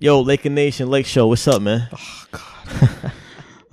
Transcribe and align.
Yo, 0.00 0.20
Laker 0.20 0.48
Nation, 0.48 0.88
Lake 0.88 1.06
Show, 1.06 1.26
what's 1.26 1.48
up, 1.48 1.60
man? 1.60 1.88
Oh 1.92 2.24
God. 2.30 3.12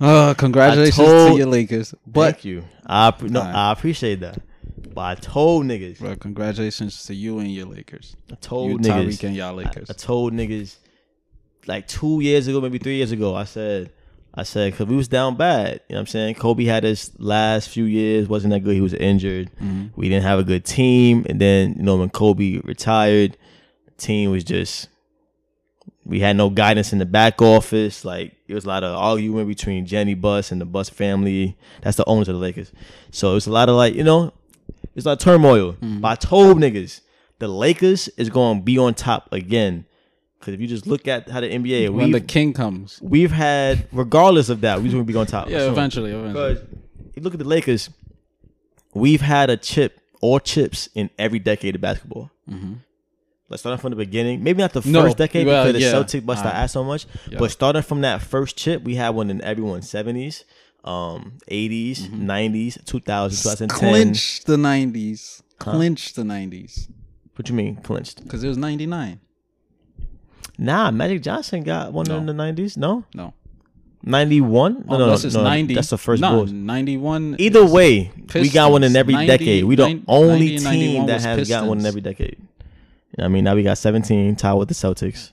uh, 0.00 0.34
congratulations 0.34 0.96
told- 0.96 1.32
to 1.32 1.38
your 1.38 1.46
Lakers. 1.46 1.94
But 2.04 2.32
Thank 2.32 2.44
you. 2.44 2.64
I 2.84 3.14
no. 3.22 3.40
I 3.40 3.70
appreciate 3.70 4.18
that. 4.20 4.42
But 4.92 5.02
I 5.02 5.14
told 5.14 5.66
niggas, 5.66 6.00
bro, 6.00 6.16
congratulations 6.16 7.04
to 7.04 7.14
you 7.14 7.38
and 7.38 7.52
your 7.52 7.66
Lakers. 7.66 8.16
I 8.32 8.34
told 8.36 8.72
You, 8.72 8.78
niggas, 8.78 9.06
Tyreek, 9.06 9.24
and 9.24 9.36
y'all 9.36 9.54
Lakers. 9.54 9.88
I, 9.88 9.92
I 9.92 9.96
told 9.96 10.32
niggas, 10.32 10.76
like 11.68 11.86
two 11.86 12.20
years 12.20 12.48
ago, 12.48 12.60
maybe 12.60 12.78
three 12.78 12.96
years 12.96 13.12
ago, 13.12 13.36
I 13.36 13.44
said, 13.44 13.92
I 14.34 14.42
said, 14.42 14.74
cause 14.76 14.88
we 14.88 14.96
was 14.96 15.06
down 15.06 15.36
bad. 15.36 15.80
You 15.88 15.94
know 15.94 15.98
what 15.98 16.00
I'm 16.00 16.06
saying? 16.06 16.34
Kobe 16.34 16.64
had 16.64 16.82
his 16.82 17.12
last 17.18 17.68
few 17.68 17.84
years 17.84 18.28
wasn't 18.28 18.52
that 18.52 18.60
good. 18.60 18.74
He 18.74 18.80
was 18.80 18.94
injured. 18.94 19.52
Mm-hmm. 19.62 19.88
We 19.94 20.08
didn't 20.08 20.24
have 20.24 20.40
a 20.40 20.44
good 20.44 20.64
team, 20.64 21.24
and 21.28 21.40
then 21.40 21.74
you 21.76 21.84
know 21.84 21.96
when 21.96 22.10
Kobe 22.10 22.58
retired, 22.64 23.36
the 23.84 23.92
team 23.92 24.32
was 24.32 24.42
just. 24.42 24.88
We 26.06 26.20
had 26.20 26.36
no 26.36 26.50
guidance 26.50 26.92
in 26.92 27.00
the 27.00 27.04
back 27.06 27.42
office. 27.42 28.04
Like 28.04 28.36
it 28.46 28.54
was 28.54 28.64
a 28.64 28.68
lot 28.68 28.84
of 28.84 28.96
arguing 28.96 29.48
between 29.48 29.86
Jenny 29.86 30.14
Buss 30.14 30.52
and 30.52 30.60
the 30.60 30.64
Buss 30.64 30.88
family. 30.88 31.56
That's 31.82 31.96
the 31.96 32.04
owners 32.06 32.28
of 32.28 32.36
the 32.36 32.40
Lakers. 32.40 32.72
So 33.10 33.32
it 33.32 33.34
was 33.34 33.46
a 33.46 33.52
lot 33.52 33.68
of 33.68 33.74
like 33.74 33.94
you 33.94 34.04
know, 34.04 34.32
it's 34.94 35.04
like 35.04 35.18
turmoil. 35.18 35.72
Mm-hmm. 35.74 36.00
But 36.00 36.08
I 36.08 36.14
told 36.14 36.58
niggas 36.58 37.00
the 37.38 37.48
Lakers 37.48 38.08
is 38.16 38.30
going 38.30 38.58
to 38.58 38.62
be 38.62 38.78
on 38.78 38.94
top 38.94 39.32
again. 39.32 39.84
Because 40.38 40.54
if 40.54 40.60
you 40.60 40.66
just 40.66 40.86
look 40.86 41.08
at 41.08 41.28
how 41.28 41.40
the 41.40 41.50
NBA, 41.50 41.90
when 41.90 42.12
the 42.12 42.20
king 42.20 42.52
comes. 42.52 43.00
we've 43.02 43.32
had, 43.32 43.88
regardless 43.90 44.48
of 44.48 44.60
that, 44.60 44.78
we 44.78 44.84
just 44.84 44.94
going 44.94 45.06
to 45.06 45.12
be 45.12 45.18
on 45.18 45.26
top. 45.26 45.48
Yeah, 45.50 45.68
eventually, 45.68 46.12
eventually. 46.12 46.54
because 46.54 46.68
you 47.14 47.22
look 47.22 47.32
at 47.32 47.38
the 47.38 47.46
Lakers, 47.46 47.90
we've 48.94 49.22
had 49.22 49.50
a 49.50 49.56
chip 49.56 50.00
or 50.20 50.38
chips 50.38 50.88
in 50.94 51.10
every 51.18 51.38
decade 51.38 51.74
of 51.74 51.80
basketball. 51.80 52.30
Let's 53.48 53.62
start 53.62 53.80
from 53.80 53.90
the 53.90 53.96
beginning. 53.96 54.42
Maybe 54.42 54.60
not 54.60 54.72
the. 54.72 54.82
No, 54.88 55.02
first 55.02 55.18
decade 55.18 55.46
well, 55.46 55.66
because 55.66 55.80
the 55.80 55.86
yeah. 55.88 55.92
Celtics 55.94 56.26
bust 56.26 56.40
our 56.44 56.48
Alright. 56.48 56.64
ass 56.64 56.72
so 56.72 56.82
much. 56.82 57.06
Yeah. 57.30 57.38
But 57.38 57.50
starting 57.52 57.82
from 57.82 58.00
that 58.00 58.20
first 58.20 58.56
chip, 58.56 58.82
we 58.82 58.96
had 58.96 59.10
one 59.10 59.30
in 59.30 59.40
everyone's 59.42 59.88
seventies, 59.88 60.44
um, 60.84 61.38
80s, 61.50 61.98
Mm-hmm. 62.08 62.28
90s, 62.30 62.84
2000, 62.84 63.36
2010. 63.68 63.68
Clinch 63.68 64.44
the 64.44 64.56
90s. 64.56 65.42
Clinch 65.58 66.14
the 66.14 66.22
90s. 66.22 66.88
What 67.36 67.48
you 67.48 67.54
mean 67.54 67.76
clinched? 67.76 68.22
Because 68.24 68.42
it 68.42 68.48
was 68.48 68.58
99. 68.58 69.20
Nah, 70.58 70.90
Magic 70.90 71.22
Johnson 71.22 71.62
got 71.62 71.92
one 71.92 72.06
No. 72.08 72.16
in 72.16 72.26
the 72.26 72.32
nineties. 72.32 72.76
No, 72.76 73.04
No. 73.14 73.34
ninety 74.02 74.40
one. 74.40 74.84
No, 74.88 74.98
no, 74.98 75.14
no, 75.14 75.16
no, 75.16 75.42
90. 75.42 75.74
That's 75.74 75.90
the 75.90 75.98
first 75.98 76.22
no, 76.22 76.30
Bulls. 76.30 76.52
91. 76.52 77.36
Either 77.38 77.64
way, 77.66 78.10
we 78.34 78.48
got 78.48 78.72
one 78.72 78.82
in 78.82 78.96
every 78.96 79.12
90 79.14 79.26
decade. 79.26 79.64
We 79.64 79.76
the 79.76 79.82
90 79.84 80.04
only 80.08 80.58
90 80.58 80.70
team 80.80 81.06
that 81.06 81.20
has 81.20 81.48
got 81.48 81.66
one 81.68 81.78
in 81.80 81.86
every 81.86 82.00
decade. 82.00 82.38
You 83.16 83.22
know 83.22 83.24
what 83.24 83.30
I 83.30 83.32
mean, 83.32 83.44
now 83.44 83.54
we 83.54 83.62
got 83.62 83.78
seventeen, 83.78 84.36
tied 84.36 84.54
with 84.54 84.68
the 84.68 84.74
Celtics. 84.74 85.32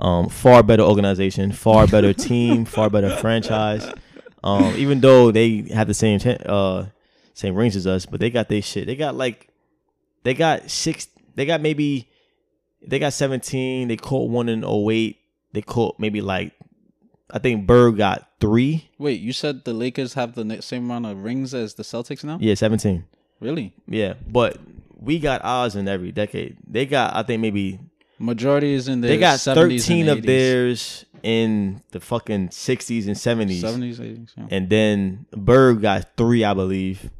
Um, 0.00 0.28
far 0.28 0.64
better 0.64 0.82
organization, 0.82 1.52
far 1.52 1.86
better 1.86 2.12
team, 2.28 2.64
far 2.64 2.90
better 2.90 3.14
franchise. 3.16 3.88
Um, 4.42 4.74
even 4.76 5.00
though 5.00 5.30
they 5.30 5.68
have 5.72 5.86
the 5.86 5.94
same 5.94 6.18
uh 6.46 6.86
same 7.34 7.54
rings 7.54 7.76
as 7.76 7.86
us, 7.86 8.06
but 8.06 8.18
they 8.18 8.28
got 8.28 8.48
their 8.48 8.60
shit. 8.60 8.86
They 8.86 8.96
got 8.96 9.14
like 9.14 9.48
they 10.24 10.34
got 10.34 10.68
six. 10.68 11.06
They 11.36 11.46
got 11.46 11.60
maybe 11.60 12.10
they 12.84 12.98
got 12.98 13.12
seventeen. 13.12 13.86
They 13.86 13.96
caught 13.96 14.28
one 14.28 14.48
in 14.48 14.64
08. 14.64 15.16
They 15.52 15.62
caught 15.62 16.00
maybe 16.00 16.20
like 16.20 16.52
I 17.30 17.38
think 17.38 17.68
Bird 17.68 17.98
got 17.98 18.28
three. 18.40 18.90
Wait, 18.98 19.20
you 19.20 19.32
said 19.32 19.64
the 19.64 19.72
Lakers 19.72 20.14
have 20.14 20.34
the 20.34 20.60
same 20.60 20.84
amount 20.90 21.06
of 21.06 21.22
rings 21.22 21.54
as 21.54 21.74
the 21.74 21.84
Celtics 21.84 22.24
now? 22.24 22.38
Yeah, 22.40 22.54
seventeen. 22.54 23.04
Really? 23.38 23.74
Yeah, 23.86 24.14
but 24.28 24.58
we 25.02 25.18
got 25.18 25.40
ours 25.44 25.74
in 25.76 25.88
every 25.88 26.12
decade. 26.12 26.56
They 26.66 26.86
got, 26.86 27.14
I 27.16 27.22
think, 27.22 27.40
maybe 27.40 27.80
Majority 28.18 28.72
is 28.74 28.86
in 28.88 29.00
the 29.00 29.08
they 29.08 29.18
got 29.18 29.38
70s 29.40 29.54
thirteen 29.54 30.08
and 30.08 30.18
of 30.18 30.24
80s. 30.24 30.26
theirs 30.26 31.04
in 31.24 31.82
the 31.90 31.98
fucking 32.00 32.50
sixties 32.50 33.08
and 33.08 33.18
seventies, 33.18 33.64
70s, 33.64 33.96
80s. 33.98 34.30
Yeah. 34.36 34.46
and 34.50 34.70
then 34.70 35.26
Bird 35.32 35.82
got 35.82 36.16
three, 36.16 36.44
I 36.44 36.54
believe, 36.54 37.10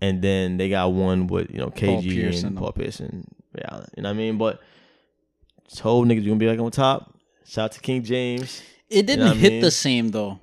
and 0.00 0.22
then 0.22 0.56
they 0.56 0.68
got 0.70 0.92
one 0.92 1.26
with 1.26 1.50
you 1.50 1.58
know 1.58 1.70
Paul 1.70 2.00
KG 2.02 2.10
Pierce 2.10 2.38
and 2.38 2.50
and 2.50 2.56
Paul 2.58 2.72
Pierce 2.72 3.00
and 3.00 3.26
yeah, 3.56 3.84
you 3.96 4.02
know 4.02 4.08
what 4.08 4.14
I 4.14 4.18
mean. 4.18 4.38
But 4.38 4.60
this 5.68 5.78
whole 5.78 6.04
niggas 6.06 6.22
you 6.22 6.30
gonna 6.30 6.36
be 6.38 6.48
like 6.48 6.58
on 6.58 6.70
top. 6.70 7.14
Shout 7.46 7.64
out 7.66 7.72
to 7.72 7.80
King 7.80 8.02
James. 8.02 8.62
It 8.88 9.06
didn't 9.06 9.20
know 9.20 9.30
what 9.32 9.36
I 9.36 9.40
hit 9.40 9.52
mean? 9.52 9.60
the 9.60 9.70
same 9.70 10.10
though. 10.10 10.40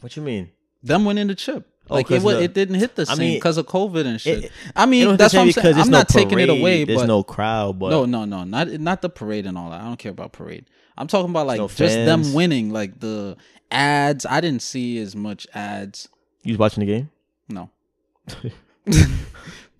What 0.00 0.16
you 0.16 0.22
mean? 0.22 0.50
Them 0.82 1.04
winning 1.04 1.28
the 1.28 1.34
chip. 1.36 1.68
Oh, 1.90 1.94
Like 1.96 2.06
it, 2.06 2.14
'cause 2.14 2.22
wa- 2.22 2.32
the- 2.32 2.42
it 2.44 2.54
didn't 2.54 2.76
hit 2.76 2.94
the 2.94 3.02
I 3.02 3.14
same 3.14 3.18
mean, 3.18 3.34
because 3.38 3.56
of 3.58 3.66
COVID 3.66 4.06
and 4.06 4.20
shit. 4.20 4.44
it- 4.44 4.52
I 4.76 4.86
mean, 4.86 5.16
that's 5.16 5.34
what 5.34 5.40
I'm 5.42 5.52
saying. 5.52 5.74
I'm 5.76 5.90
no 5.90 5.98
not 5.98 6.08
taking 6.08 6.38
it 6.38 6.48
away, 6.48 6.84
There's 6.84 7.00
but 7.00 7.06
no 7.06 7.22
crowd, 7.22 7.78
but 7.78 7.90
no, 7.90 8.04
no, 8.04 8.24
no, 8.24 8.44
not 8.44 8.68
not 8.68 9.02
the 9.02 9.08
parade 9.10 9.46
and 9.46 9.58
all 9.58 9.70
that. 9.70 9.80
I 9.80 9.84
don't 9.84 9.98
care 9.98 10.12
about 10.12 10.32
parade. 10.32 10.64
I'm 10.96 11.06
talking 11.06 11.30
about 11.30 11.46
like 11.46 11.58
no 11.58 11.68
just 11.68 11.94
them 11.94 12.32
winning, 12.34 12.70
like 12.70 13.00
the 13.00 13.36
ads. 13.70 14.24
I 14.26 14.40
didn't 14.40 14.62
see 14.62 14.98
as 14.98 15.16
much 15.16 15.46
ads. 15.54 16.08
you 16.44 16.52
was 16.52 16.58
watching 16.58 16.80
the 16.80 16.86
game. 16.86 17.10
No. 17.48 17.70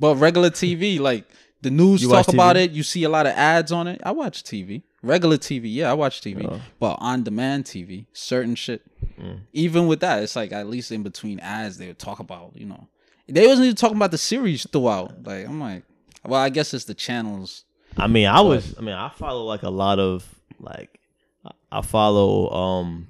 but 0.00 0.16
regular 0.16 0.50
TV, 0.50 0.98
like 0.98 1.28
the 1.62 1.70
news 1.70 2.02
You 2.02 2.08
talk 2.08 2.28
about 2.28 2.56
it. 2.56 2.70
You 2.72 2.82
see 2.82 3.04
a 3.04 3.08
lot 3.08 3.26
of 3.26 3.32
ads 3.32 3.70
on 3.72 3.86
it. 3.86 4.00
I 4.04 4.12
watch 4.12 4.42
TV. 4.42 4.82
Regular 5.02 5.38
TV, 5.38 5.62
yeah, 5.72 5.90
I 5.90 5.94
watch 5.94 6.20
TV. 6.20 6.46
Oh. 6.50 6.60
But 6.78 6.96
on 7.00 7.22
demand 7.22 7.64
TV, 7.64 8.06
certain 8.12 8.54
shit. 8.54 8.82
Mm. 9.20 9.40
Even 9.52 9.86
with 9.86 10.00
that, 10.00 10.22
it's 10.22 10.34
like 10.36 10.52
at 10.52 10.68
least 10.68 10.90
in 10.92 11.02
between 11.02 11.38
ads, 11.40 11.78
they 11.78 11.86
would 11.88 11.98
talk 11.98 12.20
about, 12.20 12.52
you 12.54 12.66
know. 12.66 12.88
They 13.28 13.46
wasn't 13.46 13.66
even 13.66 13.76
talking 13.76 13.96
about 13.96 14.10
the 14.10 14.18
series 14.18 14.66
throughout. 14.72 15.22
Like, 15.24 15.46
I'm 15.46 15.60
like, 15.60 15.84
well, 16.26 16.40
I 16.40 16.48
guess 16.48 16.74
it's 16.74 16.84
the 16.86 16.94
channels. 16.94 17.64
I 17.96 18.06
mean, 18.06 18.26
I 18.26 18.40
was. 18.40 18.74
I 18.78 18.80
mean, 18.82 18.94
I 18.94 19.08
follow 19.10 19.44
like 19.44 19.62
a 19.62 19.70
lot 19.70 19.98
of 19.98 20.24
like. 20.58 20.98
I- 21.72 21.82
follow 21.82 22.50
um 22.50 23.06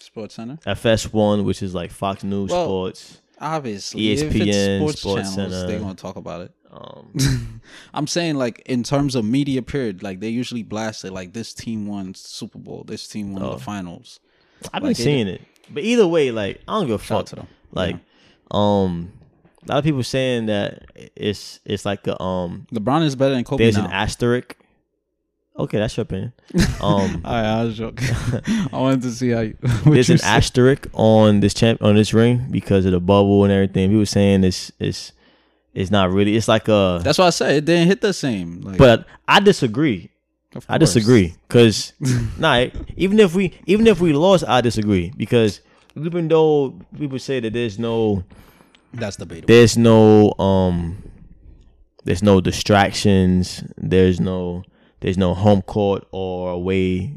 Sports 0.00 0.34
Center. 0.34 0.56
FS1, 0.66 1.44
which 1.44 1.62
is 1.62 1.74
like 1.74 1.90
Fox 1.92 2.24
News 2.24 2.50
Well, 2.50 2.64
Sports. 2.64 3.20
Obviously, 3.40 4.10
if 4.12 4.20
ESPN, 4.32 4.46
it's 4.48 4.78
sports, 4.78 5.00
Sports 5.00 5.34
channels, 5.34 5.52
Center. 5.54 5.66
they're 5.68 5.78
gonna 5.80 5.94
talk 5.94 6.16
about 6.16 6.42
it. 6.42 6.52
Um, 6.72 7.60
I'm 7.94 8.06
saying 8.06 8.34
like 8.36 8.60
in 8.66 8.82
terms 8.82 9.14
of 9.14 9.24
media 9.24 9.62
period, 9.62 10.02
like 10.02 10.20
they 10.20 10.28
usually 10.28 10.62
blast 10.62 11.04
it 11.04 11.12
like 11.12 11.32
this 11.32 11.54
team 11.54 11.86
won 11.86 12.14
Super 12.14 12.58
Bowl, 12.58 12.84
this 12.84 13.06
team 13.08 13.32
won 13.32 13.42
Oh. 13.44 13.52
the 13.54 13.58
finals. 13.60 14.18
I've 14.72 14.82
been 14.82 14.90
Like, 14.90 14.96
seeing 14.96 15.28
it, 15.28 15.40
but 15.70 15.82
either 15.82 16.06
way, 16.06 16.30
like 16.30 16.60
I 16.68 16.72
don't 16.78 16.86
give 16.86 16.96
a 17.00 17.04
fuck. 17.04 17.26
to 17.26 17.36
them. 17.36 17.46
Like, 17.72 17.96
um, 18.50 19.12
a 19.64 19.72
lot 19.72 19.78
of 19.78 19.84
people 19.84 20.02
saying 20.02 20.46
that 20.46 20.86
it's 21.16 21.60
it's 21.64 21.84
like 21.84 22.06
a 22.06 22.20
um. 22.22 22.66
LeBron 22.72 23.04
is 23.04 23.14
better 23.16 23.34
than 23.34 23.44
Kobe 23.44 23.64
There's 23.64 23.76
now. 23.76 23.84
an 23.86 23.92
asterisk. 23.92 24.56
Okay, 25.58 25.78
that's 25.78 25.96
your 25.96 26.02
opinion. 26.02 26.32
Um, 26.80 27.20
All 27.24 27.32
right, 27.34 27.44
I 27.60 27.64
was 27.64 27.76
joking. 27.76 28.08
I 28.72 28.78
wanted 28.78 29.02
to 29.02 29.10
see 29.10 29.30
how 29.30 29.40
you. 29.40 29.56
there's 29.84 30.08
you 30.08 30.14
an 30.14 30.18
said. 30.18 30.36
asterisk 30.36 30.86
on 30.94 31.40
this 31.40 31.52
champ 31.52 31.82
on 31.82 31.94
this 31.94 32.14
ring 32.14 32.46
because 32.50 32.86
of 32.86 32.92
the 32.92 33.00
bubble 33.00 33.44
and 33.44 33.52
everything. 33.52 33.90
People 33.90 34.06
saying 34.06 34.44
it's 34.44 34.72
it's 34.80 35.12
it's 35.74 35.90
not 35.90 36.10
really. 36.10 36.36
It's 36.36 36.48
like 36.48 36.68
a. 36.68 37.00
That's 37.04 37.18
why 37.18 37.26
I 37.26 37.30
said 37.30 37.54
it 37.56 37.64
didn't 37.66 37.88
hit 37.88 38.00
the 38.00 38.14
same. 38.14 38.62
Like, 38.62 38.78
But 38.78 39.06
I 39.28 39.40
disagree. 39.40 40.10
Of 40.54 40.66
I 40.68 40.78
disagree 40.78 41.34
because 41.48 41.92
nah, 42.38 42.66
even 42.96 43.18
if 43.20 43.34
we 43.34 43.58
even 43.66 43.86
if 43.86 44.00
we 44.00 44.12
lost, 44.12 44.44
I 44.46 44.60
disagree 44.60 45.12
because 45.16 45.60
even 45.96 46.28
though 46.28 46.78
people 46.98 47.18
say 47.18 47.40
that 47.40 47.52
there's 47.52 47.78
no 47.78 48.24
That's 48.92 49.16
debatable. 49.16 49.46
there's 49.46 49.76
no 49.76 50.32
um 50.38 51.02
there's 52.04 52.22
no 52.22 52.40
distractions, 52.40 53.62
there's 53.76 54.20
no 54.20 54.64
there's 55.00 55.18
no 55.18 55.34
home 55.34 55.62
court 55.62 56.06
or 56.12 56.50
away 56.50 57.14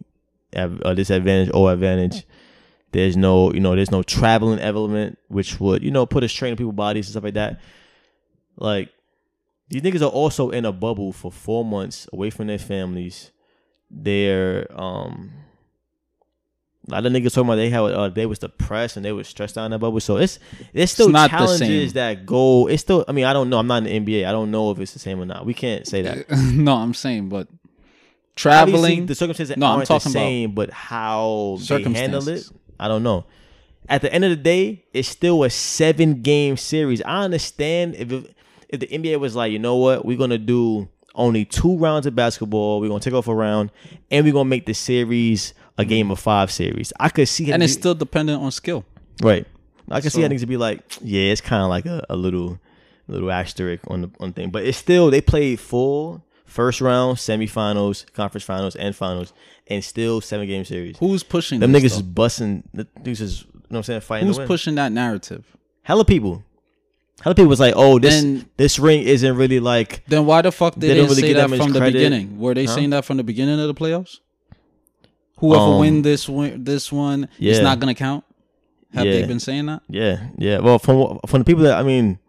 av- 0.56 0.82
or 0.86 0.94
disadvantage 0.96 1.50
or 1.54 1.72
advantage. 1.72 2.26
There's 2.92 3.18
no 3.18 3.52
you 3.54 3.60
know 3.60 3.76
there's 3.76 3.92
no 3.92 4.04
traveling 4.04 4.60
element 4.60 5.18
which 5.28 5.60
would 5.60 5.82
you 5.84 5.90
know 5.92 6.06
put 6.06 6.24
a 6.24 6.30
strain 6.30 6.52
on 6.52 6.58
people's 6.58 6.76
bodies 6.76 7.08
and 7.08 7.14
stuff 7.14 7.24
like 7.24 7.34
that. 7.34 7.60
Like 8.58 8.90
these 9.74 9.82
niggas 9.82 10.02
are 10.02 10.06
also 10.06 10.52
in 10.52 10.66
a 10.66 10.72
bubble 10.72 11.12
for 11.12 11.32
four 11.32 11.66
months 11.66 12.08
away 12.14 12.30
from 12.30 12.48
their 12.48 12.60
families. 12.60 13.32
They're 13.90 14.68
um 14.80 15.32
a 16.88 16.92
lot 16.92 17.06
of 17.06 17.14
niggas 17.14 17.34
talking 17.34 17.48
about 17.48 17.56
they 17.56 17.70
had 17.70 17.80
uh, 17.80 18.10
they 18.10 18.26
was 18.26 18.40
depressed 18.40 18.98
and 18.98 19.06
they 19.06 19.12
was 19.14 19.28
stressed 19.28 19.58
out 19.58 19.66
in 19.66 19.72
that 19.72 19.80
bubble. 19.80 20.00
So 20.00 20.18
it's 20.18 20.38
there's 20.74 20.92
still 20.92 21.10
not 21.10 21.32
the 21.32 21.38
challenges 21.38 21.58
same. 21.60 21.94
that 21.94 22.26
go. 22.26 22.68
It's 22.68 22.82
still. 22.82 23.06
I 23.08 23.14
mean, 23.14 23.26
I 23.26 23.34
don't 23.34 23.50
know. 23.50 23.58
I'm 23.58 23.68
not 23.68 23.88
in 23.88 24.06
the 24.06 24.22
NBA. 24.22 24.28
I 24.28 24.32
don't 24.32 24.52
know 24.52 24.70
if 24.72 24.80
it's 24.80 24.94
the 24.94 25.00
same 25.00 25.20
or 25.20 25.26
not. 25.26 25.46
We 25.46 25.54
can't 25.54 25.88
say 25.88 26.02
that. 26.04 26.30
no, 26.54 26.76
I'm 26.76 26.94
saying, 26.94 27.30
but 27.30 27.48
Obviously, 27.48 28.36
traveling. 28.36 29.06
the 29.06 29.16
circumstances 29.16 29.58
No, 29.58 29.66
I'm 29.68 29.72
aren't 29.78 29.88
the 29.88 29.94
talking 29.94 30.12
about 30.12 30.20
same, 30.20 30.52
but 30.54 30.70
how 30.72 31.58
they 31.68 31.84
handle 31.84 32.28
it. 32.28 32.48
I 32.80 32.88
don't 32.88 33.04
know. 33.04 33.26
At 33.88 34.02
the 34.02 34.14
end 34.14 34.24
of 34.24 34.30
the 34.30 34.36
day, 34.38 34.86
it's 34.94 35.08
still 35.08 35.44
a 35.44 35.50
seven 35.50 36.22
game 36.22 36.58
series. 36.58 37.02
I 37.02 37.24
understand 37.24 37.96
if 37.96 38.12
it, 38.12 38.36
if 38.74 38.80
the 38.82 38.88
NBA 38.88 39.20
was 39.20 39.36
like, 39.36 39.52
you 39.54 39.60
know 39.60 39.78
what, 39.78 40.04
we're 40.04 40.18
gonna 40.18 40.38
do 40.38 40.90
only 41.16 41.46
two 41.46 41.78
rounds 41.78 42.06
of 42.08 42.16
basketball. 42.16 42.82
We're 42.82 42.88
gonna 42.90 43.00
take 43.00 43.14
off 43.14 43.28
a 43.28 43.36
round, 43.36 43.72
and 44.12 44.26
we're 44.26 44.34
gonna 44.34 44.50
make 44.50 44.66
the 44.66 44.74
series 44.74 45.54
a 45.78 45.86
game 45.86 46.12
of 46.12 46.20
five 46.20 46.52
series. 46.52 46.92
I 47.00 47.10
could 47.10 47.28
see, 47.28 47.52
and 47.52 47.64
it's 47.64 47.74
niggas- 47.74 47.80
still 47.80 47.96
dependent 47.96 48.42
on 48.42 48.52
skill. 48.52 48.84
right. 49.22 49.46
I 49.92 50.00
could 50.00 50.12
see 50.14 50.22
how 50.22 50.28
So- 50.28 50.34
niggas 50.34 50.40
would 50.40 50.50
be 50.50 50.58
like, 50.58 50.80
yeah, 51.02 51.24
it's 51.32 51.42
kind 51.42 51.62
of 51.62 51.70
like 51.70 51.86
a, 51.86 52.04
a 52.10 52.16
little 52.16 52.60
little 53.10 53.30
asterisk 53.32 53.84
on 53.90 54.02
the 54.04 54.10
on 54.22 54.32
thing, 54.34 54.50
but 54.50 54.64
it's 54.66 54.78
still 54.78 55.12
they 55.12 55.20
played 55.22 55.60
full 55.60 56.24
first 56.46 56.80
round, 56.82 57.18
semifinals, 57.18 58.12
conference 58.14 58.46
finals, 58.46 58.76
and 58.78 58.96
finals, 58.96 59.34
and 59.68 59.84
still 59.84 60.22
seven 60.22 60.48
game 60.48 60.64
series. 60.66 60.98
Who's 61.00 61.22
pushing 61.22 61.60
Them 61.60 61.74
niggas 61.74 61.84
is 61.98 62.02
busting. 62.02 62.64
The 62.74 62.86
niggas 63.04 63.22
is 63.22 63.42
you 63.42 63.48
know 63.54 63.60
what 63.70 63.78
I'm 63.80 63.84
saying 63.84 64.02
fighting 64.02 64.28
Who's 64.28 64.40
pushing 64.40 64.76
that 64.76 64.92
narrative? 64.94 65.46
Hella 65.84 66.06
people. 66.06 66.44
Hella 67.22 67.36
people 67.36 67.50
was 67.50 67.60
like, 67.60 67.74
oh, 67.78 68.00
this 68.00 68.22
And- 68.24 68.46
this 68.58 68.80
ring 68.80 69.04
isn't 69.04 69.36
really 69.36 69.60
like. 69.60 70.04
Then 70.08 70.26
why 70.26 70.42
the 70.42 70.52
fuck 70.52 70.76
They 70.76 70.88
they, 70.88 70.94
didn't 70.96 71.10
really 71.12 71.22
say 71.22 71.34
that 71.34 71.50
from 71.50 71.72
the 71.72 71.80
credit. 71.80 71.94
beginning? 71.94 72.40
Were 72.40 72.54
they 72.54 72.66
Huh? 72.66 72.76
saying 72.76 72.90
that 72.90 73.06
from 73.06 73.18
the 73.18 73.24
beginning 73.24 73.60
of 73.60 73.68
the 73.68 73.74
playoffs? 73.74 74.20
Whoever 75.38 75.64
Um, 75.64 75.80
win 75.80 76.02
this 76.04 76.30
win 76.30 76.64
this 76.64 76.92
one, 76.92 77.24
it's 77.40 77.58
yeah. 77.58 77.62
not 77.64 77.80
gonna 77.80 77.96
count. 77.96 78.24
Have 78.94 79.06
they 79.06 79.26
been 79.26 79.40
saying 79.40 79.66
that? 79.66 79.82
Yeah, 79.90 80.28
yeah. 80.38 80.60
Well, 80.60 80.78
from 80.80 81.20
from 81.28 81.40
the 81.42 81.46
people 81.46 81.64
that 81.64 81.78
I 81.78 81.84
mean, 81.84 82.20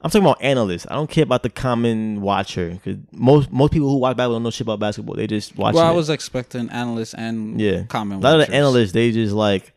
I'm 0.00 0.10
talking 0.10 0.24
about 0.24 0.42
analysts. 0.42 0.86
I 0.90 0.94
don't 0.94 1.10
care 1.10 1.24
about 1.24 1.42
the 1.42 1.50
common 1.50 2.22
watcher 2.22 2.70
because 2.70 2.96
most 3.12 3.52
most 3.52 3.72
people 3.72 3.88
who 3.90 3.98
watch 3.98 4.16
basketball 4.16 4.36
don't 4.36 4.42
know 4.44 4.50
shit 4.50 4.62
about 4.62 4.80
basketball. 4.80 5.14
They 5.16 5.26
just 5.26 5.56
watch. 5.56 5.74
Well, 5.74 5.84
I 5.86 5.92
it. 5.92 5.96
was 5.96 6.08
expecting 6.10 6.68
analysts 6.70 7.14
and 7.14 7.60
Yeah. 7.60 7.82
common. 7.84 8.18
a 8.18 8.20
lot 8.22 8.40
of 8.40 8.46
the 8.46 8.54
analysts 8.54 8.92
they 8.92 9.12
just 9.12 9.34
like 9.34 9.72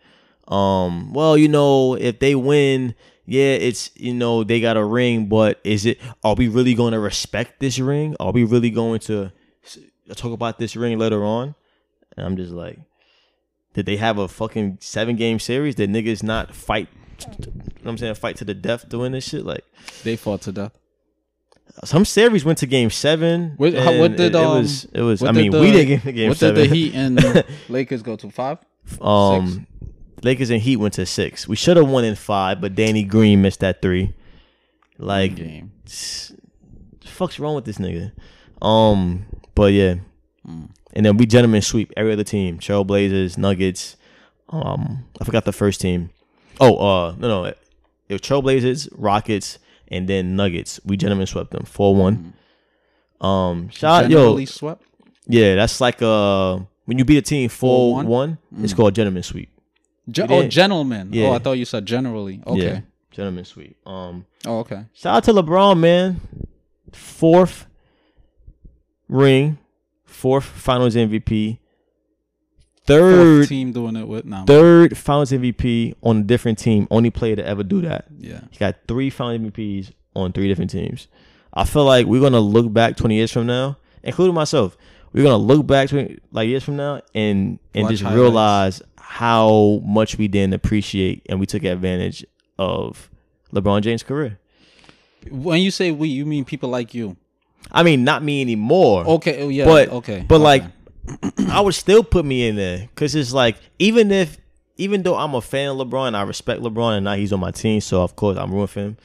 um 0.48 1.14
well 1.14 1.38
you 1.38 1.48
know 1.48 1.94
if 1.96 2.18
they 2.20 2.34
win 2.34 2.96
yeah 3.30 3.54
it's 3.54 3.92
you 3.96 4.14
know 4.14 4.44
they 4.44 4.60
got 4.60 4.76
a 4.78 4.84
ring 4.84 5.28
but 5.28 5.60
is 5.64 5.86
it 5.86 6.00
are 6.24 6.36
we 6.36 6.48
really 6.48 6.74
going 6.74 6.94
to 6.94 7.00
respect 7.00 7.60
this 7.60 7.80
ring? 7.80 8.16
Are 8.20 8.31
we 8.31 8.44
really 8.44 8.70
going 8.72 9.00
to 9.02 9.31
talk 10.16 10.31
about 10.34 10.58
this 10.60 10.76
ring 10.76 10.98
later 10.98 11.24
on? 11.24 11.56
And 12.18 12.26
i'm 12.26 12.36
just 12.36 12.52
like 12.52 12.80
did 13.74 13.86
they 13.86 13.98
have 13.98 14.18
a 14.18 14.28
fucking 14.28 14.80
seven 14.81 15.16
game 15.16 15.40
series 15.40 15.76
did 15.76 15.90
niggas 15.90 16.24
not 16.24 16.54
fight 16.56 16.88
you 17.20 17.28
know 17.46 17.52
what 17.84 17.92
i'm 17.92 17.98
saying 17.98 18.16
fight 18.16 18.36
to 18.38 18.46
the 18.46 18.54
death 18.54 18.90
doing 18.90 19.12
this 19.12 19.28
shit? 19.30 19.46
Like 19.46 19.64
they 20.04 20.16
fought 20.16 20.42
to 20.44 20.52
death. 20.52 20.72
some 21.86 22.04
series 22.06 22.44
went 22.44 22.58
to 22.60 22.66
game 22.66 22.90
seven 22.90 23.54
What- 23.58 23.74
how- 23.76 23.98
what 24.00 24.12
did, 24.18 24.22
it, 24.22 24.36
it 24.36 24.36
um, 24.36 24.58
was 24.62 24.86
it 24.94 25.02
was 25.02 25.22
i 25.24 25.31
mean 25.31 25.52
the- 25.52 25.60
we 25.62 25.72
didn't 25.72 25.88
get 25.88 26.02
to 26.04 26.12
game 26.12 26.30
what 26.30 26.38
seven 26.38 26.56
did 26.56 26.70
the 26.72 26.76
Heat 26.76 26.96
and 26.96 27.46
Lakers 27.70 28.02
go 28.02 28.16
to? 28.16 28.30
Five? 28.31 28.58
Um, 29.02 29.68
Lakers 30.24 30.50
and 30.50 30.62
Heat 30.62 30.77
went 30.77 30.94
to 30.95 31.06
six. 31.06 31.48
We 31.48 31.56
should 31.56 31.77
have 31.77 31.88
won 31.89 32.04
in 32.04 32.16
five, 32.16 32.60
but 32.62 32.75
Danny 32.75 33.04
Green 33.04 33.42
missed 33.42 33.62
that 33.62 33.81
three. 33.81 34.13
Like, 34.98 35.36
game. 35.36 35.71
fuck's 37.06 37.39
wrong 37.39 37.56
with 37.56 37.66
this 37.66 37.77
nigga? 37.77 38.12
Um, 38.62 39.25
but 39.56 39.74
yeah, 39.74 39.95
Mm. 40.48 40.69
and 40.94 41.06
then 41.06 41.18
we 41.18 41.25
gentlemen 41.25 41.62
sweep 41.62 41.92
every 41.98 42.13
other 42.13 42.24
team: 42.24 42.60
Trailblazers, 42.60 43.38
Nuggets. 43.38 43.95
Um, 44.50 45.06
I 45.21 45.25
forgot 45.25 45.45
the 45.45 45.51
first 45.54 45.80
team. 45.81 46.10
Oh, 46.60 46.77
uh, 46.77 47.12
no, 47.18 47.27
no, 47.27 47.44
it 47.45 47.57
was 48.10 48.21
Trailblazers, 48.21 48.89
Rockets, 48.98 49.60
and 49.89 50.07
then 50.07 50.36
Nuggets. 50.36 50.80
We 50.86 50.98
gentlemen 50.98 51.27
swept 51.27 51.51
them 51.51 51.63
four 51.66 51.94
one. 51.95 52.33
Um, 53.21 53.69
shout 53.69 54.10
yo, 54.10 54.44
swept. 54.45 54.81
yeah, 55.27 55.56
that's 55.56 55.80
like 55.81 56.01
uh 56.01 56.60
when 56.86 56.98
you 56.98 57.06
beat 57.06 57.18
a 57.18 57.21
team 57.21 57.50
four 57.50 58.01
4-1? 58.01 58.06
one, 58.06 58.38
it's 58.63 58.74
called 58.74 58.95
gentleman 58.95 59.24
sweep. 59.24 59.50
Oh, 60.30 60.48
gentlemen. 60.48 61.10
Yeah. 61.14 61.28
Oh, 61.28 61.34
I 61.34 61.40
thought 61.40 61.54
you 61.54 61.66
said 61.66 61.86
generally. 61.86 62.42
Okay. 62.48 62.62
Yeah, 62.64 62.80
gentleman 63.12 63.46
sweep. 63.46 63.78
Um, 63.88 64.26
Oh, 64.46 64.60
okay. 64.60 64.86
shout 64.94 65.18
out 65.18 65.24
to 65.26 65.34
LeBron, 65.34 65.80
man. 65.80 66.22
Fourth 66.94 67.66
ring, 69.08 69.58
fourth 70.06 70.46
Finals 70.46 70.96
MVP, 70.96 71.60
Fourth 72.86 72.86
third 72.88 73.48
team 73.48 73.72
doing 73.72 73.96
it 73.96 74.08
with 74.08 74.26
now. 74.26 74.46
third 74.46 74.98
Finals 74.98 75.32
MVP 75.32 75.96
on 76.02 76.18
a 76.20 76.24
different 76.24 76.58
team. 76.58 76.88
Only 76.90 77.10
player 77.12 77.36
to 77.36 77.46
ever 77.46 77.64
do 77.64 77.82
that. 77.82 78.06
Yeah. 78.18 78.42
He 78.50 78.58
got 78.58 78.76
three 78.88 79.10
Finals 79.10 79.52
MVPs 79.52 79.92
on 80.16 80.32
three 80.34 80.48
different 80.48 80.72
teams. 80.72 81.08
I 81.54 81.66
feel 81.66 81.86
like 81.86 82.06
we're 82.08 82.22
gonna 82.22 82.40
look 82.40 82.72
back 82.72 82.96
twenty 82.98 83.16
years 83.16 83.32
from 83.32 83.46
now, 83.48 83.78
including 84.04 84.36
myself. 84.36 84.78
We're 85.12 85.24
gonna 85.24 85.38
look 85.38 85.66
back 85.66 85.90
20, 85.90 86.20
like 86.32 86.48
years 86.48 86.64
from 86.64 86.76
now 86.76 87.02
and 87.16 87.58
and 87.74 87.84
Watch 87.86 87.92
just 87.94 88.04
highlights. 88.04 88.20
realize 88.22 88.82
how 89.10 89.82
much 89.84 90.20
we 90.20 90.28
didn't 90.28 90.54
appreciate 90.54 91.26
and 91.28 91.40
we 91.40 91.46
took 91.48 91.64
advantage 91.64 92.24
of 92.60 93.10
LeBron 93.52 93.82
James' 93.82 94.04
career. 94.04 94.38
When 95.32 95.62
you 95.62 95.72
say 95.72 95.90
we, 95.90 96.10
you 96.10 96.28
mean 96.28 96.46
people 96.46 96.70
like 96.70 96.94
you. 96.94 97.18
I 97.72 97.82
mean, 97.82 98.04
not 98.04 98.22
me 98.22 98.40
anymore. 98.40 99.04
Okay. 99.06 99.42
Oh, 99.42 99.50
yeah. 99.50 99.66
But 99.66 99.90
okay. 99.90 100.24
but 100.28 100.36
okay. 100.36 100.44
like, 100.44 100.64
I 101.50 101.60
would 101.60 101.74
still 101.74 102.04
put 102.04 102.24
me 102.24 102.48
in 102.48 102.56
there 102.56 102.88
because 102.94 103.16
it's 103.16 103.34
like 103.34 103.58
even 103.80 104.12
if 104.12 104.38
even 104.78 105.02
though 105.02 105.16
I'm 105.16 105.34
a 105.34 105.42
fan 105.42 105.70
of 105.70 105.78
LeBron, 105.78 106.10
and 106.10 106.16
I 106.16 106.22
respect 106.22 106.62
LeBron, 106.62 106.98
and 106.98 107.06
now 107.06 107.16
he's 107.16 107.34
on 107.34 107.40
my 107.40 107.50
team, 107.50 107.82
so 107.82 108.04
of 108.04 108.16
course 108.16 108.38
I'm 108.38 108.52
rooting 108.52 108.68
for 108.68 108.80
him. 108.80 108.98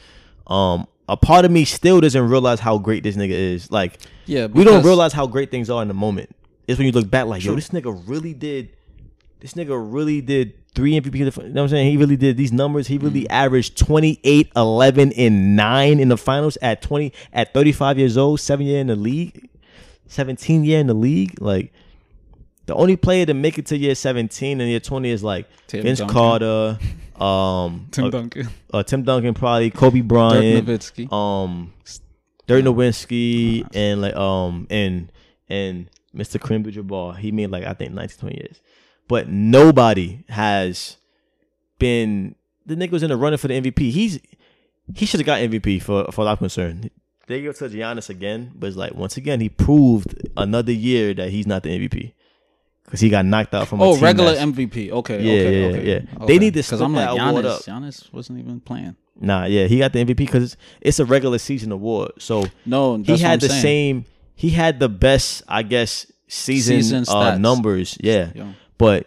Um, 0.47 0.87
a 1.09 1.17
part 1.17 1.47
of 1.47 1.51
me 1.51 1.65
still 1.65 2.03
doesn't 2.03 2.29
realize 2.29 2.61
how 2.61 2.77
great 2.77 3.05
this 3.05 3.17
nigga 3.17 3.31
is. 3.31 3.73
Like, 3.73 3.99
yeah, 4.27 4.47
we 4.47 4.65
don't 4.65 4.85
realize 4.85 5.15
how 5.15 5.27
great 5.27 5.51
things 5.51 5.71
are 5.71 5.81
in 5.81 5.89
the 5.89 5.95
moment. 5.95 6.29
It's 6.69 6.79
when 6.79 6.85
you 6.87 6.93
look 6.93 7.11
back, 7.11 7.25
like, 7.25 7.43
yo, 7.43 7.55
this 7.55 7.71
nigga 7.71 8.03
really 8.07 8.35
did. 8.35 8.69
This 9.45 9.53
nigga 9.53 9.77
really 9.79 10.23
did 10.23 10.55
three 10.75 10.99
MVP. 10.99 11.19
You 11.19 11.25
know 11.27 11.31
what 11.37 11.61
I'm 11.65 11.69
saying? 11.69 11.91
He 11.91 11.99
really 11.99 12.17
did 12.17 12.39
these 12.39 12.51
numbers. 12.51 12.87
He 12.87 12.99
Mm. 12.99 13.03
really 13.03 13.29
averaged 13.29 13.77
28, 13.77 14.51
11, 14.57 15.13
and 15.13 15.55
9 15.55 16.01
in 16.01 16.09
the 16.09 16.17
finals 16.17 16.57
at 16.63 16.81
20, 16.81 17.13
at 17.31 17.53
35 17.53 17.99
years 17.99 18.17
old, 18.17 18.41
seven 18.41 18.65
year 18.65 18.81
in 18.81 18.87
the 18.87 18.97
league, 18.97 19.51
17 20.07 20.65
year 20.65 20.81
in 20.81 20.87
the 20.87 20.95
league. 20.95 21.41
Like, 21.43 21.75
the 22.65 22.75
only 22.75 22.97
player 22.97 23.27
to 23.27 23.35
make 23.35 23.59
it 23.59 23.67
to 23.67 23.77
year 23.77 23.95
17 23.95 24.63
and 24.63 24.71
year 24.71 24.81
20 24.81 25.11
is 25.11 25.23
like 25.23 25.47
Tim 25.67 25.83
Vince 25.83 25.99
Duncan. 25.99 26.15
Carter, 26.15 26.79
um, 27.23 27.87
Tim 27.91 28.05
uh, 28.07 28.11
Duncan, 28.11 28.49
uh, 28.73 28.83
Tim 28.83 29.03
Duncan, 29.03 29.35
probably 29.35 29.71
Kobe 29.71 29.99
Dirk 30.01 30.09
Bryant, 30.09 30.67
Nowitzki. 30.67 31.13
um 31.13 31.75
Dirk 32.47 32.65
Nowitzki 32.65 33.67
and 33.75 34.01
like 34.01 34.17
um 34.17 34.67
and 34.71 35.13
and 35.51 35.91
Mr. 36.17 36.41
Kareem 36.41 36.67
Abdul-Jabbar. 36.67 37.19
He 37.19 37.31
made 37.33 37.51
like 37.51 37.65
I 37.65 37.75
think 37.75 37.93
19, 37.93 38.19
20 38.19 38.37
years, 38.37 38.61
but 39.09 39.29
nobody 39.29 40.25
has 40.29 40.97
been. 41.79 42.35
The 42.67 42.75
nigga 42.77 42.93
was 42.93 43.03
in 43.03 43.11
the 43.11 43.17
running 43.17 43.39
for 43.39 43.49
the 43.49 43.61
MVP. 43.61 43.91
He's 43.91 44.19
he 44.95 45.07
should 45.07 45.21
have 45.21 45.27
got 45.27 45.41
MVP 45.41 45.83
for 45.83 46.11
for 46.13 46.27
I'm 46.27 46.37
concerned. 46.37 46.91
They 47.27 47.43
go 47.43 47.53
to 47.53 47.69
Giannis 47.69 48.11
again, 48.11 48.53
but 48.55 48.67
it's 48.69 48.77
like 48.77 48.95
once 48.95 49.17
again 49.17 49.41
he 49.41 49.49
proved 49.49 50.15
another 50.37 50.73
year 50.73 51.15
that 51.15 51.31
he's 51.31 51.47
not 51.47 51.63
the 51.63 51.71
MVP 51.71 52.13
because 52.85 53.01
he 53.01 53.09
got 53.09 53.25
knocked 53.25 53.55
out 53.55 53.67
from. 53.69 53.81
a 53.81 53.85
Oh, 53.85 53.97
regular 53.99 54.35
MVP. 54.35 54.91
Okay. 54.91 55.23
Yeah, 55.23 55.33
okay, 55.33 55.61
yeah, 55.61 55.67
okay. 55.79 55.89
yeah. 55.89 56.23
Okay. 56.23 56.27
They 56.27 56.39
need 56.39 56.55
this 56.55 56.67
because 56.69 56.81
I'm 56.83 56.95
like 56.95 57.09
Giannis. 57.09 57.45
up. 57.47 57.63
Giannis 57.63 58.13
wasn't 58.13 58.39
even 58.41 58.61
playing. 58.61 58.97
Nah, 59.19 59.45
yeah, 59.47 59.67
he 59.67 59.79
got 59.79 59.93
the 59.93 60.05
MVP 60.05 60.17
because 60.17 60.57
it's 60.81 60.99
a 60.99 61.05
regular 61.05 61.39
season 61.39 61.71
award. 61.73 62.13
So 62.19 62.45
No, 62.67 62.97
he 62.99 63.17
had 63.19 63.41
the 63.41 63.49
saying. 63.49 63.63
same. 63.63 64.05
He 64.35 64.51
had 64.51 64.81
the 64.81 64.89
best, 64.89 65.45
I 65.49 65.63
guess, 65.63 66.11
season, 66.27 66.83
Season 66.83 67.05
uh, 67.09 67.39
numbers. 67.39 67.97
Yeah, 68.01 68.33
Yeah. 68.35 68.53
But 68.79 69.07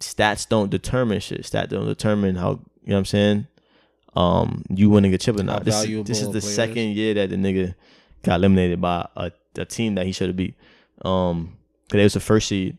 stats 0.00 0.48
don't 0.48 0.70
determine 0.70 1.20
shit. 1.20 1.42
Stats 1.42 1.70
don't 1.70 1.86
determine 1.86 2.36
how 2.36 2.50
you 2.50 2.90
know 2.90 2.94
what 2.94 2.98
I'm 2.98 3.04
saying. 3.04 3.46
Um, 4.16 4.64
you 4.70 4.90
winning 4.90 5.14
a 5.14 5.18
chip 5.18 5.38
or 5.38 5.42
not. 5.42 5.64
This, 5.64 5.82
this 5.84 6.20
is 6.22 6.30
the 6.30 6.40
player 6.40 6.54
second 6.54 6.96
year 6.96 7.14
that 7.14 7.30
the 7.30 7.36
nigga 7.36 7.74
got 8.22 8.36
eliminated 8.36 8.80
by 8.80 9.06
a, 9.16 9.30
a 9.56 9.64
team 9.64 9.94
that 9.94 10.06
he 10.06 10.12
should 10.12 10.28
have 10.28 10.36
beat. 10.36 10.54
Um, 11.02 11.56
because 11.86 12.00
it 12.00 12.04
was 12.04 12.14
the 12.14 12.20
first 12.20 12.48
seed, 12.48 12.76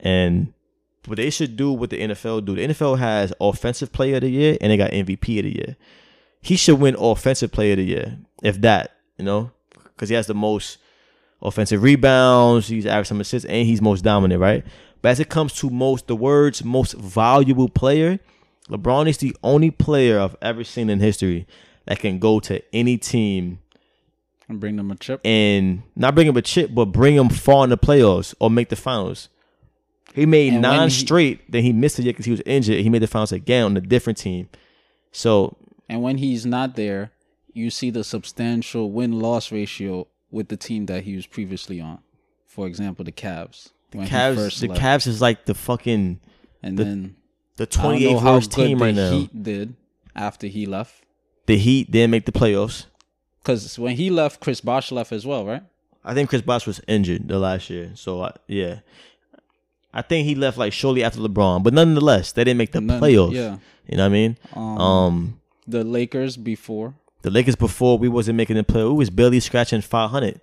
and 0.00 0.52
what 1.08 1.16
they 1.16 1.30
should 1.30 1.56
do 1.56 1.72
what 1.72 1.90
the 1.90 1.98
NFL 1.98 2.44
do. 2.44 2.54
The 2.54 2.68
NFL 2.68 2.98
has 2.98 3.32
offensive 3.40 3.92
player 3.92 4.16
of 4.16 4.22
the 4.22 4.30
year 4.30 4.56
and 4.60 4.70
they 4.70 4.76
got 4.76 4.90
MVP 4.90 5.38
of 5.38 5.44
the 5.44 5.56
year. 5.56 5.76
He 6.40 6.56
should 6.56 6.78
win 6.78 6.96
offensive 6.98 7.50
player 7.50 7.72
of 7.72 7.78
the 7.78 7.84
year, 7.84 8.18
if 8.42 8.60
that, 8.60 8.96
you 9.16 9.24
know, 9.24 9.50
because 9.72 10.08
he 10.08 10.14
has 10.14 10.26
the 10.26 10.34
most 10.34 10.78
offensive 11.42 11.82
rebounds. 11.82 12.68
He's 12.68 12.86
averaged 12.86 13.08
some 13.08 13.20
assists 13.20 13.48
and 13.48 13.66
he's 13.66 13.82
most 13.82 14.02
dominant, 14.02 14.40
right? 14.40 14.64
But 15.02 15.10
as 15.10 15.20
it 15.20 15.28
comes 15.28 15.52
to 15.54 15.70
most 15.70 16.06
the 16.06 16.16
words 16.16 16.64
most 16.64 16.94
valuable 16.94 17.68
player, 17.68 18.18
LeBron 18.68 19.08
is 19.08 19.18
the 19.18 19.36
only 19.42 19.70
player 19.70 20.20
I've 20.20 20.36
ever 20.42 20.64
seen 20.64 20.90
in 20.90 21.00
history 21.00 21.46
that 21.86 22.00
can 22.00 22.18
go 22.18 22.40
to 22.40 22.62
any 22.74 22.98
team 22.98 23.60
And 24.48 24.60
bring 24.60 24.76
them 24.76 24.90
a 24.90 24.96
chip. 24.96 25.20
and 25.24 25.82
not 25.96 26.14
bring 26.14 26.26
them 26.26 26.36
a 26.36 26.42
chip, 26.42 26.74
but 26.74 26.86
bring 26.86 27.16
them 27.16 27.28
far 27.30 27.64
in 27.64 27.70
the 27.70 27.78
playoffs 27.78 28.34
or 28.40 28.50
make 28.50 28.68
the 28.68 28.76
finals. 28.76 29.28
He 30.14 30.26
made 30.26 30.54
and 30.54 30.62
nine 30.62 30.88
he, 30.88 30.94
straight, 30.94 31.50
Then 31.50 31.62
he 31.62 31.72
missed 31.72 31.98
it 31.98 32.04
because 32.04 32.24
he 32.24 32.30
was 32.30 32.42
injured. 32.44 32.80
He 32.80 32.88
made 32.90 33.02
the 33.02 33.06
finals 33.06 33.32
again 33.32 33.64
on 33.64 33.76
a 33.76 33.80
different 33.80 34.18
team. 34.18 34.48
So 35.12 35.56
And 35.88 36.02
when 36.02 36.18
he's 36.18 36.44
not 36.44 36.76
there, 36.76 37.12
you 37.52 37.70
see 37.70 37.90
the 37.90 38.04
substantial 38.04 38.90
win 38.90 39.20
loss 39.20 39.52
ratio 39.52 40.08
with 40.30 40.48
the 40.48 40.56
team 40.56 40.86
that 40.86 41.04
he 41.04 41.14
was 41.16 41.26
previously 41.26 41.80
on. 41.80 42.00
For 42.46 42.66
example, 42.66 43.04
the 43.04 43.12
Cavs. 43.12 43.70
When 43.92 44.06
Cavs, 44.08 44.60
the 44.60 44.68
left. 44.68 44.80
Cavs 44.80 45.06
is 45.06 45.20
like 45.20 45.44
the 45.46 45.54
fucking 45.54 46.20
and 46.62 46.78
the 46.78 46.84
then 46.84 47.16
the 47.56 47.64
I 47.64 47.66
twenty 47.66 48.04
don't 48.04 48.12
know 48.12 48.16
eighth 48.18 48.22
how 48.24 48.34
worst 48.34 48.52
team 48.52 48.78
the 48.78 48.84
right 48.84 48.94
now. 48.94 49.10
Heat 49.12 49.42
did 49.42 49.74
after 50.14 50.46
he 50.46 50.66
left. 50.66 51.02
The 51.46 51.56
Heat 51.56 51.90
didn't 51.90 52.10
make 52.10 52.26
the 52.26 52.32
playoffs. 52.32 52.86
Because 53.42 53.78
when 53.78 53.96
he 53.96 54.10
left, 54.10 54.40
Chris 54.40 54.60
Bosh 54.60 54.92
left 54.92 55.12
as 55.12 55.24
well, 55.26 55.46
right? 55.46 55.62
I 56.04 56.12
think 56.14 56.28
Chris 56.28 56.42
Bosh 56.42 56.66
was 56.66 56.80
injured 56.86 57.28
the 57.28 57.38
last 57.38 57.70
year. 57.70 57.92
So 57.94 58.22
I, 58.22 58.32
yeah, 58.46 58.80
I 59.94 60.02
think 60.02 60.26
he 60.26 60.34
left 60.34 60.58
like 60.58 60.72
shortly 60.72 61.02
after 61.02 61.18
LeBron. 61.20 61.62
But 61.62 61.72
nonetheless, 61.74 62.32
they 62.32 62.44
didn't 62.44 62.58
make 62.58 62.72
the 62.72 62.80
None- 62.80 63.00
playoffs. 63.00 63.32
Yeah. 63.32 63.58
You 63.86 63.96
know 63.96 64.02
what 64.04 64.06
I 64.06 64.12
mean? 64.12 64.36
Um, 64.54 64.78
Um, 64.78 65.40
the 65.66 65.82
Lakers 65.84 66.36
before. 66.36 66.94
the 67.22 67.30
Lakers 67.30 67.56
before 67.56 67.96
we 67.98 68.08
wasn't 68.08 68.36
making 68.36 68.56
the 68.56 68.64
play. 68.64 68.84
We 68.84 68.90
was 68.92 69.08
barely 69.10 69.40
scratching 69.40 69.80
five 69.80 70.10
hundred. 70.10 70.40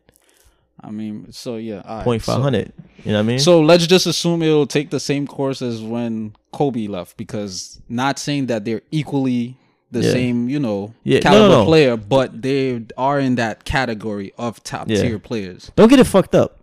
I 0.81 0.91
mean, 0.91 1.31
so 1.31 1.55
yeah, 1.55 1.81
all 1.85 1.97
right, 1.97 2.03
point 2.03 2.21
five 2.21 2.41
so- 2.41 2.49
You 2.49 3.11
know 3.11 3.13
what 3.13 3.19
I 3.19 3.21
mean? 3.23 3.39
So 3.39 3.61
let's 3.61 3.87
just 3.87 4.05
assume 4.05 4.41
it'll 4.43 4.67
take 4.67 4.89
the 4.89 4.99
same 4.99 5.25
course 5.27 5.61
as 5.61 5.81
when 5.81 6.35
Kobe 6.51 6.87
left, 6.87 7.17
because 7.17 7.81
not 7.89 8.19
saying 8.19 8.47
that 8.47 8.65
they're 8.65 8.81
equally 8.91 9.57
the 9.91 10.01
Yeah. 10.01 10.11
same, 10.11 10.49
you 10.49 10.59
know, 10.59 10.93
Yeah, 11.03 11.19
caliber 11.19 11.47
no, 11.49 11.59
no. 11.61 11.65
player, 11.65 11.95
but 11.97 12.41
they 12.41 12.81
are 12.97 13.19
in 13.19 13.35
that 13.35 13.63
category 13.63 14.33
of 14.37 14.61
top 14.63 14.89
Yeah. 14.89 15.01
tier 15.01 15.19
players. 15.19 15.71
Don't 15.75 15.87
get 15.89 15.99
it 15.99 16.03
fucked 16.05 16.35
up. 16.35 16.59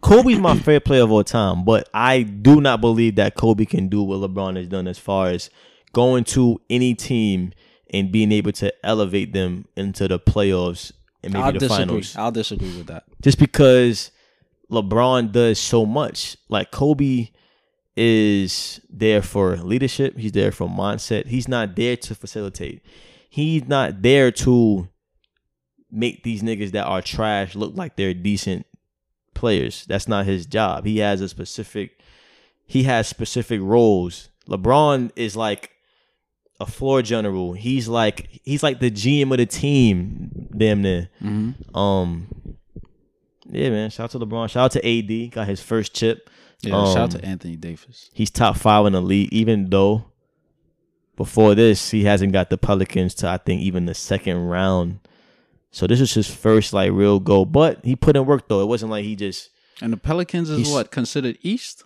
Kobe's 0.00 0.38
my 0.38 0.54
favorite 0.56 0.84
player 0.84 1.02
of 1.02 1.12
all 1.12 1.24
time, 1.24 1.64
but 1.64 1.88
I 1.94 2.22
do 2.22 2.60
not 2.60 2.80
believe 2.82 3.16
that 3.16 3.36
Kobe 3.36 3.64
can 3.64 3.88
do 3.88 4.02
what 4.02 4.18
LeBron 4.20 4.56
has 4.56 4.66
done 4.68 4.86
as 4.86 4.98
far 4.98 5.28
as 5.28 5.48
going 5.92 6.24
to 6.24 6.60
any 6.68 6.94
team 6.94 7.52
and 7.92 8.10
being 8.12 8.32
able 8.32 8.52
to 8.52 8.72
elevate 8.84 9.32
them 9.32 9.66
into 9.76 10.08
the 10.08 10.18
playoffs 10.18 10.92
and 11.24 11.32
maybe 11.32 11.42
I'll 11.42 11.52
the 11.52 11.58
disagree. 11.58 11.84
finals. 11.86 12.16
I'll 12.16 12.32
disagree 12.32 12.76
with 12.76 12.86
that. 12.86 13.04
Just 13.22 13.38
because 13.38 14.10
LeBron 14.70 15.32
does 15.32 15.58
so 15.58 15.86
much. 15.86 16.36
Like 16.48 16.70
Kobe 16.70 17.30
is 17.96 18.80
there 18.90 19.22
for 19.22 19.56
leadership, 19.56 20.18
he's 20.18 20.32
there 20.32 20.52
for 20.52 20.68
mindset. 20.68 21.26
He's 21.26 21.48
not 21.48 21.76
there 21.76 21.96
to 21.96 22.14
facilitate. 22.14 22.82
He's 23.30 23.66
not 23.68 24.02
there 24.02 24.30
to 24.32 24.88
make 25.90 26.24
these 26.24 26.42
niggas 26.42 26.72
that 26.72 26.84
are 26.86 27.02
trash 27.02 27.54
look 27.54 27.76
like 27.76 27.96
they're 27.96 28.14
decent 28.14 28.66
players. 29.32 29.84
That's 29.86 30.08
not 30.08 30.26
his 30.26 30.46
job. 30.46 30.84
He 30.84 30.98
has 30.98 31.20
a 31.20 31.28
specific 31.28 32.00
he 32.66 32.84
has 32.84 33.06
specific 33.06 33.60
roles. 33.62 34.30
LeBron 34.48 35.10
is 35.16 35.36
like 35.36 35.70
a 36.60 36.66
floor 36.66 37.02
general. 37.02 37.52
He's 37.52 37.88
like 37.88 38.28
he's 38.44 38.62
like 38.62 38.80
the 38.80 38.90
GM 38.90 39.30
of 39.32 39.38
the 39.38 39.46
team, 39.46 40.48
damn 40.56 40.82
near. 40.82 41.08
Mm-hmm. 41.22 41.76
Um 41.76 42.28
yeah, 43.50 43.70
man. 43.70 43.90
Shout 43.90 44.04
out 44.04 44.10
to 44.20 44.26
LeBron. 44.26 44.48
Shout 44.50 44.64
out 44.64 44.72
to 44.72 44.86
AD. 45.26 45.32
Got 45.32 45.46
his 45.48 45.60
first 45.60 45.94
chip. 45.94 46.30
Yeah, 46.62 46.70
shout 46.86 46.96
out 46.96 47.14
Um, 47.14 47.20
to 47.20 47.24
Anthony 47.26 47.56
Davis. 47.56 48.08
He's 48.14 48.30
top 48.30 48.56
five 48.56 48.86
in 48.86 48.94
the 48.94 49.02
league, 49.02 49.32
even 49.32 49.68
though 49.68 50.06
before 51.16 51.54
this 51.54 51.90
he 51.90 52.04
hasn't 52.04 52.32
got 52.32 52.50
the 52.50 52.58
Pelicans 52.58 53.14
to 53.16 53.28
I 53.28 53.36
think 53.36 53.60
even 53.62 53.86
the 53.86 53.94
second 53.94 54.36
round. 54.38 55.00
So 55.70 55.86
this 55.86 56.00
is 56.00 56.14
his 56.14 56.32
first 56.32 56.72
like 56.72 56.92
real 56.92 57.20
goal. 57.20 57.44
But 57.46 57.84
he 57.84 57.96
put 57.96 58.16
in 58.16 58.24
work 58.26 58.48
though. 58.48 58.60
It 58.62 58.66
wasn't 58.66 58.90
like 58.92 59.04
he 59.04 59.14
just 59.16 59.50
And 59.82 59.92
the 59.92 59.96
Pelicans 59.96 60.48
is 60.48 60.70
what 60.70 60.90
considered 60.90 61.36
East, 61.42 61.84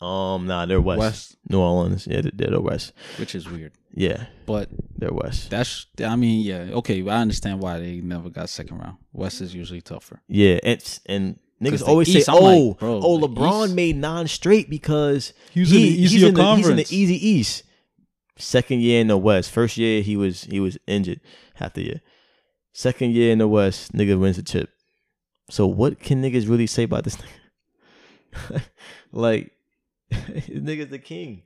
um 0.00 0.46
nah 0.46 0.64
they're 0.66 0.80
west. 0.80 0.98
West, 1.00 1.36
New 1.50 1.60
Orleans. 1.60 2.06
Yeah, 2.06 2.20
they're, 2.22 2.32
they're 2.34 2.50
the 2.50 2.60
west. 2.60 2.92
which 3.18 3.34
is 3.34 3.48
weird. 3.50 3.72
Yeah, 3.94 4.26
But 4.46 4.68
they're 4.96 5.12
west. 5.12 5.50
that's, 5.50 5.86
I 6.04 6.14
mean, 6.14 6.44
yeah, 6.44 6.74
okay. 6.76 7.00
I 7.08 7.20
understand 7.20 7.60
why 7.60 7.78
they 7.80 7.96
never 8.00 8.28
got 8.30 8.48
second 8.48 8.78
round. 8.78 8.98
West 9.12 9.40
is 9.40 9.54
usually 9.54 9.80
tougher. 9.80 10.20
Yeah, 10.28 10.58
and 10.62 11.00
and 11.06 11.38
'Cause 11.60 11.82
niggas 11.82 11.88
always 11.88 12.08
East, 12.14 12.26
say, 12.26 12.32
I'm 12.32 12.42
like, 12.44 12.56
"Oh, 12.58 12.74
bro, 12.74 13.00
oh, 13.02 13.18
LeBron 13.18 13.66
East- 13.66 13.74
made 13.74 13.96
non-straight 13.96 14.70
because 14.70 15.32
He 15.52 15.62
in 15.62 15.66
the 15.68 15.76
easier 15.78 16.08
he's 16.08 16.22
in 16.22 16.34
the, 16.34 16.40
conference. 16.40 16.88
He's 16.90 17.08
in 17.08 17.08
the 17.08 17.16
easy 17.16 17.28
East. 17.28 17.62
Second 18.36 18.82
year 18.82 19.00
in 19.00 19.08
the 19.08 19.16
West. 19.18 19.50
First 19.50 19.76
year 19.76 20.00
he 20.02 20.16
was 20.16 20.44
he 20.44 20.60
was 20.60 20.78
injured 20.86 21.20
half 21.54 21.74
the 21.74 21.82
year. 21.82 22.00
Second 22.72 23.12
year 23.14 23.32
in 23.32 23.38
the 23.38 23.48
West, 23.48 23.92
nigga 23.92 24.16
wins 24.20 24.36
the 24.36 24.44
chip. 24.44 24.70
So 25.50 25.66
what 25.66 25.98
can 25.98 26.22
niggas 26.22 26.48
really 26.48 26.68
say 26.68 26.84
about 26.84 27.02
this 27.02 27.16
nigga? 28.32 28.62
like, 29.10 29.44
this 29.44 29.57
nigga's 30.12 30.88
the 30.90 30.98
king. 30.98 31.42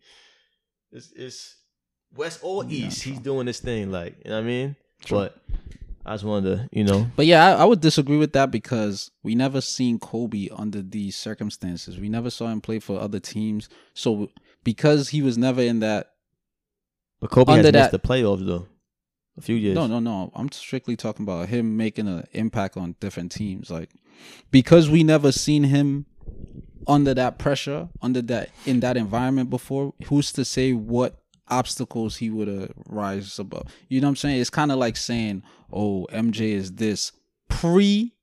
It's 0.90 1.12
it's 1.16 1.56
West 2.14 2.40
or 2.42 2.64
East. 2.68 3.02
He's 3.02 3.18
doing 3.18 3.46
this 3.46 3.60
thing. 3.60 3.90
Like, 3.90 4.16
you 4.24 4.30
know 4.30 4.36
what 4.38 4.44
I 4.44 4.46
mean? 4.46 4.76
True. 5.04 5.18
But 5.18 5.36
I 6.04 6.14
just 6.14 6.24
wanted 6.24 6.56
to, 6.56 6.68
you 6.72 6.84
know, 6.84 7.06
But 7.16 7.26
yeah, 7.26 7.46
I, 7.56 7.62
I 7.62 7.64
would 7.64 7.80
disagree 7.80 8.16
with 8.18 8.32
that 8.32 8.50
because 8.50 9.10
we 9.22 9.34
never 9.34 9.60
seen 9.60 9.98
Kobe 9.98 10.48
under 10.54 10.82
these 10.82 11.16
circumstances. 11.16 11.98
We 11.98 12.08
never 12.08 12.28
saw 12.28 12.48
him 12.48 12.60
play 12.60 12.78
for 12.80 13.00
other 13.00 13.20
teams. 13.20 13.68
So 13.94 14.30
because 14.64 15.10
he 15.10 15.22
was 15.22 15.38
never 15.38 15.62
in 15.62 15.80
that 15.80 16.10
but 17.20 17.30
Kobe 17.30 17.52
Under 17.52 17.68
has 17.68 17.72
missed 17.72 17.90
that- 17.92 18.02
the 18.02 18.08
playoffs 18.08 18.44
though. 18.46 18.66
A 19.38 19.40
few 19.40 19.56
years. 19.56 19.74
No, 19.74 19.86
no, 19.86 19.98
no. 19.98 20.30
I'm 20.34 20.52
strictly 20.52 20.94
talking 20.94 21.22
about 21.24 21.48
him 21.48 21.76
making 21.78 22.06
an 22.06 22.26
impact 22.32 22.76
on 22.76 22.96
different 23.00 23.32
teams. 23.32 23.70
Like 23.70 23.88
because 24.50 24.90
we 24.90 25.04
never 25.04 25.32
seen 25.32 25.64
him 25.64 26.04
under 26.86 27.14
that 27.14 27.38
pressure, 27.38 27.88
under 28.00 28.22
that 28.22 28.50
in 28.66 28.80
that 28.80 28.96
environment 28.96 29.50
before, 29.50 29.94
who's 30.06 30.32
to 30.32 30.44
say 30.44 30.72
what 30.72 31.18
obstacles 31.48 32.16
he 32.16 32.30
would 32.30 32.48
have 32.48 32.72
rise 32.88 33.38
above? 33.38 33.68
You 33.88 34.00
know 34.00 34.06
what 34.06 34.10
I'm 34.10 34.16
saying? 34.16 34.40
It's 34.40 34.50
kind 34.50 34.72
of 34.72 34.78
like 34.78 34.96
saying, 34.96 35.42
"Oh, 35.72 36.06
MJ 36.12 36.52
is 36.52 36.72
this 36.72 37.12
pre 37.48 38.14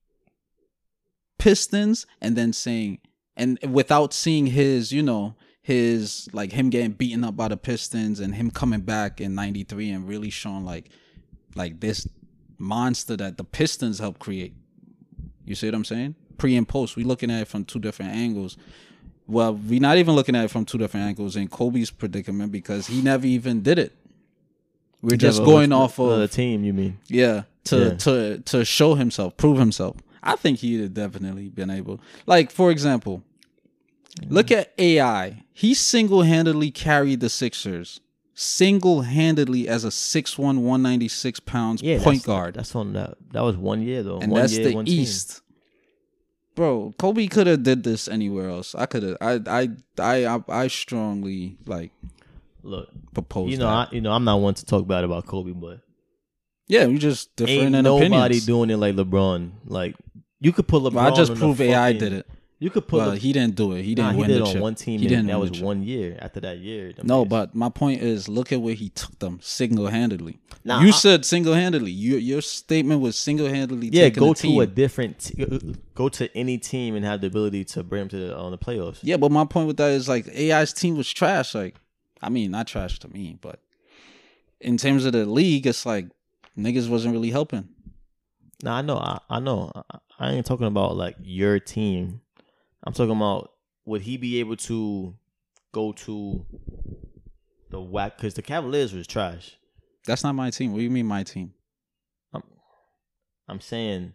Pistons," 1.37 2.05
and 2.21 2.35
then 2.35 2.53
saying, 2.53 2.99
and 3.35 3.59
without 3.69 4.13
seeing 4.13 4.47
his, 4.47 4.91
you 4.91 5.03
know, 5.03 5.35
his 5.61 6.27
like 6.33 6.51
him 6.51 6.69
getting 6.69 6.91
beaten 6.91 7.23
up 7.23 7.35
by 7.35 7.47
the 7.47 7.57
Pistons 7.57 8.19
and 8.19 8.35
him 8.35 8.51
coming 8.51 8.81
back 8.81 9.21
in 9.21 9.35
'93 9.35 9.91
and 9.91 10.07
really 10.07 10.29
showing 10.29 10.65
like 10.65 10.89
like 11.55 11.79
this 11.79 12.07
monster 12.57 13.15
that 13.17 13.37
the 13.37 13.43
Pistons 13.43 13.99
helped 13.99 14.19
create. 14.19 14.53
You 15.45 15.55
see 15.55 15.67
what 15.67 15.75
I'm 15.75 15.85
saying? 15.85 16.15
Pre 16.39 16.55
and 16.57 16.67
post, 16.67 16.95
we're 16.95 17.05
looking 17.05 17.29
at 17.29 17.41
it 17.43 17.47
from 17.47 17.65
two 17.65 17.79
different 17.79 18.13
angles. 18.15 18.57
Well, 19.27 19.53
we're 19.53 19.79
not 19.79 19.97
even 19.97 20.15
looking 20.15 20.35
at 20.35 20.45
it 20.45 20.47
from 20.51 20.65
two 20.65 20.77
different 20.79 21.05
angles 21.05 21.35
in 21.35 21.47
Kobe's 21.49 21.91
predicament 21.91 22.51
because 22.51 22.87
he 22.87 23.01
never 23.01 23.27
even 23.27 23.61
did 23.61 23.77
it. 23.77 23.95
We're 25.01 25.17
just 25.17 25.43
going 25.43 25.71
off 25.71 25.99
of 25.99 26.17
the 26.19 26.27
team. 26.27 26.63
You 26.63 26.73
mean? 26.73 26.97
yeah 27.07 27.43
to 27.65 27.77
Yeah. 27.77 27.89
to 27.97 28.39
to 28.39 28.65
show 28.65 28.95
himself, 28.95 29.37
prove 29.37 29.59
himself. 29.59 29.97
I 30.23 30.35
think 30.35 30.59
he'd 30.59 30.81
have 30.81 30.93
definitely 30.93 31.49
been 31.49 31.69
able. 31.69 32.01
Like 32.25 32.51
for 32.51 32.71
example, 32.71 33.21
look 34.27 34.51
at 34.51 34.73
AI. 34.77 35.43
He 35.53 35.73
single 35.73 36.23
handedly 36.23 36.71
carried 36.71 37.19
the 37.19 37.29
Sixers. 37.29 37.99
Single 38.33 39.01
handedly 39.01 39.67
as 39.67 39.83
a 39.83 39.89
6'1", 39.89 40.37
196 40.61 41.41
pounds 41.41 41.81
Yeah, 41.81 41.95
point 41.97 42.21
that's- 42.21 42.25
guard. 42.25 42.53
That's 42.55 42.73
on 42.73 42.93
that. 42.93 43.17
That 43.33 43.41
was 43.41 43.57
one 43.57 43.81
year 43.81 44.01
though. 44.01 44.19
and 44.19 44.31
one 44.31 44.41
that's 44.41 44.53
year, 44.57 44.69
the 44.69 44.75
one 44.75 44.85
team. 44.85 44.95
Bro, 46.59 46.93
Kobe 46.99 47.25
could 47.27 47.47
have 47.47 47.63
did 47.63 47.83
this 47.83 48.09
anywhere 48.09 48.49
else. 48.49 48.75
I 48.75 48.85
could 48.85 49.03
have. 49.03 49.17
I, 49.21 49.39
I, 49.47 49.69
I, 49.97 50.43
I, 50.49 50.67
strongly 50.67 51.55
like 51.65 51.91
Look, 52.63 52.89
propose. 53.13 53.49
you 53.49 53.57
know, 53.57 53.67
that. 53.67 53.87
I, 53.87 53.95
you 53.95 54.01
know, 54.01 54.11
I'm 54.11 54.25
not 54.25 54.41
one 54.41 54.55
to 54.55 54.65
talk 54.65 54.85
bad 54.85 55.05
about 55.05 55.25
Kobe, 55.25 55.51
but 55.53 55.79
yeah, 56.67 56.85
we 56.87 56.97
just 56.97 57.33
different 57.37 57.61
ain't 57.61 57.75
in 57.75 57.83
nobody 57.85 58.09
opinions. 58.09 58.45
doing 58.45 58.69
it 58.71 58.75
like 58.75 58.93
LeBron. 58.95 59.51
Like 59.67 59.95
you 60.41 60.51
could 60.51 60.67
put 60.67 60.83
LeBron. 60.83 60.95
But 60.95 61.13
I 61.13 61.15
just 61.15 61.33
prove 61.35 61.61
AI 61.61 61.93
fucking- 61.93 61.99
did 61.99 62.11
it. 62.11 62.27
You 62.61 62.69
could 62.69 62.87
put. 62.89 62.97
Well, 62.97 63.09
Le- 63.11 63.15
he 63.15 63.31
didn't 63.31 63.55
do 63.55 63.71
it. 63.71 63.83
He 63.83 63.95
didn't 63.95 64.15
he 64.15 64.19
win 64.19 64.27
did 64.29 64.35
the 64.41 64.43
it 64.43 64.47
on 64.47 64.53
chip. 64.53 64.61
one 64.61 64.75
team. 64.75 64.99
He 64.99 65.05
and 65.05 65.09
didn't 65.09 65.27
that 65.27 65.39
was 65.39 65.61
one 65.61 65.81
year. 65.81 66.17
After 66.21 66.41
that 66.41 66.57
year, 66.59 66.93
No, 67.03 67.19
years. 67.19 67.29
but 67.29 67.55
my 67.55 67.69
point 67.69 68.01
is, 68.01 68.27
look 68.27 68.51
at 68.51 68.59
where 68.61 68.73
he 68.73 68.89
took 68.89 69.17
them 69.19 69.39
single 69.41 69.87
handedly. 69.87 70.39
Nah, 70.65 70.81
you 70.81 70.89
I- 70.89 70.91
said 70.91 71.23
single 71.23 71.53
handedly. 71.53 71.91
Your 71.91 72.19
your 72.19 72.41
statement 72.41 72.99
was 72.99 73.17
single 73.17 73.47
handedly. 73.47 73.87
yeah, 73.93 74.03
taking 74.09 74.19
go 74.23 74.31
a 74.31 74.35
team. 74.35 74.55
to 74.55 74.61
a 74.61 74.67
different. 74.67 75.19
T- 75.19 75.41
uh, 75.41 75.57
go 75.95 76.09
to 76.09 76.37
any 76.37 76.57
team 76.57 76.95
and 76.95 77.05
have 77.05 77.21
the 77.21 77.27
ability 77.27 77.63
to 77.65 77.83
bring 77.83 78.01
them 78.01 78.09
to 78.09 78.17
the, 78.17 78.37
on 78.37 78.51
the 78.51 78.57
playoffs. 78.57 78.99
Yeah, 79.03 79.15
but 79.15 79.31
my 79.31 79.45
point 79.45 79.67
with 79.67 79.77
that 79.77 79.91
is 79.91 80.09
like 80.09 80.27
AI's 80.27 80.73
team 80.73 80.97
was 80.97 81.09
trash. 81.09 81.55
Like, 81.55 81.75
I 82.21 82.27
mean, 82.27 82.51
not 82.51 82.67
trash 82.67 82.99
to 82.99 83.07
me, 83.07 83.37
but 83.39 83.61
in 84.59 84.75
terms 84.75 85.05
of 85.05 85.13
the 85.13 85.25
league, 85.25 85.65
it's 85.65 85.85
like 85.85 86.07
niggas 86.57 86.89
wasn't 86.89 87.13
really 87.13 87.31
helping. 87.31 87.69
Nah, 88.63 88.79
I 88.79 88.81
know. 88.81 88.97
I, 88.97 89.19
I 89.29 89.39
know. 89.39 89.71
I, 89.73 89.97
I 90.19 90.31
ain't 90.33 90.45
talking 90.45 90.67
about 90.67 90.97
like 90.97 91.15
your 91.21 91.57
team. 91.59 92.19
I'm 92.83 92.93
talking 92.93 93.15
about 93.15 93.51
would 93.85 94.01
he 94.01 94.17
be 94.17 94.39
able 94.39 94.55
to 94.57 95.15
go 95.71 95.91
to 95.93 96.45
the 97.69 97.81
whack? 97.81 98.17
Because 98.17 98.33
the 98.35 98.41
Cavaliers 98.41 98.93
was 98.93 99.07
trash. 99.07 99.57
That's 100.05 100.23
not 100.23 100.33
my 100.35 100.49
team. 100.49 100.71
What 100.71 100.79
do 100.79 100.83
you 100.83 100.89
mean 100.89 101.05
my 101.05 101.23
team? 101.23 101.53
I'm, 102.33 102.43
I'm 103.47 103.61
saying 103.61 104.13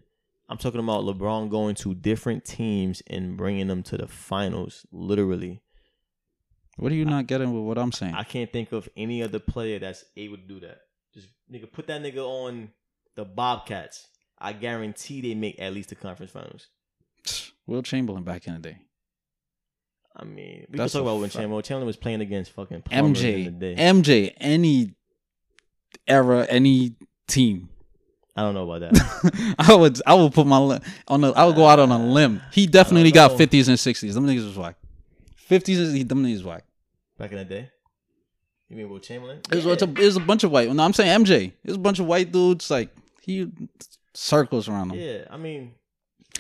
I'm 0.49 0.59
talking 0.59 0.81
about 0.81 1.05
LeBron 1.05 1.51
going 1.51 1.75
to 1.77 1.95
different 1.95 2.45
teams 2.45 3.03
and 3.07 3.37
bringing 3.37 3.67
them 3.69 3.83
to 3.85 3.97
the 3.97 4.07
finals. 4.07 4.87
Literally, 4.93 5.63
What 6.77 6.93
are 6.93 6.97
you 6.97 7.05
not 7.05 7.27
getting 7.27 7.53
with 7.53 7.65
what 7.65 7.79
I'm 7.79 7.93
saying? 7.93 8.15
I 8.15 8.25
can't 8.25 8.53
think 8.53 8.73
of 8.73 8.89
any 8.97 9.23
other 9.23 9.39
player 9.39 9.79
that's 9.79 10.05
able 10.17 10.37
to 10.37 10.43
do 10.43 10.61
that. 10.61 10.79
Just 11.15 11.29
nigga, 11.53 11.71
put 11.71 11.87
that 11.87 12.03
nigga 12.03 12.19
on 12.19 12.71
the 13.15 13.25
Bobcats. 13.25 14.09
I 14.39 14.53
guarantee 14.53 15.21
they 15.21 15.35
make 15.35 15.61
at 15.61 15.73
least 15.73 15.91
the 15.91 15.95
conference 15.95 16.33
finals. 16.33 16.69
Wilt 17.67 17.85
Chamberlain 17.85 18.25
back 18.25 18.47
in 18.47 18.55
the 18.55 18.61
day. 18.61 18.79
I 20.17 20.25
mean, 20.25 20.67
we 20.71 20.79
That's 20.79 20.93
can 20.93 21.01
talk 21.01 21.09
about 21.09 21.21
when 21.21 21.31
fact. 21.31 21.41
Chamberlain, 21.41 21.63
Chamberlain 21.63 21.87
was 21.87 21.97
playing 21.97 22.21
against 22.21 22.53
fucking 22.53 22.83
Plumbers 22.83 23.23
in 23.23 23.45
the 23.45 23.51
MJ, 23.51 23.59
day. 23.59 23.75
MJ, 23.77 24.35
any 24.39 24.95
era, 26.07 26.47
any 26.49 26.95
team. 27.27 27.69
I 28.37 28.43
don't 28.43 28.55
know 28.55 28.71
about 28.71 28.93
that. 28.93 29.55
I 29.59 29.75
would, 29.75 30.01
I 30.07 30.15
would 30.15 30.33
put 30.33 30.47
my 30.47 30.59
li- 30.59 30.81
on 31.09 31.21
the. 31.21 31.33
I 31.33 31.45
would 31.45 31.57
go 31.57 31.67
out 31.67 31.79
on 31.79 31.91
a 31.91 31.99
limb. 31.99 32.43
He 32.53 32.67
definitely 32.67 33.13
got 33.13 33.37
fifties 33.37 33.69
and 33.69 33.79
sixties. 33.79 34.15
Them 34.15 34.27
niggas 34.27 34.45
was 34.45 34.57
whack. 34.59 34.77
Fifties, 35.37 35.79
is 35.79 36.05
them 36.07 36.25
niggas 36.25 36.43
whack. 36.45 36.65
Back 37.19 37.31
in 37.31 37.39
the 37.39 37.45
day, 37.45 37.71
you 38.69 38.77
mean 38.77 38.89
Wilt 38.91 39.05
Chamberlain? 39.05 39.41
It 39.53 39.65
was, 39.65 39.83
a, 39.83 39.85
it 39.85 39.99
was 39.99 40.17
a 40.17 40.21
bunch 40.21 40.43
of 40.43 40.51
white. 40.51 40.73
No, 40.73 40.83
I'm 40.83 40.93
saying 40.93 41.25
MJ. 41.25 41.47
It 41.47 41.55
was 41.65 41.77
a 41.77 41.81
bunch 41.81 42.01
of 42.01 42.07
white 42.07 42.33
dudes. 42.33 42.71
Like 42.71 42.91
he 43.23 43.51
circles 44.15 44.69
around 44.69 44.91
him. 44.93 44.99
Yeah, 44.99 45.25
I 45.31 45.37
mean, 45.37 45.75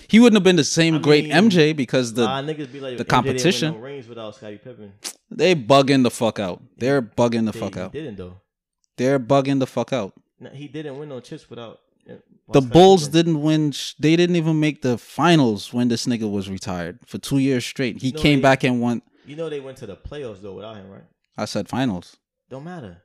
He 0.08 0.20
wouldn't 0.20 0.36
have 0.36 0.44
been 0.44 0.56
the 0.56 0.64
same 0.64 0.96
I 0.96 0.98
great 0.98 1.24
mean, 1.24 1.32
MJ 1.50 1.74
because 1.74 2.14
the 2.14 2.26
be 2.26 2.28
like 2.28 2.46
the 2.46 2.54
MJ 2.54 2.72
didn't 2.74 2.98
win 2.98 3.06
competition. 3.06 3.74
no 3.74 3.80
rings 3.80 4.06
without 4.08 4.34
Scottie 4.34 4.58
Pippen. 4.58 4.92
they 5.30 5.54
bugging 5.54 6.02
the 6.02 6.10
fuck 6.10 6.38
out. 6.38 6.62
They're 6.78 7.02
bugging 7.02 7.46
the 7.46 7.52
They- 7.52 7.60
fuck 7.60 7.76
out. 7.76 7.92
didn't 7.92 8.16
though. 8.16 8.40
They're 8.96 9.18
bugging 9.18 9.58
the 9.58 9.66
fuck 9.66 9.92
out. 9.92 10.12
No, 10.38 10.50
he 10.50 10.68
didn't 10.68 10.98
win 10.98 11.08
no 11.08 11.20
chips 11.20 11.48
without. 11.50 11.80
uh, 12.08 12.14
The 12.52 12.60
Scottie 12.60 12.72
Bulls 12.72 13.04
Pippen. 13.08 13.12
didn't 13.18 13.42
win. 13.42 13.72
They 13.98 14.14
didn't 14.16 14.36
even 14.36 14.60
make 14.60 14.82
the 14.82 14.98
finals 14.98 15.72
when 15.72 15.88
this 15.88 16.06
nigga 16.06 16.30
was 16.30 16.48
retired 16.50 16.98
for 17.06 17.18
two 17.18 17.38
years 17.38 17.64
straight. 17.64 18.02
He 18.02 18.12
No, 18.12 18.20
came 18.20 18.38
they- 18.38 18.42
back 18.42 18.62
and 18.62 18.80
won. 18.80 19.02
You 19.26 19.36
know 19.36 19.48
they 19.48 19.60
went 19.60 19.78
to 19.78 19.86
the 19.86 19.96
playoffs 19.96 20.42
though 20.42 20.52
without 20.52 20.76
him, 20.76 20.90
right? 20.90 21.04
I 21.36 21.46
said 21.46 21.68
finals. 21.68 22.16
Don't 22.50 22.64
matter. 22.64 22.98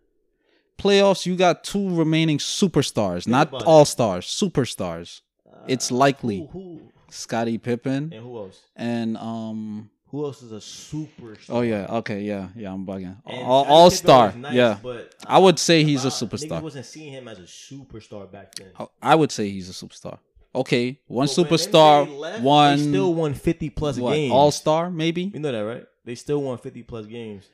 Playoffs, 0.77 1.25
you 1.25 1.35
got 1.35 1.63
two 1.63 1.93
remaining 1.95 2.37
superstars, 2.37 3.27
not 3.27 3.49
about 3.49 3.61
it. 3.61 3.67
all 3.67 3.85
stars, 3.85 4.25
superstars. 4.27 5.21
It's 5.67 5.91
Uh, 5.91 5.95
likely 5.95 6.39
Who, 6.39 6.47
who 6.47 6.81
Scottie 7.09 7.57
Pippen 7.57 8.11
and 8.13 8.23
who 8.23 8.37
else? 8.37 8.59
and 8.75 9.17
um. 9.17 9.89
Who 10.11 10.25
else 10.25 10.41
is 10.41 10.51
a 10.51 10.55
superstar? 10.55 11.49
Oh 11.49 11.61
yeah, 11.61 11.85
okay, 11.97 12.21
yeah, 12.21 12.49
yeah. 12.55 12.73
I'm 12.73 12.83
bugging. 12.83 13.15
And 13.27 13.43
All, 13.45 13.63
all 13.65 13.91
star, 13.91 14.33
nice, 14.33 14.53
yeah. 14.55 14.79
But 14.81 15.13
I 15.27 15.37
would 15.37 15.59
say 15.59 15.83
he's 15.83 16.03
a 16.03 16.07
superstar. 16.07 16.57
Niggas 16.59 16.61
wasn't 16.63 16.85
seeing 16.87 17.13
him 17.13 17.27
as 17.27 17.37
a 17.37 17.43
superstar 17.43 18.31
back 18.31 18.55
then. 18.55 18.69
I- 18.79 18.87
I 19.11 19.15
would 19.15 19.31
say 19.31 19.49
he's 19.51 19.69
a 19.69 19.73
superstar. 19.73 20.17
Okay, 20.55 20.99
one 21.05 21.27
But 21.27 21.31
superstar, 21.35 22.17
left, 22.17 22.41
one 22.41 22.79
still 22.79 23.13
won 23.13 23.35
fifty 23.35 23.69
plus 23.69 23.99
games. 23.99 24.31
all 24.33 24.49
star, 24.49 24.89
maybe. 24.89 25.25
You 25.31 25.39
know 25.39 25.51
that, 25.51 25.59
right? 25.59 25.85
They 26.05 26.15
still 26.15 26.41
won 26.41 26.57
fifty 26.57 26.81
plus 26.81 27.05
games, 27.05 27.45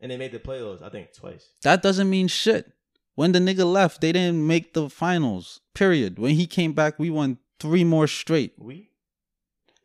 and 0.00 0.10
they 0.10 0.16
made 0.16 0.32
the 0.32 0.38
playoffs. 0.38 0.80
I 0.82 0.88
think 0.88 1.12
twice. 1.12 1.46
That 1.62 1.82
doesn't 1.82 2.08
mean 2.08 2.28
shit. 2.28 2.72
When 3.14 3.32
the 3.32 3.38
nigga 3.38 3.70
left, 3.70 4.00
they 4.00 4.12
didn't 4.12 4.46
make 4.46 4.72
the 4.72 4.88
finals. 4.88 5.60
Period. 5.74 6.18
When 6.18 6.34
he 6.34 6.46
came 6.46 6.72
back, 6.72 6.98
we 6.98 7.10
won 7.10 7.38
three 7.60 7.84
more 7.84 8.06
straight. 8.06 8.54
We 8.58 8.90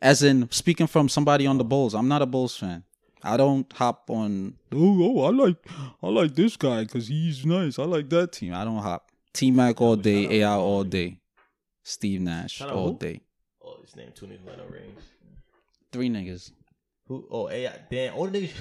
As 0.02 0.24
in 0.24 0.50
speaking 0.52 0.88
from 0.88 1.10
somebody 1.10 1.46
on 1.46 1.58
the 1.58 1.64
oh. 1.64 1.68
Bulls. 1.68 1.94
I'm 1.94 2.08
not 2.08 2.22
a 2.22 2.26
Bulls 2.26 2.56
fan. 2.56 2.84
I 3.24 3.36
don't 3.36 3.72
hop 3.74 4.10
on. 4.10 4.56
Oh, 4.72 5.18
oh 5.20 5.24
I 5.24 5.32
like, 5.32 5.58
I 6.02 6.08
like 6.08 6.36
this 6.36 6.56
guy 6.56 6.84
because 6.84 7.08
he's 7.08 7.46
nice. 7.46 7.80
I 7.80 7.84
like 7.84 8.10
that 8.10 8.32
team. 8.32 8.54
I 8.54 8.64
don't 8.64 8.78
hop. 8.78 9.12
T 9.34 9.52
Mac 9.52 9.82
all 9.82 9.96
day, 9.96 10.42
AI 10.42 10.56
all 10.56 10.84
day, 10.84 11.20
Steve 11.84 12.22
Nash 12.22 12.54
Shout 12.54 12.72
all 12.72 12.94
day. 12.94 13.22
oh, 13.64 13.78
his 13.84 13.96
name 13.96 14.12
two 14.16 14.26
niggas 14.26 14.58
no 14.58 14.66
rings. 14.66 15.04
Three 15.92 16.10
niggas. 16.10 16.52
Who? 17.08 17.28
Oh, 17.30 17.50
AI. 17.50 17.80
Damn, 17.92 18.16
all 18.16 18.28
the 18.28 18.48
niggas. 18.48 18.54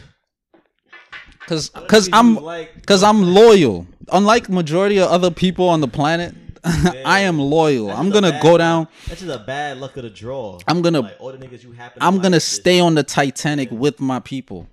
Cause, 1.47 1.71
cause 1.71 2.09
I'm, 2.12 2.37
like. 2.37 2.85
cause 2.87 3.03
I'm 3.05 3.23
loyal. 3.23 3.87
Unlike 4.11 4.49
majority 4.49 4.99
of 4.99 5.09
other 5.11 5.31
people 5.31 5.69
on 5.69 5.81
the 5.81 5.88
planet, 5.88 6.35
I 6.65 7.21
am 7.21 7.38
loyal. 7.38 7.87
That's 7.88 7.99
I'm 8.00 8.11
gonna 8.11 8.33
bad 8.33 8.43
go 8.43 8.59
down. 8.59 8.88
That's 9.07 9.21
just 9.21 9.33
a 9.33 9.45
bad 9.45 9.79
luck 9.79 9.97
of 9.97 10.03
the 10.03 10.11
draw. 10.11 10.59
I'm 10.67 10.83
gonna- 10.83 11.03
like 11.03 11.17
all 11.21 11.31
the 11.31 11.38
niggas 11.38 11.62
you 11.62 11.71
happen. 11.73 12.00
to 12.00 12.07
I'm 12.07 12.19
gonna 12.21 12.41
stay 12.41 12.81
on 12.81 12.95
the 12.97 13.05
Titanic 13.05 13.71
with 13.71 14.00
my 14.00 14.19
people. 14.21 14.69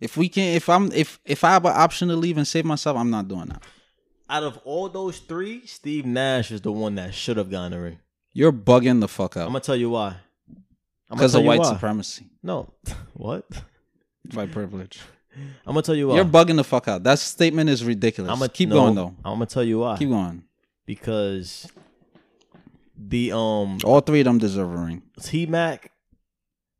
If 0.00 0.16
we 0.16 0.28
can, 0.28 0.54
if 0.54 0.68
I'm, 0.68 0.92
if 0.92 1.18
if 1.24 1.42
I 1.44 1.50
have 1.50 1.64
an 1.64 1.72
option 1.74 2.08
to 2.08 2.16
leave 2.16 2.36
and 2.36 2.46
save 2.46 2.64
myself, 2.64 2.96
I'm 2.96 3.10
not 3.10 3.26
doing 3.26 3.46
that. 3.46 3.62
Out 4.30 4.42
of 4.42 4.58
all 4.64 4.88
those 4.88 5.18
three, 5.18 5.66
Steve 5.66 6.06
Nash 6.06 6.50
is 6.50 6.60
the 6.60 6.72
one 6.72 6.94
that 6.96 7.14
should 7.14 7.36
have 7.36 7.50
gotten 7.50 7.72
a 7.72 7.80
ring. 7.80 7.98
You're 8.32 8.52
bugging 8.52 9.00
the 9.00 9.08
fuck 9.08 9.36
out. 9.36 9.46
I'm 9.46 9.48
gonna 9.48 9.60
tell 9.60 9.76
you 9.76 9.90
why. 9.90 10.16
Because 11.10 11.34
of 11.34 11.44
white 11.44 11.60
why. 11.60 11.72
supremacy, 11.72 12.26
No, 12.42 12.72
what? 13.14 13.44
White 14.32 14.52
privilege. 14.52 15.00
I'm 15.66 15.74
gonna 15.74 15.82
tell 15.82 15.94
you 15.94 16.08
why. 16.08 16.16
You're 16.16 16.24
bugging 16.24 16.56
the 16.56 16.64
fuck 16.64 16.86
out. 16.88 17.02
That 17.02 17.18
statement 17.18 17.68
is 17.68 17.84
ridiculous. 17.84 18.30
I'm 18.30 18.38
gonna 18.38 18.48
keep 18.48 18.68
no, 18.68 18.76
going 18.76 18.94
though. 18.94 19.14
I'm 19.24 19.34
gonna 19.34 19.46
tell 19.46 19.64
you 19.64 19.80
why. 19.80 19.96
Keep 19.98 20.10
going. 20.10 20.44
because 20.86 21.66
the 22.96 23.32
um 23.32 23.78
All 23.84 24.00
three 24.00 24.20
of 24.20 24.24
them 24.26 24.38
deserve 24.38 24.70
a 24.72 24.76
ring. 24.76 25.02
T 25.20 25.46
Mac. 25.46 25.90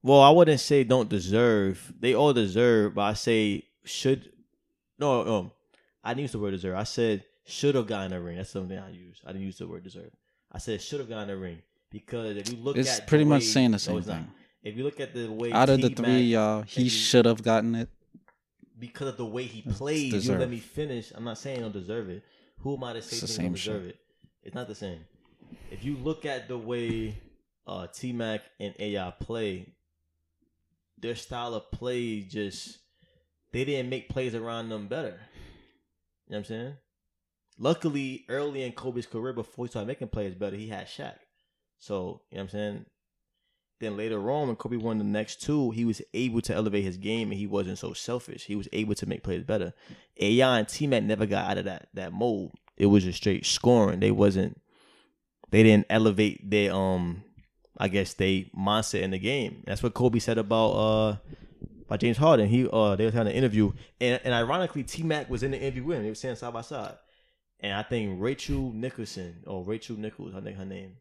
Well, 0.02 0.20
I 0.20 0.30
wouldn't 0.30 0.60
say 0.60 0.84
don't 0.84 1.08
deserve. 1.08 1.92
They 1.98 2.14
all 2.14 2.32
deserve, 2.32 2.94
but 2.94 3.02
I 3.02 3.14
say 3.14 3.64
should. 3.84 4.30
No, 4.98 5.24
no. 5.24 5.52
I 6.04 6.11
didn't 6.11 6.22
use 6.22 6.33
the 6.33 6.38
word 6.38 6.52
deserve. 6.52 6.76
I 6.76 6.85
said 6.85 7.24
should 7.44 7.74
have 7.74 7.87
gotten 7.87 8.12
a 8.12 8.20
ring. 8.20 8.37
That's 8.37 8.50
something 8.50 8.78
I 8.78 8.90
used. 8.90 9.22
I 9.26 9.33
didn't 9.33 9.46
use 9.46 9.59
the 9.59 9.66
word 9.66 9.83
deserve. 9.83 10.11
I 10.52 10.59
said 10.59 10.80
should 10.80 11.00
have 11.00 11.09
gotten 11.09 11.30
a 11.30 11.37
ring 11.37 11.59
because 11.90 12.37
if 12.37 12.50
you 12.52 12.59
look 12.59 12.76
It's 12.76 13.00
at 13.00 13.07
pretty 13.07 13.24
the 13.24 13.30
much 13.30 13.42
saying 13.44 13.70
the 13.70 13.74
no, 13.74 13.78
same 13.78 13.98
it's 13.98 14.07
not. 14.07 14.20
If 14.64 14.77
you 14.79 14.83
look 14.83 14.98
at 14.98 15.12
the 15.14 15.31
way 15.31 15.53
Out 15.53 15.68
of 15.68 15.81
the 15.81 15.90
three, 15.90 16.22
y'all, 16.22 16.62
he 16.62 16.88
should 16.88 17.27
have 17.27 17.42
gotten 17.42 17.74
it. 17.74 17.90
because 18.79 19.09
of 19.09 19.16
the 19.18 19.27
way 19.27 19.44
he 19.44 19.62
played. 19.62 20.12
You 20.12 20.37
let 20.37 20.50
me 20.50 20.59
finish. 20.59 21.12
I'm 21.14 21.24
not 21.24 21.38
saying 21.38 21.57
he 21.57 21.62
don't 21.62 21.72
deserve 21.72 22.09
it. 22.09 22.24
Who 22.61 22.74
am 22.74 22.85
I 22.85 22.94
to 22.94 23.03
say 23.03 23.27
he 23.27 23.42
don't 23.42 23.53
deserve 23.53 23.85
it? 23.85 23.98
It's 24.42 24.55
not 24.55 24.66
the 24.66 24.74
same. 24.74 25.00
If 25.70 25.85
you 25.85 25.96
look 25.96 26.24
at 26.24 26.48
the 26.48 26.57
way 26.57 27.18
uh, 27.66 27.87
T 27.88 28.12
Mac 28.12 28.40
and 28.59 28.74
AI 28.79 29.12
play, 29.20 29.74
their 30.98 31.14
style 31.14 31.55
of 31.55 31.70
play 31.70 32.22
just 32.22 32.79
they 33.53 33.64
didn't 33.64 33.90
make 33.90 34.09
plays 34.09 34.35
around 34.35 34.70
them 34.70 34.88
better. 34.88 35.20
You 36.27 36.33
know 36.33 36.37
what 36.37 36.38
I'm 36.38 36.44
saying? 36.44 36.74
Luckily, 37.59 38.24
early 38.29 38.62
in 38.62 38.72
Kobe's 38.72 39.07
career, 39.07 39.33
before 39.35 39.66
he 39.66 39.70
started 39.70 39.87
making 39.87 40.09
plays 40.09 40.35
better, 40.35 40.57
he 40.57 40.68
had 40.68 40.87
Shaq. 40.87 41.16
So, 41.79 42.22
you 42.31 42.38
know 42.38 42.40
what 42.40 42.40
I'm 42.42 42.48
saying? 42.48 42.87
Then 43.85 43.99
later 43.99 44.31
on, 44.31 44.47
when 44.47 44.57
Kobe 44.57 44.77
won 44.77 44.97
the 44.97 45.05
next 45.05 45.42
two, 45.42 45.70
he 45.73 45.85
was 45.85 46.01
able 46.14 46.40
to 46.40 46.55
elevate 46.55 46.85
his 46.85 46.97
game 46.97 47.31
and 47.31 47.38
he 47.38 47.47
wasn't 47.47 47.79
so 47.79 47.92
selfish. 47.92 48.44
He 48.44 48.57
was 48.57 48.66
able 48.73 48.94
to 48.94 49.07
make 49.07 49.23
plays 49.23 49.44
better. 49.44 49.75
AI 50.18 50.59
and 50.59 50.66
T 50.66 50.87
Mac 50.87 51.03
never 51.03 51.27
got 51.27 51.51
out 51.51 51.59
of 51.59 51.66
that 51.66 51.88
that 51.92 52.12
mold. 52.12 52.53
It 52.79 52.87
was 52.87 53.05
just 53.05 53.18
straight 53.18 53.44
scoring. 53.44 54.01
They 54.01 54.11
wasn't 54.11 54.59
they 55.51 55.62
didn't 55.62 55.87
elevate 55.90 56.51
their 56.51 56.73
um 56.73 57.25
I 57.77 57.88
guess 57.88 58.14
they 58.14 58.51
mindset 58.57 59.03
in 59.03 59.11
the 59.11 59.18
game. 59.18 59.62
That's 59.66 59.83
what 59.83 59.92
Kobe 59.92 60.18
said 60.18 60.38
about 60.38 60.70
uh 60.70 61.16
by 61.87 61.99
James 61.99 62.16
Harden. 62.16 62.49
He 62.49 62.66
uh 62.73 62.97
they 62.97 63.05
was 63.05 63.12
having 63.12 63.33
an 63.33 63.37
interview 63.37 63.73
and, 64.01 64.18
and 64.25 64.33
ironically 64.33 64.83
T 64.85 65.03
Mac 65.03 65.29
was 65.29 65.42
in 65.42 65.51
the 65.51 65.61
interview 65.61 65.85
with 65.85 65.99
him. 65.99 66.05
They 66.05 66.09
were 66.09 66.14
saying 66.14 66.37
side 66.37 66.55
by 66.55 66.62
side. 66.62 66.97
And 67.61 67.75
I 67.75 67.83
think 67.83 68.18
Rachel 68.18 68.73
Nicholson 68.73 69.42
or 69.47 69.62
Rachel 69.62 69.99
Nichols, 69.99 70.35
I 70.35 70.40
think 70.40 70.57
her 70.57 70.64
name. 70.64 70.97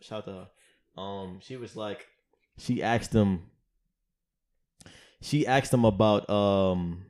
Shout 0.00 0.20
out 0.20 0.24
to 0.24 0.32
her. 0.32 0.48
Um, 0.98 1.38
she 1.40 1.56
was 1.56 1.76
like, 1.76 2.06
she 2.58 2.82
asked 2.82 3.12
him. 3.12 3.42
She 5.20 5.46
asked 5.46 5.72
him 5.72 5.84
about 5.84 6.28
um 6.30 7.04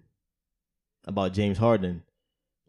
about 1.04 1.32
James 1.32 1.58
Harden. 1.58 2.02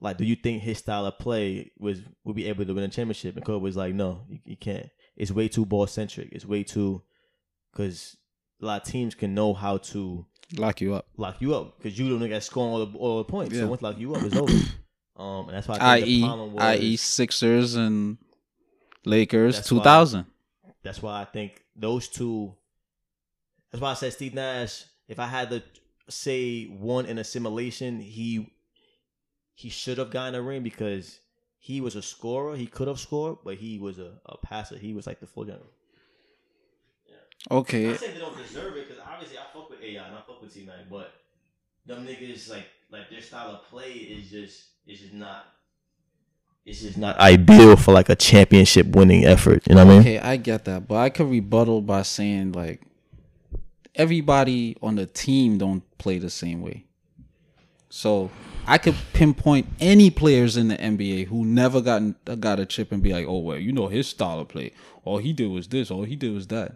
Like, 0.01 0.17
do 0.17 0.23
you 0.23 0.35
think 0.35 0.61
his 0.63 0.77
style 0.77 1.05
of 1.05 1.17
play 1.19 1.71
was 1.77 2.01
would 2.23 2.35
be 2.35 2.47
able 2.47 2.65
to 2.65 2.73
win 2.73 2.83
a 2.83 2.87
championship? 2.89 3.35
And 3.35 3.45
Kobe 3.45 3.63
was 3.63 3.75
like, 3.77 3.93
no, 3.93 4.23
you, 4.29 4.39
you 4.45 4.57
can't. 4.57 4.89
It's 5.15 5.31
way 5.31 5.47
too 5.49 5.65
ball 5.65 5.87
centric. 5.87 6.29
It's 6.31 6.45
way 6.45 6.63
too 6.63 7.01
because 7.71 8.15
a 8.61 8.65
lot 8.65 8.81
of 8.83 8.87
teams 8.87 9.15
can 9.15 9.33
know 9.33 9.53
how 9.53 9.77
to 9.77 10.25
Lock 10.57 10.81
you 10.81 10.95
up. 10.95 11.05
lock 11.15 11.35
you 11.41 11.53
up 11.53 11.77
because 11.77 11.99
you 11.99 12.17
don't 12.17 12.27
get 12.27 12.43
scoring 12.43 12.71
all 12.73 12.85
the 12.85 12.97
all 12.97 13.17
the 13.19 13.23
points. 13.25 13.53
Yeah. 13.53 13.61
So 13.61 13.67
once 13.67 13.81
lock 13.81 13.97
you 13.99 14.15
up, 14.15 14.23
it's 14.23 14.35
over. 14.35 14.53
Um, 15.15 15.49
and 15.49 15.57
that's 15.57 15.67
why 15.67 15.75
I 15.81 15.95
think 15.99 16.05
the 16.05 16.11
I.e., 16.13 16.21
problem 16.25 16.53
was. 16.53 16.63
i.e., 16.63 16.95
Sixers 16.95 17.75
and 17.75 18.17
Lakers, 19.03 19.55
That's 19.55 19.67
two 19.67 19.75
why- 19.79 19.83
thousand. 19.83 20.25
That's 20.89 21.03
why 21.03 21.21
I 21.21 21.25
think 21.25 21.61
those 21.75 22.07
two. 22.07 22.55
That's 23.71 23.79
why 23.79 23.91
I 23.91 23.93
said 23.93 24.11
Steve 24.11 24.33
Nash. 24.33 24.85
If 25.07 25.19
I 25.19 25.27
had 25.27 25.51
to 25.51 25.61
say 26.09 26.63
one 26.65 27.05
in 27.05 27.19
assimilation, 27.19 27.99
he 27.99 28.51
he 29.53 29.69
should 29.69 29.99
have 29.99 30.09
gotten 30.09 30.33
a 30.33 30.41
ring 30.41 30.63
because 30.63 31.19
he 31.59 31.79
was 31.79 31.95
a 31.95 32.01
scorer. 32.01 32.55
He 32.55 32.65
could 32.65 32.87
have 32.87 32.99
scored, 32.99 33.37
but 33.43 33.57
he 33.57 33.77
was 33.77 33.99
a, 33.99 34.13
a 34.25 34.37
passer. 34.37 34.79
He 34.79 34.95
was 34.95 35.05
like 35.05 35.19
the 35.19 35.27
floor 35.27 35.45
general. 35.45 35.69
Okay, 37.51 37.91
I 37.91 37.95
say 37.95 38.11
they 38.11 38.17
don't 38.17 38.35
deserve 38.35 38.75
it 38.75 38.87
because 38.87 39.03
obviously 39.07 39.37
I 39.37 39.43
fuck 39.53 39.69
with 39.69 39.83
AI 39.83 40.07
and 40.07 40.15
I 40.15 40.21
fuck 40.21 40.41
with 40.41 40.55
T 40.55 40.65
Mac, 40.65 40.89
but 40.89 41.13
them 41.85 42.03
niggas 42.03 42.49
like 42.49 42.65
like 42.89 43.11
their 43.11 43.21
style 43.21 43.51
of 43.51 43.65
play 43.65 43.91
is 43.91 44.31
just 44.31 44.69
is 44.87 45.01
just 45.01 45.13
not. 45.13 45.45
It's 46.65 46.81
just 46.81 46.97
not 46.97 47.17
ideal 47.17 47.75
for 47.75 47.93
like 47.93 48.09
a 48.09 48.15
championship 48.15 48.87
winning 48.87 49.25
effort. 49.25 49.67
You 49.67 49.75
know 49.75 49.85
what 49.85 49.91
I 49.91 49.93
mean? 49.93 50.01
okay, 50.01 50.19
I 50.19 50.37
get 50.37 50.65
that, 50.65 50.87
but 50.87 50.95
I 50.95 51.09
could 51.09 51.29
rebuttal 51.29 51.81
by 51.81 52.03
saying 52.03 52.51
like 52.51 52.81
everybody 53.95 54.77
on 54.81 54.95
the 54.95 55.05
team 55.05 55.57
don't 55.57 55.83
play 55.97 56.19
the 56.19 56.29
same 56.29 56.61
way. 56.61 56.85
So 57.89 58.29
I 58.67 58.77
could 58.77 58.95
pinpoint 59.13 59.65
any 59.79 60.11
players 60.11 60.57
in 60.57 60.67
the 60.67 60.77
NBA 60.77 61.27
who 61.27 61.43
never 61.43 61.81
got 61.81 62.01
got 62.39 62.59
a 62.59 62.65
chip 62.65 62.91
and 62.91 63.01
be 63.01 63.13
like, 63.13 63.25
oh 63.27 63.39
well, 63.39 63.57
you 63.57 63.71
know 63.71 63.87
his 63.87 64.07
style 64.07 64.39
of 64.39 64.47
play. 64.47 64.73
All 65.05 65.17
he 65.17 65.33
did 65.33 65.49
was 65.49 65.67
this. 65.67 65.89
All 65.89 66.03
he 66.03 66.15
did 66.15 66.33
was 66.33 66.47
that. 66.47 66.73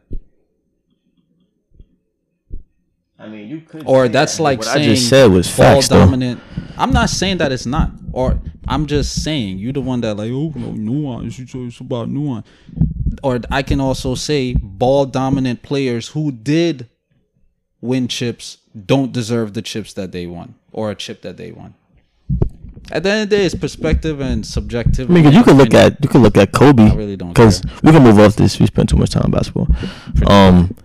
I 3.19 3.27
mean, 3.27 3.47
you 3.47 3.61
could. 3.61 3.83
Or 3.85 4.07
that's 4.07 4.37
that, 4.37 4.43
like 4.43 4.59
what 4.59 4.67
saying 4.67 4.89
I 4.89 4.93
just 4.95 5.09
said 5.09 5.31
was 5.31 5.47
ball 5.47 5.75
facts, 5.75 5.87
though. 5.87 5.99
dominant. 5.99 6.41
I'm 6.77 6.91
not 6.91 7.09
saying 7.09 7.37
that 7.37 7.51
it's 7.51 7.65
not. 7.65 7.91
Or 8.11 8.39
I'm 8.67 8.85
just 8.85 9.23
saying 9.23 9.59
you're 9.59 9.73
the 9.73 9.81
one 9.81 10.01
that 10.01 10.15
like 10.15 10.31
oh 10.31 10.51
no 10.55 10.71
nuance. 10.71 11.39
It's 11.39 11.53
it's 11.55 11.79
about 11.79 12.09
nuance. 12.09 12.47
Or 13.21 13.39
I 13.51 13.61
can 13.61 13.79
also 13.79 14.15
say 14.15 14.53
ball 14.59 15.05
dominant 15.05 15.61
players 15.63 16.09
who 16.09 16.31
did 16.31 16.89
win 17.81 18.07
chips 18.07 18.57
don't 18.85 19.11
deserve 19.11 19.53
the 19.53 19.61
chips 19.61 19.93
that 19.93 20.11
they 20.11 20.25
won 20.25 20.55
or 20.71 20.89
a 20.91 20.95
chip 20.95 21.21
that 21.21 21.37
they 21.37 21.51
won. 21.51 21.75
At 22.91 23.03
the 23.03 23.09
end 23.11 23.23
of 23.23 23.29
the 23.29 23.35
day, 23.37 23.45
it's 23.45 23.55
perspective 23.55 24.19
and 24.19 24.45
subjective. 24.45 25.09
I 25.09 25.13
mean, 25.13 25.23
'cause 25.23 25.33
you 25.33 25.43
could 25.43 25.55
look 25.55 25.73
at 25.73 25.97
you 26.03 26.09
could 26.09 26.21
look 26.21 26.35
at 26.37 26.51
Kobe. 26.51 26.83
I 26.83 26.93
really 26.93 27.15
don't 27.15 27.29
because 27.29 27.61
we 27.81 27.91
can 27.91 28.03
move 28.03 28.19
off 28.19 28.35
this. 28.35 28.59
We 28.59 28.65
spent 28.65 28.89
too 28.89 28.97
much 28.97 29.11
time 29.11 29.23
on 29.23 29.31
basketball. 29.31 29.67
Um, 30.27 30.75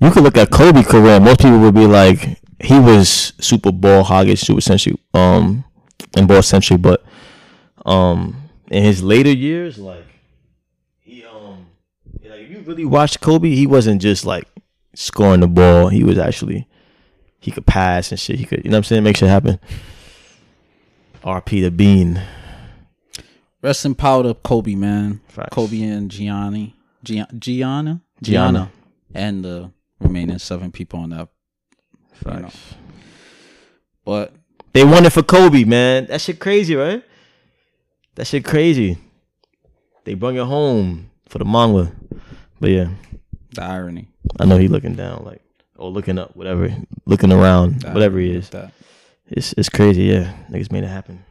you 0.00 0.10
could 0.10 0.22
look 0.22 0.36
at 0.36 0.50
Kobe 0.50 0.82
career. 0.82 1.20
Most 1.20 1.40
people 1.40 1.58
would 1.60 1.74
be 1.74 1.86
like, 1.86 2.38
he 2.60 2.78
was 2.78 3.32
Super 3.40 3.72
Bowl 3.72 4.04
hoggish, 4.04 4.44
super 4.44 4.60
century, 4.60 4.96
um, 5.14 5.64
in 6.16 6.26
ball 6.26 6.42
century. 6.42 6.76
But 6.76 7.04
um, 7.86 8.36
in 8.70 8.82
his 8.82 9.02
later 9.02 9.30
years, 9.30 9.78
like 9.78 10.06
he 11.00 11.24
um, 11.24 11.66
like 12.22 12.40
if 12.40 12.50
you 12.50 12.60
really 12.60 12.84
watched 12.84 13.20
Kobe, 13.20 13.50
he 13.50 13.66
wasn't 13.66 14.02
just 14.02 14.24
like 14.24 14.46
scoring 14.94 15.40
the 15.40 15.48
ball. 15.48 15.88
He 15.88 16.02
was 16.02 16.18
actually 16.18 16.66
he 17.40 17.50
could 17.50 17.66
pass 17.66 18.10
and 18.10 18.18
shit. 18.20 18.38
He 18.38 18.44
could, 18.44 18.64
you 18.64 18.70
know 18.70 18.76
what 18.76 18.78
I'm 18.78 18.84
saying, 18.84 19.04
make 19.04 19.16
shit 19.16 19.28
happen. 19.28 19.58
RP 21.22 21.62
the 21.62 21.70
Bean. 21.70 22.22
Rest 23.62 23.84
in 23.84 23.94
power 23.94 24.22
to 24.22 24.34
Kobe, 24.34 24.74
man. 24.76 25.20
Facts. 25.28 25.54
Kobe 25.54 25.82
and 25.82 26.10
Gianni, 26.10 26.76
Gia- 27.02 27.26
Gianna, 27.36 28.00
Gianna. 28.22 28.70
Gianna, 28.70 28.70
and 29.14 29.44
the 29.44 29.70
remaining 30.00 30.38
seven 30.38 30.70
people 30.72 31.00
on 31.00 31.10
that. 31.10 31.28
You 32.26 32.40
know. 32.40 32.50
But 34.04 34.32
They 34.72 34.84
won 34.84 35.04
it 35.06 35.12
for 35.12 35.22
Kobe, 35.22 35.64
man. 35.64 36.06
That 36.06 36.20
shit 36.20 36.40
crazy, 36.40 36.74
right? 36.74 37.02
That 38.14 38.26
shit 38.26 38.44
crazy. 38.44 38.98
They 40.04 40.14
bring 40.14 40.36
it 40.36 40.44
home 40.44 41.10
for 41.28 41.38
the 41.38 41.44
Mamba. 41.44 41.92
But 42.60 42.70
yeah, 42.70 42.88
the 43.54 43.62
irony, 43.62 44.08
I 44.40 44.44
know 44.46 44.56
he 44.56 44.66
looking 44.68 44.94
down, 44.94 45.24
like 45.24 45.42
or 45.76 45.90
looking 45.90 46.18
up, 46.18 46.34
whatever, 46.34 46.74
looking 47.06 47.30
around, 47.32 47.84
whatever 47.84 48.18
he 48.18 48.32
is. 48.34 48.50
It's 49.26 49.52
it's 49.52 49.68
crazy. 49.68 50.04
Yeah, 50.04 50.32
niggas 50.50 50.72
made 50.72 50.82
it 50.84 50.88
happen. 50.88 51.24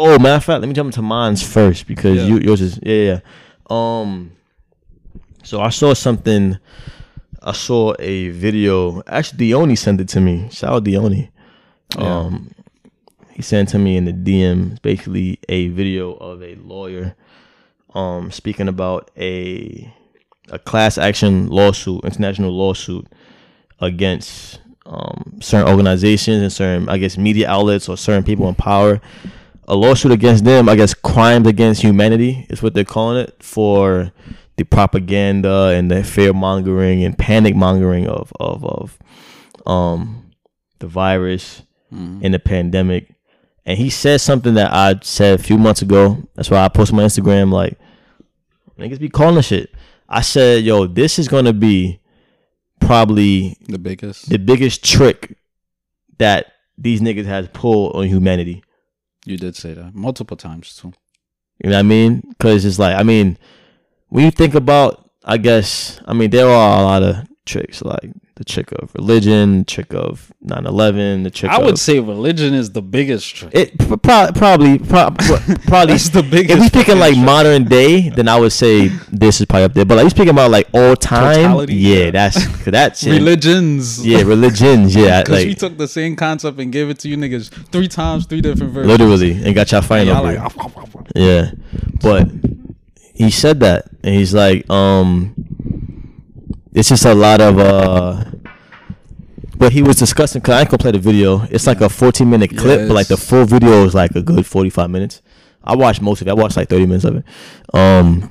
Oh, 0.00 0.18
matter 0.18 0.36
of 0.36 0.44
fact, 0.44 0.60
let 0.60 0.68
me 0.68 0.74
jump 0.74 0.88
into 0.88 1.02
mine's 1.02 1.42
first 1.42 1.86
because 1.86 2.16
Yeah. 2.18 2.24
you 2.24 2.38
yours 2.38 2.60
is 2.60 2.78
yeah 2.82 2.94
yeah. 2.94 3.20
Um, 3.70 4.32
so 5.42 5.60
I 5.60 5.70
saw 5.70 5.94
something. 5.94 6.58
I 7.42 7.52
saw 7.52 7.94
a 7.98 8.28
video. 8.30 9.02
Actually, 9.06 9.38
Dione 9.50 9.76
sent 9.76 10.00
it 10.00 10.08
to 10.10 10.20
me. 10.20 10.48
Shout 10.50 10.72
out 10.72 10.84
Dione. 10.84 11.30
Yeah. 11.98 12.16
Um, 12.18 12.50
he 13.32 13.42
sent 13.42 13.68
to 13.70 13.78
me 13.78 13.96
in 13.96 14.04
the 14.04 14.12
DM 14.12 14.80
basically 14.82 15.38
a 15.48 15.68
video 15.68 16.14
of 16.14 16.42
a 16.42 16.54
lawyer, 16.56 17.14
um, 17.94 18.30
speaking 18.30 18.68
about 18.68 19.10
a 19.16 19.92
a 20.50 20.58
class 20.58 20.96
action 20.98 21.48
lawsuit, 21.48 22.04
international 22.04 22.50
lawsuit 22.50 23.06
against 23.80 24.60
um, 24.86 25.38
certain 25.40 25.68
organizations 25.68 26.42
and 26.42 26.52
certain, 26.52 26.88
I 26.88 26.98
guess, 26.98 27.16
media 27.18 27.48
outlets 27.48 27.88
or 27.88 27.96
certain 27.96 28.24
people 28.24 28.48
in 28.48 28.54
power. 28.54 29.00
A 29.70 29.76
lawsuit 29.76 30.12
against 30.12 30.44
them, 30.44 30.66
I 30.68 30.76
guess, 30.76 30.94
crimes 30.94 31.46
against 31.46 31.82
humanity 31.82 32.46
is 32.48 32.62
what 32.62 32.72
they're 32.74 32.84
calling 32.84 33.18
it 33.22 33.42
for 33.42 34.12
the 34.56 34.64
propaganda 34.64 35.66
and 35.76 35.90
the 35.90 36.02
fear 36.02 36.32
mongering 36.32 37.04
and 37.04 37.16
panic 37.16 37.54
mongering 37.54 38.06
of 38.08 38.32
of 38.40 38.64
of 38.64 38.98
um 39.66 40.32
the 40.80 40.86
virus 40.88 41.62
Mhm. 41.92 42.22
in 42.22 42.32
the 42.32 42.38
pandemic. 42.38 43.14
And 43.66 43.76
he 43.78 43.90
said 43.90 44.20
something 44.22 44.54
that 44.54 44.72
I 44.72 44.98
said 45.02 45.38
a 45.38 45.42
few 45.42 45.58
months 45.58 45.82
ago. 45.82 46.22
That's 46.34 46.50
why 46.50 46.64
I 46.64 46.68
posted 46.68 46.96
my 46.96 47.04
Instagram 47.04 47.52
like 47.52 47.78
niggas 48.78 48.98
be 48.98 49.08
calling 49.10 49.42
shit. 49.42 49.70
I 50.08 50.22
said, 50.22 50.64
yo, 50.64 50.86
this 50.86 51.18
is 51.18 51.28
gonna 51.28 51.52
be 51.52 52.00
probably 52.80 53.56
the 53.68 53.78
biggest. 53.78 54.28
the 54.30 54.38
biggest 54.38 54.82
trick 54.84 55.36
that 56.18 56.46
these 56.78 57.00
niggas 57.00 57.26
has 57.26 57.48
pulled 57.52 57.94
on 57.96 58.06
humanity. 58.06 58.62
You 59.28 59.36
did 59.36 59.56
say 59.56 59.74
that 59.74 59.94
multiple 59.94 60.38
times 60.38 60.74
too. 60.74 60.94
You 61.62 61.68
know 61.68 61.76
what 61.76 61.80
I 61.80 61.82
mean? 61.82 62.22
Because 62.30 62.64
it's 62.64 62.78
like, 62.78 62.96
I 62.96 63.02
mean, 63.02 63.36
when 64.08 64.24
you 64.24 64.30
think 64.30 64.54
about, 64.54 65.10
I 65.22 65.36
guess, 65.36 66.00
I 66.06 66.14
mean, 66.14 66.30
there 66.30 66.48
are 66.48 66.80
a 66.80 66.82
lot 66.82 67.02
of 67.02 67.27
tricks, 67.48 67.82
like 67.82 68.10
the 68.36 68.44
trick 68.44 68.70
of 68.72 68.94
religion, 68.94 69.64
trick 69.64 69.92
of 69.94 70.32
9-11, 70.46 71.24
the 71.24 71.30
trick 71.30 71.50
I 71.50 71.56
of... 71.56 71.64
would 71.64 71.78
say 71.78 71.98
religion 71.98 72.54
is 72.54 72.70
the 72.70 72.82
biggest 72.82 73.34
trick. 73.34 73.50
It 73.54 73.78
pro- 73.78 73.96
pro- 73.96 74.30
probably, 74.34 74.78
pro- 74.78 75.10
pro- 75.18 75.38
probably. 75.66 75.94
That's 75.94 76.10
the 76.10 76.22
biggest. 76.22 76.52
if 76.52 76.60
we 76.60 76.68
speaking 76.68 76.98
like 76.98 77.14
trick. 77.14 77.24
modern 77.24 77.64
day, 77.64 78.10
then 78.10 78.28
I 78.28 78.38
would 78.38 78.52
say 78.52 78.88
this 79.10 79.40
is 79.40 79.46
probably 79.46 79.64
up 79.64 79.72
there. 79.74 79.84
But 79.84 79.96
like 79.96 80.04
you 80.04 80.10
speaking 80.10 80.30
about 80.30 80.50
like 80.50 80.68
all 80.72 80.94
time, 80.94 81.34
Totality, 81.34 81.74
yeah, 81.74 81.96
yeah. 81.96 82.10
that's 82.12 82.64
that's 82.64 83.02
it. 83.06 83.12
religions. 83.12 84.06
Yeah, 84.06 84.22
religions, 84.22 84.94
yeah, 84.94 85.22
Because 85.24 85.44
we 85.44 85.54
took 85.54 85.76
the 85.78 85.88
same 85.88 86.14
concept 86.14 86.60
and 86.60 86.70
gave 86.70 86.90
it 86.90 86.98
to 87.00 87.08
you 87.08 87.16
niggas 87.16 87.50
three 87.72 87.88
times, 87.88 88.26
three 88.26 88.40
different 88.42 88.72
versions. 88.72 88.92
literally, 88.92 89.32
and 89.42 89.54
got 89.54 89.72
y'all 89.72 89.82
fighting 89.82 90.14
over 90.14 90.32
like, 90.32 90.52
it. 90.56 91.16
Yeah, 91.16 91.50
but 92.02 92.28
he 93.14 93.30
said 93.32 93.60
that, 93.60 93.86
and 94.04 94.14
he's 94.14 94.32
like, 94.32 94.68
um, 94.70 95.34
it's 96.78 96.88
just 96.88 97.04
a 97.04 97.14
lot 97.14 97.40
of 97.40 97.58
uh. 97.58 98.24
But 99.56 99.72
he 99.72 99.82
was 99.82 99.96
discussing. 99.96 100.40
Cause 100.40 100.54
I 100.54 100.60
ain't 100.60 100.70
gonna 100.70 100.78
play 100.78 100.92
the 100.92 101.00
video. 101.00 101.42
It's 101.50 101.66
like 101.66 101.80
a 101.80 101.88
14 101.88 102.30
minute 102.30 102.56
clip, 102.56 102.86
but 102.86 102.94
like 102.94 103.08
the 103.08 103.16
full 103.16 103.44
video 103.44 103.84
is 103.84 103.94
like 103.94 104.14
a 104.14 104.22
good 104.22 104.46
45 104.46 104.88
minutes. 104.88 105.20
I 105.64 105.74
watched 105.74 106.00
most 106.00 106.22
of 106.22 106.28
it. 106.28 106.30
I 106.30 106.34
watched 106.34 106.56
like 106.56 106.68
30 106.68 106.86
minutes 106.86 107.04
of 107.04 107.16
it. 107.16 107.24
Um, 107.74 108.30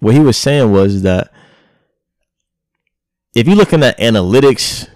what 0.00 0.14
he 0.14 0.20
was 0.20 0.36
saying 0.36 0.72
was 0.72 1.02
that 1.02 1.32
if 3.36 3.46
you're 3.46 3.56
looking 3.56 3.84
at 3.84 3.98
analytics 3.98 4.88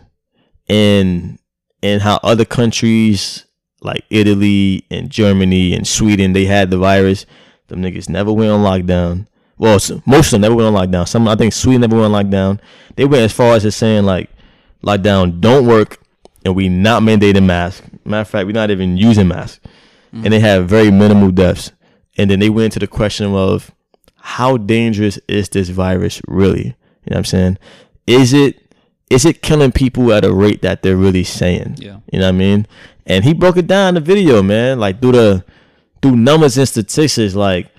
and 0.68 1.38
and 1.82 2.02
how 2.02 2.18
other 2.24 2.44
countries 2.44 3.46
like 3.82 4.04
Italy 4.10 4.84
and 4.90 5.10
Germany 5.10 5.74
and 5.74 5.86
Sweden 5.86 6.32
they 6.32 6.46
had 6.46 6.70
the 6.70 6.78
virus, 6.78 7.24
them 7.68 7.82
niggas 7.82 8.08
never 8.08 8.32
went 8.32 8.50
on 8.50 8.60
lockdown. 8.60 9.28
Well, 9.60 9.78
most 10.06 10.28
of 10.28 10.30
them 10.30 10.40
never 10.40 10.54
went 10.54 10.74
on 10.74 10.88
lockdown. 10.88 11.06
Some 11.06 11.28
I 11.28 11.36
think 11.36 11.52
Sweden 11.52 11.82
never 11.82 12.00
went 12.00 12.14
on 12.14 12.24
lockdown. 12.24 12.60
They 12.96 13.04
went 13.04 13.24
as 13.24 13.32
far 13.34 13.54
as 13.54 13.62
just 13.62 13.78
saying 13.78 14.04
like 14.04 14.30
lockdown 14.82 15.38
don't 15.38 15.66
work 15.66 16.02
and 16.46 16.56
we 16.56 16.70
not 16.70 17.02
mandating 17.02 17.44
masks. 17.44 17.86
Matter 18.06 18.22
of 18.22 18.28
fact, 18.28 18.46
we're 18.46 18.52
not 18.52 18.70
even 18.70 18.96
using 18.96 19.28
masks. 19.28 19.60
And 20.12 20.32
they 20.32 20.40
have 20.40 20.66
very 20.66 20.90
minimal 20.90 21.30
deaths. 21.30 21.72
And 22.16 22.30
then 22.30 22.40
they 22.40 22.48
went 22.48 22.64
into 22.64 22.78
the 22.78 22.86
question 22.86 23.34
of 23.34 23.70
how 24.16 24.56
dangerous 24.56 25.18
is 25.28 25.50
this 25.50 25.68
virus 25.68 26.22
really? 26.26 26.64
You 26.64 27.10
know 27.10 27.14
what 27.14 27.18
I'm 27.18 27.24
saying? 27.26 27.58
Is 28.06 28.32
it 28.32 28.74
is 29.10 29.26
it 29.26 29.42
killing 29.42 29.72
people 29.72 30.10
at 30.12 30.24
a 30.24 30.32
rate 30.32 30.62
that 30.62 30.82
they're 30.82 30.96
really 30.96 31.24
saying? 31.24 31.76
Yeah. 31.78 31.98
You 32.10 32.20
know 32.20 32.26
what 32.26 32.34
I 32.34 32.38
mean? 32.38 32.66
And 33.06 33.24
he 33.24 33.34
broke 33.34 33.58
it 33.58 33.66
down 33.66 33.90
in 33.90 33.94
the 33.96 34.00
video, 34.00 34.42
man, 34.42 34.80
like 34.80 35.02
through 35.02 35.12
the 35.12 35.44
through 36.00 36.16
numbers 36.16 36.56
and 36.56 36.66
statistics, 36.66 37.34
like 37.34 37.70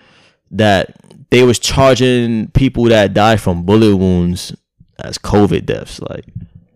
that 0.51 1.00
they 1.31 1.43
was 1.43 1.57
charging 1.59 2.49
people 2.51 2.83
that 2.85 3.13
died 3.13 3.41
from 3.41 3.65
bullet 3.65 3.95
wounds 3.97 4.53
as 4.99 5.17
COVID 5.17 5.65
deaths, 5.65 5.99
like 6.01 6.25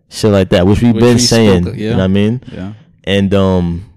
shit 0.08 0.32
like 0.32 0.48
that, 0.50 0.66
which 0.66 0.82
we've 0.82 0.94
Which 0.94 1.02
been 1.02 1.14
we 1.16 1.20
saying. 1.20 1.62
spoke- 1.62 1.76
You 1.76 1.84
yeah. 1.84 1.90
know 1.92 1.98
what 1.98 2.04
I 2.04 2.08
mean? 2.08 2.42
Yeah. 2.50 2.72
And 3.04 3.32
um 3.34 3.92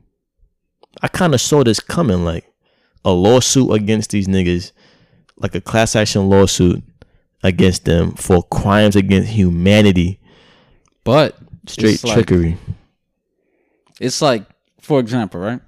I 1.02 1.08
kind 1.08 1.34
of 1.34 1.42
saw 1.42 1.64
this 1.64 1.80
coming 1.80 2.24
like 2.26 2.46
a 3.06 3.12
lawsuit 3.12 3.72
against 3.72 4.12
these 4.12 4.28
niggas, 4.28 4.72
like 5.38 5.56
a 5.56 5.62
class 5.62 5.96
action 5.96 6.30
lawsuit 6.30 6.84
against 7.42 7.86
them 7.86 8.12
for 8.16 8.44
crimes 8.44 8.96
against 8.98 9.30
humanity, 9.30 10.20
But 11.06 11.38
straight 11.68 11.94
it's 11.96 12.04
like- 12.04 12.14
trickery. 12.16 12.58
It's 14.02 14.22
like, 14.22 14.46
for 14.80 15.00
example, 15.00 15.40
right? 15.42 15.62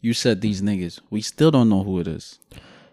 You 0.00 0.12
said 0.14 0.40
these 0.40 0.62
niggas. 0.62 1.00
We 1.10 1.20
still 1.20 1.50
don't 1.50 1.68
know 1.68 1.82
who 1.82 1.98
it 2.00 2.06
is. 2.08 2.38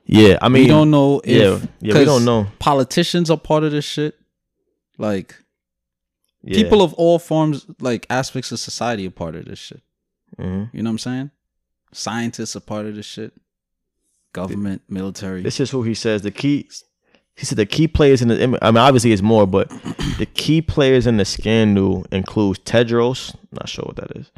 Yeah, 0.05 0.37
I 0.41 0.49
mean 0.49 0.63
we 0.63 0.67
don't 0.67 0.91
know 0.91 1.21
if 1.23 1.61
yeah, 1.61 1.67
yeah, 1.81 1.99
we 1.99 2.05
don't 2.05 2.25
know. 2.25 2.47
Politicians 2.59 3.29
are 3.29 3.37
part 3.37 3.63
of 3.63 3.71
this 3.71 3.85
shit. 3.85 4.15
Like 4.97 5.35
Yeah. 6.43 6.61
people 6.61 6.81
of 6.81 6.93
all 6.95 7.19
forms, 7.19 7.65
like 7.79 8.05
aspects 8.09 8.51
of 8.51 8.59
society, 8.59 9.07
are 9.07 9.11
part 9.11 9.35
of 9.35 9.45
this 9.45 9.59
shit. 9.59 9.81
Mhm. 10.39 10.69
You 10.73 10.83
know 10.83 10.89
what 10.89 10.93
I'm 10.93 10.97
saying? 10.99 11.31
Scientists 11.91 12.55
are 12.55 12.59
part 12.59 12.85
of 12.85 12.95
this 12.95 13.05
shit. 13.05 13.33
Government, 14.33 14.81
military. 14.89 15.41
This 15.43 15.59
is 15.59 15.69
who 15.69 15.83
he 15.83 15.93
says 15.93 16.23
the 16.23 16.31
key. 16.31 16.67
He 17.35 17.45
said 17.45 17.57
the 17.57 17.65
key 17.67 17.87
players 17.87 18.21
in 18.21 18.27
the. 18.29 18.43
I 18.61 18.71
mean, 18.71 18.77
obviously 18.77 19.11
it's 19.11 19.21
more, 19.21 19.45
but 19.47 19.69
the 20.17 20.27
key 20.33 20.61
players 20.61 21.05
in 21.07 21.17
the 21.17 21.25
scandal 21.25 22.05
includes 22.11 22.59
Tedros. 22.59 23.35
Not 23.51 23.69
sure 23.69 23.85
what 23.85 23.95
that 23.97 24.11
is. 24.17 24.31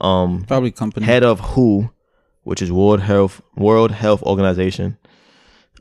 Um, 0.00 0.44
Probably 0.48 0.70
company. 0.70 1.04
head 1.06 1.22
of 1.22 1.40
WHO, 1.40 1.90
which 2.42 2.60
is 2.62 2.72
World 2.72 3.00
Health 3.00 3.40
World 3.56 3.92
Health 3.92 4.22
Organization. 4.22 4.96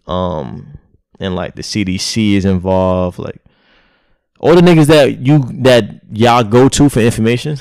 Um, 0.07 0.77
and 1.19 1.35
like 1.35 1.55
the 1.55 1.61
CDC 1.61 2.33
is 2.33 2.45
involved. 2.45 3.19
Like 3.19 3.41
all 4.39 4.55
the 4.55 4.61
niggas 4.61 4.87
that 4.87 5.19
you 5.19 5.39
that 5.63 6.01
y'all 6.11 6.43
go 6.43 6.67
to 6.69 6.89
for 6.89 6.99
information. 6.99 7.57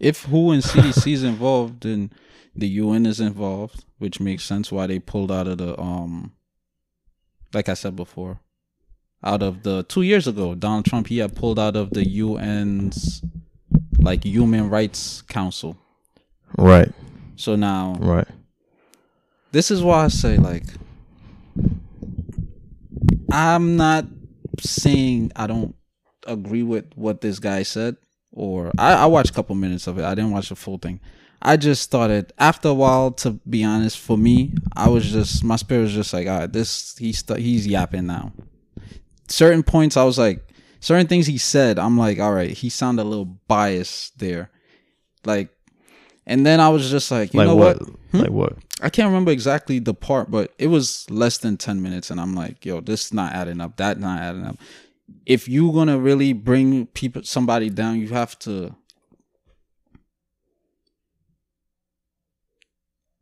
if 0.00 0.24
who 0.24 0.50
and 0.52 0.62
CDC 0.62 1.12
is 1.12 1.22
involved, 1.22 1.82
then 1.82 2.10
the 2.56 2.68
UN 2.68 3.06
is 3.06 3.20
involved, 3.20 3.84
which 3.98 4.20
makes 4.20 4.44
sense 4.44 4.70
why 4.72 4.86
they 4.86 4.98
pulled 4.98 5.30
out 5.32 5.46
of 5.46 5.58
the 5.58 5.78
um. 5.80 6.32
Like 7.54 7.68
I 7.68 7.74
said 7.74 7.96
before, 7.96 8.40
out 9.22 9.42
of 9.42 9.62
the 9.62 9.82
two 9.82 10.00
years 10.02 10.26
ago. 10.26 10.54
Donald 10.54 10.86
Trump 10.86 11.08
he 11.08 11.18
had 11.18 11.36
pulled 11.36 11.58
out 11.58 11.76
of 11.76 11.90
the 11.90 12.20
UN's 12.20 13.22
like 13.98 14.24
Human 14.24 14.70
Rights 14.70 15.20
Council. 15.22 15.76
Right. 16.56 16.90
So 17.36 17.54
now 17.56 17.96
Right. 18.00 18.26
this 19.52 19.70
is 19.70 19.82
why 19.82 20.04
I 20.04 20.08
say 20.08 20.38
like 20.38 20.64
I'm 23.30 23.76
not 23.76 24.06
saying 24.60 25.32
I 25.34 25.46
don't 25.46 25.74
agree 26.26 26.62
with 26.62 26.86
what 26.94 27.20
this 27.20 27.38
guy 27.38 27.62
said, 27.62 27.96
or 28.30 28.72
I, 28.78 28.94
I 28.94 29.06
watched 29.06 29.30
a 29.30 29.32
couple 29.32 29.54
minutes 29.54 29.86
of 29.86 29.98
it. 29.98 30.04
I 30.04 30.14
didn't 30.14 30.32
watch 30.32 30.50
the 30.50 30.56
full 30.56 30.78
thing. 30.78 31.00
I 31.40 31.56
just 31.56 31.82
started 31.82 32.32
after 32.38 32.68
a 32.68 32.74
while. 32.74 33.10
To 33.12 33.32
be 33.48 33.64
honest, 33.64 33.98
for 33.98 34.16
me, 34.16 34.54
I 34.76 34.88
was 34.88 35.10
just 35.10 35.42
my 35.42 35.56
spirit 35.56 35.82
was 35.82 35.92
just 35.92 36.12
like, 36.12 36.28
all 36.28 36.40
right, 36.40 36.52
this 36.52 36.96
he's 36.98 37.24
he's 37.36 37.66
yapping 37.66 38.06
now. 38.06 38.32
Certain 39.28 39.62
points, 39.62 39.96
I 39.96 40.04
was 40.04 40.18
like, 40.18 40.46
certain 40.80 41.06
things 41.06 41.26
he 41.26 41.38
said, 41.38 41.78
I'm 41.78 41.96
like, 41.96 42.20
all 42.20 42.32
right, 42.32 42.50
he 42.50 42.68
sounded 42.68 43.02
a 43.02 43.04
little 43.04 43.24
biased 43.24 44.18
there, 44.18 44.50
like, 45.24 45.48
and 46.26 46.44
then 46.44 46.60
I 46.60 46.68
was 46.68 46.90
just 46.90 47.10
like, 47.10 47.32
you 47.32 47.38
like 47.38 47.48
know 47.48 47.56
what? 47.56 47.80
what? 47.80 47.88
Hmm? 48.10 48.18
Like 48.18 48.30
what? 48.30 48.52
I 48.82 48.90
can't 48.90 49.06
remember 49.06 49.30
exactly 49.30 49.78
the 49.78 49.94
part, 49.94 50.30
but 50.30 50.52
it 50.58 50.66
was 50.66 51.08
less 51.10 51.38
than 51.38 51.56
10 51.56 51.80
minutes. 51.82 52.10
And 52.10 52.20
I'm 52.20 52.34
like, 52.34 52.64
yo, 52.66 52.80
this 52.80 53.06
is 53.06 53.12
not 53.14 53.32
adding 53.32 53.60
up. 53.60 53.76
That 53.76 53.98
not 54.00 54.20
adding 54.20 54.44
up. 54.44 54.58
If 55.24 55.48
you're 55.48 55.72
going 55.72 55.88
to 55.88 55.98
really 55.98 56.32
bring 56.32 56.86
people, 56.86 57.22
somebody 57.22 57.70
down, 57.70 58.00
you 58.00 58.08
have 58.08 58.38
to, 58.40 58.74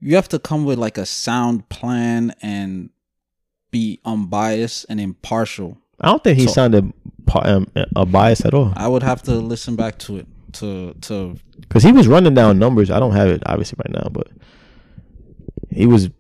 you 0.01 0.15
have 0.17 0.29
to 0.29 0.39
come 0.39 0.65
with 0.65 0.79
like 0.79 0.97
a 0.99 1.07
sound 1.07 1.69
plan 1.69 2.35
and 2.41 2.91
be 3.71 4.01
unbiased 4.05 4.87
and 4.89 5.01
impartial. 5.01 5.79
I 6.01 6.09
don't 6.09 6.25
think 6.25 6.39
he 6.39 6.47
So- 6.47 6.53
sounded 6.53 6.93
um, 7.43 7.67
a 7.95 8.07
bias 8.07 8.45
at 8.45 8.55
all. 8.55 8.73
I 8.77 8.89
would 8.89 9.03
have 9.03 9.23
to 9.25 9.35
listen 9.35 9.77
back 9.77 9.99
to 10.01 10.17
it 10.19 10.27
to, 10.55 10.95
to, 11.03 11.37
Because 11.61 11.83
he 11.85 11.93
was 11.93 12.09
running 12.09 12.35
down 12.35 12.59
numbers. 12.59 12.91
I 12.91 12.99
don't 12.99 13.13
have 13.13 13.29
it 13.29 13.43
obviously 13.47 13.77
right 13.85 13.93
now, 14.03 14.09
but 14.11 14.27
he 15.69 15.87
was 15.87 16.11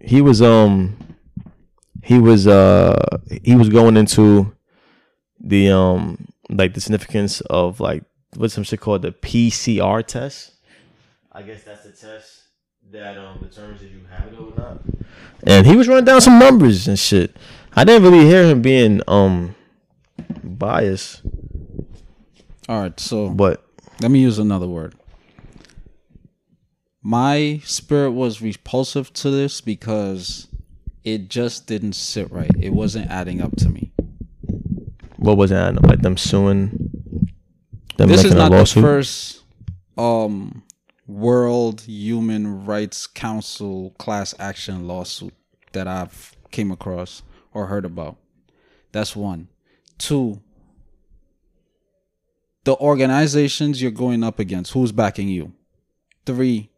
he 0.00 0.20
was 0.20 0.42
um 0.42 0.96
he 2.02 2.18
was 2.18 2.46
uh 2.46 3.18
he 3.42 3.54
was 3.54 3.68
going 3.68 3.96
into 3.96 4.54
the 5.40 5.70
um 5.70 6.28
like 6.50 6.74
the 6.74 6.80
significance 6.80 7.40
of 7.42 7.80
like 7.80 8.04
what's 8.36 8.54
some 8.54 8.64
shit 8.64 8.80
called 8.80 9.02
the 9.02 9.12
PCR 9.12 10.04
test. 10.04 10.52
I 11.32 11.42
guess 11.42 11.62
that's 11.64 11.84
the 11.84 11.92
test 11.92 12.42
that 12.90 13.18
um 13.18 13.38
determines 13.40 13.82
if 13.82 13.92
you 13.92 14.00
have 14.10 14.32
it 14.32 14.38
or 14.38 14.54
not. 14.56 14.80
And 15.44 15.66
he 15.66 15.76
was 15.76 15.88
running 15.88 16.04
down 16.04 16.20
some 16.20 16.38
numbers 16.38 16.88
and 16.88 16.98
shit. 16.98 17.36
I 17.74 17.84
didn't 17.84 18.02
really 18.02 18.26
hear 18.26 18.44
him 18.44 18.62
being 18.62 19.02
um 19.06 19.54
biased, 20.42 21.22
all 22.68 22.80
right. 22.80 22.98
So 22.98 23.28
but 23.28 23.64
let 24.00 24.10
me 24.10 24.20
use 24.20 24.38
another 24.38 24.66
word. 24.66 24.94
My 27.02 27.60
spirit 27.64 28.10
was 28.12 28.42
repulsive 28.42 29.12
to 29.14 29.30
this 29.30 29.60
because 29.60 30.48
it 31.04 31.28
just 31.28 31.66
didn't 31.66 31.94
sit 31.94 32.30
right. 32.30 32.50
It 32.58 32.70
wasn't 32.70 33.10
adding 33.10 33.40
up 33.40 33.56
to 33.56 33.68
me. 33.68 33.92
what 35.16 35.36
was 35.36 35.50
that? 35.50 35.82
Like 35.82 36.02
them 36.02 36.16
suing 36.16 36.90
them 37.96 38.08
this 38.08 38.24
is 38.24 38.34
not 38.34 38.50
the 38.50 38.66
first 38.80 39.42
um 39.96 40.62
World 41.06 41.80
Human 41.82 42.66
Rights 42.66 43.06
Council 43.06 43.94
class 43.98 44.34
action 44.38 44.86
lawsuit 44.86 45.34
that 45.72 45.88
I've 45.88 46.36
came 46.50 46.70
across 46.70 47.22
or 47.54 47.66
heard 47.66 47.84
about. 47.84 48.16
That's 48.92 49.16
one. 49.16 49.48
Two, 49.96 50.40
the 52.64 52.76
organizations 52.76 53.80
you're 53.80 53.90
going 53.90 54.22
up 54.22 54.38
against, 54.38 54.72
who's 54.72 54.92
backing 54.92 55.28
you? 55.28 55.52
Three, 56.26 56.70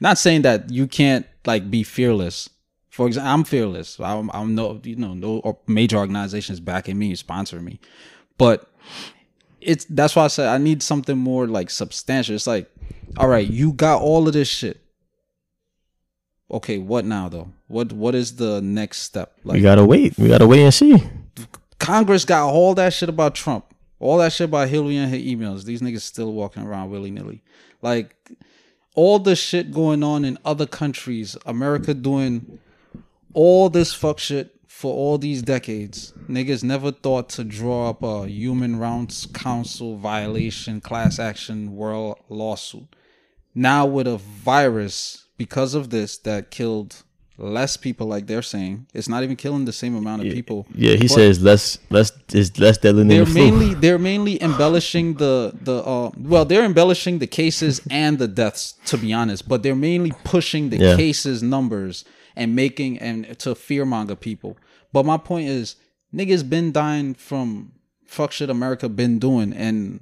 not 0.00 0.18
saying 0.18 0.42
that 0.42 0.70
you 0.70 0.86
can't 0.86 1.26
like 1.46 1.70
be 1.70 1.82
fearless. 1.82 2.48
For 2.90 3.06
example, 3.06 3.30
I'm 3.32 3.44
fearless. 3.44 3.98
I'm, 4.00 4.30
I'm 4.34 4.54
no, 4.54 4.80
you 4.82 4.96
know, 4.96 5.14
no 5.14 5.38
or- 5.38 5.58
major 5.66 5.96
organizations 5.96 6.58
backing 6.60 6.98
me, 6.98 7.14
sponsoring 7.14 7.62
me, 7.62 7.80
but 8.36 8.68
it's 9.60 9.84
that's 9.86 10.16
why 10.16 10.24
I 10.24 10.28
said 10.28 10.48
I 10.48 10.58
need 10.58 10.82
something 10.82 11.16
more 11.16 11.46
like 11.46 11.70
substantial. 11.70 12.34
It's 12.34 12.46
like, 12.46 12.70
all 13.16 13.28
right, 13.28 13.46
you 13.46 13.72
got 13.72 14.00
all 14.02 14.26
of 14.26 14.32
this 14.32 14.48
shit. 14.48 14.80
Okay, 16.50 16.78
what 16.78 17.04
now 17.04 17.28
though? 17.28 17.50
What 17.68 17.92
what 17.92 18.14
is 18.14 18.36
the 18.36 18.60
next 18.60 19.02
step? 19.02 19.34
we 19.44 19.52
Like 19.52 19.62
gotta 19.62 19.84
wait. 19.84 20.18
We 20.18 20.28
gotta 20.28 20.46
wait 20.46 20.62
and 20.62 20.74
see. 20.74 20.96
Congress 21.78 22.24
got 22.24 22.48
all 22.48 22.74
that 22.74 22.92
shit 22.92 23.08
about 23.08 23.34
Trump, 23.34 23.64
all 24.00 24.18
that 24.18 24.32
shit 24.32 24.46
about 24.46 24.68
Hillary 24.68 24.96
and 24.96 25.10
her 25.10 25.16
emails. 25.16 25.64
These 25.64 25.80
niggas 25.80 26.00
still 26.00 26.32
walking 26.32 26.64
around 26.64 26.90
willy 26.90 27.10
nilly. 27.10 27.42
Like 27.82 28.16
all 28.94 29.18
the 29.18 29.36
shit 29.36 29.72
going 29.72 30.02
on 30.02 30.24
in 30.24 30.38
other 30.44 30.66
countries, 30.66 31.36
America 31.46 31.94
doing 31.94 32.58
all 33.34 33.68
this 33.68 33.94
fuck 33.94 34.18
shit 34.18 34.56
for 34.66 34.92
all 34.94 35.18
these 35.18 35.42
decades. 35.42 36.12
Niggas 36.28 36.64
never 36.64 36.90
thought 36.90 37.28
to 37.30 37.44
draw 37.44 37.90
up 37.90 38.02
a 38.02 38.26
human 38.28 38.78
rights 38.78 39.26
council 39.26 39.96
violation 39.96 40.80
class 40.80 41.18
action 41.18 41.76
world 41.76 42.18
lawsuit. 42.28 42.96
Now 43.54 43.84
with 43.84 44.06
a 44.06 44.16
virus 44.16 45.26
because 45.36 45.74
of 45.74 45.90
this 45.90 46.16
that 46.18 46.50
killed 46.50 47.02
less 47.40 47.76
people 47.76 48.06
like 48.06 48.26
they're 48.26 48.42
saying, 48.42 48.86
it's 48.92 49.08
not 49.08 49.22
even 49.22 49.34
killing 49.36 49.64
the 49.64 49.72
same 49.72 49.94
amount 49.96 50.24
of 50.26 50.32
people. 50.32 50.66
Yeah, 50.74 50.92
he 50.92 51.08
But- 51.08 51.10
says 51.10 51.42
less 51.42 51.78
less 51.88 52.12
is 52.32 52.58
less 52.58 52.76
deadly 52.78 53.04
they're 53.08 53.24
the 53.24 53.32
mainly 53.34 53.74
they're 53.74 53.98
mainly 53.98 54.40
embellishing 54.42 55.14
the 55.14 55.52
the 55.62 55.76
uh 55.84 56.10
well 56.18 56.44
they're 56.44 56.64
embellishing 56.64 57.18
the 57.18 57.26
cases 57.26 57.80
and 57.90 58.18
the 58.18 58.28
deaths 58.28 58.74
to 58.86 58.96
be 58.98 59.12
honest 59.12 59.48
but 59.48 59.62
they're 59.62 59.74
mainly 59.90 60.12
pushing 60.24 60.70
the 60.70 60.76
Yeah. 60.78 60.96
cases 60.96 61.42
numbers 61.42 62.04
and 62.36 62.54
making 62.54 62.98
and 62.98 63.38
to 63.40 63.50
fearmonger 63.54 64.18
people 64.18 64.56
but 64.92 65.04
my 65.04 65.16
point 65.16 65.48
is 65.48 65.76
niggas 66.14 66.48
been 66.48 66.70
dying 66.72 67.14
from 67.14 67.72
fuck 68.06 68.30
shit 68.32 68.50
america 68.50 68.88
been 68.88 69.18
doing 69.18 69.52
and 69.52 70.00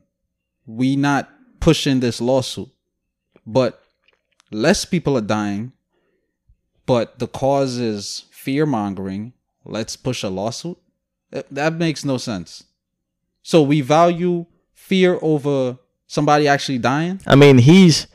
we 0.66 0.96
not 0.96 1.31
pushing 1.61 2.01
this 2.01 2.20
lawsuit 2.20 2.68
but 3.46 3.81
less 4.51 4.85
people 4.85 5.16
are 5.16 5.22
dying 5.40 5.72
but 6.88 7.18
the 7.18 7.29
cause 7.29 7.77
is 7.79 8.24
fear 8.31 8.64
mongering 8.66 9.33
let's 9.64 9.94
push 9.94 10.22
a 10.24 10.29
lawsuit 10.29 10.79
that, 11.31 11.74
makes 11.74 12.05
no 12.05 12.16
sense 12.16 12.64
so 13.42 13.62
we 13.62 13.83
value 13.83 14.46
fear 14.72 15.18
over 15.20 15.79
somebody 16.07 16.48
actually 16.48 16.79
dying 16.79 17.20
I 17.27 17.37
mean, 17.37 17.59
he's 17.59 18.07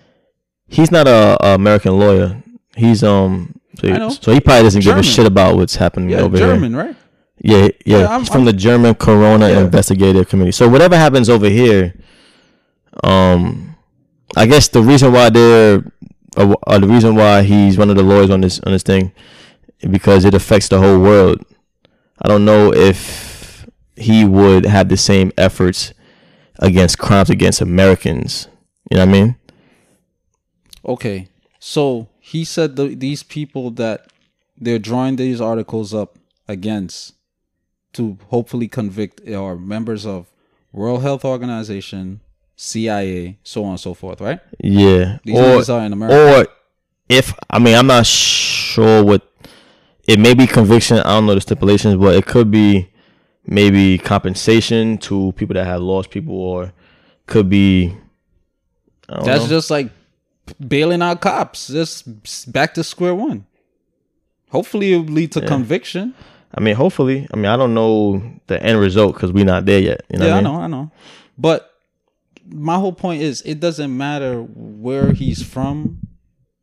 he's 0.67 0.91
not 0.91 1.07
a, 1.07 1.38
a 1.39 1.53
American 1.53 1.99
lawyer. 1.99 2.41
He's 2.75 3.03
um 3.03 3.59
so, 3.79 3.88
know. 3.88 4.09
so 4.09 4.33
he 4.33 4.39
probably 4.39 4.63
doesn't 4.63 4.83
give 4.83 4.97
a 4.97 5.03
shit 5.03 5.27
about 5.27 5.55
what's 5.55 5.75
happening 5.75 6.09
yeah 6.09 6.21
over 6.21 6.38
german 6.38 6.75
right 6.75 6.95
here. 6.95 7.03
Yeah, 7.43 7.67
yeah. 7.86 7.97
Yeah, 7.99 8.19
he's 8.19 8.29
from 8.29 8.41
I'm- 8.41 8.45
the 8.45 8.53
German 8.53 8.95
Corona 8.95 9.49
Yeah. 9.49 9.62
Investigative 9.62 10.29
Committee. 10.29 10.51
So 10.51 10.69
whatever 10.69 10.95
happens 10.95 11.29
over 11.29 11.49
here, 11.49 11.93
um, 13.03 13.75
I 14.36 14.45
guess 14.45 14.67
the 14.69 14.81
reason 14.81 15.12
why 15.12 15.29
they're 15.29 15.83
uh, 16.38 16.80
the 16.80 16.88
reason 16.88 17.15
why 17.15 17.43
he's 17.43 17.78
one 17.78 17.89
of 17.89 17.96
the 17.96 18.04
lawyers 18.04 18.30
on 18.30 18.41
this 18.41 18.60
on 18.62 18.72
this 18.72 18.84
thing 18.84 19.12
because 19.89 20.26
it 20.26 20.34
affects 20.34 20.67
the 20.69 20.80
whole 20.80 21.00
world. 21.00 21.43
I 22.22 22.28
don't 22.28 22.46
know 22.46 22.74
if 22.74 23.67
he 23.96 24.26
would 24.26 24.65
have 24.65 24.89
the 24.89 24.98
same 24.98 25.32
efforts 25.38 25.93
against 26.60 26.98
crimes 26.98 27.30
against 27.30 27.62
Americans. 27.62 28.48
You 28.89 28.98
know 28.98 29.06
what 29.06 29.10
I 29.10 29.22
mean? 29.22 29.36
okay 30.86 31.28
so 31.60 32.08
he 32.19 32.43
said 32.43 32.76
the, 32.76 32.96
these 32.96 33.24
people 33.24 33.72
that 33.72 34.08
they're 34.58 34.80
drawing 34.80 35.15
these 35.15 35.41
articles 35.41 35.93
up 35.93 36.17
against 36.48 37.13
to 37.93 38.17
hopefully 38.30 38.67
convict 38.67 39.28
are 39.30 39.56
members 39.56 40.06
of 40.06 40.32
world 40.72 41.02
health 41.02 41.24
organization 41.24 42.19
cia 42.56 43.38
so 43.44 43.63
on 43.63 43.72
and 43.72 43.80
so 43.80 43.94
forth 43.94 44.22
right 44.22 44.39
Yeah. 44.60 45.18
these 45.24 45.70
or 45.70 45.76
are 45.76 45.86
in 45.86 45.94
america 45.94 46.39
or 46.39 46.48
if 47.10 47.34
I 47.50 47.60
mean 47.60 47.76
I'm 47.76 47.88
not 47.88 48.06
sure 48.06 49.04
what 49.04 49.28
it 50.08 50.20
may 50.20 50.34
be 50.34 50.48
conviction. 50.48 50.98
I 51.00 51.04
don't 51.04 51.26
know 51.26 51.36
the 51.36 51.42
stipulations, 51.42 51.96
but 51.96 52.16
it 52.16 52.26
could 52.26 52.52
be 52.52 52.89
maybe 53.46 53.98
compensation 53.98 54.98
to 55.00 55.34
people 55.34 55.54
that 55.54 55.66
have 55.66 55.82
lost 55.82 56.10
people, 56.10 56.36
or 56.36 56.74
could 57.26 57.50
be. 57.50 57.96
That's 59.08 59.44
know. 59.44 59.48
just 59.48 59.70
like 59.70 59.92
bailing 60.66 61.02
out 61.02 61.22
cops. 61.22 61.68
Just 61.68 62.52
back 62.52 62.74
to 62.74 62.84
square 62.84 63.16
one. 63.16 63.46
Hopefully, 64.50 64.94
it 64.94 64.98
will 64.98 65.06
lead 65.06 65.32
to 65.34 65.42
conviction. 65.42 66.13
I 66.56 66.62
mean, 66.62 66.76
hopefully. 66.76 67.28
I 67.34 67.38
mean, 67.38 67.46
I 67.46 67.58
don't 67.58 67.74
know 67.74 68.22
the 68.48 68.62
end 68.62 68.80
result 68.80 69.16
because 69.16 69.32
we're 69.32 69.46
not 69.46 69.66
there 69.66 69.80
yet. 69.80 70.02
You 70.10 70.20
know 70.20 70.28
yeah, 70.28 70.36
what 70.36 70.46
I 70.46 70.50
I 70.50 70.52
know, 70.52 70.62
I 70.62 70.68
know. 70.68 70.92
But 71.38 71.72
my 72.47 72.75
whole 72.75 72.93
point 72.93 73.21
is, 73.21 73.41
it 73.41 73.60
doesn't 73.60 73.95
matter 73.95 74.41
where 74.41 75.13
he's 75.13 75.41
from, 75.43 75.99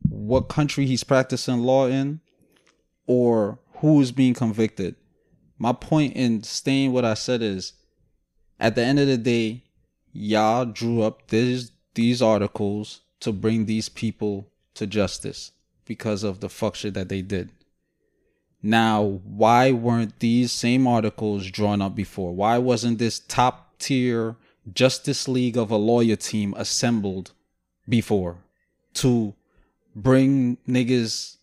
what 0.07 0.49
country 0.49 0.85
he's 0.85 1.03
practicing 1.03 1.59
law 1.59 1.87
in, 1.87 2.21
or 3.07 3.59
who 3.77 3.99
is 4.01 4.11
being 4.11 4.33
convicted. 4.33 4.95
My 5.57 5.73
point 5.73 6.15
in 6.15 6.43
saying 6.43 6.91
what 6.91 7.05
I 7.05 7.13
said 7.13 7.41
is, 7.41 7.73
at 8.59 8.75
the 8.75 8.83
end 8.83 8.99
of 8.99 9.07
the 9.07 9.17
day, 9.17 9.63
y'all 10.13 10.65
drew 10.65 11.01
up 11.01 11.27
these 11.29 11.71
these 11.93 12.21
articles 12.21 13.01
to 13.19 13.33
bring 13.33 13.65
these 13.65 13.89
people 13.89 14.49
to 14.75 14.87
justice 14.87 15.51
because 15.85 16.23
of 16.23 16.39
the 16.39 16.49
fuck 16.49 16.75
shit 16.75 16.93
that 16.93 17.09
they 17.09 17.21
did. 17.21 17.51
Now, 18.63 19.19
why 19.23 19.71
weren't 19.71 20.19
these 20.19 20.51
same 20.51 20.87
articles 20.87 21.49
drawn 21.49 21.81
up 21.81 21.95
before? 21.95 22.33
Why 22.33 22.57
wasn't 22.59 22.99
this 22.99 23.19
top 23.19 23.77
tier 23.79 24.37
Justice 24.73 25.27
League 25.27 25.57
of 25.57 25.71
a 25.71 25.77
lawyer 25.77 26.15
team 26.15 26.53
assembled 26.57 27.31
before 27.87 28.37
to 28.95 29.33
bring 29.95 30.57
niggas 30.67 31.37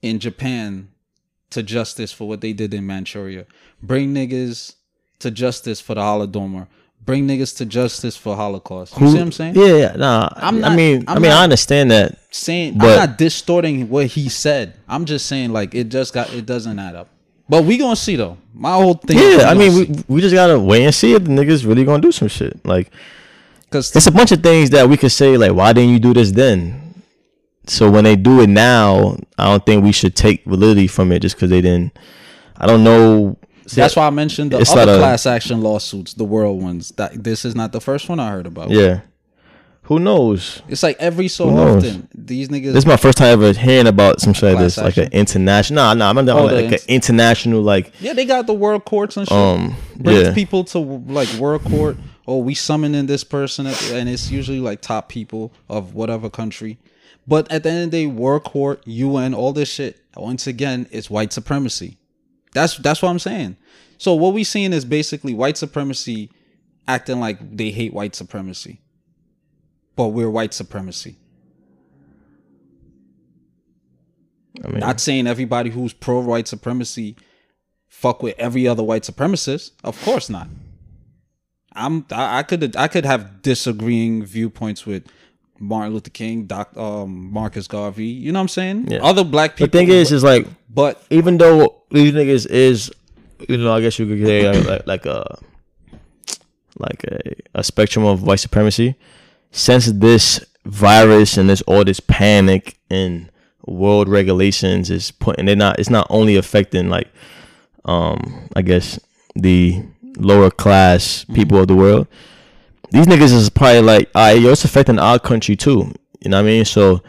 in 0.00 0.18
Japan 0.18 0.88
to 1.50 1.62
justice 1.62 2.12
for 2.12 2.26
what 2.26 2.40
they 2.40 2.52
did 2.52 2.74
in 2.74 2.86
Manchuria? 2.86 3.46
Bring 3.82 4.14
niggas 4.14 4.74
to 5.20 5.30
justice 5.30 5.80
for 5.80 5.94
the 5.94 6.00
Holodomor. 6.00 6.66
Bring 7.04 7.26
niggas 7.26 7.56
to 7.56 7.66
justice 7.66 8.16
for 8.16 8.36
Holocaust. 8.36 8.98
You 9.00 9.08
see 9.08 9.14
what 9.14 9.22
I'm 9.22 9.32
saying? 9.32 9.54
Yeah, 9.56 9.74
yeah. 9.74 9.96
Nah, 9.96 10.28
I'm 10.36 10.60
not, 10.60 10.72
I 10.72 10.76
mean, 10.76 11.04
i 11.08 11.14
I'm 11.14 11.22
mean, 11.22 11.32
I 11.32 11.42
understand 11.42 11.90
that. 11.90 12.18
saying 12.30 12.78
But- 12.78 12.90
I'm 12.90 13.08
not 13.08 13.18
distorting 13.18 13.88
what 13.88 14.06
he 14.06 14.28
said. 14.28 14.74
I'm 14.88 15.04
just 15.04 15.26
saying 15.26 15.52
like 15.52 15.74
it 15.74 15.88
just 15.88 16.14
got 16.14 16.32
it 16.32 16.46
doesn't 16.46 16.78
add 16.78 16.94
up. 16.94 17.08
But 17.48 17.64
we 17.64 17.76
gonna 17.78 17.96
see 17.96 18.16
though. 18.16 18.38
My 18.54 18.72
whole 18.74 18.94
thing. 18.94 19.18
Yeah, 19.18 19.44
I 19.48 19.54
mean, 19.54 19.74
we, 19.74 20.04
we 20.08 20.20
just 20.20 20.34
gotta 20.34 20.58
wait 20.58 20.84
and 20.84 20.94
see 20.94 21.14
if 21.14 21.24
the 21.24 21.30
niggas 21.30 21.66
really 21.66 21.84
gonna 21.84 22.02
do 22.02 22.12
some 22.12 22.28
shit. 22.28 22.64
Like, 22.64 22.90
because 23.64 23.94
it's 23.96 24.06
a 24.06 24.12
bunch 24.12 24.32
of 24.32 24.42
things 24.42 24.70
that 24.70 24.88
we 24.88 24.96
could 24.96 25.12
say. 25.12 25.36
Like, 25.36 25.52
why 25.52 25.72
didn't 25.72 25.90
you 25.90 25.98
do 25.98 26.14
this 26.14 26.30
then? 26.30 26.78
So 27.66 27.90
when 27.90 28.04
they 28.04 28.16
do 28.16 28.40
it 28.40 28.48
now, 28.48 29.16
I 29.38 29.44
don't 29.44 29.64
think 29.64 29.84
we 29.84 29.92
should 29.92 30.16
take 30.16 30.44
validity 30.44 30.86
from 30.86 31.12
it 31.12 31.20
just 31.20 31.36
because 31.36 31.50
they 31.50 31.60
didn't. 31.60 31.96
I 32.56 32.66
don't 32.66 32.84
know. 32.84 33.38
See, 33.66 33.80
that's 33.80 33.96
why 33.96 34.06
I 34.06 34.10
mentioned 34.10 34.50
the 34.52 34.58
other 34.58 34.74
not 34.86 34.88
a- 34.88 34.98
class 34.98 35.26
action 35.26 35.62
lawsuits, 35.62 36.14
the 36.14 36.24
world 36.24 36.62
ones. 36.62 36.90
That 36.96 37.22
this 37.22 37.44
is 37.44 37.54
not 37.54 37.72
the 37.72 37.80
first 37.80 38.08
one 38.08 38.20
I 38.20 38.30
heard 38.30 38.46
about. 38.46 38.70
Yeah. 38.70 39.00
Who 39.86 39.98
knows? 39.98 40.62
it's 40.68 40.82
like 40.82 40.96
every 41.00 41.26
so 41.28 41.48
Who 41.50 41.56
knows? 41.56 41.84
often 41.84 42.08
these 42.14 42.48
niggas. 42.48 42.66
This 42.72 42.76
is 42.76 42.86
my 42.86 42.96
first 42.96 43.18
time 43.18 43.28
ever 43.28 43.52
hearing 43.52 43.88
about 43.88 44.20
some 44.20 44.32
shit 44.32 44.54
like 44.54 44.58
this, 44.62 44.78
like 44.78 44.96
an 44.96 45.08
international. 45.12 45.76
Nah, 45.82 45.94
nah, 45.94 46.10
I'm 46.10 46.24
not 46.24 46.28
Oh, 46.38 46.44
like 46.44 46.68
the 46.70 46.74
an 46.76 46.80
international, 46.88 47.62
like 47.62 47.92
yeah, 48.00 48.12
they 48.12 48.24
got 48.24 48.46
the 48.46 48.54
world 48.54 48.84
courts 48.84 49.16
and 49.16 49.26
shit. 49.26 49.36
um, 49.36 49.74
brings 49.96 50.22
yeah, 50.28 50.34
people 50.34 50.62
to 50.64 50.78
like 50.78 51.28
world 51.34 51.64
court. 51.64 51.96
Oh, 52.28 52.38
we 52.38 52.54
summoning 52.54 53.06
this 53.06 53.24
person, 53.24 53.66
and 53.66 54.08
it's 54.08 54.30
usually 54.30 54.60
like 54.60 54.80
top 54.80 55.08
people 55.08 55.52
of 55.68 55.94
whatever 55.94 56.30
country. 56.30 56.78
But 57.26 57.50
at 57.50 57.64
the 57.64 57.70
end 57.70 57.84
of 57.84 57.90
the 57.90 58.02
day, 58.02 58.06
world 58.06 58.44
court, 58.44 58.82
UN, 58.86 59.34
all 59.34 59.52
this 59.52 59.68
shit. 59.68 60.00
Once 60.16 60.46
again, 60.46 60.86
it's 60.92 61.10
white 61.10 61.32
supremacy. 61.32 61.98
That's 62.54 62.76
that's 62.78 63.02
what 63.02 63.08
I'm 63.10 63.18
saying. 63.18 63.56
So 63.98 64.14
what 64.14 64.32
we 64.32 64.44
seeing 64.44 64.72
is 64.72 64.84
basically 64.84 65.34
white 65.34 65.56
supremacy 65.56 66.30
acting 66.86 67.18
like 67.18 67.56
they 67.56 67.70
hate 67.70 67.92
white 67.92 68.14
supremacy, 68.14 68.80
but 69.96 70.08
we're 70.08 70.30
white 70.30 70.54
supremacy. 70.54 71.16
I 74.64 74.68
mean, 74.68 74.80
Not 74.80 75.00
saying 75.00 75.26
everybody 75.26 75.70
who's 75.70 75.92
pro 75.92 76.20
white 76.20 76.46
supremacy 76.46 77.16
fuck 77.88 78.22
with 78.22 78.34
every 78.38 78.66
other 78.66 78.82
white 78.82 79.02
supremacist. 79.02 79.72
Of 79.84 80.02
course 80.04 80.28
not. 80.28 80.48
I'm 81.74 82.04
I, 82.10 82.38
I 82.38 82.42
could 82.42 82.76
I 82.76 82.88
could 82.88 83.04
have 83.04 83.42
disagreeing 83.42 84.24
viewpoints 84.24 84.84
with 84.84 85.04
Martin 85.58 85.94
Luther 85.94 86.10
King, 86.10 86.44
Doc 86.44 86.76
um 86.76 87.32
Marcus 87.32 87.66
Garvey. 87.66 88.06
You 88.06 88.32
know 88.32 88.40
what 88.40 88.42
I'm 88.42 88.48
saying? 88.48 88.88
Yeah. 88.90 88.98
Other 89.02 89.24
black 89.24 89.56
people. 89.56 89.68
the 89.68 89.78
thing 89.78 89.88
is, 89.88 90.12
is 90.12 90.22
like 90.22 90.46
but 90.68 91.02
even 91.10 91.38
though 91.38 91.82
these 91.90 92.12
niggas 92.12 92.46
is, 92.48 92.90
you 93.48 93.56
know, 93.56 93.72
I 93.74 93.80
guess 93.80 93.98
you 93.98 94.06
could 94.06 94.26
say 94.26 94.50
like, 94.50 94.66
like, 94.66 94.86
like 94.86 95.06
a 95.06 95.38
like 96.78 97.04
a, 97.04 97.20
a 97.54 97.64
spectrum 97.64 98.04
of 98.04 98.22
white 98.22 98.40
supremacy. 98.40 98.96
Since 99.52 99.86
this 99.92 100.44
virus 100.64 101.36
and 101.36 101.48
this 101.48 101.60
all 101.62 101.84
this 101.84 102.00
panic 102.00 102.78
and 102.90 103.30
world 103.66 104.08
regulations 104.08 104.90
is 104.90 105.10
putting, 105.10 105.44
they're 105.46 105.54
not. 105.56 105.78
It's 105.78 105.90
not 105.90 106.06
only 106.10 106.36
affecting 106.36 106.88
like, 106.88 107.08
um, 107.84 108.48
I 108.56 108.62
guess 108.62 108.98
the 109.36 109.82
lower 110.16 110.50
class 110.50 111.24
people 111.32 111.58
of 111.58 111.68
the 111.68 111.76
world. 111.76 112.06
These 112.90 113.06
niggas 113.06 113.32
is 113.32 113.48
probably 113.50 113.80
like, 113.82 114.10
all 114.14 114.22
right, 114.22 114.40
yo, 114.40 114.50
it's 114.50 114.64
affecting 114.64 114.98
our 114.98 115.18
country 115.18 115.56
too. 115.56 115.92
You 116.20 116.30
know 116.30 116.36
what 116.38 116.48
I 116.48 116.50
mean? 116.50 116.64
So, 116.64 117.02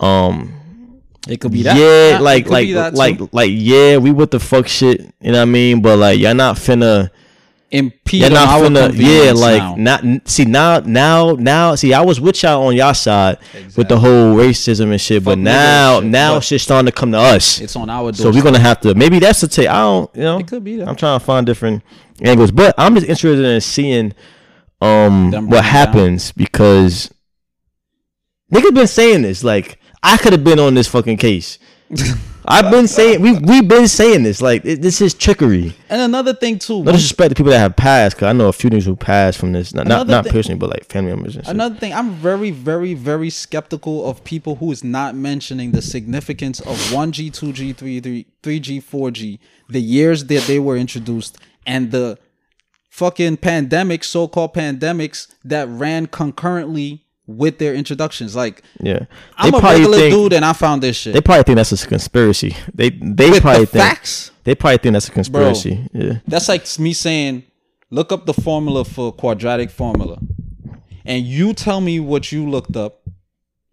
um, 0.00 1.00
it 1.28 1.40
could 1.40 1.52
be 1.52 1.62
that. 1.62 1.76
yeah, 1.76 2.18
It 2.18 2.22
like 2.22 2.48
like 2.48 2.72
that 2.74 2.94
like 2.94 3.18
like 3.32 3.50
yeah, 3.52 3.96
we 3.96 4.12
with 4.12 4.30
the 4.30 4.40
fuck 4.40 4.68
shit. 4.68 5.00
You 5.20 5.32
know 5.32 5.38
what 5.38 5.42
I 5.42 5.44
mean? 5.46 5.82
But 5.82 5.98
like 5.98 6.18
y'all 6.18 6.34
not 6.34 6.56
finna. 6.56 7.10
Impede 7.74 8.20
You're 8.22 8.26
on 8.30 8.32
not 8.34 8.48
our 8.48 8.90
finna. 8.90 8.92
Yeah, 9.26 9.32
like 9.32 9.78
now. 9.78 10.00
not 10.02 10.28
see 10.28 10.44
now 10.44 10.78
now 10.80 11.32
now 11.32 11.74
see 11.74 11.92
I 11.92 12.00
was 12.00 12.20
with 12.20 12.42
y'all 12.42 12.66
on 12.66 12.76
y'all 12.76 12.94
side 12.94 13.38
with 13.76 13.88
the 13.88 13.98
whole 13.98 14.34
racism 14.36 14.90
and 14.92 15.00
shit, 15.00 15.24
but 15.24 15.32
Fuck 15.32 15.38
niggas 15.40 15.42
now 15.42 16.00
shit, 16.00 16.10
now 16.10 16.34
but- 16.36 16.40
shit's 16.44 16.62
starting 16.64 16.86
to 16.86 16.92
come 16.92 17.12
to 17.12 17.18
us. 17.18 17.60
it's 17.60 17.76
on 17.76 17.90
our 17.90 18.12
So 18.12 18.30
we're 18.30 18.42
gonna 18.42 18.58
have 18.60 18.80
to 18.82 18.94
maybe 18.94 19.18
that's 19.18 19.40
the 19.40 19.48
take. 19.48 19.68
I 19.68 19.80
don't 19.80 20.10
you 20.14 20.22
know. 20.22 20.38
It 20.38 20.46
could 20.46 20.62
be 20.64 20.76
that. 20.76 20.88
I'm 20.88 20.96
trying 20.96 21.18
to 21.18 21.24
find 21.24 21.44
different 21.44 21.82
angles, 22.22 22.50
but 22.52 22.74
I'm 22.78 22.94
just 22.94 23.06
interested 23.08 23.44
in 23.44 23.60
seeing 23.60 24.14
um 24.80 25.30
Them 25.30 25.44
what 25.46 25.50
break 25.50 25.60
it 25.60 25.62
down. 25.64 25.64
happens 25.64 26.32
because 26.32 27.12
niggas 28.52 28.74
been 28.74 28.86
saying 28.86 29.22
this. 29.22 29.42
Like 29.42 29.78
I 30.02 30.16
could 30.16 30.32
have 30.32 30.44
been 30.44 30.58
on 30.60 30.74
this 30.74 30.86
fucking 30.88 31.16
case. 31.16 31.58
I've 32.46 32.70
been 32.70 32.86
saying 32.86 33.22
we 33.22 33.38
we've 33.38 33.66
been 33.66 33.88
saying 33.88 34.22
this. 34.22 34.42
Like 34.42 34.64
it, 34.64 34.82
this 34.82 35.00
is 35.00 35.14
trickery. 35.14 35.74
and 35.88 36.00
another 36.00 36.34
thing 36.34 36.58
too. 36.58 36.84
No 36.84 36.92
disrespect 36.92 37.30
to 37.30 37.34
people 37.34 37.52
that 37.52 37.58
have 37.58 37.76
passed, 37.76 38.16
because 38.16 38.26
I 38.26 38.32
know 38.32 38.48
a 38.48 38.52
few 38.52 38.70
niggas 38.70 38.84
who 38.84 38.96
passed 38.96 39.38
from 39.38 39.52
this. 39.52 39.72
Not 39.72 39.86
not, 39.86 40.06
not 40.06 40.24
thing- 40.24 40.32
personally, 40.32 40.58
but 40.58 40.70
like 40.70 40.84
family 40.84 41.12
members. 41.12 41.36
Another 41.48 41.74
thing, 41.76 41.92
I'm 41.94 42.12
very, 42.12 42.50
very, 42.50 42.94
very 42.94 43.30
skeptical 43.30 44.06
of 44.08 44.22
people 44.24 44.56
who 44.56 44.70
is 44.72 44.84
not 44.84 45.14
mentioning 45.14 45.72
the 45.72 45.82
significance 45.82 46.60
of 46.60 46.76
1G, 46.90 47.30
2G, 47.30 47.74
3G, 47.74 48.26
3G, 48.42 48.82
4G, 48.82 49.38
the 49.68 49.80
years 49.80 50.26
that 50.26 50.42
they 50.42 50.58
were 50.58 50.76
introduced, 50.76 51.38
and 51.66 51.90
the 51.92 52.18
fucking 52.90 53.38
pandemics, 53.38 54.04
so-called 54.04 54.54
pandemics 54.54 55.34
that 55.44 55.68
ran 55.68 56.06
concurrently 56.06 57.03
with 57.26 57.58
their 57.58 57.74
introductions. 57.74 58.36
Like, 58.36 58.62
yeah, 58.80 59.06
I'm 59.36 59.54
a 59.54 59.58
regular 59.58 59.96
think 59.98 60.14
dude 60.14 60.32
and 60.32 60.44
I 60.44 60.52
found 60.52 60.82
this 60.82 60.96
shit. 60.96 61.14
they 61.14 61.20
probably 61.20 61.44
think 61.44 61.56
that's 61.56 61.72
a 61.72 61.86
conspiracy. 61.86 62.56
They 62.74 62.90
they 62.90 63.30
with 63.30 63.42
probably 63.42 63.64
the 63.64 63.70
think 63.70 63.84
facts. 63.84 64.30
they 64.44 64.54
probably 64.54 64.78
think 64.78 64.92
that's 64.94 65.08
a 65.08 65.12
conspiracy. 65.12 65.88
Yeah, 65.92 66.18
That's 66.26 66.48
like 66.48 66.66
me 66.78 66.92
saying, 66.92 67.44
look 67.90 68.12
up 68.12 68.26
the 68.26 68.34
formula 68.34 68.84
for 68.84 69.12
quadratic 69.12 69.70
formula, 69.70 70.18
and 71.04 71.24
you 71.24 71.54
tell 71.54 71.80
me 71.80 72.00
what 72.00 72.32
you 72.32 72.48
looked 72.48 72.76
up. 72.76 73.00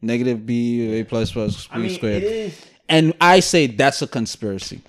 Negative 0.03 0.43
b 0.43 0.99
a 0.99 1.03
plus 1.03 1.31
plus 1.31 1.67
b 1.67 1.93
squared, 1.93 2.53
and 2.89 3.13
I 3.21 3.39
say 3.39 3.67
that's 3.67 4.01
a 4.01 4.07
conspiracy 4.07 4.81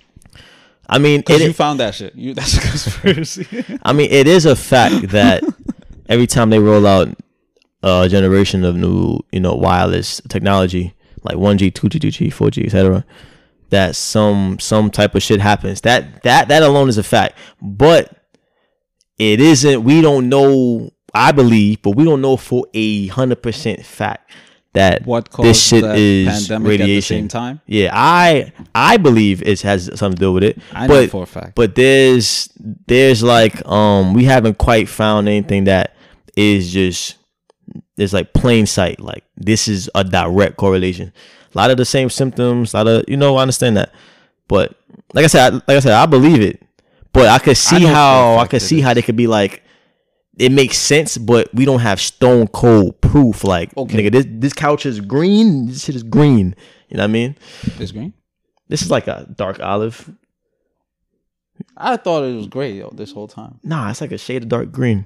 I 0.87 0.99
mean, 0.99 1.21
because 1.21 1.41
it, 1.41 1.47
you 1.47 1.53
found 1.53 1.79
that 1.79 1.95
shit. 1.95 2.15
You 2.15 2.33
that's 2.35 2.57
a 2.57 2.61
conspiracy. 2.61 3.79
I 3.83 3.93
mean, 3.93 4.11
it 4.11 4.27
is 4.27 4.45
a 4.45 4.55
fact 4.55 5.09
that 5.09 5.43
every 6.09 6.27
time 6.27 6.49
they 6.49 6.59
roll 6.59 6.85
out 6.85 7.09
a 7.83 8.07
generation 8.09 8.63
of 8.63 8.75
new, 8.75 9.19
you 9.31 9.39
know, 9.39 9.53
wireless 9.53 10.21
technology, 10.29 10.95
like 11.23 11.35
1G, 11.35 11.71
2G, 11.71 11.99
2G, 11.99 12.33
4G, 12.33 12.65
etc., 12.65 13.05
that 13.69 13.95
some 13.95 14.59
some 14.59 14.91
type 14.91 15.15
of 15.15 15.23
shit 15.23 15.39
happens. 15.39 15.81
That 15.81 16.23
that 16.23 16.47
that 16.47 16.63
alone 16.63 16.89
is 16.89 16.97
a 16.97 17.03
fact. 17.03 17.37
But 17.61 18.15
it 19.17 19.41
isn't. 19.41 19.83
We 19.83 20.01
don't 20.01 20.29
know. 20.29 20.91
I 21.15 21.31
believe, 21.31 21.81
but 21.81 21.91
we 21.95 22.05
don't 22.05 22.21
know 22.21 22.37
for 22.37 22.65
a 22.73 23.07
hundred 23.07 23.43
percent 23.43 23.85
fact 23.85 24.31
that 24.73 25.05
what 25.05 25.29
caused 25.29 25.49
this 25.49 25.63
shit 25.63 25.83
is 25.83 26.47
pandemic 26.47 26.67
radiation. 26.67 26.93
at 26.93 26.97
the 26.97 27.01
same 27.01 27.27
time? 27.27 27.61
Yeah, 27.67 27.91
I 27.93 28.51
I 28.73 28.97
believe 28.97 29.41
it 29.43 29.61
has 29.61 29.85
something 29.99 30.17
to 30.17 30.19
do 30.19 30.33
with 30.33 30.43
it. 30.43 30.59
I 30.73 30.87
know 30.87 31.01
but 31.01 31.09
for 31.09 31.23
a 31.23 31.27
fact. 31.27 31.55
but 31.55 31.75
there's 31.75 32.49
there's 32.87 33.23
like 33.23 33.65
um 33.67 34.13
we 34.13 34.25
haven't 34.25 34.57
quite 34.57 34.89
found 34.89 35.27
anything 35.27 35.65
that 35.65 35.95
is 36.35 36.71
just 36.73 37.17
there's 37.95 38.13
like 38.13 38.33
plain 38.33 38.65
sight 38.65 38.99
like 38.99 39.23
this 39.37 39.67
is 39.67 39.89
a 39.95 40.03
direct 40.03 40.57
correlation 40.57 41.11
a 41.53 41.57
lot 41.57 41.69
of 41.71 41.77
the 41.77 41.85
same 41.85 42.09
symptoms 42.09 42.73
a 42.73 42.77
lot 42.77 42.87
of 42.87 43.03
you 43.07 43.15
know 43.17 43.35
i 43.37 43.41
understand 43.41 43.77
that 43.77 43.93
but 44.47 44.75
like 45.13 45.23
i 45.23 45.27
said 45.27 45.53
I, 45.53 45.55
like 45.55 45.77
i 45.77 45.79
said 45.79 45.93
i 45.93 46.05
believe 46.05 46.41
it 46.41 46.61
but 47.13 47.27
i 47.27 47.37
could 47.39 47.57
see 47.57 47.83
a 47.85 47.87
how 47.87 48.37
i 48.37 48.47
could 48.47 48.61
see 48.61 48.81
how 48.81 48.93
they 48.93 49.01
could 49.01 49.15
be 49.15 49.27
like 49.27 49.61
it 50.39 50.51
makes 50.51 50.77
sense 50.77 51.17
but 51.17 51.53
we 51.53 51.63
don't 51.65 51.81
have 51.81 52.01
stone 52.01 52.47
cold 52.47 52.99
proof 53.01 53.43
like 53.43 53.75
Okay. 53.77 53.97
nigga 53.97 54.11
this 54.11 54.25
this 54.27 54.53
couch 54.53 54.85
is 54.85 54.99
green 54.99 55.67
this 55.67 55.83
shit 55.85 55.95
is 55.95 56.01
green 56.03 56.55
you 56.89 56.97
know 56.97 57.03
what 57.03 57.09
i 57.09 57.13
mean 57.13 57.35
This 57.77 57.91
green. 57.91 58.13
this 58.69 58.81
is 58.81 58.89
like 58.89 59.07
a 59.07 59.27
dark 59.37 59.59
olive 59.59 60.09
I 61.77 61.97
thought 61.97 62.23
it 62.23 62.35
was 62.35 62.47
gray 62.47 62.73
yo, 62.73 62.89
this 62.91 63.11
whole 63.11 63.27
time. 63.27 63.59
nah 63.63 63.89
it's 63.91 64.01
like 64.01 64.11
a 64.11 64.17
shade 64.17 64.41
of 64.43 64.49
dark 64.49 64.71
green 64.71 65.05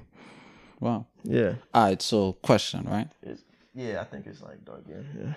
Wow. 0.80 1.07
Yeah 1.24 1.54
All 1.74 1.84
right. 1.84 2.00
So 2.02 2.34
question, 2.42 2.84
right? 2.84 3.08
yeah 3.74 4.00
i 4.00 4.04
think 4.04 4.26
it's 4.26 4.42
like 4.42 4.64
dark 4.64 4.84
green 4.86 5.06
yeah 5.20 5.34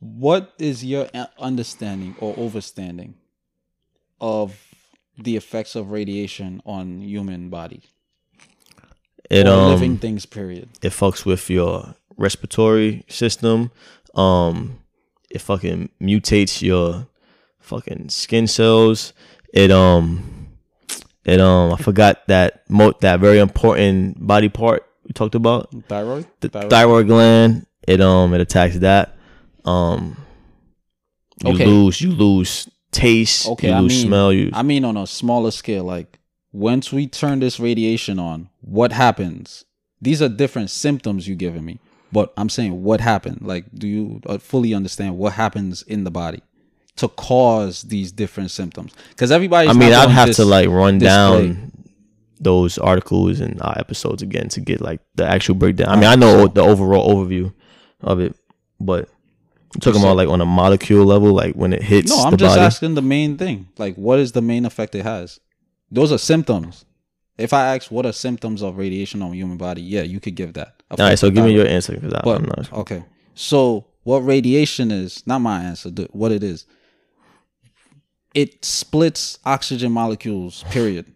What 0.00 0.52
is 0.58 0.84
your 0.84 1.08
understanding 1.38 2.16
or 2.18 2.34
overstanding 2.34 3.14
of 4.20 4.56
the 5.16 5.36
effects 5.36 5.76
of 5.76 5.90
radiation 5.92 6.60
on 6.66 7.00
human 7.00 7.48
body 7.50 7.82
It 9.30 9.46
or 9.46 9.50
um 9.50 9.70
living 9.70 9.96
things? 9.98 10.26
Period. 10.26 10.68
it 10.82 10.90
fucks 10.92 11.24
with 11.24 11.48
your 11.48 11.94
respiratory 12.16 13.04
system. 13.08 13.70
Um, 14.14 14.80
it 15.30 15.40
fucking 15.40 15.88
mutates 16.00 16.60
your 16.62 17.06
fucking 17.60 18.08
skin 18.10 18.46
cells. 18.46 19.12
It 19.54 19.70
um, 19.70 20.41
it 21.24 21.40
um, 21.40 21.72
I 21.72 21.76
forgot 21.76 22.26
that 22.28 22.68
mo- 22.68 22.94
that 23.00 23.20
very 23.20 23.38
important 23.38 24.24
body 24.24 24.48
part 24.48 24.84
we 25.04 25.12
talked 25.12 25.34
about, 25.34 25.70
Thyroid. 25.88 26.26
the 26.40 26.48
thyroid, 26.48 27.06
gland. 27.06 27.66
It 27.86 28.00
um, 28.00 28.32
it 28.34 28.40
attacks 28.40 28.78
that. 28.78 29.16
Um, 29.64 30.16
you 31.44 31.54
Okay. 31.54 31.66
lose 31.66 32.00
you 32.00 32.10
lose 32.12 32.68
taste. 32.92 33.48
Okay, 33.48 33.68
you 33.68 33.74
I 33.74 33.80
mean, 33.80 34.06
smell. 34.06 34.32
You 34.32 34.50
I 34.52 34.62
mean 34.62 34.84
on 34.84 34.96
a 34.96 35.06
smaller 35.06 35.50
scale, 35.50 35.84
like 35.84 36.18
once 36.52 36.92
we 36.92 37.06
turn 37.06 37.40
this 37.40 37.58
radiation 37.58 38.18
on, 38.18 38.48
what 38.60 38.92
happens? 38.92 39.64
These 40.00 40.20
are 40.22 40.28
different 40.28 40.70
symptoms 40.70 41.26
you 41.28 41.34
giving 41.36 41.64
me, 41.64 41.78
but 42.12 42.32
I'm 42.36 42.48
saying 42.48 42.82
what 42.82 43.00
happened. 43.00 43.42
Like, 43.42 43.66
do 43.74 43.86
you 43.88 44.20
uh, 44.26 44.38
fully 44.38 44.74
understand 44.74 45.16
what 45.16 45.32
happens 45.34 45.82
in 45.82 46.04
the 46.04 46.10
body 46.10 46.42
to 46.96 47.08
cause 47.08 47.82
these 47.82 48.12
different 48.12 48.50
symptoms? 48.50 48.92
Because 49.10 49.30
everybody. 49.30 49.68
I 49.68 49.72
mean, 49.72 49.92
I'd 49.92 50.10
have 50.10 50.32
to 50.36 50.44
like 50.44 50.68
run 50.68 50.98
down 50.98 51.72
those 52.40 52.76
articles 52.78 53.40
and 53.40 53.60
uh, 53.62 53.74
episodes 53.76 54.20
again 54.22 54.48
to 54.48 54.60
get 54.60 54.80
like 54.80 55.00
the 55.14 55.24
actual 55.26 55.54
breakdown. 55.54 55.88
I 55.88 55.94
mean, 55.96 56.06
I 56.06 56.16
know 56.16 56.48
the 56.48 56.62
overall 56.62 57.14
overview 57.14 57.52
of 58.00 58.20
it, 58.20 58.34
but 58.80 59.08
I'm 59.74 59.80
talking 59.80 60.00
about 60.00 60.16
like 60.16 60.28
on 60.28 60.40
a 60.40 60.46
molecule 60.46 61.06
level, 61.06 61.32
like 61.32 61.54
when 61.54 61.72
it 61.72 61.82
hits 61.82 62.10
No, 62.10 62.22
I'm 62.24 62.36
just 62.36 62.56
body. 62.56 62.60
asking 62.66 62.94
the 62.94 63.02
main 63.02 63.38
thing. 63.38 63.68
Like, 63.78 63.94
what 63.94 64.18
is 64.18 64.32
the 64.32 64.42
main 64.42 64.66
effect 64.66 64.94
it 64.94 65.04
has? 65.04 65.40
Those 65.90 66.10
are 66.12 66.18
symptoms. 66.18 66.84
If 67.38 67.52
I 67.52 67.74
ask 67.74 67.90
what 67.90 68.04
are 68.04 68.12
symptoms 68.12 68.62
of 68.62 68.76
radiation 68.76 69.22
on 69.22 69.30
the 69.30 69.36
human 69.36 69.56
body, 69.56 69.80
yeah, 69.82 70.02
you 70.02 70.20
could 70.20 70.34
give 70.34 70.52
that. 70.54 70.82
All 70.90 70.98
right, 70.98 71.18
so 71.18 71.30
give 71.30 71.44
me 71.44 71.54
your 71.54 71.66
answer 71.66 71.94
because 71.94 72.12
I'm 72.12 72.44
not. 72.44 72.72
okay, 72.72 73.04
so 73.34 73.86
what 74.02 74.18
radiation 74.18 74.90
is? 74.90 75.26
Not 75.26 75.38
my 75.38 75.62
answer. 75.62 75.90
What 76.10 76.32
it 76.32 76.42
is? 76.42 76.66
It 78.34 78.64
splits 78.64 79.38
oxygen 79.44 79.92
molecules. 79.92 80.64
Period. 80.70 81.06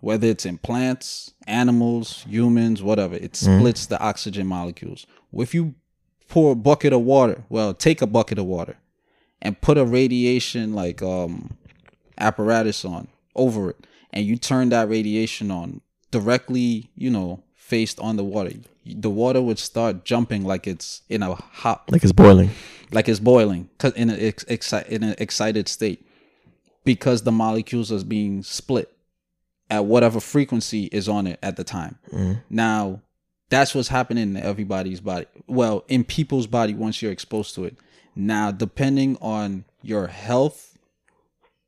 Whether 0.00 0.28
it's 0.28 0.46
in 0.46 0.58
plants, 0.58 1.32
animals, 1.46 2.24
humans, 2.28 2.82
whatever, 2.82 3.16
it 3.16 3.34
splits 3.34 3.86
the 3.86 3.98
oxygen 4.00 4.46
molecules. 4.46 5.06
If 5.32 5.54
you 5.54 5.74
pour 6.28 6.52
a 6.52 6.54
bucket 6.54 6.92
of 6.92 7.00
water, 7.00 7.44
well, 7.48 7.74
take 7.74 8.00
a 8.00 8.06
bucket 8.06 8.38
of 8.38 8.44
water 8.44 8.76
and 9.42 9.60
put 9.60 9.76
a 9.78 9.84
radiation 9.84 10.72
like 10.74 11.02
um 11.02 11.56
apparatus 12.16 12.84
on 12.84 13.08
over 13.34 13.70
it, 13.70 13.86
and 14.12 14.24
you 14.24 14.36
turn 14.36 14.68
that 14.70 14.88
radiation 14.88 15.50
on 15.50 15.80
directly, 16.10 16.90
you 16.94 17.10
know, 17.10 17.42
faced 17.54 17.98
on 18.00 18.16
the 18.16 18.24
water, 18.24 18.52
the 18.86 19.10
water 19.10 19.40
would 19.42 19.58
start 19.58 20.04
jumping 20.04 20.44
like 20.44 20.66
it's 20.66 21.02
in 21.08 21.22
a 21.22 21.34
hot, 21.34 21.90
Like 21.90 22.02
it's 22.02 22.12
boiling. 22.12 22.50
like 22.92 23.08
it's 23.08 23.20
boiling, 23.20 23.68
cause 23.78 23.92
in 23.94 24.10
an 24.10 24.18
ex- 24.20 24.44
exci- 24.44 24.86
in 24.88 25.02
an 25.02 25.14
excited 25.18 25.68
state, 25.68 26.04
because 26.88 27.20
the 27.20 27.30
molecules 27.30 27.92
are 27.92 28.02
being 28.02 28.42
split 28.42 28.90
at 29.68 29.84
whatever 29.84 30.20
frequency 30.20 30.84
is 30.84 31.06
on 31.06 31.26
it 31.26 31.38
at 31.42 31.54
the 31.56 31.62
time. 31.62 31.98
Mm-hmm. 32.10 32.32
Now, 32.48 33.02
that's 33.50 33.74
what's 33.74 33.88
happening 33.88 34.34
in 34.34 34.36
everybody's 34.38 34.98
body. 34.98 35.26
Well, 35.46 35.84
in 35.88 36.02
people's 36.02 36.46
body 36.46 36.72
once 36.72 37.02
you're 37.02 37.12
exposed 37.12 37.54
to 37.56 37.66
it. 37.66 37.76
Now, 38.16 38.52
depending 38.52 39.18
on 39.20 39.66
your 39.82 40.06
health 40.06 40.78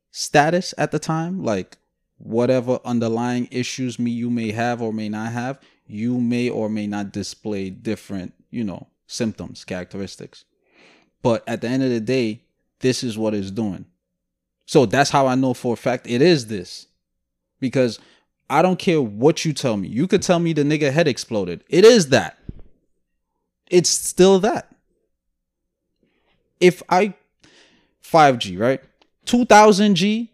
status 0.09 0.73
at 0.75 0.89
the 0.89 0.97
time, 0.97 1.43
like 1.43 1.77
whatever 2.17 2.79
underlying 2.83 3.47
issues 3.51 3.99
me 3.99 4.09
you 4.09 4.31
may 4.31 4.51
have 4.53 4.81
or 4.81 4.91
may 4.91 5.07
not 5.07 5.33
have, 5.33 5.59
you 5.85 6.19
may 6.19 6.49
or 6.49 6.67
may 6.67 6.87
not 6.87 7.11
display 7.11 7.69
different, 7.69 8.33
you 8.49 8.63
know, 8.63 8.87
symptoms, 9.05 9.65
characteristics. 9.65 10.45
But 11.21 11.43
at 11.47 11.61
the 11.61 11.67
end 11.67 11.83
of 11.83 11.91
the 11.91 11.99
day, 11.99 12.41
this 12.79 13.03
is 13.03 13.19
what 13.19 13.35
it's 13.35 13.51
doing. 13.51 13.85
So 14.71 14.85
that's 14.85 15.09
how 15.09 15.27
I 15.27 15.35
know 15.35 15.53
for 15.53 15.73
a 15.73 15.75
fact 15.75 16.07
it 16.09 16.21
is 16.21 16.47
this. 16.47 16.87
Because 17.59 17.99
I 18.49 18.61
don't 18.61 18.79
care 18.79 19.01
what 19.01 19.43
you 19.43 19.51
tell 19.51 19.75
me. 19.75 19.89
You 19.89 20.07
could 20.07 20.21
tell 20.21 20.39
me 20.39 20.53
the 20.53 20.63
nigga 20.63 20.93
head 20.93 21.09
exploded. 21.09 21.65
It 21.67 21.83
is 21.83 22.07
that. 22.07 22.37
It's 23.69 23.89
still 23.89 24.39
that. 24.39 24.73
If 26.61 26.81
I 26.87 27.15
5G, 28.01 28.57
right? 28.57 28.81
2000G, 29.25 30.29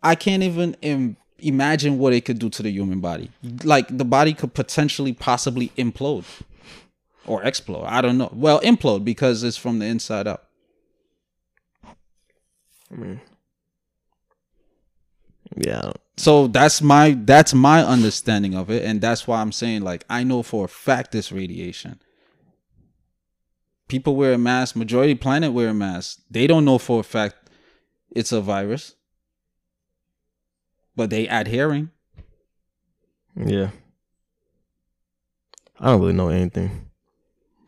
I 0.00 0.14
can't 0.14 0.44
even 0.44 0.76
Im- 0.80 1.16
imagine 1.40 1.98
what 1.98 2.12
it 2.12 2.20
could 2.20 2.38
do 2.38 2.50
to 2.50 2.62
the 2.62 2.70
human 2.70 3.00
body. 3.00 3.32
Like 3.64 3.88
the 3.88 4.04
body 4.04 4.32
could 4.32 4.54
potentially 4.54 5.12
possibly 5.12 5.70
implode 5.76 6.24
or 7.26 7.42
explode. 7.42 7.86
I 7.86 8.00
don't 8.00 8.16
know. 8.16 8.30
Well, 8.32 8.60
implode 8.60 9.04
because 9.04 9.42
it's 9.42 9.56
from 9.56 9.80
the 9.80 9.86
inside 9.86 10.28
out. 10.28 10.44
I 12.92 13.18
don't- 15.58 15.96
So 16.16 16.46
that's 16.46 16.80
my 16.82 17.12
that's 17.24 17.52
my 17.54 17.82
understanding 17.84 18.54
of 18.54 18.70
it, 18.70 18.84
and 18.84 19.00
that's 19.00 19.26
why 19.26 19.40
I'm 19.40 19.52
saying 19.52 19.82
like 19.82 20.04
I 20.10 20.24
know 20.24 20.42
for 20.42 20.64
a 20.64 20.68
fact 20.68 21.12
this 21.12 21.32
radiation. 21.32 22.00
People 23.88 24.16
wear 24.16 24.32
a 24.32 24.38
mask. 24.38 24.74
Majority 24.76 25.14
planet 25.14 25.52
wear 25.52 25.68
a 25.68 25.74
mask. 25.74 26.20
They 26.30 26.46
don't 26.46 26.64
know 26.64 26.78
for 26.78 27.00
a 27.00 27.02
fact 27.02 27.36
it's 28.14 28.32
a 28.32 28.40
virus, 28.40 28.94
but 30.96 31.10
they 31.10 31.28
adhering. 31.28 31.90
yeah. 33.36 33.70
I 35.80 35.86
don't 35.86 36.00
really 36.00 36.12
know 36.12 36.28
anything. 36.28 36.88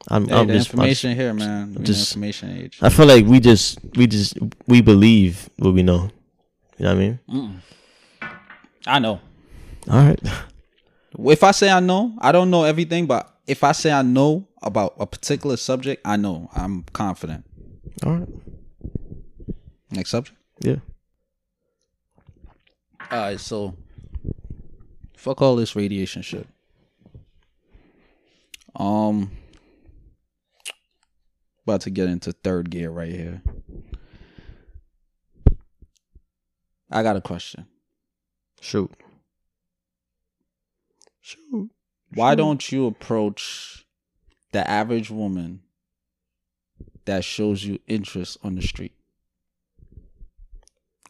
I'm, 0.06 0.28
Hey, 0.28 0.34
I'm 0.36 0.48
just 0.48 0.68
information 0.70 1.16
here, 1.16 1.34
man. 1.34 1.70
We 1.70 1.76
in 1.76 1.82
the 1.82 1.86
just- 1.86 2.12
information 2.12 2.56
age. 2.56 2.78
I 2.80 2.88
feel 2.90 3.06
like 3.06 3.26
we 3.26 3.40
just 3.40 3.78
we 3.96 4.06
just 4.06 4.38
we 4.66 4.80
believe 4.82 5.48
what 5.56 5.74
we 5.74 5.82
know. 5.82 6.10
You 6.78 6.84
know 6.84 6.94
what 6.94 6.96
I 6.96 7.40
mean? 7.40 7.62
I 8.86 8.98
know. 8.98 9.20
All 9.90 10.04
right. 10.04 10.20
If 11.16 11.44
I 11.44 11.52
say 11.52 11.70
I 11.70 11.78
know, 11.78 12.12
I 12.18 12.32
don't 12.32 12.50
know 12.50 12.64
everything, 12.64 13.06
but 13.06 13.32
if 13.46 13.62
I 13.62 13.70
say 13.70 13.92
I 13.92 14.02
know 14.02 14.48
about 14.62 14.94
a 14.98 15.06
particular 15.06 15.56
subject, 15.56 16.02
I 16.04 16.16
know. 16.16 16.50
I'm 16.52 16.82
confident. 16.92 17.44
All 18.04 18.14
right. 18.14 18.28
Next 19.92 20.10
subject. 20.10 20.36
Yeah. 20.58 20.78
All 23.12 23.18
right, 23.18 23.38
so 23.38 23.76
fuck 25.16 25.40
all 25.40 25.54
this 25.54 25.76
radiation 25.76 26.22
shit. 26.22 26.48
Um, 28.74 29.30
about 31.64 31.82
to 31.82 31.90
get 31.90 32.08
into 32.08 32.32
third 32.32 32.70
gear 32.70 32.90
right 32.90 33.12
here. 33.12 33.42
I 36.90 37.02
got 37.02 37.16
a 37.16 37.20
question. 37.20 37.66
Shoot. 38.60 38.90
Shoot. 41.20 41.70
Why 42.14 42.34
don't 42.34 42.70
you 42.70 42.86
approach 42.86 43.86
the 44.52 44.68
average 44.68 45.10
woman 45.10 45.60
that 47.04 47.24
shows 47.24 47.64
you 47.64 47.78
interest 47.86 48.38
on 48.42 48.54
the 48.54 48.62
street? 48.62 48.92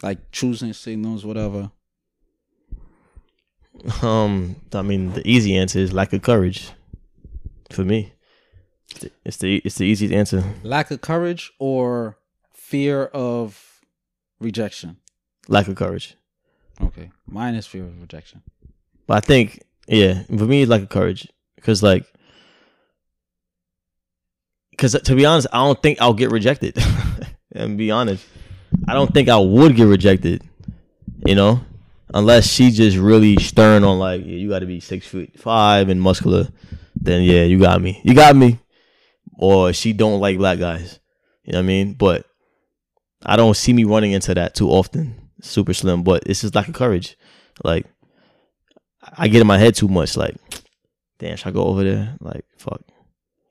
Like 0.03 0.31
choosing 0.33 0.73
signals, 0.73 1.25
whatever. 1.25 1.71
Um, 4.03 4.57
I 4.73 4.83
mean, 4.83 5.13
the 5.13 5.27
easy 5.29 5.57
answer 5.57 5.79
is 5.79 5.93
lack 5.93 6.13
of 6.13 6.23
courage. 6.23 6.71
For 7.71 7.85
me, 7.85 8.13
it's 9.25 9.39
the 9.39 9.57
it's 9.65 9.77
the 9.77 9.85
easiest 9.85 10.15
answer. 10.15 10.45
Lack 10.63 10.91
of 10.91 11.01
courage 11.01 11.53
or 11.59 12.19
fear 12.53 13.07
of 13.07 13.81
rejection. 14.39 14.99
Lack 15.49 15.69
of 15.69 15.77
courage. 15.77 16.17
Okay. 16.81 17.11
Mine 17.27 17.55
is 17.55 17.67
fear 17.67 17.85
of 17.85 18.01
rejection. 18.01 18.43
But 19.07 19.19
I 19.19 19.21
think, 19.21 19.63
yeah, 19.87 20.23
for 20.25 20.47
me, 20.47 20.63
it's 20.63 20.71
lack 20.71 20.83
of 20.83 20.89
courage. 20.89 21.29
Because, 21.57 21.83
like, 21.83 22.07
because 24.71 24.95
uh, 24.95 25.01
to 25.01 25.15
be 25.15 25.25
honest, 25.25 25.47
I 25.53 25.59
don't 25.59 25.81
think 25.81 26.01
I'll 26.01 26.15
get 26.15 26.31
rejected. 26.31 26.77
and 27.53 27.79
be 27.79 27.91
honest, 27.91 28.27
I 28.89 28.95
don't 28.95 29.13
think 29.13 29.29
I 29.29 29.39
would 29.39 29.77
get 29.77 29.85
rejected. 29.85 30.43
You 31.25 31.35
know, 31.35 31.61
unless 32.13 32.47
she 32.47 32.71
just 32.71 32.97
really 32.97 33.37
stern 33.37 33.85
on 33.85 33.99
like, 33.99 34.23
yeah, 34.23 34.37
you 34.37 34.49
got 34.49 34.59
to 34.61 34.67
be 34.67 34.81
six 34.81 35.07
feet 35.07 35.39
five 35.39 35.89
and 35.89 36.01
muscular. 36.01 36.49
Then 36.97 37.23
yeah, 37.23 37.45
you 37.45 37.59
got 37.59 37.81
me. 37.81 38.01
You 38.05 38.15
got 38.15 38.37
me. 38.37 38.61
Or 39.37 39.73
she 39.73 39.93
don't 39.93 40.21
like 40.21 40.39
black 40.39 40.59
guys. 40.59 41.01
You 41.45 41.53
know 41.53 41.59
what 41.59 41.65
I 41.65 41.67
mean? 41.67 41.95
But 41.95 42.27
I 43.25 43.37
don't 43.37 43.57
see 43.57 43.73
me 43.73 43.85
running 43.85 44.13
into 44.13 44.35
that 44.35 44.55
too 44.55 44.69
often. 44.69 45.24
Super 45.45 45.75
slim, 45.75 46.03
but 46.03 46.23
it's 46.27 46.41
just 46.41 46.55
lack 46.55 46.69
of 46.69 46.75
courage. 46.75 47.17
Like 47.63 47.87
I 49.17 49.29
get 49.29 49.41
in 49.41 49.47
my 49.47 49.59
head 49.59 49.75
too 49.75 49.89
much. 49.89 50.17
Like, 50.17 50.37
damn, 51.19 51.37
should 51.37 51.49
I 51.49 51.51
go 51.53 51.65
over 51.65 51.85
there? 51.85 52.17
Like, 52.21 52.45
fuck. 52.57 52.81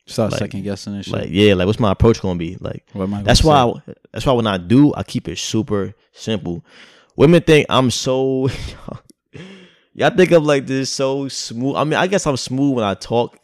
Start 0.08 0.32
Like- 0.32 0.40
second 0.40 0.64
guessing 0.64 0.96
and 0.96 1.06
shit. 1.06 1.14
Like, 1.14 1.28
yeah, 1.30 1.54
like 1.54 1.68
what's 1.68 1.80
my 1.80 1.92
approach 1.92 2.20
gonna 2.22 2.38
be? 2.40 2.58
Like, 2.60 2.84
What 2.94 3.04
am 3.04 3.14
I 3.14 3.22
that's 3.24 3.44
why. 3.44 3.62
I, 3.64 3.74
that's 4.12 4.26
why 4.26 4.34
when 4.34 4.48
I 4.48 4.58
do, 4.58 4.94
I 4.96 5.04
keep 5.04 5.28
it 5.30 5.38
super 5.38 5.94
simple. 6.12 6.66
women 7.16 7.42
think 7.42 7.68
I'm 7.70 7.90
so. 7.92 8.50
Y'all 9.96 10.10
think 10.10 10.32
I'm 10.32 10.44
like 10.44 10.66
this 10.66 10.90
so 10.90 11.28
smooth. 11.28 11.76
I 11.76 11.84
mean, 11.84 11.94
I 11.94 12.08
guess 12.08 12.26
I'm 12.26 12.36
smooth 12.38 12.76
when 12.76 12.84
I 12.84 12.96
talk. 12.96 13.38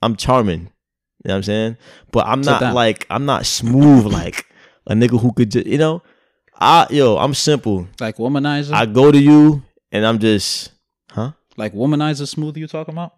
I'm 0.00 0.14
charming. 0.14 0.60
You 0.60 1.28
know 1.30 1.34
what 1.34 1.34
I'm 1.38 1.42
saying? 1.42 1.76
But 2.12 2.26
I'm 2.28 2.40
not 2.40 2.60
like 2.74 3.06
I'm 3.10 3.24
not 3.26 3.44
smooth 3.46 4.06
like 4.06 4.46
a 4.86 4.94
nigga 4.94 5.20
who 5.20 5.32
could 5.32 5.50
just 5.50 5.66
you 5.66 5.78
know. 5.78 6.02
I 6.58 6.86
yo, 6.90 7.16
I'm 7.16 7.34
simple. 7.34 7.86
Like 8.00 8.16
womanizer, 8.16 8.72
I 8.72 8.86
go 8.86 9.12
to 9.12 9.18
you 9.18 9.62
and 9.92 10.04
I'm 10.04 10.18
just 10.18 10.72
huh? 11.10 11.32
like 11.56 11.72
womanizer 11.72 12.26
smooth. 12.26 12.56
You 12.56 12.66
talking 12.66 12.94
about? 12.94 13.14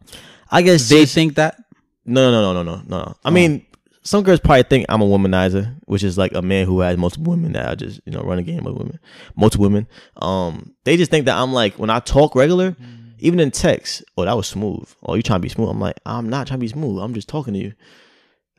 I 0.51 0.62
guess 0.62 0.88
They 0.88 1.03
just- 1.03 1.14
think 1.14 1.36
that. 1.36 1.57
no 2.05 2.30
no 2.30 2.53
no 2.53 2.62
no 2.62 2.76
no 2.76 2.82
no. 2.86 3.05
Oh. 3.09 3.14
I 3.24 3.30
mean, 3.30 3.64
some 4.03 4.22
girls 4.24 4.41
probably 4.41 4.64
think 4.64 4.86
I'm 4.88 5.01
a 5.03 5.07
womanizer, 5.07 5.74
which 5.86 6.03
is 6.03 6.18
like 6.18 6.34
a 6.34 6.43
man 6.43 6.66
who 6.66 6.80
has 6.80 6.97
multiple 6.97 7.30
women 7.32 7.53
that 7.53 7.68
I 7.68 7.74
just 7.74 8.01
you 8.05 8.12
know 8.12 8.20
run 8.22 8.38
a 8.38 8.43
game 8.43 8.64
with 8.64 8.74
women, 8.74 8.99
multiple 9.36 9.64
women. 9.64 9.86
Um, 10.16 10.74
they 10.84 10.97
just 10.97 11.11
think 11.11 11.24
that 11.26 11.36
I'm 11.38 11.53
like 11.53 11.74
when 11.78 11.91
I 11.91 12.01
talk 12.01 12.34
regular, 12.34 12.76
even 13.20 13.41
in 13.41 13.51
text. 13.51 14.05
Oh, 14.18 14.24
that 14.24 14.36
was 14.36 14.49
smooth. 14.49 14.86
Oh, 15.03 15.14
you 15.14 15.22
trying 15.22 15.38
to 15.41 15.43
be 15.43 15.49
smooth? 15.49 15.70
I'm 15.70 15.80
like, 15.80 15.97
I'm 16.05 16.28
not 16.28 16.47
trying 16.47 16.59
to 16.61 16.64
be 16.64 16.68
smooth. 16.68 17.03
I'm 17.03 17.14
just 17.14 17.28
talking 17.28 17.55
to 17.55 17.61
you. 17.61 17.72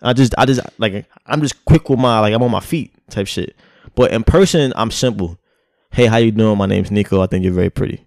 I 0.01 0.13
just 0.13 0.34
I 0.38 0.45
just 0.45 0.59
like 0.79 1.05
I'm 1.27 1.41
just 1.41 1.63
quick 1.65 1.88
with 1.89 1.99
my 1.99 2.19
like 2.19 2.34
I'm 2.34 2.41
on 2.41 2.49
my 2.51 2.59
feet 2.61 2.93
type 3.11 3.27
shit. 3.27 3.55
But 3.95 4.11
in 4.11 4.23
person, 4.23 4.73
I'm 4.75 4.91
simple. 4.91 5.37
Hey, 5.91 6.05
how 6.05 6.17
you 6.17 6.31
doing? 6.31 6.57
My 6.57 6.65
name's 6.65 6.91
Nico. 6.91 7.21
I 7.21 7.27
think 7.27 7.43
you're 7.43 7.53
very 7.53 7.69
pretty. 7.69 8.05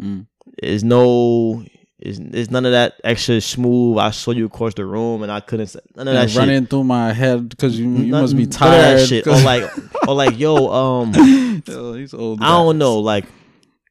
Mm. 0.00 0.26
There's 0.62 0.84
no, 0.84 1.64
it's, 1.98 2.18
it's 2.18 2.50
none 2.50 2.64
of 2.64 2.72
that 2.72 2.94
extra 3.02 3.40
smooth. 3.40 3.98
I 3.98 4.10
saw 4.12 4.30
you 4.30 4.46
across 4.46 4.74
the 4.74 4.84
room 4.86 5.22
and 5.24 5.32
I 5.32 5.40
couldn't. 5.40 5.66
say 5.66 5.80
None 5.96 6.06
of 6.08 6.14
that 6.14 6.30
shit. 6.30 6.38
running 6.38 6.66
through 6.66 6.84
my 6.84 7.12
head 7.12 7.48
because 7.48 7.78
you, 7.78 7.86
you 7.90 8.10
None- 8.12 8.22
must 8.22 8.36
be 8.36 8.44
none 8.44 8.48
of 8.50 8.56
tired. 8.56 8.98
that 9.00 9.06
shit. 9.08 9.26
Or 9.26 9.40
like, 9.42 9.68
or 10.06 10.14
like, 10.14 10.38
yo, 10.38 10.68
um, 10.72 11.12
Oh, 11.68 11.94
he's 11.94 12.14
old. 12.14 12.40
I 12.42 12.48
don't 12.48 12.78
know. 12.78 12.98
Like, 13.00 13.24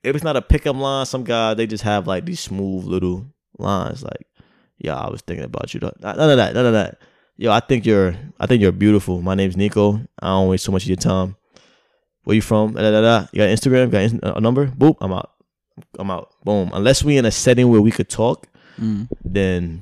if 0.04 0.16
it's 0.16 0.24
not 0.24 0.38
a 0.38 0.42
pickup 0.42 0.76
line, 0.76 1.06
some 1.06 1.24
guy 1.24 1.54
they 1.54 1.66
just 1.68 1.84
have 1.84 2.08
like 2.08 2.26
these 2.26 2.40
smooth 2.40 2.86
little 2.86 3.26
lines. 3.58 4.04
Like, 4.04 4.28
yeah, 4.78 4.96
I 4.98 5.10
was 5.10 5.22
thinking 5.22 5.46
about 5.46 5.74
you. 5.74 5.80
None 5.82 5.92
of 6.02 6.38
that. 6.38 6.54
None 6.54 6.66
of 6.66 6.74
that. 6.74 7.00
Yo, 7.36 7.52
I 7.52 7.60
think 7.60 7.86
you're. 7.86 8.16
I 8.40 8.46
think 8.48 8.62
you're 8.62 8.72
beautiful. 8.72 9.22
My 9.22 9.36
name's 9.36 9.58
Nico. 9.58 10.00
I 10.22 10.28
don't 10.28 10.50
waste 10.50 10.66
so 10.66 10.72
much 10.72 10.84
of 10.84 10.90
your 10.90 10.98
time. 10.98 11.36
Where 12.24 12.36
you 12.36 12.42
from? 12.42 12.74
Da, 12.74 12.82
da, 12.92 13.02
da. 13.02 13.28
You 13.34 13.40
got 13.40 13.50
Instagram? 13.50 13.90
Got 13.92 14.02
in- 14.04 14.20
a 14.24 14.40
number? 14.40 14.68
Boop. 14.68 14.98
I'm 15.02 15.12
out. 15.12 15.32
I'm 15.98 16.10
out. 16.12 16.30
Boom. 16.44 16.70
Unless 16.74 17.04
we 17.04 17.18
in 17.18 17.26
a 17.26 17.32
setting 17.32 17.70
where 17.70 17.82
we 17.82 17.92
could 17.92 18.10
talk, 18.10 18.48
Mm. 18.80 19.08
then 19.26 19.82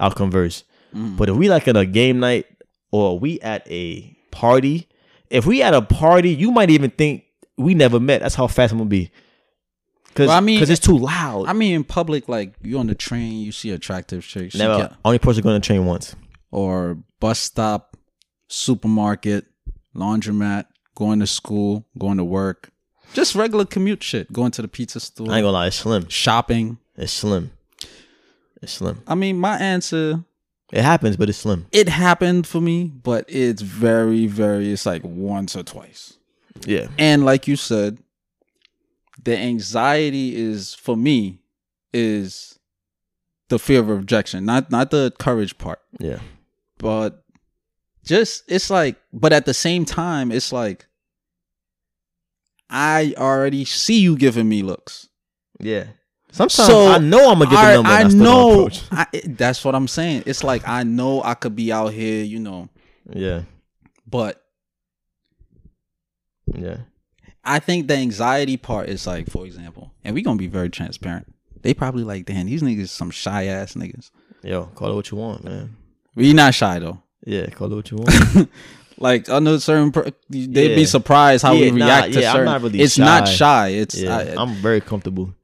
I'll 0.00 0.10
converse. 0.10 0.64
Mm. 0.94 1.16
But 1.16 1.28
if 1.28 1.36
we 1.36 1.48
like 1.48 1.68
at 1.68 1.76
a 1.76 1.84
game 1.86 2.18
night 2.20 2.46
or 2.90 3.18
we 3.18 3.40
at 3.40 3.66
a 3.70 4.16
party, 4.30 4.88
if 5.30 5.46
we 5.46 5.62
at 5.62 5.74
a 5.74 5.82
party, 5.82 6.30
you 6.34 6.50
might 6.50 6.70
even 6.70 6.90
think 6.90 7.24
we 7.58 7.74
never 7.74 8.00
met. 8.00 8.20
That's 8.22 8.34
how 8.34 8.46
fast 8.46 8.72
I'm 8.72 8.78
gonna 8.78 8.90
be. 8.90 9.10
Cause, 10.14 10.28
Well, 10.28 10.36
I 10.36 10.40
mean- 10.40 10.58
cause 10.58 10.70
it's 10.70 10.80
too 10.80 10.96
loud. 10.98 11.46
I 11.46 11.52
mean, 11.52 11.74
in 11.74 11.84
public, 11.84 12.26
like 12.28 12.54
you 12.62 12.78
on 12.78 12.86
the 12.86 12.94
train, 12.94 13.34
you 13.42 13.52
see 13.52 13.70
attractive 13.70 14.24
chicks, 14.26 14.54
Never. 14.54 14.96
Only 15.04 15.18
person 15.18 15.42
going 15.42 15.60
to 15.60 15.66
train 15.66 15.84
once. 15.84 16.16
Or 16.50 16.98
bus 17.20 17.38
stop, 17.38 17.96
supermarket, 18.48 19.46
laundromat, 19.94 20.66
going 20.94 21.20
to 21.20 21.26
school, 21.26 21.86
going 21.98 22.16
to 22.18 22.24
work, 22.24 22.70
just 23.14 23.34
regular 23.34 23.64
commute 23.64 24.02
shit, 24.02 24.32
going 24.32 24.50
to 24.52 24.62
the 24.62 24.68
pizza 24.68 25.00
store, 25.00 25.30
I 25.30 25.36
ain't 25.38 25.44
gonna 25.44 25.52
lie. 25.52 25.66
It's 25.68 25.76
slim. 25.76 26.08
shopping. 26.08 26.78
It's 26.96 27.12
slim. 27.12 27.52
It's 28.62 28.72
slim. 28.72 29.02
I 29.06 29.14
mean, 29.14 29.38
my 29.38 29.56
answer, 29.58 30.24
It 30.72 30.82
happens, 30.82 31.16
but 31.16 31.28
it's 31.28 31.38
slim. 31.38 31.66
it 31.72 31.88
happened 31.88 32.46
for 32.46 32.60
me, 32.60 32.84
but 32.84 33.24
it's 33.28 33.62
very, 33.62 34.26
very, 34.26 34.72
it's 34.72 34.86
like 34.86 35.02
once 35.04 35.54
or 35.56 35.62
twice. 35.62 36.14
Yeah. 36.66 36.88
And 36.98 37.24
like 37.24 37.46
you 37.46 37.56
said, 37.56 37.98
the 39.22 39.36
anxiety 39.36 40.36
is 40.36 40.74
for 40.74 40.96
me 40.96 41.40
is 41.92 42.58
the 43.48 43.58
fear 43.58 43.80
of 43.80 43.88
rejection, 43.88 44.44
not 44.44 44.70
not 44.70 44.90
the 44.90 45.12
courage 45.18 45.56
part. 45.58 45.80
Yeah. 46.00 46.18
But 46.78 47.22
just 48.04 48.44
it's 48.48 48.70
like 48.70 48.96
but 49.12 49.32
at 49.32 49.46
the 49.46 49.54
same 49.54 49.84
time 49.84 50.30
it's 50.30 50.52
like 50.52 50.86
i 52.70 53.14
already 53.16 53.64
see 53.64 54.00
you 54.00 54.16
giving 54.16 54.48
me 54.48 54.62
looks 54.62 55.08
Yeah. 55.60 55.86
Sometimes 56.32 56.52
So, 56.66 56.88
I 56.88 56.98
know 56.98 57.30
I'm 57.30 57.38
gonna 57.38 57.50
get 57.50 57.62
the 57.62 57.82
number. 57.82 57.88
I 57.88 58.00
I 58.02 58.08
know. 58.08 58.68
I, 58.90 59.06
that's 59.24 59.64
what 59.64 59.74
i'm 59.74 59.88
saying 59.88 60.24
it's 60.26 60.44
like 60.44 60.66
i 60.68 60.82
know 60.82 61.22
i 61.22 61.34
could 61.34 61.56
be 61.56 61.72
out 61.72 61.92
here 61.92 62.22
you 62.24 62.38
know 62.40 62.68
Yeah. 63.10 63.42
but 64.06 64.42
Yeah. 66.54 66.78
i 67.44 67.58
think 67.58 67.88
the 67.88 67.94
anxiety 67.94 68.56
part 68.56 68.88
is 68.88 69.06
like 69.06 69.30
for 69.30 69.46
example 69.46 69.92
and 70.04 70.14
we're 70.14 70.24
gonna 70.24 70.36
be 70.36 70.46
very 70.48 70.68
transparent 70.70 71.32
they 71.62 71.72
probably 71.74 72.04
like 72.04 72.26
damn 72.26 72.46
these 72.46 72.62
niggas 72.62 72.88
some 72.88 73.10
shy 73.10 73.46
ass 73.46 73.74
niggas 73.74 74.10
Yo, 74.42 74.66
call 74.76 74.92
it 74.92 74.94
what 74.94 75.10
you 75.10 75.16
want, 75.18 75.42
man. 75.42 75.76
We 76.16 76.32
not 76.32 76.54
shy 76.54 76.78
though 76.80 77.00
Yeah, 77.24 77.46
call 77.50 77.70
it 77.72 77.76
what 77.76 77.90
you 77.90 77.96
want. 78.00 78.48
like 78.98 79.28
under 79.28 79.60
certain 79.60 79.92
per- 79.92 80.10
they'd 80.30 80.70
Yeah. 80.70 80.74
be 80.74 80.86
surprised 80.86 81.42
how 81.44 81.52
Yeah, 81.54 81.70
we 81.70 81.78
nah, 81.78 81.86
react 81.86 82.12
to 82.14 82.20
yeah, 82.20 82.30
I'm 82.30 82.36
certain 82.36 82.44
not 82.52 82.62
really 82.62 82.80
it's 82.80 82.98
not 82.98 83.28
shy. 83.28 83.34
shy 83.34 83.68
it's 83.68 83.94
yeah, 84.00 84.16
I- 84.16 84.34
I'm 84.42 84.54
very 84.54 84.80
comfortable. 84.80 85.34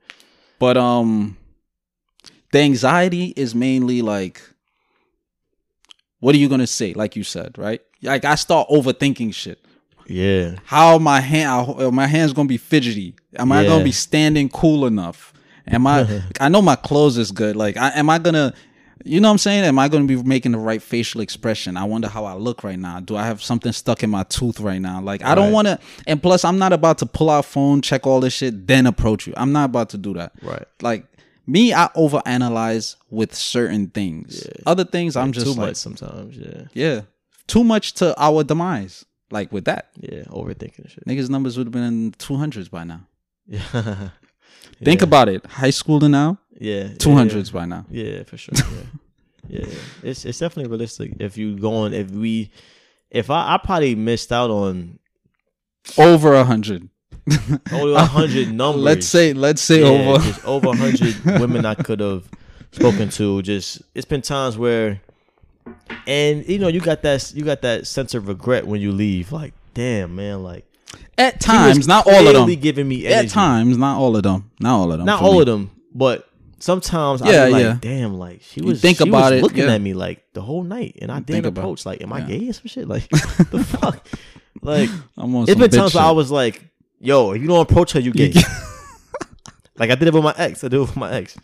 But 0.58 0.76
um 0.76 1.36
the 2.52 2.60
anxiety 2.60 3.32
is 3.36 3.54
mainly 3.54 4.02
like 4.02 4.40
what 6.20 6.34
are 6.34 6.38
you 6.38 6.48
gonna 6.48 6.66
say? 6.66 6.94
Like 6.94 7.16
you 7.16 7.24
said, 7.24 7.58
right? 7.58 7.80
Like 8.02 8.24
I 8.24 8.36
start 8.36 8.68
overthinking 8.68 9.34
shit. 9.34 9.58
Yeah. 10.06 10.56
How 10.64 10.98
my 10.98 11.20
hand 11.20 11.50
are 11.80 11.90
my 11.92 12.06
hands 12.06 12.32
gonna 12.32 12.48
be 12.48 12.56
fidgety? 12.58 13.14
Am 13.36 13.50
I 13.52 13.62
Yeah. 13.62 13.68
gonna 13.68 13.84
be 13.84 13.92
standing 13.92 14.48
cool 14.48 14.86
enough? 14.86 15.32
Am 15.66 15.86
I 15.86 16.22
I 16.40 16.48
know 16.48 16.62
my 16.62 16.76
clothes 16.76 17.18
is 17.18 17.32
good. 17.32 17.56
Like 17.56 17.76
I, 17.76 17.90
am 17.90 18.08
I 18.10 18.18
gonna 18.18 18.54
you 19.04 19.20
know 19.20 19.28
what 19.28 19.32
I'm 19.32 19.38
saying? 19.38 19.64
Am 19.64 19.78
I 19.78 19.88
gonna 19.88 20.04
be 20.06 20.16
making 20.22 20.52
the 20.52 20.58
right 20.58 20.82
facial 20.82 21.20
expression? 21.20 21.76
I 21.76 21.84
wonder 21.84 22.08
how 22.08 22.24
I 22.24 22.34
look 22.34 22.62
right 22.64 22.78
now. 22.78 23.00
Do 23.00 23.16
I 23.16 23.24
have 23.26 23.42
something 23.42 23.72
stuck 23.72 24.02
in 24.02 24.10
my 24.10 24.22
tooth 24.24 24.60
right 24.60 24.80
now? 24.80 25.00
Like 25.00 25.22
I 25.24 25.34
don't 25.34 25.46
Right. 25.46 25.52
wanna 25.52 25.78
and 26.06 26.22
plus 26.22 26.44
I'm 26.44 26.58
not 26.58 26.72
about 26.72 26.98
to 26.98 27.06
pull 27.06 27.30
out 27.30 27.44
phone, 27.44 27.82
check 27.82 28.06
all 28.06 28.20
this 28.20 28.32
shit, 28.34 28.66
then 28.66 28.86
approach 28.86 29.26
you. 29.26 29.34
I'm 29.36 29.52
not 29.52 29.66
about 29.66 29.90
to 29.90 29.98
do 29.98 30.14
that 30.14 30.32
Right. 30.42 30.64
like 30.80 31.06
me 31.44 31.74
i 31.74 31.88
overanalyze 31.96 32.94
with 33.10 33.34
certain 33.34 33.88
things 33.88 34.46
other 34.64 34.84
things 34.84 35.16
i'm 35.16 35.32
just 35.32 35.44
Too 35.46 35.52
like 35.52 35.70
much 35.70 35.76
sometimes. 35.76 36.36
Yeah. 36.36 36.62
yeah 36.72 37.00
too 37.48 37.64
much 37.64 37.94
to 37.94 38.14
our 38.16 38.44
demise 38.44 39.04
like 39.32 39.50
with 39.52 39.64
that 39.64 39.88
Yeah. 39.98 40.22
Overthinking 40.30 40.88
shit. 40.90 41.04
niggas 41.04 41.28
numbers 41.28 41.58
would 41.58 41.66
have 41.66 41.72
been 41.72 41.82
in 41.82 42.12
200s 42.12 42.70
by 42.70 42.84
now 42.84 43.00
Yeah. 43.48 44.10
think 44.84 45.00
Yeah. 45.00 45.04
about 45.04 45.28
it 45.28 45.44
high 45.46 45.70
school 45.70 45.98
to 46.00 46.08
now 46.08 46.38
Yeah. 46.62 46.84
200s 46.98 47.52
by 47.52 47.64
now 47.66 47.84
Yeah, 47.90 48.04
yeah 48.04 48.22
for 48.24 48.36
sure. 48.36 48.54
Yeah. 49.48 49.64
yeah. 49.66 49.74
It's 50.04 50.24
it's 50.24 50.38
definitely 50.38 50.70
realistic. 50.70 51.14
If 51.18 51.36
you 51.36 51.56
going 51.58 51.92
if 51.92 52.10
we 52.10 52.50
if 53.10 53.28
I 53.28 53.54
I 53.54 53.58
probably 53.58 53.96
missed 53.96 54.30
out 54.32 54.50
on 54.50 54.98
over 55.98 56.32
a 56.34 56.44
hundred 56.44 56.88
over 57.72 57.92
a 57.94 58.04
hundred 58.04 58.52
numbers. 58.62 58.82
let's 58.82 59.06
say 59.06 59.32
let's 59.32 59.60
say 59.60 59.80
Yeah, 59.82 59.88
over 60.12 60.22
just 60.24 60.44
over 60.44 60.68
a 60.68 60.76
hundred 60.76 61.40
women 61.40 61.66
I 61.66 61.74
could 61.74 61.98
have 62.00 62.28
spoken 62.70 63.08
to. 63.10 63.42
Just 63.42 63.82
it's 63.96 64.06
been 64.06 64.22
times 64.22 64.56
where, 64.56 65.00
and 66.06 66.48
you 66.48 66.58
know, 66.60 66.68
you 66.68 66.80
got 66.80 67.02
that 67.02 67.32
you 67.34 67.44
got 67.44 67.62
that 67.62 67.86
sense 67.88 68.14
of 68.14 68.28
regret 68.28 68.66
when 68.66 68.80
you 68.80 68.92
leave. 68.92 69.32
Like, 69.32 69.54
damn, 69.74 70.14
man, 70.14 70.42
like 70.44 70.64
at 71.18 71.40
times 71.40 71.88
not 71.88 72.06
all 72.06 72.26
of 72.28 72.32
them 72.34 72.60
giving 72.60 72.86
me 72.88 73.06
energy. 73.06 73.26
at 73.26 73.32
times 73.32 73.76
not 73.76 73.98
all 73.98 74.16
of 74.16 74.22
them 74.22 74.50
not 74.60 74.78
all 74.78 74.92
of 74.92 74.98
them 74.98 75.06
not 75.06 75.20
all 75.22 75.34
me. 75.34 75.40
of 75.40 75.46
them, 75.46 75.70
but 75.94 76.28
sometimes 76.62 77.20
Yeah, 77.24 77.42
I 77.44 77.46
be 77.46 77.52
like, 77.52 77.62
yeah. 77.62 77.78
damn, 77.80 78.14
like 78.18 78.42
she 78.42 78.60
You 78.60 78.68
was 78.68 78.80
think 78.80 78.98
she 78.98 79.08
about 79.08 79.32
was 79.32 79.40
it, 79.40 79.42
looking 79.42 79.64
yeah. 79.64 79.74
at 79.74 79.80
me 79.80 79.94
like 79.94 80.22
the 80.32 80.40
whole 80.42 80.62
night, 80.62 80.98
and 81.02 81.10
I 81.10 81.16
Think 81.16 81.26
didn't 81.26 81.58
approach. 81.58 81.84
Like, 81.84 82.02
am 82.02 82.12
I 82.12 82.20
gay 82.20 82.48
or 82.48 82.52
some 82.52 82.66
shit? 82.66 82.88
Like, 82.88 83.08
the 83.10 83.64
fuck, 83.68 84.06
like. 84.62 84.88
I'm 85.16 85.34
on 85.34 85.48
It's 85.48 85.54
been 85.58 85.70
times 85.70 85.94
where 85.94 86.04
I 86.04 86.10
was 86.12 86.30
like, 86.30 86.62
"Yo, 87.00 87.32
if 87.32 87.42
you 87.42 87.48
don't 87.48 87.60
approach 87.60 87.92
her, 87.92 88.00
you 88.00 88.12
gay." 88.12 88.32
like 89.78 89.90
I 89.90 89.94
did 89.94 90.08
it 90.08 90.14
with 90.14 90.24
my 90.24 90.34
ex. 90.36 90.62
I 90.64 90.68
did 90.68 90.76
it 90.76 90.80
with 90.80 90.96
my 90.96 91.12
ex. 91.12 91.36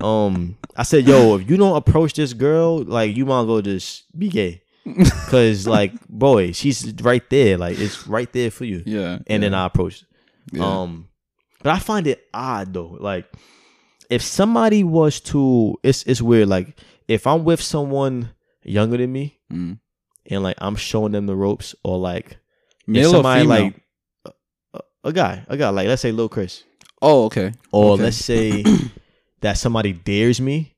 Um, 0.00 0.56
I 0.76 0.82
said, 0.82 1.06
"Yo, 1.06 1.36
if 1.36 1.48
you 1.48 1.56
don't 1.56 1.76
approach 1.76 2.14
this 2.14 2.32
girl, 2.32 2.82
like 2.82 3.16
you 3.16 3.24
might 3.26 3.42
as 3.42 3.46
well 3.46 3.62
just 3.62 4.04
be 4.18 4.28
gay." 4.28 4.62
Cause 5.30 5.66
like, 5.66 5.92
boy, 6.08 6.52
she's 6.52 6.92
right 7.02 7.28
there. 7.30 7.56
Like 7.58 7.78
it's 7.78 8.06
right 8.06 8.32
there 8.32 8.52
for 8.52 8.64
you. 8.64 8.82
yeah 8.86 9.18
And 9.26 9.42
then 9.42 9.52
I 9.52 9.66
approached. 9.66 10.04
Um, 10.60 11.08
but 11.60 11.72
I 11.72 11.78
find 11.80 12.06
it 12.06 12.22
odd 12.32 12.72
though. 12.72 12.96
Like, 13.00 13.26
if 14.10 14.22
somebody 14.22 14.84
was 14.84 15.20
to, 15.20 15.76
it's 15.82 16.02
it's 16.04 16.22
weird. 16.22 16.48
Like, 16.48 16.78
if 17.08 17.26
I'm 17.26 17.44
with 17.44 17.60
someone 17.60 18.30
younger 18.62 18.96
than 18.96 19.12
me, 19.12 19.38
Mm. 19.52 19.78
and 20.30 20.42
like 20.42 20.56
I'm 20.58 20.76
showing 20.76 21.12
them 21.12 21.26
the 21.26 21.36
ropes, 21.36 21.74
or 21.84 21.98
like 21.98 22.38
male 22.86 23.08
or 23.10 23.12
somebody 23.12 23.42
female 23.42 23.62
like 23.64 23.74
a, 24.74 24.80
a, 25.04 25.12
guy, 25.12 25.44
a 25.48 25.56
guy 25.56 25.68
like 25.70 25.86
let's 25.88 26.02
say 26.02 26.10
Lil 26.12 26.28
Chris, 26.28 26.64
oh 27.02 27.24
okay 27.26 27.52
or 27.72 27.92
Okay. 27.94 28.02
let's 28.04 28.16
say 28.16 28.64
that 29.40 29.56
somebody 29.58 29.92
dares 29.92 30.40
me, 30.40 30.74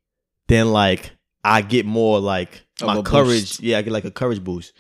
then 0.48 0.70
like 0.72 1.12
I 1.44 1.62
get 1.62 1.86
more 1.86 2.20
like 2.20 2.62
my 2.82 3.00
courage. 3.02 3.26
boost. 3.58 3.60
Yeah, 3.62 3.78
I 3.78 3.82
get 3.82 3.92
like 3.92 4.04
a 4.04 4.10
courage 4.10 4.42
boost. 4.44 4.72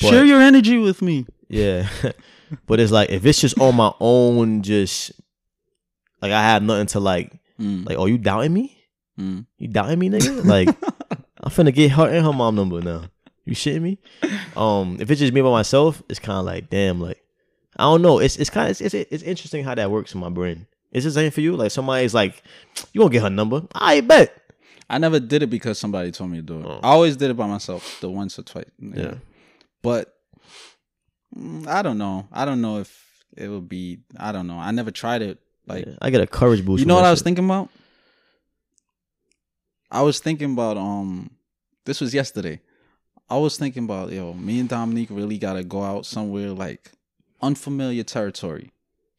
But- 0.00 0.10
share 0.10 0.24
your 0.24 0.40
energy 0.40 0.78
with 0.78 1.02
me 1.02 1.26
Yeah, 1.48 1.88
But 2.66 2.78
it's 2.80 2.92
like 2.92 3.10
if 3.10 3.24
it's 3.26 3.40
just 3.40 3.58
on 3.58 3.74
my 3.76 3.92
own, 4.00 4.62
just 4.62 5.12
like 6.22 6.32
I 6.32 6.42
have 6.42 6.62
nothing 6.62 6.86
to 6.88 7.00
like. 7.00 7.32
Mm, 7.60 7.86
Like, 7.88 7.98
oh, 7.98 8.06
you 8.06 8.18
doubting 8.18 8.52
me? 8.52 8.76
mm. 9.18 9.44
You 9.58 9.68
doubting 9.68 9.98
me, 9.98 10.10
nigga? 10.10 10.44
Like, 10.44 10.68
I'm 11.42 11.50
finna 11.50 11.74
get 11.74 11.92
her 11.92 12.08
and 12.08 12.24
her 12.24 12.32
mom 12.32 12.54
number 12.54 12.80
now. 12.80 13.04
You 13.44 13.54
shitting 13.54 13.82
me? 13.82 13.98
Um, 14.56 14.98
if 15.00 15.10
it's 15.10 15.20
just 15.20 15.32
me 15.32 15.40
by 15.40 15.50
myself, 15.50 16.02
it's 16.08 16.18
kind 16.18 16.38
of 16.38 16.44
like, 16.44 16.68
damn, 16.70 17.00
like, 17.00 17.22
I 17.76 17.84
don't 17.84 18.02
know. 18.02 18.18
It's 18.18 18.36
it's 18.36 18.50
kind 18.50 18.66
of 18.70 18.80
it's, 18.80 18.94
it's 18.94 19.08
it's 19.10 19.22
interesting 19.22 19.64
how 19.64 19.74
that 19.74 19.90
works 19.90 20.12
in 20.14 20.20
my 20.20 20.28
brain. 20.28 20.66
Is 20.92 21.04
the 21.04 21.10
same 21.12 21.30
for 21.30 21.40
you? 21.40 21.54
Like 21.56 21.70
somebody's 21.70 22.12
like, 22.14 22.42
you 22.92 23.00
won't 23.00 23.12
get 23.12 23.22
her 23.22 23.30
number. 23.30 23.62
I 23.72 24.00
bet. 24.00 24.34
I 24.90 24.98
never 24.98 25.20
did 25.20 25.42
it 25.42 25.46
because 25.48 25.78
somebody 25.78 26.10
told 26.10 26.30
me 26.30 26.38
to 26.38 26.42
do 26.42 26.58
it. 26.60 26.66
Oh. 26.66 26.80
I 26.82 26.88
always 26.88 27.16
did 27.16 27.30
it 27.30 27.36
by 27.36 27.46
myself, 27.46 28.00
the 28.00 28.10
once 28.10 28.38
or 28.38 28.42
twice. 28.42 28.64
Yeah. 28.80 29.14
But 29.82 30.12
mm, 31.36 31.66
I 31.68 31.82
don't 31.82 31.98
know. 31.98 32.26
I 32.32 32.44
don't 32.44 32.60
know 32.60 32.78
if 32.78 33.24
it 33.36 33.48
would 33.48 33.68
be. 33.68 34.00
I 34.16 34.32
don't 34.32 34.46
know. 34.46 34.58
I 34.58 34.70
never 34.72 34.90
tried 34.90 35.22
it. 35.22 35.38
Like 35.68 35.86
Yeah, 35.86 35.94
I 36.00 36.10
get 36.10 36.20
a 36.20 36.26
courage 36.26 36.64
boost. 36.64 36.80
you 36.80 36.86
know 36.86 36.94
what 36.96 37.04
I 37.04 37.10
was 37.10 37.20
shit. 37.20 37.24
thinking 37.24 37.44
about? 37.44 37.68
I 39.90 40.02
was 40.02 40.20
thinking 40.20 40.52
about 40.52 40.76
um. 40.76 41.30
This 41.84 42.00
was 42.00 42.12
yesterday. 42.12 42.60
I 43.30 43.36
was 43.38 43.56
thinking 43.58 43.84
about 43.84 44.12
yo. 44.12 44.34
Me 44.34 44.60
and 44.60 44.68
Dominique 44.68 45.08
really 45.10 45.38
gotta 45.38 45.64
go 45.64 45.82
out 45.82 46.06
somewhere 46.06 46.50
like 46.50 46.92
unfamiliar 47.40 48.02
territory 48.02 48.72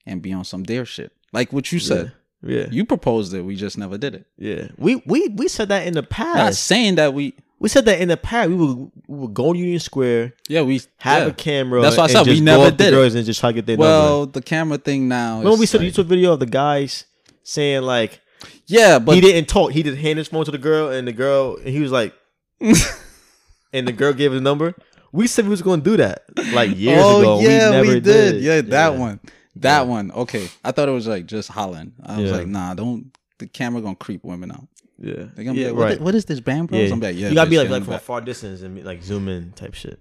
and 0.06 0.22
be 0.22 0.32
on 0.34 0.44
some 0.44 0.64
dare 0.64 0.86
shit. 0.86 1.12
Like 1.34 1.52
what 1.54 1.72
you 1.72 1.80
said. 1.80 2.12
Yeah, 2.42 2.68
You 2.72 2.86
proposed 2.86 3.34
it. 3.34 3.42
We 3.42 3.56
just 3.58 3.78
never 3.78 3.98
did 3.98 4.16
it. 4.16 4.26
yeah. 4.38 4.70
We 4.78 5.02
we 5.06 5.28
we 5.30 5.48
said 5.50 5.68
that 5.70 5.86
in 5.88 5.94
the 5.94 6.02
Not 6.02 6.10
past. 6.10 6.64
saying 6.64 6.96
that 6.96 7.14
we. 7.14 7.34
We 7.60 7.70
said 7.70 7.86
that 7.86 8.00
in 8.00 8.08
the 8.08 8.18
past. 8.18 8.50
We 8.50 8.56
would 8.56 8.78
we 9.08 9.18
would 9.18 9.34
go 9.34 9.54
to 9.54 9.60
Union 9.60 9.80
Square, 9.80 10.34
Yeah, 10.48 10.62
we 10.62 10.82
have 10.98 11.24
yeah. 11.24 11.28
a 11.30 11.34
camera. 11.34 11.82
That's 11.82 11.98
why 11.98 12.06
I 12.06 12.08
said 12.08 12.26
we 12.28 12.40
never 12.42 12.64
go 12.64 12.68
up 12.68 12.72
to 12.74 12.78
did 12.78 12.88
it. 12.88 12.92
girls 12.96 13.16
and 13.16 13.26
just 13.26 13.40
try 13.40 13.50
to 13.50 13.54
get 13.56 13.66
their 13.66 13.78
number. 13.78 13.88
Well, 13.90 14.26
the 14.26 14.42
camera 14.42 14.78
thing 14.78 15.08
now. 15.08 15.40
Remember 15.40 15.60
we 15.60 15.66
saw 15.66 15.78
the 15.78 15.90
YouTube 15.92 16.06
video 16.06 16.34
of 16.34 16.40
the 16.40 16.46
guys 16.46 17.06
saying 17.44 17.82
like 17.84 18.22
Yeah, 18.66 19.00
but 19.00 19.16
he 19.16 19.22
didn't 19.22 19.48
talk. 19.50 19.72
He 19.72 19.84
just 19.84 19.98
handed 19.98 20.18
his 20.20 20.28
phone 20.30 20.46
to 20.46 20.52
the 20.52 20.58
girl, 20.58 20.90
and 20.90 21.08
the 21.08 21.12
girl, 21.14 21.58
and 21.58 21.68
he 21.68 21.80
was 21.80 21.92
like, 21.92 22.14
and 22.62 23.88
the 23.88 23.92
girl 23.92 24.14
gave 24.14 24.32
his 24.32 24.42
number. 24.42 24.74
We 25.12 25.28
said 25.28 25.46
we 25.46 25.50
was 25.50 25.62
going 25.62 25.82
to 25.82 25.90
do 25.90 25.98
that 25.98 26.24
like 26.54 26.78
years 26.78 27.02
oh 27.04 27.20
ago. 27.22 27.40
yeah, 27.42 27.72
we, 27.72 27.88
we, 27.88 27.88
never 27.88 28.00
did. 28.00 28.42
Yeah, 28.44 28.62
that 28.62 28.94
Yeah. 28.94 29.00
one. 29.00 29.20
That 29.56 29.80
Yeah. 29.82 29.84
one. 29.84 30.12
Okay, 30.12 30.48
I 30.64 30.72
thought 30.72 30.88
it 30.88 30.92
was 30.94 31.08
like 31.08 31.26
just 31.26 31.50
Holland. 31.50 31.94
I 32.06 32.22
was 32.22 32.32
like, 32.32 32.48
nah, 32.48 32.74
don't. 32.76 33.12
The 33.40 33.48
camera 33.48 33.82
gonna 33.82 33.96
creep 33.96 34.24
women 34.24 34.52
out. 34.52 34.68
Yeah, 35.02 35.26
They're 35.34 35.46
gonna 35.46 35.60
yeah, 35.60 35.68
like, 35.68 35.76
right. 35.78 35.98
the- 35.98 36.04
what 36.04 36.14
is 36.16 36.26
this 36.26 36.40
Bang 36.42 36.66
Bros? 36.66 36.88
yeah. 36.88 36.94
I'm 36.94 37.00
like, 37.00 37.16
yeah. 37.16 37.30
you 37.30 37.36
gotta 37.36 37.50
be 37.50 37.58
like, 37.58 37.70
like 37.70 37.84
from 37.86 37.94
a 37.94 38.00
far 38.00 38.20
distance 38.22 38.62
and 38.62 38.84
like 38.84 39.02
zoom 39.02 39.28
in 39.30 39.52
type 39.54 39.74
shit. 39.74 40.00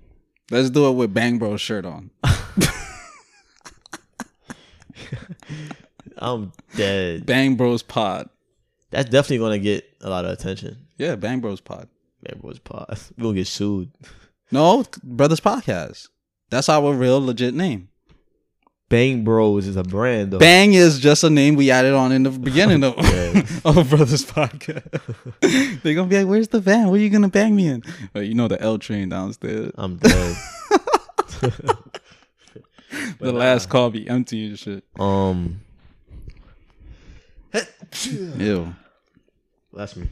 Let's 0.50 0.70
do 0.70 0.88
it 0.88 0.92
with 0.92 1.14
Bang 1.14 1.38
Bros 1.38 1.60
shirt 1.60 1.84
on. 1.84 2.10
I'm 6.18 6.52
dead. 6.76 7.26
Bang 7.26 7.54
Bros 7.56 7.82
Pod. 7.82 8.28
That's 8.90 9.08
definitely 9.08 9.38
gonna 9.38 9.58
get 9.58 9.84
a 10.00 10.10
lot 10.10 10.24
of 10.24 10.32
attention. 10.32 10.86
Yeah, 10.96 11.14
Bang 11.14 11.40
Bros 11.40 11.60
Pod. 11.60 11.88
Bang 12.22 12.40
bros, 12.40 12.58
pod. 12.58 12.86
We 13.16 13.22
gonna 13.22 13.34
get 13.34 13.46
sued. 13.46 13.90
No, 14.50 14.84
Brothers 15.04 15.40
Podcast. 15.40 16.08
That's 16.50 16.68
our 16.68 16.92
real 16.94 17.24
legit 17.24 17.54
name. 17.54 17.88
Bang 18.88 19.22
Bros 19.22 19.66
is 19.66 19.76
a 19.76 19.82
brand 19.82 20.32
though. 20.32 20.38
Bang 20.38 20.72
is 20.72 20.98
just 20.98 21.22
a 21.22 21.28
name 21.28 21.56
we 21.56 21.70
added 21.70 21.92
on 21.92 22.10
in 22.10 22.22
the 22.22 22.30
beginning 22.30 22.82
of, 22.82 22.94
of 23.66 23.90
Brothers 23.90 24.24
Podcast. 24.24 24.82
They're 25.82 25.94
gonna 25.94 26.08
be 26.08 26.16
like, 26.18 26.26
"Where's 26.26 26.48
the 26.48 26.60
van? 26.60 26.88
Where 26.88 26.98
you 26.98 27.10
gonna 27.10 27.28
bang 27.28 27.54
me 27.54 27.68
in?" 27.68 27.82
Uh, 28.16 28.20
you 28.20 28.34
know 28.34 28.48
the 28.48 28.60
L 28.62 28.78
train 28.78 29.10
downstairs. 29.10 29.72
I'm 29.76 29.96
dead. 29.96 30.36
the 33.20 33.32
last 33.32 33.68
call 33.68 33.90
be 33.90 34.08
empty 34.08 34.46
and 34.46 34.58
shit. 34.58 34.84
um, 34.98 35.60
Ew, 38.38 38.74
bless 39.70 39.96
me. 39.96 40.08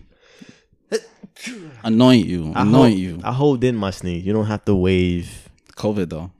anoint 1.83 2.27
you, 2.27 2.53
I 2.55 2.63
anoint 2.63 2.73
hold, 2.73 2.99
you. 2.99 3.21
I 3.25 3.33
hold 3.33 3.65
in 3.65 3.75
my 3.77 3.91
sneeze. 3.91 4.25
You 4.27 4.35
don't 4.35 4.47
have 4.47 4.65
to 4.67 4.75
wave. 4.75 5.49
COVID 5.77 6.09
though, 6.11 6.31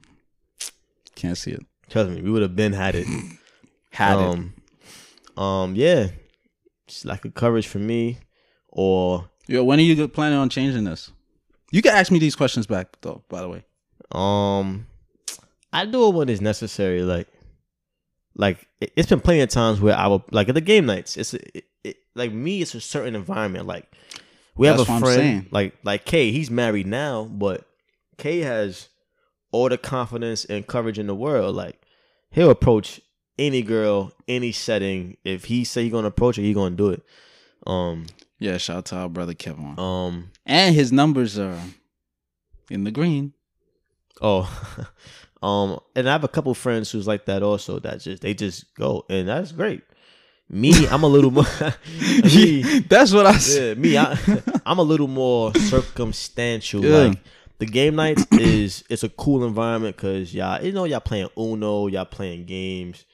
can't 1.15 1.37
see 1.37 1.51
it. 1.51 1.65
Trust 1.89 2.09
me, 2.09 2.21
we 2.21 2.29
would 2.29 2.41
have 2.41 2.55
been 2.55 2.73
had 2.73 2.95
it. 2.95 3.07
Had 3.91 4.19
it. 4.19 4.21
um, 4.21 4.53
um, 5.43 5.75
yeah, 5.75 6.09
it's 6.87 7.03
like 7.03 7.25
a 7.25 7.31
coverage 7.31 7.65
for 7.65 7.79
me, 7.79 8.19
or 8.67 9.27
Yo, 9.47 9.63
when 9.63 9.79
are 9.79 9.81
you 9.81 10.07
planning 10.07 10.37
on 10.37 10.49
changing 10.49 10.83
this? 10.83 11.11
You 11.71 11.81
can 11.81 11.95
ask 11.95 12.11
me 12.11 12.19
these 12.19 12.35
questions 12.35 12.67
back 12.67 12.97
though. 13.01 13.23
By 13.29 13.41
the 13.41 13.49
way, 13.49 13.63
um, 14.11 14.85
I 15.73 15.85
do 15.85 16.07
it 16.07 16.13
when 16.13 16.29
it's 16.29 16.41
necessary. 16.41 17.01
Like, 17.01 17.27
like 18.35 18.67
it, 18.81 18.91
it's 18.95 19.09
been 19.09 19.21
plenty 19.21 19.41
of 19.41 19.49
times 19.49 19.81
where 19.81 19.95
I 19.95 20.07
will 20.07 20.23
like 20.31 20.49
at 20.49 20.55
the 20.55 20.61
game 20.61 20.85
nights. 20.85 21.17
It's 21.17 21.33
it, 21.33 21.65
it, 21.83 21.97
like 22.13 22.31
me. 22.31 22.61
It's 22.61 22.75
a 22.75 22.81
certain 22.81 23.15
environment. 23.15 23.67
Like 23.67 23.91
we 24.55 24.67
have 24.67 24.77
That's 24.77 24.89
a 24.89 24.91
what 24.91 24.95
I'm 24.97 25.01
friend, 25.15 25.47
like 25.51 25.75
like 25.83 26.05
Kay. 26.05 26.31
He's 26.31 26.51
married 26.51 26.87
now, 26.87 27.23
but 27.23 27.67
Kay 28.17 28.39
has 28.39 28.89
all 29.51 29.69
the 29.69 29.77
confidence 29.77 30.45
and 30.45 30.67
courage 30.67 30.99
in 30.99 31.07
the 31.07 31.15
world. 31.15 31.55
Like 31.55 31.81
he'll 32.31 32.49
approach 32.49 33.01
any 33.37 33.61
girl, 33.61 34.11
any 34.27 34.51
setting. 34.51 35.17
If 35.23 35.45
he 35.45 35.63
say 35.63 35.83
he 35.83 35.89
gonna 35.89 36.07
approach 36.07 36.35
her, 36.37 36.41
he 36.41 36.53
gonna 36.53 36.75
do 36.75 36.89
it. 36.89 37.03
Um, 37.65 38.07
yeah. 38.39 38.57
Shout 38.57 38.77
out 38.77 38.85
to 38.85 38.95
our 38.97 39.09
brother 39.09 39.33
Kevin, 39.33 39.77
um, 39.79 40.31
and 40.45 40.75
his 40.75 40.91
numbers 40.91 41.37
are 41.37 41.59
in 42.69 42.83
the 42.83 42.91
green. 42.91 43.33
Oh, 44.21 44.49
um, 45.41 45.79
and 45.95 46.07
I 46.07 46.11
have 46.11 46.23
a 46.23 46.29
couple 46.29 46.53
friends 46.53 46.91
who's 46.91 47.07
like 47.07 47.25
that 47.25 47.43
also. 47.43 47.79
That 47.79 48.01
just 48.01 48.21
they 48.21 48.33
just 48.33 48.73
go, 48.75 49.05
and 49.09 49.27
that's 49.27 49.51
great. 49.51 49.83
Me, 50.49 50.87
I'm 50.87 51.03
a 51.03 51.07
little 51.07 51.31
more. 51.31 51.43
me, 52.23 52.79
That's 52.79 53.11
what 53.11 53.25
I 53.25 53.37
said. 53.37 53.83
yeah, 53.85 54.15
me, 54.25 54.37
I, 54.37 54.41
I'm 54.65 54.79
a 54.79 54.83
little 54.83 55.09
more 55.09 55.53
circumstantial. 55.55 56.85
Yeah. 56.85 56.97
Like 56.97 57.19
the 57.59 57.65
game 57.65 57.95
nights 57.95 58.25
is 58.31 58.83
it's 58.89 59.03
a 59.03 59.09
cool 59.09 59.45
environment 59.45 59.95
because 59.95 60.33
y'all, 60.33 60.63
you 60.63 60.71
know, 60.71 60.85
y'all 60.85 60.99
playing 60.99 61.29
Uno, 61.37 61.87
y'all 61.87 62.05
playing 62.05 62.45
games, 62.45 63.05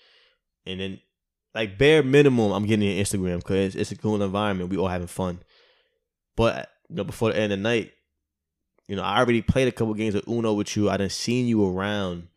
and 0.66 0.80
then 0.80 1.00
like 1.54 1.78
bare 1.78 2.04
minimum, 2.04 2.52
I'm 2.52 2.66
getting 2.66 2.90
an 2.90 3.04
Instagram 3.04 3.38
because 3.38 3.76
it's 3.76 3.92
a 3.92 3.96
cool 3.96 4.22
environment. 4.22 4.70
We 4.70 4.78
all 4.78 4.88
having 4.88 5.08
fun, 5.08 5.40
but 6.36 6.70
you 6.90 6.96
know, 6.96 7.04
before 7.04 7.32
the 7.32 7.40
end 7.40 7.54
of 7.54 7.60
the 7.60 7.64
night, 7.64 7.92
you 8.88 8.96
know, 8.96 9.04
I 9.04 9.20
already 9.20 9.42
played 9.42 9.68
a 9.68 9.72
couple 9.72 9.94
games 9.94 10.16
of 10.16 10.28
Uno 10.28 10.54
with 10.54 10.76
you. 10.76 10.90
I 10.90 10.98
done 10.98 11.10
seen 11.10 11.48
you 11.48 11.66
around. 11.66 12.28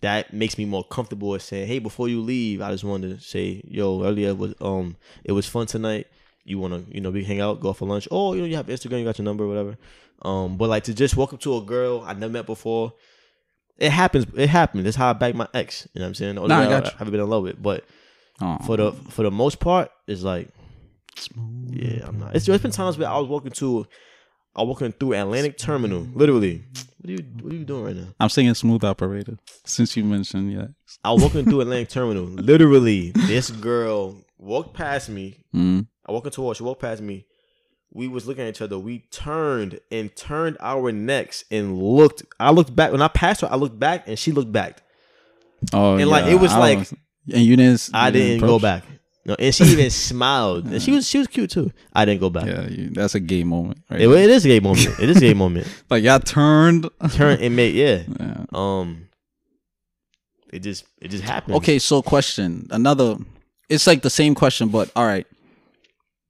That 0.00 0.34
makes 0.34 0.58
me 0.58 0.66
more 0.66 0.84
comfortable 0.84 1.30
with 1.30 1.42
saying, 1.42 1.66
"Hey, 1.66 1.78
before 1.78 2.08
you 2.08 2.20
leave, 2.20 2.60
I 2.60 2.70
just 2.70 2.84
wanted 2.84 3.18
to 3.18 3.24
say, 3.24 3.62
yo, 3.64 4.04
earlier 4.04 4.34
was 4.34 4.54
um, 4.60 4.96
it 5.24 5.32
was 5.32 5.46
fun 5.46 5.66
tonight. 5.66 6.06
You 6.44 6.58
wanna, 6.58 6.84
you 6.88 7.00
know, 7.00 7.10
we 7.10 7.24
hang 7.24 7.40
out, 7.40 7.60
go 7.60 7.72
for 7.72 7.86
lunch. 7.86 8.06
Oh, 8.10 8.34
you 8.34 8.42
know, 8.42 8.46
you 8.46 8.56
have 8.56 8.66
Instagram, 8.66 8.98
you 8.98 9.04
got 9.04 9.18
your 9.18 9.24
number, 9.24 9.46
whatever. 9.46 9.78
Um, 10.22 10.56
but 10.56 10.68
like 10.68 10.84
to 10.84 10.94
just 10.94 11.16
walk 11.16 11.32
up 11.32 11.40
to 11.40 11.56
a 11.56 11.62
girl 11.62 12.02
I 12.06 12.14
never 12.14 12.32
met 12.32 12.46
before, 12.46 12.92
it 13.76 13.90
happens. 13.90 14.26
It 14.36 14.48
happened. 14.48 14.86
That's 14.86 14.96
how 14.96 15.10
I 15.10 15.12
backed 15.12 15.36
my 15.36 15.48
ex. 15.52 15.86
You 15.92 16.00
know 16.00 16.04
what 16.04 16.08
I'm 16.08 16.14
saying? 16.14 16.34
The 16.36 16.46
Nah, 16.46 16.60
I 16.60 16.66
got 16.68 16.84
you. 16.86 16.90
haven't 16.98 17.10
been 17.10 17.20
in 17.20 17.28
love 17.28 17.42
with, 17.42 17.62
but 17.62 17.84
Oh, 18.40 18.58
for 18.66 18.76
the 18.76 18.92
for 18.92 19.22
the 19.22 19.30
most 19.30 19.60
part, 19.60 19.90
it's 20.08 20.22
like, 20.22 20.48
yeah, 21.70 22.06
I'm 22.06 22.18
not. 22.18 22.34
It's 22.34 22.46
there's 22.46 22.62
been 22.62 22.70
times 22.70 22.98
where 22.98 23.08
I 23.08 23.18
was 23.18 23.28
walking 23.28 23.52
to, 23.52 23.86
I 24.56 24.62
was 24.62 24.68
walking 24.68 24.92
through 24.92 25.12
Atlantic 25.14 25.56
Terminal, 25.58 26.00
literally. 26.14 26.64
What 27.00 27.10
are 27.10 27.12
you 27.12 27.18
What 27.42 27.52
are 27.52 27.56
you 27.56 27.64
doing 27.64 27.84
right 27.84 27.96
now? 27.96 28.08
I'm 28.18 28.28
singing 28.28 28.54
"Smooth 28.54 28.82
Operator" 28.84 29.36
since 29.64 29.96
you 29.96 30.04
mentioned 30.04 30.52
yeah. 30.52 30.66
I 31.04 31.12
was 31.12 31.22
walking 31.22 31.44
through 31.44 31.60
Atlantic 31.60 31.90
Terminal. 31.90 32.24
Literally, 32.24 33.10
this 33.14 33.50
girl 33.50 34.16
walked 34.38 34.74
past 34.74 35.08
me. 35.08 35.36
Mm. 35.54 35.86
I 36.06 36.12
walked 36.12 36.26
into 36.26 36.48
her. 36.48 36.54
She 36.54 36.62
walked 36.62 36.80
past 36.80 37.02
me. 37.02 37.26
We 37.94 38.08
was 38.08 38.26
looking 38.26 38.42
at 38.42 38.48
each 38.50 38.60
other. 38.60 38.78
We 38.78 39.00
turned 39.12 39.78
and 39.92 40.14
turned 40.16 40.56
our 40.60 40.90
necks 40.90 41.44
and 41.50 41.78
looked. 41.80 42.24
I 42.40 42.50
looked 42.50 42.74
back 42.74 42.90
when 42.92 43.00
I 43.00 43.08
passed 43.08 43.40
her. 43.42 43.48
I 43.50 43.54
looked 43.56 43.78
back 43.78 44.08
and 44.08 44.18
she 44.18 44.32
looked 44.32 44.50
back. 44.52 44.82
Oh, 45.72 45.96
And, 45.96 46.10
like, 46.10 46.26
it 46.26 46.34
was 46.34 46.52
I 46.52 46.58
like- 46.58 46.88
and 47.32 47.42
you 47.42 47.56
didn't. 47.56 47.88
I 47.94 48.08
you 48.08 48.12
didn't 48.12 48.40
go 48.46 48.58
back. 48.58 48.82
No, 49.24 49.34
and 49.38 49.54
she 49.54 49.64
even 49.64 49.88
smiled. 50.08 50.66
And 50.66 50.82
she 50.82 50.90
was 50.90 51.08
she 51.08 51.16
was 51.18 51.26
cute 51.28 51.50
too. 51.50 51.70
I 51.94 52.04
didn't 52.04 52.20
go 52.20 52.28
back. 52.28 52.44
Yeah, 52.46 52.66
you, 52.68 52.90
that's 52.90 53.14
a 53.14 53.20
gay 53.20 53.42
moment. 53.44 53.78
Right 53.88 54.02
It, 54.02 54.08
it 54.10 54.28
is 54.28 54.44
a 54.44 54.48
gay 54.48 54.60
moment. 54.60 54.86
It 55.00 55.08
is 55.08 55.16
a 55.16 55.20
gay 55.20 55.32
moment. 55.44 55.66
like 55.88 56.02
y'all 56.04 56.18
turned. 56.20 56.90
Turn 57.12 57.38
and 57.40 57.56
make 57.56 57.74
yeah. 57.74 58.02
Yeah. 58.20 58.44
Um. 58.52 59.08
It 60.52 60.58
just 60.58 60.84
it 61.00 61.08
just 61.08 61.24
happened. 61.24 61.56
Okay, 61.56 61.78
so 61.78 62.02
question. 62.02 62.66
Another. 62.70 63.16
It's 63.70 63.86
like 63.86 64.02
the 64.02 64.10
same 64.10 64.34
question, 64.34 64.68
but 64.68 64.90
all 64.94 65.06
right. 65.06 65.26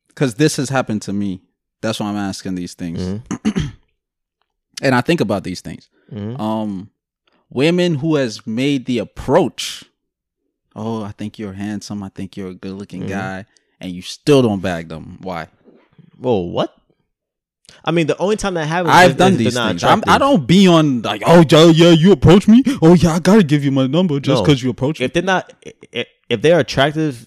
Because 0.06 0.36
this 0.36 0.56
has 0.58 0.68
happened 0.68 1.02
to 1.02 1.12
me. 1.12 1.40
That's 1.84 2.00
why 2.00 2.08
I'm 2.08 2.16
asking 2.16 2.54
these 2.54 2.74
things, 2.74 2.98
Mhm. 3.00 3.72
and 4.82 4.94
I 4.94 5.00
think 5.00 5.20
about 5.20 5.44
these 5.44 5.60
things. 5.60 5.88
Mhm. 6.12 6.38
Um, 6.40 6.90
women 7.50 7.96
who 7.96 8.16
has 8.16 8.46
made 8.46 8.86
the 8.86 8.98
approach. 8.98 9.84
Oh, 10.74 11.02
I 11.02 11.12
think 11.12 11.38
you're 11.38 11.52
handsome. 11.52 12.02
I 12.02 12.08
think 12.08 12.36
you're 12.36 12.48
a 12.50 12.54
good 12.54 12.72
looking 12.74 13.02
Mhm. 13.04 13.08
guy, 13.08 13.46
and 13.80 13.92
you 13.92 14.02
still 14.02 14.42
don't 14.42 14.60
bag 14.60 14.88
them. 14.88 15.18
Why? 15.22 15.48
Whoa, 16.18 16.40
what? 16.40 16.74
I 17.84 17.90
mean, 17.90 18.06
the 18.06 18.16
only 18.18 18.36
time 18.36 18.54
that 18.54 18.66
happens, 18.66 18.94
I've 18.94 19.10
is- 19.10 19.16
done 19.16 19.36
these 19.36 19.54
things. 19.54 19.84
I'm, 19.84 20.02
I 20.06 20.18
don't 20.18 20.46
be 20.46 20.66
on 20.66 21.02
like, 21.02 21.22
oh 21.26 21.44
yeah, 21.48 21.66
yeah, 21.66 21.90
you 21.90 22.12
approach 22.12 22.48
me. 22.48 22.62
Oh 22.82 22.94
yeah, 22.94 23.14
I 23.14 23.18
gotta 23.18 23.42
give 23.42 23.62
you 23.64 23.70
my 23.72 23.86
number 23.86 24.18
just 24.20 24.38
No. 24.40 24.42
because 24.42 24.62
you 24.62 24.70
approach 24.70 25.00
me. 25.00 25.06
If 25.06 25.12
they're 25.12 25.22
not, 25.22 25.52
if, 25.92 26.06
if 26.28 26.40
they're 26.42 26.58
attractive, 26.60 27.26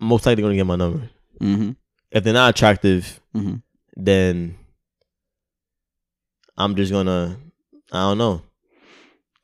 most 0.00 0.26
likely 0.26 0.42
gonna 0.42 0.56
get 0.56 0.66
my 0.66 0.76
number. 0.76 1.08
Mm-hmm. 1.40 1.70
If 2.10 2.24
they're 2.24 2.32
not 2.34 2.50
attractive, 2.50 3.20
Mm-hmm. 3.34 3.56
Then 3.96 4.56
I'm 6.56 6.76
just 6.76 6.92
gonna, 6.92 7.36
I 7.92 8.00
don't 8.08 8.18
know. 8.18 8.42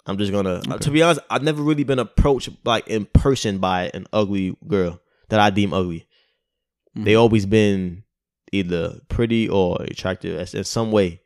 I'm 0.06 0.16
just 0.18 0.32
gonna. 0.32 0.62
uh, 0.68 0.78
to 0.78 0.90
be 0.90 1.02
honest, 1.02 1.20
I've 1.28 1.42
never 1.42 1.62
really 1.62 1.84
been 1.84 1.98
approached 1.98 2.48
like 2.64 2.86
in 2.88 3.04
person 3.06 3.58
by 3.58 3.90
an 3.92 4.06
ugly 4.12 4.56
girl 4.66 5.00
that 5.28 5.38
I 5.40 5.50
deem 5.50 5.72
ugly. 5.74 6.06
They 6.94 7.12
Mhm. 7.12 7.20
always 7.20 7.44
been 7.46 8.04
either 8.50 9.00
pretty 9.08 9.48
or 9.48 9.82
attractive 9.82 10.52
in 10.54 10.64
some 10.64 10.90
way 10.90 11.20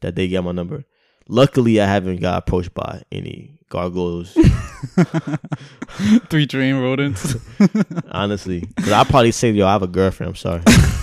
that 0.00 0.14
they 0.16 0.28
get 0.28 0.42
my 0.42 0.52
number. 0.52 0.84
Luckily, 1.28 1.80
I 1.80 1.86
haven't 1.86 2.20
got 2.20 2.38
approached 2.38 2.72
by 2.74 3.02
any 3.12 3.58
gargoyles. 3.68 4.32
Three 6.30 6.46
dream 6.46 6.80
rodents. 6.80 7.36
honestly, 8.10 8.60
because 8.60 8.92
I 8.92 9.04
probably 9.04 9.32
say, 9.32 9.50
"Yo, 9.50 9.66
I 9.66 9.72
have 9.72 9.82
a 9.82 9.86
girlfriend." 9.86 10.30
I'm 10.30 10.36
sorry, 10.36 10.62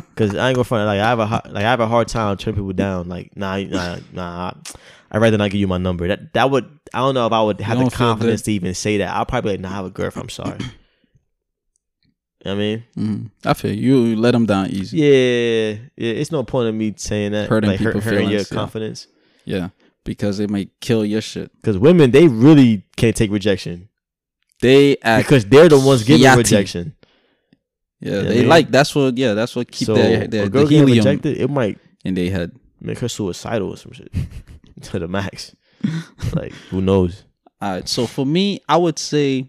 because 0.00 0.34
I 0.34 0.48
ain't 0.48 0.56
gonna 0.56 0.64
front. 0.64 0.86
Like 0.86 1.00
I 1.00 1.08
have 1.08 1.18
a 1.18 1.26
har- 1.26 1.42
like 1.46 1.64
I 1.64 1.70
have 1.70 1.80
a 1.80 1.86
hard 1.86 2.08
time 2.08 2.36
turning 2.36 2.56
people 2.60 2.72
down. 2.72 3.08
Like 3.08 3.36
nah, 3.36 3.56
nah, 3.58 3.98
nah. 4.12 4.52
I'd 5.10 5.20
rather 5.22 5.38
not 5.38 5.50
give 5.50 5.60
you 5.60 5.68
my 5.68 5.78
number. 5.78 6.08
That 6.08 6.32
that 6.34 6.50
would 6.50 6.64
I 6.92 6.98
don't 6.98 7.14
know 7.14 7.26
if 7.26 7.32
I 7.32 7.42
would 7.42 7.60
have 7.60 7.78
the 7.78 7.90
confidence 7.90 8.42
to 8.42 8.52
even 8.52 8.74
say 8.74 8.98
that. 8.98 9.14
I'll 9.14 9.26
probably 9.26 9.52
like, 9.52 9.60
nah, 9.60 9.70
I 9.70 9.72
have 9.74 9.84
a 9.86 9.90
girlfriend. 9.90 10.24
I'm 10.26 10.30
sorry. 10.30 10.58
You 12.44 12.52
know 12.52 12.58
what 12.58 12.62
I 12.62 12.66
mean, 12.66 12.84
mm 12.96 13.30
I 13.44 13.54
feel 13.54 13.72
you. 13.72 14.04
you 14.04 14.16
let 14.16 14.30
them 14.30 14.46
down 14.46 14.68
easy. 14.70 14.98
yeah, 14.98 15.82
yeah. 15.96 16.12
It's 16.20 16.30
no 16.30 16.44
point 16.44 16.68
in 16.68 16.78
me 16.78 16.94
saying 16.96 17.32
that, 17.32 17.48
Hurting 17.48 17.68
like 17.70 17.80
hurt, 17.80 17.88
people's 17.88 18.04
hurting 18.04 18.20
your 18.20 18.28
feelings, 18.28 18.50
yeah. 18.52 18.56
confidence. 18.56 19.06
Yeah, 19.44 19.68
because 20.04 20.38
it 20.38 20.48
might 20.48 20.70
kill 20.80 21.04
your 21.04 21.20
shit. 21.22 21.50
Because 21.56 21.76
women, 21.76 22.12
they 22.12 22.28
really 22.28 22.84
can't 22.96 23.16
take 23.16 23.32
rejection 23.32 23.88
They 24.62 24.96
act. 25.02 25.26
because 25.26 25.44
they're 25.46 25.68
the 25.68 25.80
ones 25.80 26.04
giving 26.04 26.24
Yachty. 26.24 26.36
rejection. 26.36 26.94
Yeah, 28.00 28.20
they 28.20 28.40
man. 28.40 28.48
like 28.48 28.70
that's 28.70 28.94
what. 28.94 29.16
Yeah, 29.16 29.34
that's 29.34 29.56
what 29.56 29.70
keep 29.70 29.86
so 29.86 29.94
their, 29.94 30.26
their 30.26 30.44
a 30.44 30.48
girl 30.48 30.64
the 30.64 30.70
getting 30.70 30.88
helium 30.88 31.06
rejected, 31.06 31.38
it 31.38 31.50
might 31.50 31.78
in 32.04 32.14
their 32.14 32.30
head. 32.30 32.52
make 32.80 32.98
her 32.98 33.08
suicidal 33.08 33.70
or 33.70 33.76
some 33.76 33.92
shit 33.92 34.12
to 34.82 34.98
the 34.98 35.08
max. 35.08 35.54
like 36.34 36.52
who 36.70 36.80
knows? 36.80 37.24
All 37.60 37.72
right. 37.72 37.88
So 37.88 38.06
for 38.06 38.26
me, 38.26 38.60
I 38.68 38.76
would 38.76 38.98
say 38.98 39.48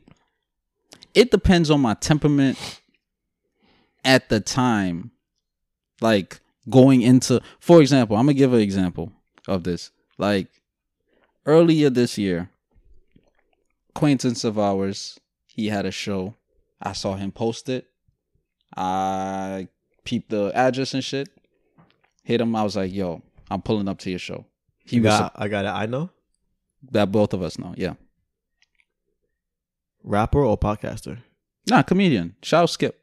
it 1.13 1.31
depends 1.31 1.69
on 1.69 1.81
my 1.81 1.93
temperament 1.95 2.57
at 4.05 4.29
the 4.29 4.39
time. 4.39 5.11
Like 5.99 6.39
going 6.69 7.01
into, 7.01 7.41
for 7.59 7.81
example, 7.81 8.15
I'm 8.15 8.25
gonna 8.25 8.33
give 8.33 8.53
an 8.53 8.61
example 8.61 9.11
of 9.47 9.63
this. 9.63 9.91
Like 10.17 10.47
earlier 11.45 11.89
this 11.89 12.17
year, 12.17 12.49
acquaintance 13.89 14.43
of 14.43 14.57
ours, 14.57 15.19
he 15.47 15.67
had 15.67 15.85
a 15.85 15.91
show. 15.91 16.35
I 16.81 16.93
saw 16.93 17.15
him 17.15 17.31
post 17.31 17.67
it. 17.67 17.87
I 18.77 19.67
peeped 20.03 20.29
the 20.29 20.51
address 20.53 20.93
and 20.93 21.03
shit. 21.03 21.29
Hit 22.23 22.39
him. 22.41 22.55
I 22.55 22.63
was 22.63 22.75
like, 22.75 22.93
"Yo, 22.93 23.21
I'm 23.49 23.61
pulling 23.61 23.87
up 23.87 23.97
to 23.99 24.09
your 24.09 24.19
show." 24.19 24.45
He 24.85 24.97
You 24.97 25.03
was 25.03 25.17
got, 25.17 25.33
I 25.35 25.47
got 25.47 25.65
it. 25.65 25.69
I 25.69 25.85
know 25.85 26.09
that 26.91 27.11
both 27.11 27.33
of 27.33 27.41
us 27.41 27.57
know. 27.57 27.73
Yeah. 27.77 27.95
rapper 30.03 30.43
or 30.43 30.57
podcaster. 30.57 31.17
Nah, 31.69 31.81
comedian. 31.83 32.35
Shout 32.41 32.63
out 32.63 32.69
Skip. 32.69 32.99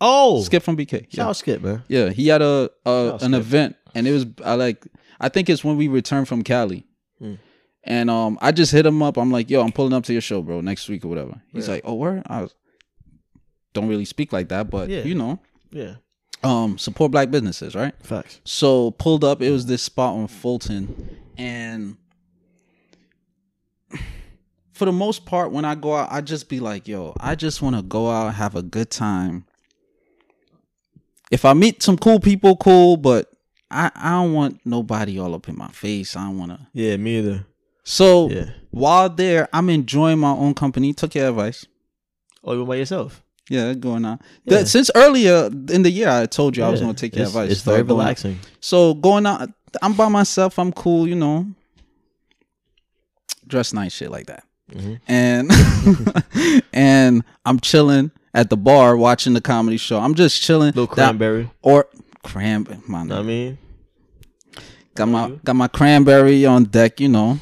Oh, 0.00 0.42
Skip 0.42 0.62
from 0.62 0.76
BK. 0.76 1.00
Shout 1.04 1.06
Yeah. 1.14 1.26
out 1.28 1.36
Skip, 1.36 1.62
man. 1.62 1.82
yeah, 1.88 2.10
he 2.10 2.28
had 2.28 2.42
a, 2.42 2.70
a 2.86 3.14
an 3.14 3.18
Skip. 3.18 3.32
event 3.34 3.76
and 3.94 4.06
it 4.06 4.12
was 4.12 4.26
I 4.44 4.54
like 4.54 4.86
I 5.20 5.28
think 5.28 5.48
it's 5.50 5.64
when 5.64 5.76
we 5.76 5.88
returned 5.88 6.28
from 6.28 6.42
Cali. 6.42 6.86
Hmm. 7.18 7.34
And 7.82 8.08
um 8.10 8.38
I 8.40 8.52
just 8.52 8.70
hit 8.70 8.86
him 8.86 9.02
up. 9.02 9.16
I'm 9.16 9.32
like, 9.32 9.50
"Yo, 9.50 9.60
I'm 9.62 9.72
pulling 9.72 9.92
up 9.94 10.04
to 10.04 10.12
your 10.12 10.22
show, 10.22 10.42
bro, 10.42 10.60
next 10.60 10.88
week 10.88 11.04
or 11.04 11.08
whatever." 11.08 11.40
He's 11.52 11.66
Yeah. 11.66 11.74
like, 11.74 11.82
"Oh, 11.84 11.94
where?" 11.94 12.22
I 12.26 12.42
was, 12.42 12.54
don't 13.80 13.88
really 13.88 14.04
speak 14.04 14.32
like 14.32 14.48
that, 14.48 14.70
but 14.70 14.88
Yeah. 14.88 15.02
you 15.04 15.14
know, 15.14 15.38
Yeah, 15.72 15.94
um 16.42 16.78
support 16.78 17.10
black 17.12 17.30
businesses, 17.30 17.74
right? 17.74 17.94
facts. 18.02 18.40
So 18.44 18.90
pulled 18.92 19.24
up, 19.24 19.42
it 19.42 19.50
was 19.50 19.66
this 19.66 19.82
spot 19.82 20.14
on 20.14 20.26
Fulton, 20.28 21.16
and 21.36 21.96
for 24.72 24.84
the 24.84 24.92
most 24.92 25.26
part, 25.26 25.50
when 25.50 25.64
I 25.64 25.74
go 25.74 25.94
out, 25.96 26.08
I 26.12 26.20
just 26.20 26.48
be 26.48 26.60
like, 26.60 26.86
"Yo, 26.86 27.14
I 27.18 27.34
just 27.34 27.60
want 27.62 27.74
to 27.76 27.82
go 27.82 28.10
out, 28.10 28.34
have 28.34 28.54
a 28.54 28.62
good 28.62 28.90
time." 28.90 29.44
If 31.30 31.44
I 31.44 31.52
meet 31.52 31.82
some 31.82 31.98
cool 31.98 32.20
people, 32.20 32.56
cool, 32.56 32.96
but 32.96 33.30
I 33.70 33.90
I 33.94 34.10
don't 34.12 34.32
want 34.34 34.60
nobody 34.64 35.18
all 35.18 35.34
up 35.34 35.48
in 35.48 35.56
my 35.58 35.68
face. 35.68 36.16
I 36.16 36.26
don't 36.26 36.38
want 36.38 36.52
to. 36.52 36.66
Yeah, 36.72 36.96
me 36.96 37.18
either. 37.18 37.46
So 37.84 38.30
Yeah. 38.30 38.50
while 38.70 39.08
there, 39.10 39.48
I'm 39.52 39.68
enjoying 39.70 40.18
my 40.20 40.30
own 40.30 40.54
company. 40.54 40.92
Took 40.92 41.14
your 41.14 41.28
advice. 41.28 41.66
Oh, 42.44 42.52
you 42.54 42.64
by 42.64 42.76
yourself. 42.76 43.22
Yeah, 43.50 43.72
going 43.74 44.04
on. 44.04 44.20
Yeah. 44.44 44.58
That- 44.58 44.68
since 44.68 44.90
earlier 44.94 45.46
in 45.46 45.82
the 45.82 45.90
year, 45.90 46.08
I 46.08 46.26
told 46.26 46.56
you 46.56 46.64
I 46.64 46.68
was 46.68 46.80
going 46.80 46.94
to 46.94 47.00
take 47.00 47.14
your 47.14 47.22
It's- 47.22 47.34
advice. 47.34 47.50
It's 47.52 47.62
very 47.62 47.80
out. 47.80 47.86
relaxing. 47.86 48.38
So 48.60 48.94
going 48.94 49.24
out, 49.26 49.50
I'm 49.82 49.94
by 49.94 50.08
myself. 50.08 50.58
I'm 50.58 50.72
cool, 50.72 51.08
you 51.08 51.14
know. 51.14 51.46
Dress 53.46 53.72
nice, 53.72 53.94
shit 53.94 54.10
like 54.10 54.26
that, 54.26 54.44
Mhm. 54.70 55.00
and 55.08 55.50
and 56.74 57.24
I'm 57.46 57.58
chilling 57.60 58.10
at 58.34 58.50
the 58.50 58.58
bar 58.58 58.94
watching 58.96 59.32
the 59.32 59.40
comedy 59.40 59.78
show. 59.78 59.98
I'm 59.98 60.14
just 60.14 60.42
chilling. 60.42 60.68
Little 60.74 60.86
That- 60.86 60.94
cranberry. 60.94 61.50
or 61.62 61.86
cram, 62.22 62.66
my 62.86 63.04
Know 63.04 63.14
what 63.16 63.20
I 63.20 63.26
mean, 63.26 63.58
got 64.94 65.08
my 65.08 65.30
got 65.44 65.56
my 65.56 65.68
cranberry 65.68 66.44
on 66.44 66.64
deck, 66.64 67.00
you 67.00 67.08
know. 67.08 67.38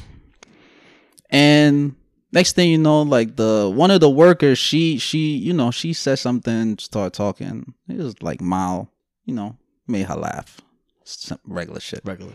And 1.29 1.95
next 2.37 2.53
thing 2.53 2.69
you 2.69 2.77
know, 2.77 3.01
like 3.01 3.35
the 3.35 3.71
one 3.73 3.89
of 3.89 3.99
the 3.99 4.09
workers, 4.09 4.59
she 4.59 4.99
she 4.99 5.35
you 5.37 5.53
know 5.53 5.71
she 5.71 5.91
said 5.93 6.19
something, 6.19 6.77
start 6.77 7.13
talking. 7.13 7.73
It 7.89 7.97
was 7.97 8.21
like 8.21 8.41
mild, 8.41 8.87
you 9.25 9.33
know, 9.33 9.57
made 9.87 10.05
her 10.05 10.15
laugh. 10.15 10.61
Some 11.03 11.39
regular 11.45 11.79
shit. 11.79 12.01
regular. 12.03 12.33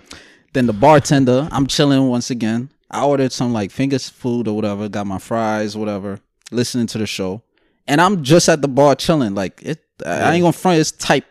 Then 0.54 0.66
the 0.66 0.72
bartender, 0.72 1.48
I'm 1.52 1.66
chilling 1.66 2.08
once 2.08 2.30
again. 2.30 2.70
I 2.90 3.04
ordered 3.04 3.32
some 3.32 3.52
like 3.52 3.70
fingers 3.70 4.08
food 4.08 4.48
or 4.48 4.56
whatever, 4.56 4.88
got 4.88 5.06
my 5.06 5.18
fries, 5.18 5.76
whatever, 5.76 6.20
listening 6.50 6.88
to 6.88 6.98
the 6.98 7.06
show. 7.06 7.42
And 7.86 8.00
I'm 8.00 8.22
just 8.22 8.48
at 8.48 8.60
the 8.60 8.68
bar 8.68 8.96
chilling. 8.96 9.34
Like 9.34 9.62
it 9.62 9.84
I 10.04 10.34
ain't 10.34 10.42
gonna 10.42 10.52
front, 10.52 10.80
it's 10.80 10.90
type 10.90 11.24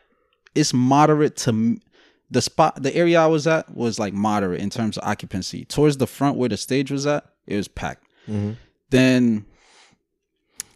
it's 0.56 0.74
moderate 0.74 1.36
to 1.38 1.78
the 2.30 2.42
spot 2.42 2.82
the 2.82 2.96
area 2.96 3.20
I 3.20 3.28
was 3.28 3.48
at 3.48 3.76
was 3.76 4.00
like 4.00 4.14
moderate 4.14 4.62
in 4.62 4.70
terms 4.70 4.98
of 4.98 5.04
occupancy. 5.06 5.66
Towards 5.66 5.98
the 5.98 6.08
front 6.08 6.38
where 6.38 6.48
the 6.50 6.58
stage 6.58 6.90
was 6.90 7.06
at, 7.06 7.26
it 7.46 7.58
was 7.58 7.68
packed. 7.68 8.06
Mhm. 8.32 8.56
Then 8.90 9.46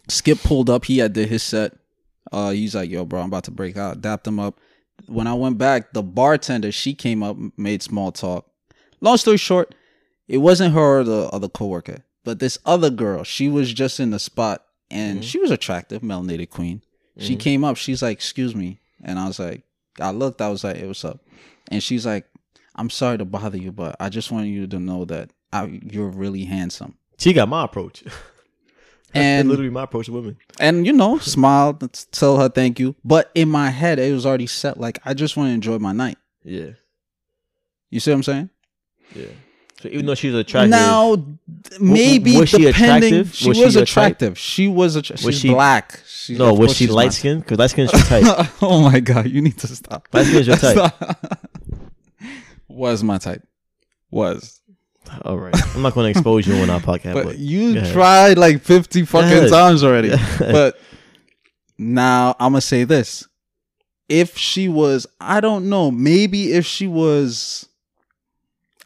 Skip 0.08 0.38
pulled 0.42 0.70
up, 0.70 0.84
he 0.84 0.98
had 0.98 1.12
did 1.12 1.28
his 1.28 1.42
set. 1.42 1.72
Uh 2.32 2.50
he's 2.50 2.74
like, 2.74 2.90
yo, 2.90 3.04
bro, 3.04 3.20
I'm 3.20 3.26
about 3.28 3.44
to 3.44 3.50
break 3.50 3.76
out. 3.76 4.00
Dapped 4.00 4.26
him 4.26 4.38
up. 4.38 4.58
When 5.06 5.26
I 5.26 5.34
went 5.34 5.58
back, 5.58 5.92
the 5.92 6.02
bartender, 6.02 6.72
she 6.72 6.94
came 6.94 7.22
up, 7.22 7.36
made 7.56 7.82
small 7.82 8.12
talk. 8.12 8.46
Long 9.00 9.16
story 9.18 9.36
short, 9.36 9.74
it 10.26 10.38
wasn't 10.38 10.74
her 10.74 11.00
or 11.00 11.04
the 11.04 11.28
other 11.32 11.48
coworker, 11.48 12.02
but 12.24 12.38
this 12.38 12.58
other 12.64 12.90
girl, 12.90 13.22
she 13.24 13.48
was 13.48 13.72
just 13.72 14.00
in 14.00 14.10
the 14.10 14.18
spot 14.18 14.64
and 14.90 15.24
she 15.24 15.38
was 15.38 15.50
attractive, 15.50 16.02
melanated 16.02 16.50
queen. 16.50 16.82
She 17.18 17.34
came 17.36 17.64
up, 17.64 17.76
she's 17.76 18.02
like, 18.02 18.16
excuse 18.16 18.54
me. 18.54 18.80
And 19.02 19.18
I 19.18 19.26
was 19.26 19.38
like, 19.38 19.62
I 20.00 20.10
looked, 20.10 20.40
I 20.40 20.48
was 20.48 20.64
like, 20.64 20.76
hey, 20.76 20.86
what's 20.86 21.04
up? 21.04 21.20
And 21.70 21.82
she's 21.82 22.04
like, 22.06 22.26
I'm 22.74 22.90
sorry 22.90 23.18
to 23.18 23.24
bother 23.24 23.56
you, 23.58 23.72
but 23.72 23.96
I 24.00 24.08
just 24.08 24.30
want 24.30 24.46
you 24.48 24.66
to 24.66 24.78
know 24.78 25.04
that 25.06 25.30
I, 25.52 25.80
you're 25.90 26.08
really 26.10 26.44
handsome. 26.44 26.96
She 27.18 27.32
got 27.32 27.48
my 27.48 27.64
approach. 27.64 28.02
That's 29.12 29.24
And 29.24 29.48
literally 29.48 29.70
my 29.70 29.84
approach 29.84 30.06
to 30.06 30.12
women. 30.12 30.36
and 30.60 30.86
you 30.86 30.92
know, 30.92 31.18
smiled, 31.18 31.90
tell 32.12 32.36
her 32.38 32.48
thank 32.48 32.78
you. 32.78 32.94
But 33.04 33.30
in 33.34 33.48
my 33.48 33.70
head, 33.70 33.98
it 33.98 34.12
was 34.12 34.26
already 34.26 34.46
set. 34.46 34.78
Like 34.78 34.98
I 35.04 35.14
just 35.14 35.36
want 35.36 35.48
to 35.48 35.54
enjoy 35.54 35.78
my 35.78 35.92
night. 35.92 36.18
Yeah, 36.44 36.70
You 37.90 38.00
see 38.00 38.10
what 38.10 38.16
I'm 38.16 38.22
saying? 38.24 38.50
yeah. 39.14 39.26
So 39.80 39.88
even 39.90 40.06
though 40.06 40.14
she's 40.14 40.32
attractive, 40.34 40.70
Now, 40.70 41.16
maybe 41.78 42.38
was 42.38 42.48
she 42.48 42.62
depending, 42.64 43.12
attractive? 43.12 43.34
she 43.34 43.48
Was 43.48 43.58
was, 43.58 43.72
she 43.72 43.78
your 43.78 43.86
type? 43.86 43.88
attractive. 43.90 44.38
She 44.38 44.68
was 44.68 44.96
attra- 44.96 45.18
she's 45.18 45.38
she- 45.40 45.48
black. 45.50 46.00
She's, 46.06 46.38
no, 46.38 46.54
was 46.54 46.74
she 46.74 46.86
light 46.86 47.12
skinned? 47.12 47.42
Because 47.42 47.58
light 47.58 47.70
skin 47.70 47.84
is 47.84 47.92
your 47.92 48.02
type. 48.02 48.50
oh 48.62 48.80
my 48.82 49.00
god, 49.00 49.28
you 49.28 49.40
need 49.42 49.58
to 49.58 49.66
stop. 49.68 50.08
Light 50.12 50.26
skin 50.26 50.40
is 50.40 50.46
your 50.46 50.56
type. 50.56 50.92
Was 52.68 53.02
my 53.02 53.18
type. 53.18 53.42
Was. 54.10 54.60
All 55.24 55.38
right, 55.38 55.54
I'm 55.74 55.82
not 55.82 55.94
going 55.94 56.12
to 56.12 56.18
expose 56.18 56.46
you 56.46 56.54
on 56.56 56.70
our 56.70 56.80
podcast, 56.80 57.14
But, 57.14 57.24
but, 57.26 57.38
you 57.38 57.80
tried 57.92 58.38
like 58.38 58.62
50 58.62 59.04
fucking 59.04 59.48
times 59.50 59.82
already. 59.82 60.12
But 60.38 60.78
now 61.78 62.34
I'm 62.38 62.52
gonna 62.52 62.60
say 62.60 62.84
this. 62.84 63.26
If 64.08 64.36
she 64.38 64.68
was, 64.68 65.06
I 65.20 65.40
don't 65.40 65.68
know, 65.68 65.90
maybe 65.90 66.52
if 66.52 66.64
she 66.64 66.86
was 66.86 67.68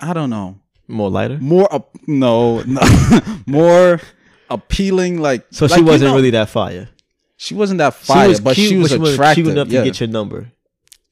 I 0.00 0.12
don't 0.12 0.30
know. 0.30 0.58
more 0.88 1.10
lighter. 1.10 1.38
More 1.38 1.72
up 1.72 1.90
no, 2.06 2.62
no 2.62 2.80
more 3.46 4.00
appealing 4.48 5.18
like 5.20 5.46
So 5.50 5.66
like, 5.66 5.78
she 5.78 5.82
wasn't 5.82 6.10
know, 6.10 6.16
really 6.16 6.30
that 6.30 6.48
fire. 6.48 6.88
she 7.36 7.54
wasn't 7.54 7.78
that 7.78 7.94
fire, 7.94 8.24
she 8.24 8.28
was 8.28 8.40
but 8.40 8.54
cute, 8.54 8.68
she 8.70 8.76
was 8.78 8.96
but 8.96 9.06
she 9.06 9.12
attractive. 9.12 9.44
cute 9.44 9.52
enough 9.56 9.68
yeah. 9.68 9.80
to 9.80 9.84
get 9.86 10.00
your 10.00 10.08
number. 10.08 10.50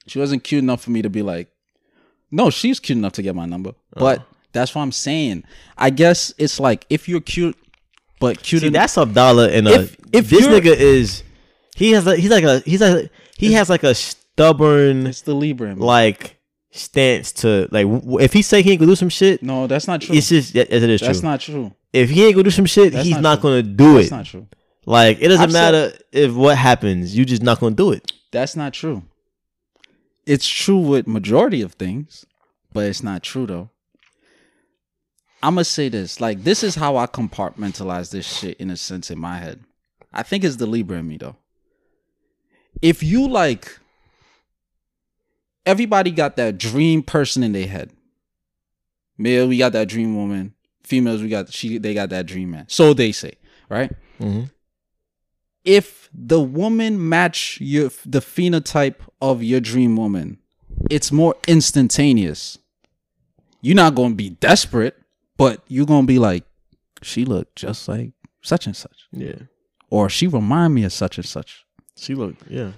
she 0.06 0.18
wasn't 0.18 0.42
cute 0.42 0.62
enough 0.62 0.82
for 0.82 0.90
me 0.90 1.02
to 1.02 1.10
be 1.10 1.22
like, 1.22 1.48
No, 2.30 2.50
she's 2.50 2.80
cute 2.80 2.98
enough 2.98 3.12
to 3.12 3.22
get 3.22 3.34
my 3.34 3.44
number. 3.46 3.70
Oh. 3.96 4.00
But 4.00 4.26
that's 4.52 4.74
what 4.74 4.82
I'm 4.82 4.92
saying. 4.92 5.44
I 5.76 5.90
guess 5.90 6.32
it's 6.38 6.58
like 6.60 6.86
if 6.90 7.08
you're 7.08 7.20
cute, 7.20 7.56
but 8.20 8.42
cute 8.42 8.62
See, 8.62 8.68
that's 8.70 8.96
Abdallah 8.98 9.48
and 9.50 9.68
a. 9.68 9.80
If- 9.82 9.96
if 10.10 10.30
this 10.30 10.46
nigga 10.46 10.74
is, 10.74 11.22
he 11.76 11.90
has 11.92 12.06
like 12.06 12.18
he's 12.18 12.30
like 12.30 12.42
a 12.44 12.60
he's 12.60 12.80
like 12.80 13.10
he 13.36 13.52
has 13.52 13.68
like 13.68 13.82
a 13.82 13.94
stubborn 13.94 15.06
It's 15.06 15.20
the 15.20 15.34
Libra. 15.34 15.76
me. 15.76 15.82
like 15.82 16.36
stance 16.70 17.32
to 17.32 17.68
like 17.70 17.86
if 18.20 18.32
he 18.32 18.40
say 18.40 18.62
he 18.62 18.70
ain't 18.70 18.80
gonna 18.80 18.90
do 18.92 18.96
some 18.96 19.10
shit, 19.10 19.42
no, 19.42 19.66
that's 19.66 19.86
not 19.86 20.00
true. 20.00 20.14
it's 20.16 20.30
just 20.30 20.54
yes, 20.54 20.66
it 20.70 20.82
is 20.82 21.00
That's 21.02 21.20
true. 21.20 21.28
not 21.28 21.40
true. 21.40 21.72
if 21.92 22.08
he 22.08 22.24
ain't 22.24 22.34
gonna 22.34 22.44
do 22.44 22.50
some 22.50 22.64
shit, 22.64 22.94
That's 22.94 23.04
he's 23.04 23.16
not 23.16 23.22
not, 23.22 23.40
gonna 23.42 23.62
do 23.62 23.94
That's 23.94 24.06
it. 24.06 24.10
That's 24.10 24.10
not 24.12 24.24
true. 24.26 24.46
like 24.86 25.18
it 25.20 25.28
doesn't 25.28 25.42
I've 25.44 25.52
said- 25.52 25.72
matter 25.72 25.98
if 26.12 26.32
what 26.32 26.56
happens, 26.56 27.14
you 27.16 27.26
just 27.26 27.42
not 27.42 27.60
gonna 27.60 27.74
do 27.76 27.92
it. 27.92 28.10
That's 28.32 28.56
not 28.56 28.72
true. 28.72 29.02
It's 30.26 30.46
true 30.46 30.78
with 30.78 31.06
majority 31.06 31.60
of 31.62 31.74
things, 31.74 32.24
but 32.72 32.86
it's 32.86 33.02
not 33.02 33.22
true 33.22 33.46
though. 33.46 33.70
I'm 35.42 35.54
gonna 35.54 35.64
say 35.64 35.88
this. 35.88 36.20
Like 36.20 36.44
this 36.44 36.62
is 36.62 36.74
how 36.74 36.96
I 36.96 37.06
compartmentalize 37.06 38.10
this 38.10 38.26
shit 38.26 38.58
in 38.58 38.70
a 38.70 38.76
sense 38.76 39.10
in 39.10 39.18
my 39.18 39.38
head. 39.38 39.60
I 40.12 40.22
think 40.22 40.44
it's 40.44 40.56
the 40.56 40.66
Libra 40.66 40.98
in 40.98 41.08
me 41.08 41.16
though. 41.16 41.36
If 42.82 43.02
you 43.02 43.28
like 43.28 43.78
everybody 45.68 46.10
got 46.10 46.36
that 46.36 46.56
dream 46.56 47.02
person 47.02 47.42
in 47.42 47.52
their 47.52 47.66
head. 47.66 47.90
Male, 49.18 49.48
we 49.48 49.58
got 49.58 49.72
that 49.72 49.88
dream 49.88 50.16
woman. 50.16 50.54
Females, 50.82 51.20
we 51.20 51.28
got 51.28 51.52
she 51.52 51.76
they 51.78 51.92
got 51.92 52.08
that 52.08 52.26
dream 52.26 52.52
man. 52.52 52.64
So 52.68 52.94
they 52.94 53.12
say, 53.12 53.34
right? 53.68 53.92
Mm-hmm. 54.18 54.44
if 55.64 56.08
the 56.12 56.40
woman 56.40 57.08
match 57.08 57.60
your 57.60 57.90
the 58.04 58.20
phenotype 58.20 58.96
of 59.20 59.42
your 59.44 59.60
dream 59.60 59.96
woman, 59.96 60.38
it's 60.90 61.12
more 61.12 61.36
instantaneous. 61.46 62.58
You're 63.60 63.76
not 63.76 63.94
gonna 63.94 64.14
be 64.14 64.30
desperate, 64.30 64.97
but 65.38 65.62
you're 65.68 65.86
gonna 65.86 66.06
be 66.06 66.18
like, 66.18 66.44
she 67.02 67.24
looked 67.24 67.56
just 67.56 67.88
like 67.88 68.10
such 68.42 68.66
and 68.66 68.76
such, 68.76 69.06
Yeah, 69.12 69.36
or 69.88 70.10
she 70.10 70.26
remind 70.26 70.74
me 70.74 70.84
of 70.84 70.92
such 70.92 71.16
and 71.16 71.26
such. 71.26 71.64
she 71.96 72.14
looked. 72.14 72.42
Yeah, 72.50 72.72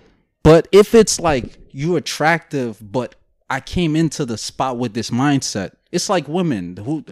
But 0.44 0.68
if 0.70 0.94
it's 0.94 1.18
like 1.18 1.58
you're 1.72 1.98
attractive, 1.98 2.78
but 2.80 3.16
I 3.48 3.58
came 3.60 3.96
into 3.96 4.24
the 4.24 4.38
spot 4.38 4.78
with 4.78 4.94
this 4.94 5.10
mindset, 5.10 5.72
it's 5.90 6.08
like 6.08 6.28
women 6.28 6.76
who 6.76 7.04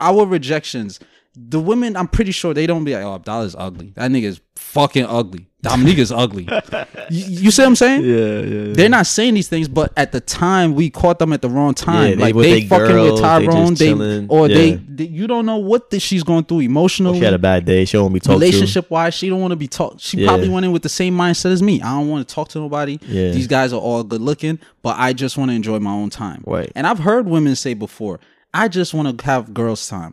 our 0.00 0.24
rejections. 0.26 1.00
The 1.34 1.58
women, 1.58 1.96
I'm 1.96 2.08
pretty 2.08 2.30
sure 2.30 2.52
they 2.52 2.66
don't 2.66 2.84
be 2.84 2.92
like, 2.94 3.04
"Oh, 3.04 3.14
Abdallah's 3.14 3.56
ugly. 3.58 3.94
That 3.96 4.10
nigga's 4.10 4.42
fucking 4.56 5.06
ugly. 5.06 5.46
Dominique 5.62 5.96
is 5.96 6.12
ugly." 6.12 6.46
you, 7.10 7.24
you 7.44 7.50
see 7.50 7.62
what 7.62 7.68
I'm 7.68 7.76
saying? 7.76 8.04
yeah, 8.04 8.40
yeah. 8.66 8.72
They're 8.74 8.90
not 8.90 9.06
saying 9.06 9.32
these 9.32 9.48
things, 9.48 9.66
but 9.66 9.94
at 9.96 10.12
the 10.12 10.20
time 10.20 10.74
we 10.74 10.90
caught 10.90 11.18
them 11.18 11.32
at 11.32 11.40
the 11.40 11.48
wrong 11.48 11.72
time. 11.72 12.10
Yeah, 12.10 12.14
they 12.16 12.20
like 12.20 12.34
with 12.34 12.44
they 12.44 12.60
they 12.60 12.66
fucking 12.68 12.86
girls, 12.86 13.12
with 13.12 13.22
they 13.22 13.44
just 13.46 13.56
Tyrone, 13.56 13.74
they, 13.74 13.86
chilling. 13.86 14.26
or 14.28 14.48
they, 14.48 14.70
Yeah. 14.72 14.76
they- 14.88 15.06
you 15.06 15.26
don't 15.26 15.46
know 15.46 15.56
what 15.56 15.88
this, 15.88 16.02
she's 16.02 16.22
going 16.22 16.44
through 16.44 16.60
emotionally 16.60 17.16
oh, 17.16 17.20
she 17.20 17.24
had 17.24 17.32
a 17.32 17.38
bad 17.38 17.64
day. 17.64 17.86
She 17.86 17.92
don't 17.96 18.02
want 18.04 18.12
to 18.12 18.20
be 18.20 18.20
talked 18.20 18.40
relationship 18.40 18.90
wise, 18.90 19.14
she 19.14 19.30
don't 19.30 19.40
want 19.40 19.52
to 19.52 19.56
be 19.56 19.68
talked. 19.68 20.00
She 20.02 20.18
Yeah. 20.18 20.26
probably 20.26 20.50
went 20.50 20.66
in 20.66 20.72
with 20.72 20.82
the 20.82 20.90
same 20.90 21.16
mindset 21.16 21.52
as 21.52 21.62
me. 21.62 21.80
I 21.80 21.98
don't 21.98 22.10
want 22.10 22.28
to 22.28 22.34
talk 22.34 22.48
to 22.50 22.58
nobody. 22.58 22.98
Yeah. 23.08 23.30
These 23.30 23.46
guys 23.46 23.72
are 23.72 23.80
all 23.80 24.04
good 24.04 24.20
looking, 24.20 24.58
but 24.82 24.96
I 24.98 25.14
just 25.14 25.38
want 25.38 25.50
to 25.50 25.54
enjoy 25.54 25.78
my 25.78 25.92
own 25.92 26.10
time. 26.10 26.44
Right. 26.46 26.70
And 26.74 26.86
I've 26.86 26.98
heard 26.98 27.26
women 27.26 27.56
say 27.56 27.72
before, 27.72 28.20
I 28.52 28.68
just 28.68 28.92
want 28.92 29.18
to 29.18 29.24
have 29.24 29.54
girls' 29.54 29.88
time. 29.88 30.12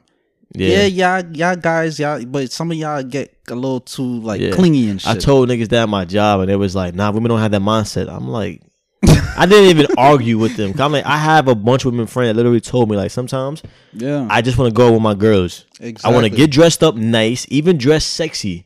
To. 0.58 0.64
Yeah, 0.64 0.86
y'all, 0.86 1.36
y'all 1.36 1.56
guys, 1.56 2.00
y'all, 2.00 2.24
but 2.26 2.52
some 2.52 2.72
of 2.72 2.78
y'all 2.78 3.04
get 3.04 3.36
a 3.50 3.56
little 3.56 3.80
too 3.82 4.20
like 4.22 4.42
Yeah. 4.42 4.52
clingy 4.52 4.90
and 4.90 5.02
shit. 5.02 5.18
I 5.18 5.20
told 5.20 5.50
niggas 5.50 5.70
that 5.70 5.84
at 5.84 5.90
my 5.90 6.06
job, 6.06 6.42
and 6.42 6.50
it 6.52 6.56
was 6.56 6.76
like, 6.76 6.96
nah, 6.96 7.12
women 7.12 7.30
don't 7.30 7.40
have 7.40 7.52
that 7.52 7.62
mindset. 7.62 8.10
I'm 8.12 8.28
like, 8.28 8.62
I 9.04 9.46
didn't 9.46 9.70
even 9.80 9.88
argue 9.98 10.38
with 10.38 10.56
them. 10.58 10.74
I'm 10.80 10.92
like, 10.92 11.06
I 11.06 11.18
have 11.18 11.48
a 11.48 11.56
bunch 11.56 11.86
of 11.86 11.94
women 11.94 12.08
friends 12.08 12.30
that 12.30 12.34
literally 12.36 12.62
told 12.62 12.90
me 12.90 12.98
like, 12.98 13.12
sometimes 13.12 13.64
yeah, 13.94 14.28
I 14.30 14.42
just 14.42 14.58
want 14.58 14.70
to 14.70 14.76
go 14.76 14.92
with 14.92 15.02
my 15.02 15.14
girls. 15.14 15.66
I 16.04 16.12
want 16.12 16.26
to 16.26 16.30
get 16.30 16.52
dressed 16.52 16.84
up 16.84 16.96
nice, 16.96 17.46
even 17.50 17.78
dress 17.78 18.06
sexy, 18.06 18.66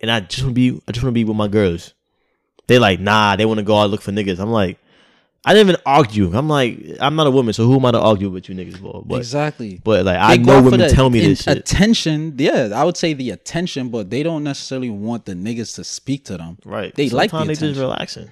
and 0.00 0.10
I 0.10 0.20
just 0.20 0.42
want 0.42 0.54
to 0.54 0.72
be, 0.72 0.80
I 0.86 0.92
just 0.92 1.02
want 1.02 1.12
to 1.12 1.18
be 1.18 1.24
with 1.24 1.36
my 1.36 1.48
girls. 1.48 1.94
They 2.68 2.78
like, 2.78 3.00
nah, 3.00 3.34
they 3.36 3.44
want 3.44 3.58
to 3.58 3.64
go 3.64 3.76
out 3.76 3.90
look 3.90 4.02
for 4.02 4.12
niggas. 4.12 4.38
I'm 4.38 4.50
like, 4.52 4.78
I 5.44 5.54
didn't 5.54 5.70
even 5.70 5.80
argue. 5.84 6.32
I'm 6.36 6.48
like, 6.48 6.78
I'm 7.00 7.16
not 7.16 7.26
a 7.26 7.30
woman, 7.30 7.52
so 7.52 7.66
who 7.66 7.74
am 7.76 7.84
I 7.84 7.90
to 7.90 7.98
argue 8.00 8.30
with 8.30 8.48
you 8.48 8.54
niggas 8.54 8.78
for? 8.78 9.02
But, 9.04 9.16
exactly. 9.16 9.80
but 9.82 10.04
like, 10.04 10.16
I 10.16 10.36
They 10.36 10.42
go 10.44 10.52
know 10.52 10.58
for 10.58 10.64
women 10.70 10.80
the 10.80 10.88
tell 10.90 11.10
me 11.10 11.20
this 11.20 11.42
shit. 11.42 11.58
Attention, 11.58 12.34
yeah, 12.38 12.70
I 12.74 12.84
would 12.84 12.96
say 12.96 13.12
the 13.12 13.30
attention, 13.30 13.88
but 13.88 14.08
they 14.10 14.22
don't 14.22 14.44
necessarily 14.44 14.90
want 14.90 15.24
the 15.24 15.34
niggas 15.34 15.74
to 15.76 15.84
speak 15.84 16.24
to 16.26 16.36
them. 16.36 16.58
right? 16.64 16.94
they 16.94 17.08
like 17.10 17.30
the 17.32 17.38
Sometimes 17.38 17.48
they 17.48 17.52
just 17.54 17.62
attention. 17.62 17.82
relaxing. 17.82 18.30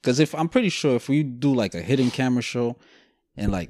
Because 0.00 0.20
if 0.20 0.32
I'm 0.34 0.48
pretty 0.48 0.68
sure 0.68 0.94
if 0.94 1.08
we 1.08 1.22
do 1.24 1.52
like 1.52 1.74
a 1.74 1.80
hidden 1.82 2.10
camera 2.12 2.42
show 2.42 2.76
and 3.36 3.50
like 3.50 3.68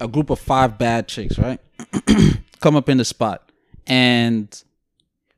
a 0.00 0.08
group 0.08 0.30
of 0.30 0.40
five 0.40 0.76
bad 0.76 1.06
chicks, 1.06 1.38
right, 1.38 1.60
come 2.60 2.74
up 2.74 2.88
in 2.88 2.96
the 2.98 3.04
spot 3.04 3.52
and 3.86 4.62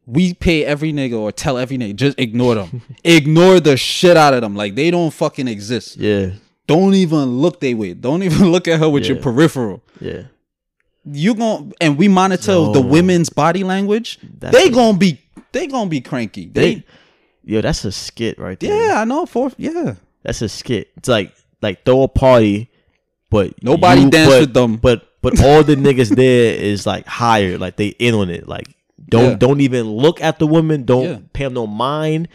we 0.06 0.32
pay 0.34 0.64
every 0.64 0.92
nigga 0.92 1.18
or 1.18 1.32
tell 1.32 1.58
every 1.58 1.76
nigga 1.76 1.96
just 1.96 2.18
ignore 2.18 2.54
them, 2.54 2.80
ignore 3.04 3.58
the 3.60 3.76
shit 3.76 4.16
out 4.16 4.32
of 4.34 4.40
them, 4.40 4.54
like 4.54 4.76
they 4.76 4.90
don't 4.90 5.12
fucking 5.12 5.48
exist. 5.48 5.96
Yeah, 5.96 6.30
Don't 6.66 6.94
even 6.94 7.38
look 7.40 7.60
they 7.60 7.74
way. 7.74 7.94
Don't 7.94 8.22
even 8.28 8.50
look 8.52 8.66
at 8.68 8.80
her 8.80 8.88
with 8.88 9.06
your 9.06 9.16
peripheral. 9.18 9.82
yeah. 10.00 10.22
You 11.08 11.36
gon' 11.36 11.72
and 11.80 11.96
we 11.96 12.08
monitor 12.08 12.72
the 12.72 12.80
women's 12.84 13.30
body 13.30 13.62
language. 13.62 14.18
They 14.40 14.70
gonna 14.70 14.98
be 14.98 15.20
they 15.52 15.68
gonna 15.68 15.88
be 15.88 16.00
cranky. 16.00 16.46
They, 16.46 16.74
They, 16.76 16.84
yo, 17.44 17.60
that's 17.60 17.84
a 17.84 17.92
skit 17.92 18.40
right 18.40 18.58
there. 18.58 18.88
yeah, 18.88 19.00
I 19.02 19.04
know. 19.04 19.24
For 19.24 19.52
yeah, 19.56 19.94
That's 20.24 20.42
a 20.42 20.48
skit. 20.48 20.90
It's 20.96 21.08
like 21.08 21.32
like 21.62 21.84
throw 21.84 22.02
a 22.02 22.08
party, 22.08 22.70
but 23.30 23.54
Nobody 23.62 24.00
you- 24.02 24.10
dance 24.10 24.30
but- 24.32 24.40
with 24.40 24.54
them. 24.54 24.76
But 24.78 25.08
but 25.22 25.40
all 25.44 25.62
the 25.62 25.76
niggas 25.76 26.14
there 26.16 26.54
is 26.56 26.86
like 26.86 27.06
hired, 27.06 27.60
like 27.60 27.76
they 27.76 27.88
in 28.02 28.14
on 28.14 28.28
it. 28.28 28.48
Like 28.48 28.66
don't 29.08 29.30
Yeah. 29.30 29.36
don't 29.36 29.60
even 29.60 29.86
look 29.88 30.20
at 30.20 30.40
the 30.40 30.46
women. 30.48 30.82
Don't 30.86 31.04
Yeah. 31.04 31.18
pay 31.32 31.44
them 31.44 31.54
no 31.54 31.68
mind. 31.68 32.26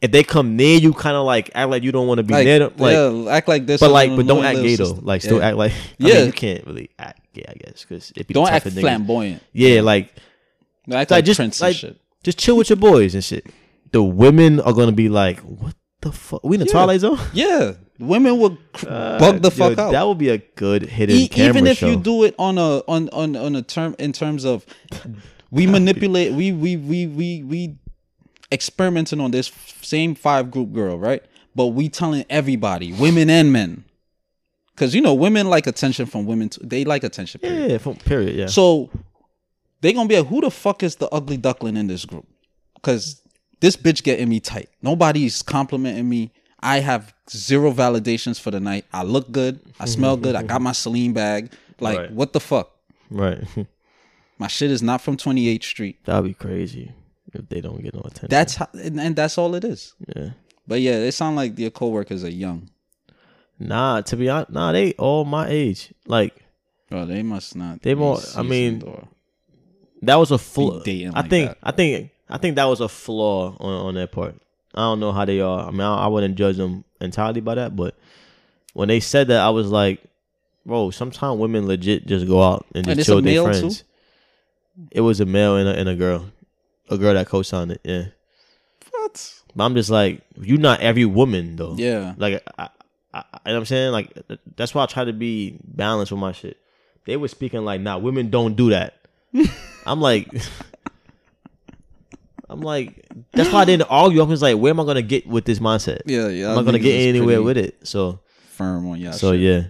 If 0.00 0.12
they 0.12 0.22
come 0.22 0.54
near 0.56 0.78
you, 0.78 0.92
kind 0.92 1.16
of 1.16 1.26
like 1.26 1.50
act 1.54 1.70
like 1.70 1.82
you 1.82 1.90
don't 1.90 2.06
want 2.06 2.18
to 2.18 2.22
be 2.22 2.32
like, 2.32 2.44
near 2.44 2.60
them. 2.60 2.72
Like, 2.76 2.92
yeah, 2.92 3.32
act 3.32 3.48
like 3.48 3.66
this. 3.66 3.80
but 3.80 3.90
like, 3.90 4.14
but 4.14 4.26
don't 4.28 4.44
act 4.44 4.58
gay 4.58 4.76
though. 4.76 4.98
Like, 5.02 5.22
still 5.22 5.38
Yeah. 5.38 5.48
act 5.48 5.56
like. 5.56 5.72
I 5.72 5.76
Yeah. 5.98 6.14
mean, 6.14 6.26
you 6.26 6.32
can't 6.32 6.66
really 6.66 6.90
act 6.98 7.20
gay, 7.34 7.44
I 7.48 7.54
guess, 7.54 7.84
because 7.84 8.12
if 8.14 8.28
you 8.30 8.34
Don't 8.34 8.48
act 8.48 8.68
flamboyant. 8.68 9.42
Yeah, 9.52 9.80
like 9.80 10.10
act 10.90 11.10
like 11.10 11.10
like, 11.10 11.24
just 11.24 11.40
like 11.60 11.76
just 12.22 12.38
chill 12.38 12.56
with 12.56 12.70
your 12.70 12.76
boys 12.76 13.14
and 13.14 13.24
shit. 13.24 13.46
The 13.90 14.02
women 14.02 14.60
are 14.60 14.72
gonna 14.72 14.92
be 14.92 15.08
like, 15.08 15.40
what 15.40 15.74
the 16.00 16.12
fuck? 16.12 16.44
We 16.44 16.54
in 16.56 16.60
the 16.60 16.66
Yeah. 16.66 16.72
Twilight 16.72 17.00
Zone? 17.00 17.18
Yeah, 17.32 17.72
women 17.98 18.38
would 18.38 18.56
cr- 18.72 18.86
Uh, 18.88 19.18
bug 19.18 19.42
the 19.42 19.48
yo, 19.50 19.68
fuck 19.70 19.78
out. 19.78 19.90
That 19.92 20.06
would 20.06 20.18
be 20.18 20.28
a 20.28 20.38
good 20.38 20.82
hidden 20.82 21.16
E- 21.16 21.26
camera 21.26 21.48
even 21.50 21.66
if 21.66 21.78
show. 21.78 21.88
you 21.90 21.96
do 21.96 22.22
it 22.22 22.36
on 22.38 22.56
a 22.58 22.78
on 22.86 23.08
on 23.08 23.34
on 23.34 23.56
a 23.56 23.62
term 23.62 23.96
in 23.98 24.12
terms 24.12 24.44
of 24.44 24.64
we 25.50 25.66
manipulate 25.66 26.32
we 26.34 26.52
we 26.52 26.76
we 26.76 27.06
we 27.08 27.42
we 27.42 27.78
experimenting 28.52 29.20
on 29.20 29.30
this 29.30 29.50
same 29.82 30.14
five 30.14 30.50
group 30.50 30.72
girl 30.72 30.98
right 30.98 31.22
but 31.54 31.66
we 31.68 31.88
telling 31.88 32.24
everybody 32.30 32.92
women 32.94 33.28
and 33.28 33.52
men 33.52 33.84
because 34.74 34.94
you 34.94 35.00
know 35.00 35.14
women 35.14 35.48
like 35.48 35.66
attention 35.66 36.06
from 36.06 36.24
women 36.26 36.48
too. 36.48 36.60
they 36.64 36.84
like 36.84 37.04
attention 37.04 37.40
period. 37.40 37.70
yeah, 37.72 37.78
from 37.78 37.94
period. 37.96 38.34
Yeah. 38.34 38.46
so 38.46 38.90
they 39.80 39.92
gonna 39.92 40.08
be 40.08 40.16
like 40.18 40.26
who 40.28 40.40
the 40.40 40.50
fuck 40.50 40.82
is 40.82 40.96
the 40.96 41.08
ugly 41.10 41.36
duckling 41.36 41.76
in 41.76 41.86
this 41.88 42.04
group 42.04 42.26
because 42.74 43.20
this 43.60 43.76
bitch 43.76 44.02
getting 44.02 44.28
me 44.28 44.40
tight 44.40 44.68
nobody's 44.82 45.42
complimenting 45.42 46.08
me 46.08 46.30
i 46.60 46.78
have 46.78 47.12
zero 47.30 47.70
validations 47.72 48.40
for 48.40 48.50
the 48.50 48.60
night 48.60 48.84
i 48.92 49.02
look 49.02 49.30
good 49.30 49.60
i 49.78 49.84
smell 49.84 50.16
good 50.16 50.34
i 50.34 50.42
got 50.42 50.62
my 50.62 50.72
celine 50.72 51.12
bag 51.12 51.52
like 51.80 51.98
Right. 51.98 52.12
what 52.12 52.32
the 52.32 52.40
fuck 52.40 52.70
right. 53.10 53.44
my 54.38 54.46
shit 54.48 54.70
is 54.70 54.82
not 54.82 55.00
from 55.02 55.16
28th 55.16 55.64
street 55.64 56.04
That'd 56.04 56.24
be 56.24 56.34
crazy 56.34 56.92
if 57.34 57.48
they 57.48 57.60
don't 57.60 57.82
get 57.82 57.94
no 57.94 58.00
attention. 58.00 58.28
that's 58.30 58.56
how 58.56 58.68
and, 58.74 59.00
and 59.00 59.16
that's 59.16 59.36
all 59.38 59.54
it 59.54 59.64
is 59.64 59.94
yeah. 60.16 60.30
but 60.66 60.80
yeah 60.80 60.98
they 60.98 61.10
sound 61.10 61.36
like 61.36 61.58
your 61.58 61.70
coworkers 61.70 62.24
are 62.24 62.30
young 62.30 62.68
Nah, 63.60 64.02
to 64.02 64.16
be 64.16 64.28
honest, 64.28 64.50
nah, 64.52 64.70
they 64.70 64.92
all 64.92 65.24
my 65.24 65.48
age. 65.48 65.92
Like 66.06 66.44
bro 66.88 67.06
they 67.06 67.22
must 67.22 67.56
not 67.56 67.82
They 67.82 67.94
more- 67.94 68.20
I 68.36 68.42
mean, 68.42 68.84
that 70.02 70.14
was 70.14 70.30
a 70.30 70.38
flaw. 70.38 70.80
I 70.86 71.10
like 71.10 71.28
think. 71.30 71.48
that. 71.50 71.58
I 71.62 71.72
think. 71.72 72.10
I 72.30 72.38
think 72.38 72.56
that 72.56 72.66
was 72.66 72.80
a 72.80 72.88
flaw 72.88 73.56
on 73.58 73.86
on 73.86 73.94
their 73.94 74.06
part. 74.06 74.36
I 74.74 74.82
don't 74.82 75.00
know 75.00 75.12
how 75.12 75.24
they 75.24 75.40
are. 75.40 75.66
I 75.66 75.70
mean, 75.70 75.80
I, 75.80 76.04
I 76.04 76.06
wouldn't 76.06 76.36
judge 76.36 76.56
them 76.56 76.84
entirely 77.00 77.40
by 77.40 77.56
that, 77.56 77.74
but 77.74 77.96
when 78.74 78.88
they 78.88 79.00
said 79.00 79.28
that, 79.28 79.40
I 79.40 79.50
was 79.50 79.68
like, 79.68 80.04
bro, 80.64 80.90
sometimes 80.90 81.40
women 81.40 81.66
legit 81.66 82.06
just 82.06 82.26
go 82.28 82.42
out 82.42 82.64
and 82.74 82.86
And 82.86 82.96
just 82.96 82.98
it's 83.00 83.06
chill 83.06 83.16
with 83.16 83.24
their 83.24 83.42
friends. 83.42 83.82
It 84.92 85.00
was 85.00 85.18
a 85.20 85.26
male 85.26 85.56
and 85.56 85.68
a, 85.68 85.72
and 85.76 85.88
a 85.88 85.96
girl, 85.96 86.26
a 86.90 86.98
girl 86.98 87.14
that 87.14 87.26
co-signed 87.26 87.72
it. 87.72 87.80
Yeah, 87.84 88.04
what 88.90 89.34
but 89.54 89.64
I'm 89.64 89.74
just 89.74 89.90
like, 89.90 90.22
you 90.40 90.56
not 90.58 90.80
every 90.80 91.04
woman 91.04 91.56
though. 91.56 91.74
yeah 91.76 92.14
Like, 92.16 92.42
I, 92.58 92.68
I, 93.12 93.18
I, 93.18 93.18
you 93.18 93.24
know 93.46 93.52
what 93.52 93.56
I'm 93.58 93.64
saying? 93.66 93.92
Like, 93.92 94.12
that's 94.56 94.74
why 94.74 94.82
I 94.82 94.86
try 94.86 95.04
to 95.04 95.12
be 95.12 95.58
balanced 95.64 96.12
with 96.12 96.20
my 96.20 96.32
shit. 96.32 96.58
They 97.06 97.16
were 97.16 97.28
speaking 97.28 97.64
like, 97.64 97.80
nah, 97.80 97.98
women 97.98 98.30
don't 98.30 98.54
do 98.54 98.70
that. 98.70 98.94
I'm 99.86 100.00
like, 100.00 100.28
I'm 102.50 102.60
like, 102.60 103.06
that's 103.32 103.52
why 103.52 103.60
I 103.60 103.64
didn't 103.64 103.88
argue. 103.90 104.20
I 104.20 104.24
was 104.24 104.42
like, 104.42 104.56
where 104.56 104.70
am 104.70 104.80
I 104.80 104.84
gonna 104.84 105.02
get 105.02 105.26
with 105.26 105.44
this 105.44 105.58
mindset? 105.58 106.02
yeah 106.06 106.28
yeah 106.28 106.50
I'm 106.50 106.56
not 106.56 106.64
gonna 106.64 106.78
get 106.78 107.08
anywhere 107.08 107.42
with 107.42 107.56
it. 107.58 107.86
So, 107.86 108.20
firm 108.48 108.86
on 108.88 109.00
y'all 109.00 109.12
so 109.12 109.32
shit. 109.32 109.40
yeah. 109.40 109.62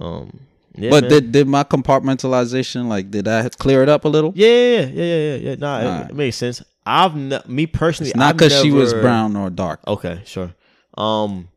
Um, 0.00 0.40
yeah, 0.74 0.90
but 0.90 1.02
man. 1.04 1.10
did 1.10 1.32
did 1.32 1.48
my 1.48 1.64
compartmentalization 1.64 2.86
like 2.88 3.10
did 3.10 3.24
that 3.26 3.58
clear 3.58 3.82
it 3.82 3.88
up 3.88 4.04
a 4.04 4.08
little? 4.08 4.32
yeah, 4.34 4.48
yeah, 4.48 4.80
yeah, 4.80 5.04
yeah, 5.04 5.34
yeah. 5.36 5.54
Nah, 5.56 5.78
it, 5.80 5.84
Alright. 5.86 6.10
it 6.10 6.16
makes 6.16 6.36
sense. 6.36 6.62
I've 6.84 7.14
ne- 7.14 7.40
me 7.46 7.66
personally, 7.66 8.10
It's 8.10 8.16
not 8.18 8.36
because 8.36 8.60
she 8.60 8.70
was 8.72 8.92
brown 8.92 9.36
or 9.36 9.50
dark. 9.50 9.80
Okay, 9.86 10.20
sure. 10.24 10.52
Um, 10.98 11.48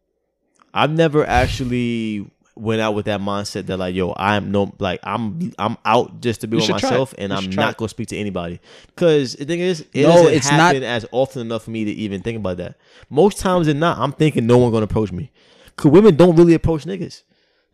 I've 0.73 0.91
never 0.91 1.25
actually 1.25 2.29
went 2.57 2.79
out 2.79 2.93
with 2.95 3.05
that 3.05 3.19
mindset 3.19 3.65
that 3.65 3.77
like, 3.77 3.95
yo, 3.95 4.13
I'm 4.15 4.51
no 4.51 4.73
like 4.79 4.99
I'm 5.03 5.51
I'm 5.57 5.77
out 5.83 6.21
just 6.21 6.41
to 6.41 6.47
be 6.47 6.55
You 6.55 6.57
with 6.57 6.65
should 6.67 6.77
try 6.77 6.89
it. 6.89 6.91
myself, 6.91 7.13
and 7.17 7.31
You 7.31 7.37
I'm 7.37 7.49
not 7.51 7.77
gonna 7.77 7.89
speak 7.89 8.09
to 8.09 8.17
anybody. 8.17 8.59
Because 8.87 9.33
the 9.35 9.45
thing 9.45 9.59
is, 9.59 9.81
it 9.93 10.03
No, 10.03 10.09
doesn't 10.13 10.33
it's 10.33 10.51
not- 10.51 10.75
as 10.75 11.05
often 11.11 11.41
enough 11.41 11.63
for 11.63 11.71
me 11.71 11.85
to 11.85 11.91
even 11.91 12.21
think 12.21 12.37
about 12.37 12.57
that. 12.57 12.75
Most 13.09 13.39
times 13.39 13.67
than 13.67 13.79
not, 13.79 13.97
I'm 13.97 14.11
thinking 14.11 14.45
no 14.45 14.57
one 14.57 14.71
gonna 14.71 14.83
approach 14.85 15.11
me. 15.11 15.31
Cause 15.75 15.91
women 15.91 16.15
don't 16.15 16.35
really 16.37 16.53
approach 16.53 16.85
niggas. 16.85 17.23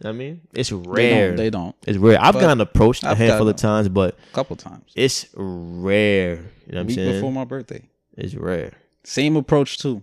You 0.03 0.05
know 0.05 0.09
what 0.09 0.15
I 0.15 0.17
mean, 0.17 0.41
it's 0.53 0.69
They 0.69 0.75
rare. 0.75 1.27
don't. 1.27 1.35
They 1.37 1.49
don't. 1.51 1.75
It's 1.85 1.97
rare. 1.99 2.17
I've 2.19 2.33
But 2.33 2.39
gotten 2.41 2.59
approached 2.61 3.03
a 3.03 3.09
I've 3.09 3.17
handful 3.19 3.47
of 3.47 3.55
times, 3.55 3.87
but 3.87 4.17
A 4.31 4.33
couple 4.33 4.55
times. 4.55 4.91
it's 4.95 5.27
rare. 5.35 6.37
You 6.37 6.37
know 6.37 6.43
what 6.67 6.77
I'm 6.79 6.87
Week 6.87 6.95
saying? 6.95 7.13
before 7.13 7.31
my 7.31 7.45
birthday. 7.45 7.83
it's 8.17 8.33
rare. 8.33 8.73
Same 9.03 9.35
approach 9.35 9.77
too. 9.77 10.01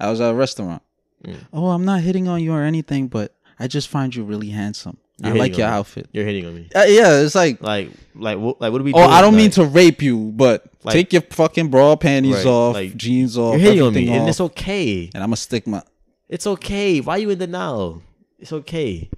I 0.00 0.10
was 0.10 0.20
at 0.20 0.30
a 0.30 0.34
restaurant. 0.34 0.82
Mm. 1.24 1.36
Oh, 1.52 1.68
I'm 1.68 1.84
not 1.84 2.00
hitting 2.00 2.26
on 2.26 2.42
you 2.42 2.52
or 2.52 2.62
anything, 2.62 3.06
but 3.06 3.34
I 3.58 3.68
just 3.68 3.86
find 3.88 4.12
you 4.14 4.24
really 4.24 4.48
handsome. 4.50 4.96
You're 5.18 5.34
I 5.34 5.38
like 5.38 5.56
your 5.56 5.68
me. 5.68 5.72
outfit. 5.72 6.08
You're 6.12 6.24
hitting 6.24 6.44
on 6.46 6.54
me. 6.56 6.68
Uh, 6.74 6.82
yeah, 6.88 7.20
it's 7.20 7.36
like, 7.36 7.62
Like, 7.62 7.90
like, 8.16 8.36
what, 8.36 8.60
like, 8.60 8.72
what 8.72 8.80
are 8.80 8.84
we? 8.84 8.92
oh, 8.94 8.98
doing? 8.98 9.10
I 9.10 9.20
don't 9.20 9.36
mean 9.36 9.50
to 9.52 9.64
rape 9.64 10.02
you, 10.02 10.32
but 10.34 10.64
Like- 10.82 10.92
take 10.92 11.12
your 11.12 11.22
fucking 11.22 11.68
bra 11.68 11.94
panties 11.94 12.34
Right, 12.34 12.46
off, 12.46 12.74
like, 12.74 12.96
jeans 12.96 13.38
off, 13.38 13.52
You're 13.52 13.60
hitting 13.60 13.82
on 13.82 13.94
me, 13.94 14.08
and 14.10 14.28
it's 14.28 14.40
okay. 14.40 15.10
and 15.14 15.22
I'm 15.22 15.28
gonna 15.28 15.36
stick 15.36 15.68
my. 15.68 15.82
It's 16.28 16.48
okay. 16.48 17.00
Why 17.00 17.18
you 17.18 17.30
in 17.30 17.38
denial? 17.38 18.02
It's 18.44 18.52
okay. 18.52 19.08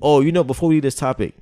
Oh, 0.00 0.22
you 0.22 0.32
know, 0.32 0.42
before 0.42 0.70
we 0.70 0.76
do 0.76 0.80
this 0.80 0.94
topic, 0.94 1.34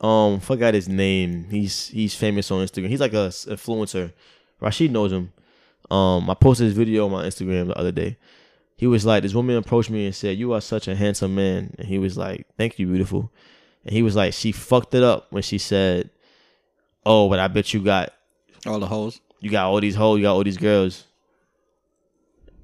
um, 0.00 0.40
forgot 0.40 0.72
his 0.72 0.88
name. 0.88 1.44
He's 1.50 1.88
he's 1.88 2.14
famous 2.14 2.50
on 2.50 2.64
Instagram. 2.64 2.88
He's 2.88 3.00
like 3.00 3.12
a 3.12 3.28
influencer. 3.28 4.10
Rashid 4.60 4.92
knows 4.92 5.12
him. 5.12 5.30
Um, 5.90 6.30
I 6.30 6.32
posted 6.32 6.64
his 6.68 6.74
video 6.74 7.04
on 7.04 7.12
my 7.12 7.26
Instagram 7.26 7.66
the 7.66 7.78
other 7.78 7.92
day. 7.92 8.16
He 8.78 8.86
was 8.86 9.04
like, 9.04 9.22
this 9.22 9.34
woman 9.34 9.58
approached 9.58 9.90
me 9.90 10.06
and 10.06 10.14
said, 10.14 10.38
"You 10.38 10.54
are 10.54 10.62
such 10.62 10.88
a 10.88 10.96
handsome 10.96 11.34
man," 11.34 11.74
and 11.78 11.86
he 11.86 11.98
was 11.98 12.16
like, 12.16 12.46
"Thank 12.56 12.78
you, 12.78 12.86
beautiful." 12.86 13.30
And 13.84 13.92
he 13.92 14.02
was 14.02 14.16
like, 14.16 14.32
she 14.32 14.52
fucked 14.52 14.94
it 14.94 15.02
up 15.02 15.26
when 15.28 15.42
she 15.42 15.58
said, 15.58 16.08
"Oh, 17.04 17.28
but 17.28 17.40
I 17.40 17.48
bet 17.48 17.74
you 17.74 17.80
got 17.80 18.14
All 18.64 18.80
the 18.80 18.86
hoes. 18.86 19.20
you 19.40 19.50
got 19.50 19.66
all 19.66 19.82
these 19.82 19.96
hoes, 19.96 20.16
you 20.16 20.22
got 20.22 20.32
all 20.32 20.44
these 20.44 20.56
girls. 20.56 21.04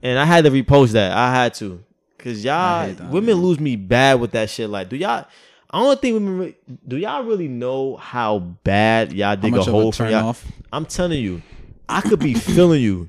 And 0.03 0.19
I 0.19 0.25
had 0.25 0.45
to 0.45 0.51
repost 0.51 0.93
that. 0.93 1.13
I 1.13 1.35
had 1.35 1.53
to. 1.57 1.83
Cause 2.19 2.43
y'all 2.43 2.93
that, 2.93 3.11
women 3.11 3.37
man. 3.37 3.45
lose 3.45 3.61
me 3.61 3.77
bad 3.77 4.21
with 4.21 4.33
that 4.33 4.51
shit. 4.51 4.69
Like, 4.71 4.89
do 4.89 4.97
y'all 4.97 5.27
I 5.71 5.83
don't 5.83 6.01
think 6.01 6.15
women 6.15 6.55
do 6.87 6.97
y'all 6.97 7.23
really 7.25 7.49
know 7.49 7.97
how 7.97 8.39
bad 8.39 9.13
y'all 9.13 9.37
dig 9.37 9.57
a 9.57 9.63
hole 9.63 9.93
for 9.93 10.09
y'all? 10.09 10.29
off? 10.29 10.45
I'm 10.73 10.87
telling 10.87 11.23
you, 11.23 11.43
I 11.89 12.01
could 12.01 12.21
be 12.21 12.35
feeling 12.35 12.83
you. 12.83 13.09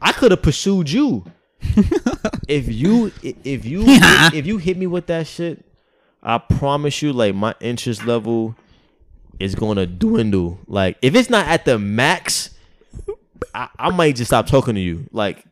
I 0.00 0.12
could 0.12 0.32
have 0.32 0.42
pursued 0.42 0.90
you. 0.90 1.24
if 2.48 2.68
you 2.68 3.12
if 3.22 3.64
you 3.64 3.84
if 3.86 4.46
you 4.46 4.58
hit 4.58 4.76
me 4.76 4.86
with 4.86 5.06
that 5.06 5.26
shit, 5.26 5.64
I 6.22 6.38
promise 6.38 7.02
you, 7.02 7.12
like 7.12 7.34
my 7.34 7.54
interest 7.60 8.04
level 8.04 8.56
is 9.38 9.54
gonna 9.54 9.86
dwindle. 9.86 10.58
Like 10.66 10.98
if 11.02 11.14
it's 11.14 11.30
not 11.30 11.46
at 11.46 11.64
the 11.64 11.78
max, 11.78 12.50
I, 13.54 13.68
I 13.78 13.90
might 13.90 14.16
just 14.16 14.28
stop 14.28 14.46
talking 14.46 14.74
to 14.74 14.80
you. 14.80 15.08
Like 15.12 15.44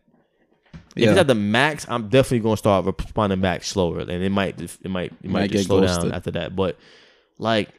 if 1.01 1.05
Yeah. 1.07 1.11
it's 1.13 1.21
at 1.21 1.27
the 1.27 1.35
max, 1.35 1.87
I'm 1.89 2.09
definitely 2.09 2.41
gonna 2.41 2.57
start 2.57 2.85
responding 2.87 3.41
back 3.41 3.65
slower, 3.65 4.01
and 4.01 4.11
it 4.11 4.31
might 4.31 4.61
it 4.61 4.71
might 4.89 5.13
it 5.23 5.25
might, 5.31 5.41
Might 5.41 5.51
just 5.51 5.67
slow 5.67 5.81
ghosted. 5.81 6.05
down 6.05 6.13
after 6.13 6.31
that. 6.33 6.55
But 6.55 6.77
like, 7.39 7.71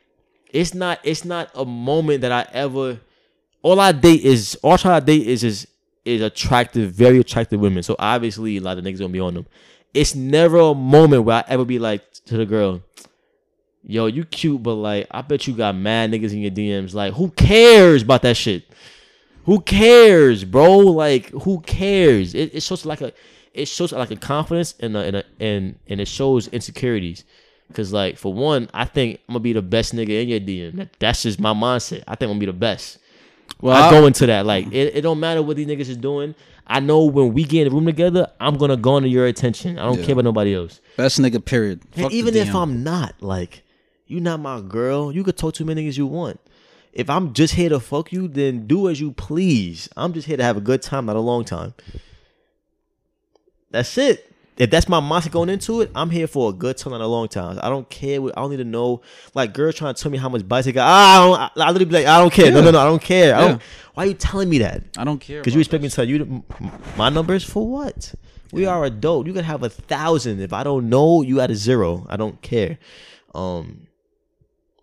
it's 0.52 0.74
not 0.74 1.00
it's 1.04 1.24
not 1.24 1.50
a 1.56 1.66
moment 1.66 2.22
that 2.22 2.32
I 2.32 2.46
ever. 2.54 3.00
All 3.64 3.80
I 3.80 3.92
date 3.92 4.22
is 4.24 4.58
all 4.64 4.74
I 4.74 4.78
try 4.78 5.00
to 5.00 5.06
date 5.06 5.28
is 5.28 5.44
is 5.44 5.68
is 6.04 6.22
attractive, 6.22 6.92
very 6.92 7.20
attractive 7.20 7.60
women. 7.60 7.84
So 7.84 7.96
obviously, 8.00 8.58
a 8.58 8.62
lot 8.62 8.78
of 8.78 8.84
niggas 8.84 9.00
gonna 9.00 9.10
be 9.14 9.20
on 9.20 9.36
them. 9.36 9.46
It's 9.94 10.16
never 10.16 10.58
a 10.60 10.74
moment 10.74 11.24
where 11.26 11.38
I 11.38 11.44
ever 11.48 11.64
be 11.66 11.78
like 11.78 12.02
to 12.26 12.38
the 12.38 12.46
girl, 12.46 12.82
"Yo, 13.86 14.08
you 14.08 14.24
cute, 14.26 14.64
but 14.64 14.76
like, 14.76 15.08
I 15.12 15.22
bet 15.22 15.46
you 15.48 15.54
got 15.54 15.76
mad 15.76 16.12
niggas 16.12 16.32
in 16.32 16.40
your 16.40 16.52
DMs. 16.52 16.94
Like, 16.94 17.14
who 17.14 17.30
cares 17.32 18.02
about 18.04 18.22
that 18.24 18.36
shit? 18.38 18.64
Who 19.46 19.60
cares, 19.62 20.44
bro? 20.46 20.78
Like, 20.78 21.30
who 21.30 21.62
cares? 21.62 22.36
It, 22.36 22.54
it 22.56 22.64
shows 22.64 22.86
like 22.86 23.02
a, 23.02 23.12
it 23.54 23.68
shows 23.68 23.92
like 23.92 24.12
a 24.12 24.16
confidence 24.16 24.76
and 24.80 24.96
a, 24.96 25.00
and 25.00 25.16
a, 25.18 25.24
and 25.40 25.80
and 25.88 26.00
it 26.02 26.08
shows 26.08 26.48
insecurities. 26.50 27.24
Cause 27.74 27.94
like 27.94 28.18
for 28.18 28.34
one, 28.34 28.70
I 28.74 28.84
think 28.86 29.22
I'm 29.30 29.34
gonna 29.34 29.40
be 29.40 29.54
the 29.54 29.62
best 29.62 29.96
nigga 29.96 30.22
in 30.24 30.28
your 30.30 30.40
DM. 30.42 30.90
That's 31.00 31.24
just 31.24 31.40
my 31.40 31.54
mindset. 31.54 32.04
I 32.08 32.16
think 32.16 32.24
I'm 32.30 32.32
gonna 32.32 32.40
be 32.42 32.46
the 32.48 32.54
best. 32.54 32.98
Well, 33.62 33.82
I 33.82 33.90
go 33.92 34.06
into 34.08 34.26
that 34.26 34.46
like 34.46 34.68
it, 34.74 34.96
it 34.96 35.02
don't 35.02 35.20
matter 35.22 35.42
what 35.42 35.56
these 35.56 35.68
niggas 35.68 35.88
is 35.90 35.98
doing. 35.98 36.36
I 36.68 36.80
know 36.82 37.06
when 37.06 37.34
we 37.34 37.44
get 37.46 37.66
in 37.66 37.70
the 37.70 37.76
room 37.76 37.86
together, 37.86 38.30
I'm 38.42 38.58
gonna 38.58 38.76
go 38.78 38.98
into 38.98 39.10
your 39.10 39.26
attention. 39.26 39.80
I 39.80 39.84
don't 39.86 40.00
Yeah. 40.00 40.06
care 40.06 40.14
about 40.14 40.26
nobody 40.26 40.54
else. 40.54 40.82
Best 40.98 41.20
nigga. 41.20 41.44
Period. 41.44 41.82
And 41.96 42.04
Fuck 42.04 42.12
the 42.12 42.18
even 42.18 42.36
if 42.36 42.50
DM. 42.50 42.56
I'm 42.62 42.84
not, 42.84 43.16
like, 43.22 43.64
you 44.06 44.20
not 44.20 44.40
my 44.42 44.60
girl, 44.62 45.12
you 45.12 45.24
could 45.24 45.38
talk 45.38 45.54
to 45.56 45.66
many 45.66 45.86
niggas 45.88 45.98
you 45.98 46.08
want. 46.08 46.40
If 46.94 47.10
I'm 47.10 47.34
just 47.34 47.54
here 47.56 47.70
to 47.70 47.80
fuck 47.80 48.12
you, 48.12 48.28
then 48.28 48.68
do 48.68 48.90
as 48.90 49.00
you 49.00 49.12
please. 49.14 49.88
I'm 49.96 50.12
just 50.14 50.28
here 50.28 50.38
to 50.38 50.44
have 50.44 50.58
a 50.58 50.62
good 50.62 50.82
time, 50.82 51.06
not 51.06 51.16
a 51.16 51.20
long 51.22 51.46
time. 51.46 51.74
That's 53.70 53.98
it. 53.98 54.28
If 54.58 54.70
that's 54.70 54.88
my 54.90 55.00
mindset 55.00 55.32
going 55.32 55.50
into 55.50 55.82
it, 55.82 55.90
I'm 55.96 56.10
here 56.10 56.28
for 56.28 56.50
a 56.50 56.54
good 56.54 56.78
time, 56.78 56.92
not 56.92 57.02
a 57.02 57.08
long 57.08 57.28
time. 57.30 57.58
I 57.64 57.70
don't 57.70 57.90
care. 57.90 58.22
What, 58.22 58.38
I 58.38 58.42
don't 58.42 58.52
need 58.52 58.58
to 58.58 58.64
know. 58.66 59.02
Like, 59.34 59.54
girl 59.54 59.72
trying 59.72 59.96
to 59.96 60.02
tell 60.04 60.12
me 60.12 60.18
how 60.18 60.30
much 60.30 60.48
bites 60.48 60.70
got. 60.72 60.86
Ah, 60.88 61.16
I, 61.16 61.26
don't, 61.26 61.40
I, 61.40 61.64
I 61.64 61.68
literally 61.72 61.86
be 61.86 61.92
like, 61.94 62.06
I 62.06 62.20
don't 62.20 62.32
care. 62.34 62.52
No, 62.52 62.60
Yeah. 62.60 62.66
no, 62.66 62.72
no, 62.72 62.80
I 62.80 62.84
don't 62.84 63.02
care. 63.02 63.36
I 63.36 63.48
don't, 63.48 63.62
why 63.94 64.04
are 64.04 64.08
you 64.08 64.14
telling 64.14 64.50
me 64.50 64.60
that? 64.60 64.84
I 64.98 65.04
don't 65.04 65.20
care. 65.20 65.40
Because 65.40 65.54
you 65.56 65.62
expect 65.62 65.82
me 65.82 65.90
to 65.90 65.96
tell 65.96 66.08
you 66.08 66.44
my 66.98 67.10
numbers 67.10 67.44
for 67.44 67.66
what? 67.68 68.14
We 68.52 68.66
are 68.66 68.84
adult. 68.84 69.26
You 69.28 69.34
can 69.34 69.46
have 69.46 69.64
a 69.64 69.70
thousand. 69.70 70.42
If 70.42 70.52
I 70.52 70.64
don't 70.64 70.90
know, 70.90 71.22
you 71.22 71.40
at 71.40 71.50
a 71.50 71.56
zero. 71.56 72.06
I 72.10 72.18
don't 72.18 72.40
care. 72.42 72.78
Um, 73.34 73.88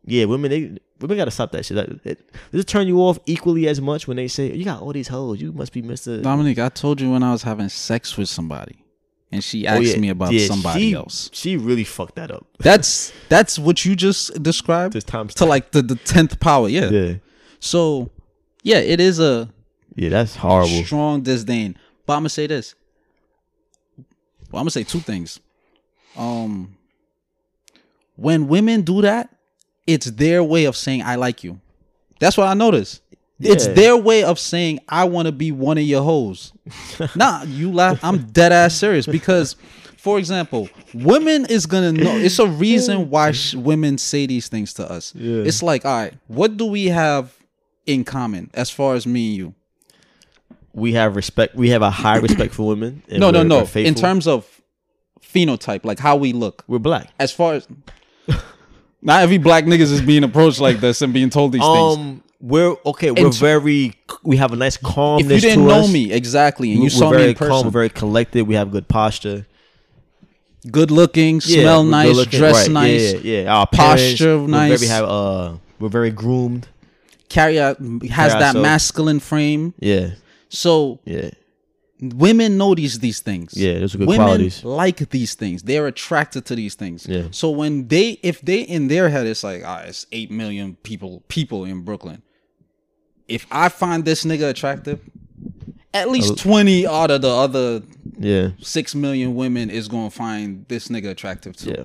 yeah, 0.06 0.24
women 0.24 0.50
they 0.50 0.78
women 1.00 1.16
gotta 1.16 1.30
stop 1.30 1.52
that 1.52 1.64
shit. 1.64 1.76
That, 1.76 1.88
it, 2.06 2.30
does 2.52 2.60
it 2.62 2.66
turn 2.66 2.86
you 2.88 2.98
off 3.00 3.18
equally 3.26 3.68
as 3.68 3.80
much 3.80 4.06
when 4.08 4.16
they 4.16 4.28
say 4.28 4.52
you 4.52 4.64
got 4.64 4.82
all 4.82 4.92
these 4.92 5.08
hoes? 5.08 5.40
You 5.40 5.52
must 5.52 5.72
be 5.72 5.82
Mister. 5.82 6.20
Dominic, 6.20 6.58
I 6.58 6.68
told 6.68 7.00
you 7.00 7.10
when 7.10 7.22
I 7.22 7.32
was 7.32 7.42
having 7.42 7.68
sex 7.68 8.16
with 8.16 8.28
somebody, 8.28 8.76
and 9.32 9.42
she 9.44 9.66
Oh, 9.66 9.72
asked 9.72 9.82
yeah. 9.84 9.98
me 9.98 10.08
about 10.08 10.32
Yeah, 10.32 10.46
somebody 10.46 10.80
she- 10.90 10.94
else. 10.94 11.30
She 11.32 11.56
really 11.56 11.84
fucked 11.84 12.16
that 12.16 12.30
up. 12.30 12.46
That's 12.58 13.12
that's 13.28 13.58
what 13.58 13.84
you 13.84 13.94
just 13.96 14.42
described 14.42 15.06
times 15.06 15.34
to 15.34 15.44
like 15.44 15.70
the 15.72 15.82
the 15.82 15.96
tenth 15.96 16.40
power. 16.40 16.68
Yeah. 16.68 16.88
yeah, 16.90 17.14
So, 17.60 18.10
yeah, 18.62 18.78
it 18.78 19.00
is 19.00 19.18
a 19.20 19.48
yeah, 19.94 20.08
that's 20.10 20.36
horrible. 20.36 20.84
strong 20.84 21.22
disdain. 21.22 21.76
But 22.06 22.14
I'm 22.14 22.20
gonna 22.20 22.28
say 22.30 22.46
this. 22.46 22.74
Well, 24.50 24.60
I'm 24.60 24.64
gonna 24.64 24.70
say 24.70 24.82
two 24.84 25.00
things. 25.00 25.40
Um, 26.16 26.76
when 28.16 28.48
women 28.48 28.82
do 28.82 29.02
that, 29.02 29.30
it's 29.88 30.06
their 30.12 30.44
way 30.44 30.66
of 30.66 30.76
saying 30.76 31.02
I 31.02 31.16
like 31.16 31.42
you. 31.42 31.60
That's 32.20 32.36
what 32.36 32.46
I 32.46 32.54
noticed. 32.54 33.02
It's 33.40 33.66
their 33.68 33.96
way 33.96 34.24
of 34.24 34.38
saying 34.38 34.80
I 34.88 35.04
want 35.04 35.26
to 35.26 35.32
be 35.32 35.52
one 35.52 35.78
of 35.78 35.84
your 35.84 36.02
hoes. 36.02 36.52
nah, 37.16 37.44
you 37.44 37.72
laugh. 37.72 38.02
I'm 38.02 38.24
dead 38.26 38.52
ass 38.52 38.74
serious 38.74 39.06
because, 39.06 39.54
for 39.96 40.18
example, 40.18 40.68
women 40.92 41.46
is 41.46 41.64
gonna 41.66 41.92
know. 41.92 42.16
It's 42.16 42.38
a 42.40 42.48
reason 42.48 43.10
why 43.10 43.30
sh- 43.32 43.54
women 43.54 43.96
say 43.96 44.26
these 44.26 44.48
things 44.48 44.74
to 44.74 44.90
us. 44.90 45.14
Yeah. 45.14 45.44
It's 45.44 45.62
like, 45.62 45.84
all 45.84 45.96
right, 45.96 46.14
what 46.26 46.56
do 46.56 46.66
we 46.66 46.86
have 46.86 47.32
in 47.86 48.04
common 48.04 48.50
as 48.54 48.70
far 48.70 48.94
as 48.96 49.06
me 49.06 49.28
and 49.28 49.36
you? 49.36 49.54
We 50.74 50.92
have 50.94 51.14
respect. 51.16 51.54
We 51.54 51.70
have 51.70 51.82
a 51.82 51.90
high 51.90 52.18
respect 52.18 52.52
for 52.54 52.66
women. 52.66 53.02
no, 53.08 53.30
no, 53.30 53.42
no. 53.44 53.68
we're 53.72 53.84
In 53.84 53.94
terms 53.94 54.26
of 54.26 54.60
phenotype, 55.22 55.84
like 55.84 56.00
how 56.00 56.16
we 56.16 56.32
look, 56.32 56.64
we're 56.66 56.78
black. 56.78 57.08
as 57.20 57.30
far 57.30 57.54
as 57.54 57.68
not 59.02 59.22
every 59.22 59.38
black 59.38 59.64
niggas 59.64 59.92
is 59.92 60.00
being 60.00 60.24
approached 60.24 60.60
like 60.60 60.80
this 60.80 61.02
and 61.02 61.12
being 61.12 61.30
told 61.30 61.52
these 61.52 61.62
things. 61.62 61.96
Um, 61.96 62.22
we're 62.40 62.76
okay. 62.86 63.10
We're 63.10 63.30
very. 63.30 63.94
We 64.22 64.36
have 64.36 64.52
a 64.52 64.56
nice 64.56 64.76
calmness. 64.76 65.26
If 65.30 65.42
you 65.42 65.48
didn't 65.50 65.64
to 65.64 65.68
know 65.68 65.80
us. 65.80 65.92
me 65.92 66.12
exactly 66.12 66.72
and 66.72 66.82
you 66.82 66.90
saw 66.90 67.06
we're 67.10 67.16
me 67.16 67.18
very 67.18 67.30
in 67.30 67.36
person, 67.36 67.50
calm, 67.52 67.64
we're 67.66 67.70
very 67.72 67.88
collected. 67.90 68.42
We 68.46 68.54
have 68.54 68.70
good 68.70 68.86
posture. 68.88 69.46
good 70.70 70.90
looking, 70.90 71.40
Yeah, 71.44 71.62
smell 71.62 71.84
we're 71.84 71.90
nice, 71.90 72.06
good-looking, 72.08 72.38
dress 72.38 72.54
right, 72.68 72.70
nice, 72.70 73.12
Yeah, 73.14 73.18
yeah. 73.22 73.42
yeah. 73.42 73.54
Our 73.54 73.66
posture 73.66 74.24
parents, 74.26 74.40
we're 74.42 74.46
nice. 74.48 74.80
Very 74.80 74.88
have 74.90 75.04
uh, 75.04 75.52
we're 75.80 75.88
very 75.88 76.10
groomed. 76.10 76.68
carry 77.28 77.58
out 77.60 77.78
has 77.78 78.32
that 78.32 78.34
ourselves. 78.34 78.62
masculine 78.62 79.20
frame. 79.20 79.74
Yeah, 79.80 80.10
So 80.48 81.00
yeah, 81.04 81.30
women 82.00 82.56
know 82.58 82.74
these 82.74 82.98
these 83.00 83.20
things. 83.20 83.54
yeah. 83.56 83.78
Those 83.80 83.94
are 83.94 83.98
good 83.98 84.08
women 84.08 84.26
qualities. 84.26 84.64
like 84.64 85.10
these 85.10 85.34
things. 85.34 85.62
They're 85.62 85.86
attracted 85.86 86.44
to 86.46 86.54
these 86.54 86.74
things. 86.74 87.06
Yeah. 87.08 87.28
So 87.30 87.50
when 87.50 87.88
they, 87.88 88.18
if 88.22 88.40
they 88.40 88.60
in 88.62 88.88
their 88.88 89.08
head, 89.08 89.26
it's 89.26 89.42
like, 89.42 89.62
ah, 89.64 89.80
it's 89.86 90.06
eight 90.12 90.30
million 90.30 90.76
people 90.82 91.22
people 91.28 91.64
in 91.64 91.82
Brooklyn. 91.82 92.22
If 93.26 93.46
I 93.50 93.68
find 93.68 94.04
this 94.04 94.24
nigga 94.24 94.48
attractive, 94.48 95.00
at 95.92 96.10
least 96.10 96.38
twenty 96.38 96.86
out 96.86 97.10
of 97.10 97.22
the 97.22 97.28
other 97.30 97.82
Yeah. 98.18 98.50
six 98.60 98.94
million 98.94 99.34
women 99.34 99.68
is 99.70 99.88
gonna 99.88 100.10
find 100.10 100.64
this 100.68 100.88
nigga 100.88 101.10
attractive 101.10 101.56
too. 101.56 101.70
Yeah. 101.76 101.84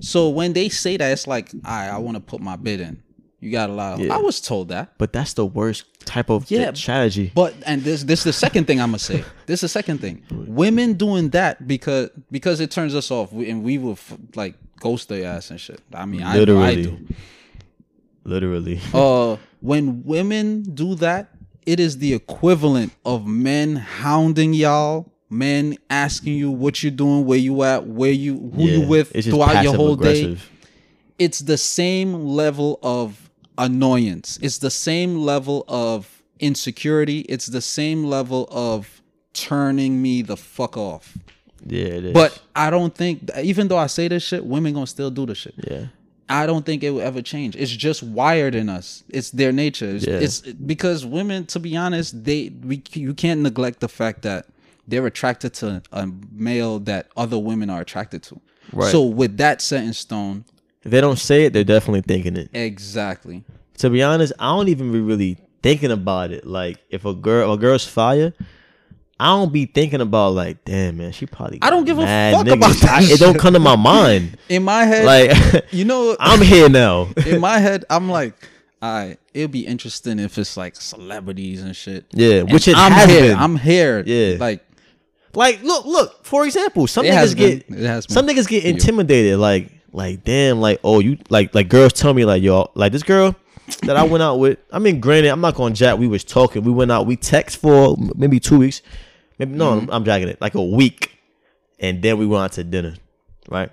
So 0.00 0.28
when 0.28 0.52
they 0.52 0.68
say 0.68 0.96
that, 0.96 1.12
it's 1.12 1.26
like, 1.26 1.50
I 1.64 1.88
I 1.88 1.98
want 1.98 2.16
to 2.16 2.20
put 2.20 2.40
my 2.40 2.56
bid 2.56 2.80
in. 2.80 3.02
You 3.42 3.50
got 3.50 3.70
a 3.70 3.72
lot. 3.72 3.94
Of, 3.94 4.06
Yeah. 4.06 4.14
I 4.14 4.18
was 4.18 4.40
told 4.40 4.68
that. 4.68 4.96
But 4.98 5.12
that's 5.12 5.32
the 5.32 5.44
worst 5.44 5.84
type 6.06 6.30
of 6.30 6.48
Yeah, 6.48 6.72
strategy. 6.74 7.32
But 7.34 7.54
and 7.66 7.82
this 7.82 8.04
this 8.04 8.20
is 8.20 8.24
the 8.24 8.32
second 8.32 8.66
thing 8.68 8.80
I'm 8.80 8.90
gonna 8.90 9.00
say. 9.00 9.24
This 9.46 9.58
is 9.58 9.62
the 9.62 9.68
second 9.80 9.98
thing. 9.98 10.22
Women 10.30 10.94
doing 10.94 11.30
that 11.30 11.66
because 11.66 12.10
because 12.30 12.60
it 12.60 12.70
turns 12.70 12.94
us 12.94 13.10
off, 13.10 13.32
and 13.32 13.64
we 13.64 13.78
will 13.78 13.98
f- 13.98 14.16
like 14.36 14.54
ghost 14.78 15.08
their 15.08 15.26
ass 15.26 15.50
and 15.50 15.60
shit. 15.60 15.80
I 15.92 16.06
mean, 16.06 16.22
I, 16.22 16.34
I 16.34 16.38
Literally. 16.38 16.82
do. 16.82 16.98
Literally. 18.24 18.80
Uh, 18.94 19.36
when 19.60 20.02
women 20.04 20.62
do 20.62 20.94
that, 20.96 21.30
it 21.66 21.78
is 21.80 21.98
the 21.98 22.14
equivalent 22.14 22.92
of 23.04 23.26
men 23.26 23.76
hounding 23.76 24.54
y'all, 24.54 25.12
men 25.30 25.76
asking 25.90 26.34
you 26.34 26.50
what 26.50 26.82
you're 26.82 26.90
doing, 26.92 27.24
where 27.26 27.38
you 27.38 27.62
at, 27.64 27.86
where 27.86 28.12
you 28.12 28.38
who 28.54 28.62
you 28.64 28.80
with 28.86 29.10
throughout 29.24 29.62
your 29.64 29.74
whole 29.74 29.96
day. 29.96 30.36
It's 31.18 31.40
the 31.40 31.58
same 31.58 32.24
level 32.24 32.78
of 32.82 33.21
annoyance. 33.66 34.38
It's 34.42 34.58
the 34.58 34.70
same 34.70 35.16
level 35.18 35.64
of 35.68 36.22
insecurity. 36.40 37.20
It's 37.20 37.46
the 37.46 37.60
same 37.60 38.04
level 38.04 38.48
of 38.50 39.00
turning 39.32 40.02
me 40.02 40.22
the 40.22 40.36
fuck 40.36 40.76
off. 40.76 41.16
Yeah, 41.64 41.84
it 41.84 42.04
is. 42.06 42.12
But 42.12 42.40
I 42.56 42.70
don't 42.70 42.94
think, 42.94 43.30
even 43.42 43.68
though 43.68 43.78
I 43.78 43.86
say 43.86 44.08
this 44.08 44.22
shit, 44.24 44.44
women 44.44 44.74
gonna 44.74 44.86
still 44.86 45.10
do 45.10 45.26
this 45.26 45.38
shit. 45.38 45.54
yeah. 45.70 45.86
I 46.28 46.46
don't 46.46 46.64
think 46.64 46.82
it 46.82 46.90
will 46.90 47.02
ever 47.02 47.20
change. 47.20 47.56
It's 47.56 47.70
just 47.70 48.02
wired 48.02 48.54
in 48.54 48.70
us. 48.70 49.04
It's 49.10 49.30
their 49.32 49.52
nature. 49.52 49.90
It's, 49.96 50.06
Yeah. 50.06 50.14
it's 50.14 50.40
because 50.40 51.04
women, 51.04 51.44
to 51.46 51.58
be 51.60 51.76
honest, 51.76 52.24
they 52.24 52.50
we 52.64 52.82
you 52.94 53.12
can't 53.12 53.42
neglect 53.42 53.80
the 53.80 53.88
fact 53.88 54.22
that 54.22 54.46
they're 54.88 55.06
attracted 55.06 55.52
to 55.54 55.82
a 55.92 56.08
male 56.32 56.78
that 56.80 57.08
other 57.18 57.38
women 57.38 57.68
are 57.70 57.80
attracted 57.82 58.22
to. 58.24 58.40
Right. 58.72 58.90
So 58.90 59.02
with 59.04 59.36
that 59.38 59.60
set 59.60 59.84
in 59.84 59.92
stone, 59.92 60.44
If 60.84 60.90
they 60.90 61.00
don't 61.00 61.18
say 61.18 61.44
it, 61.44 61.52
they're 61.52 61.64
definitely 61.64 62.02
thinking 62.02 62.36
it. 62.36 62.50
exactly. 62.52 63.44
To 63.78 63.90
be 63.90 64.02
honest, 64.02 64.32
I 64.38 64.54
don't 64.56 64.68
even 64.68 64.92
be 64.92 65.00
really 65.00 65.38
thinking 65.62 65.90
about 65.90 66.30
it. 66.32 66.46
Like 66.46 66.78
if 66.90 67.04
a 67.04 67.14
girl, 67.14 67.52
a 67.52 67.58
girl's 67.58 67.84
fire, 67.86 68.32
I 69.18 69.26
don't 69.26 69.52
be 69.52 69.66
thinking 69.66 70.00
about 70.00 70.34
like, 70.34 70.64
damn 70.64 70.96
man, 70.98 71.12
she 71.12 71.26
probably. 71.26 71.58
I 71.62 71.70
don't 71.70 71.84
give 71.84 71.98
a 71.98 72.02
fuck 72.02 72.46
niggas. 72.46 72.52
about 72.52 72.76
that 72.76 72.90
I- 72.90 73.12
It 73.12 73.20
don't 73.20 73.38
come 73.38 73.54
to 73.54 73.60
my 73.60 73.76
mind. 73.92 74.36
In 74.48 74.62
my 74.64 74.84
head, 74.84 75.04
Like 75.04 75.64
you 75.72 75.84
know, 75.84 76.16
I'm 76.20 76.40
here 76.42 76.68
now. 76.68 77.08
in 77.26 77.40
my 77.40 77.58
head, 77.58 77.84
I'm 77.88 78.08
like, 78.10 78.34
all 78.82 78.92
right, 78.92 79.18
it'd 79.32 79.52
be 79.52 79.64
interesting 79.66 80.18
if 80.18 80.36
it's 80.38 80.56
like 80.56 80.74
celebrities 80.76 81.62
and 81.62 81.74
shit. 81.76 82.04
Yeah, 82.12 82.40
And 82.40 82.52
which 82.52 82.66
it 82.66 82.76
I'm 82.76 82.90
has 82.92 83.08
here. 83.08 83.20
been. 83.22 83.38
I'm 83.38 83.56
here. 83.56 84.02
Yeah. 84.04 84.36
like 84.40 84.64
Like, 85.34 85.62
look, 85.62 85.84
look. 85.86 86.24
For 86.24 86.44
example, 86.44 86.86
some 86.88 87.04
niggas 87.06 87.36
get 87.36 87.68
been. 87.68 87.78
It 87.78 87.86
has 87.86 88.06
been. 88.06 88.14
some 88.14 88.26
niggas 88.26 88.48
get 88.48 88.64
intimidated. 88.64 89.38
Like, 89.38 89.70
like, 89.92 90.24
damn, 90.24 90.60
like, 90.60 90.80
oh, 90.84 91.00
you 91.00 91.18
like, 91.28 91.54
like, 91.54 91.68
girls 91.68 91.92
tell 91.92 92.14
me 92.14 92.24
like, 92.24 92.42
y'all 92.42 92.70
like 92.74 92.92
this 92.92 93.02
girl 93.02 93.34
that 93.82 93.96
I 93.96 94.02
went 94.04 94.22
out 94.22 94.38
with. 94.38 94.58
I 94.72 94.78
mean, 94.78 95.00
granted, 95.00 95.28
I'm 95.30 95.40
not 95.40 95.54
gonna 95.54 95.74
jack. 95.74 95.98
We 95.98 96.08
was 96.08 96.24
talking. 96.24 96.64
We 96.64 96.72
went 96.72 96.90
out. 96.90 97.06
We 97.06 97.16
text 97.16 97.58
for 97.58 97.96
maybe 98.14 98.40
two 98.40 98.58
weeks. 98.58 98.82
Maybe 99.38 99.54
no, 99.54 99.72
Mm-hmm. 99.80 99.90
I'm, 99.90 100.04
jacking 100.04 100.28
it. 100.28 100.40
Like 100.40 100.54
a 100.54 100.62
week, 100.62 101.18
and 101.78 102.02
then 102.02 102.18
we 102.18 102.26
went 102.26 102.44
out 102.44 102.52
to 102.52 102.64
dinner. 102.64 102.94
Right, 103.48 103.70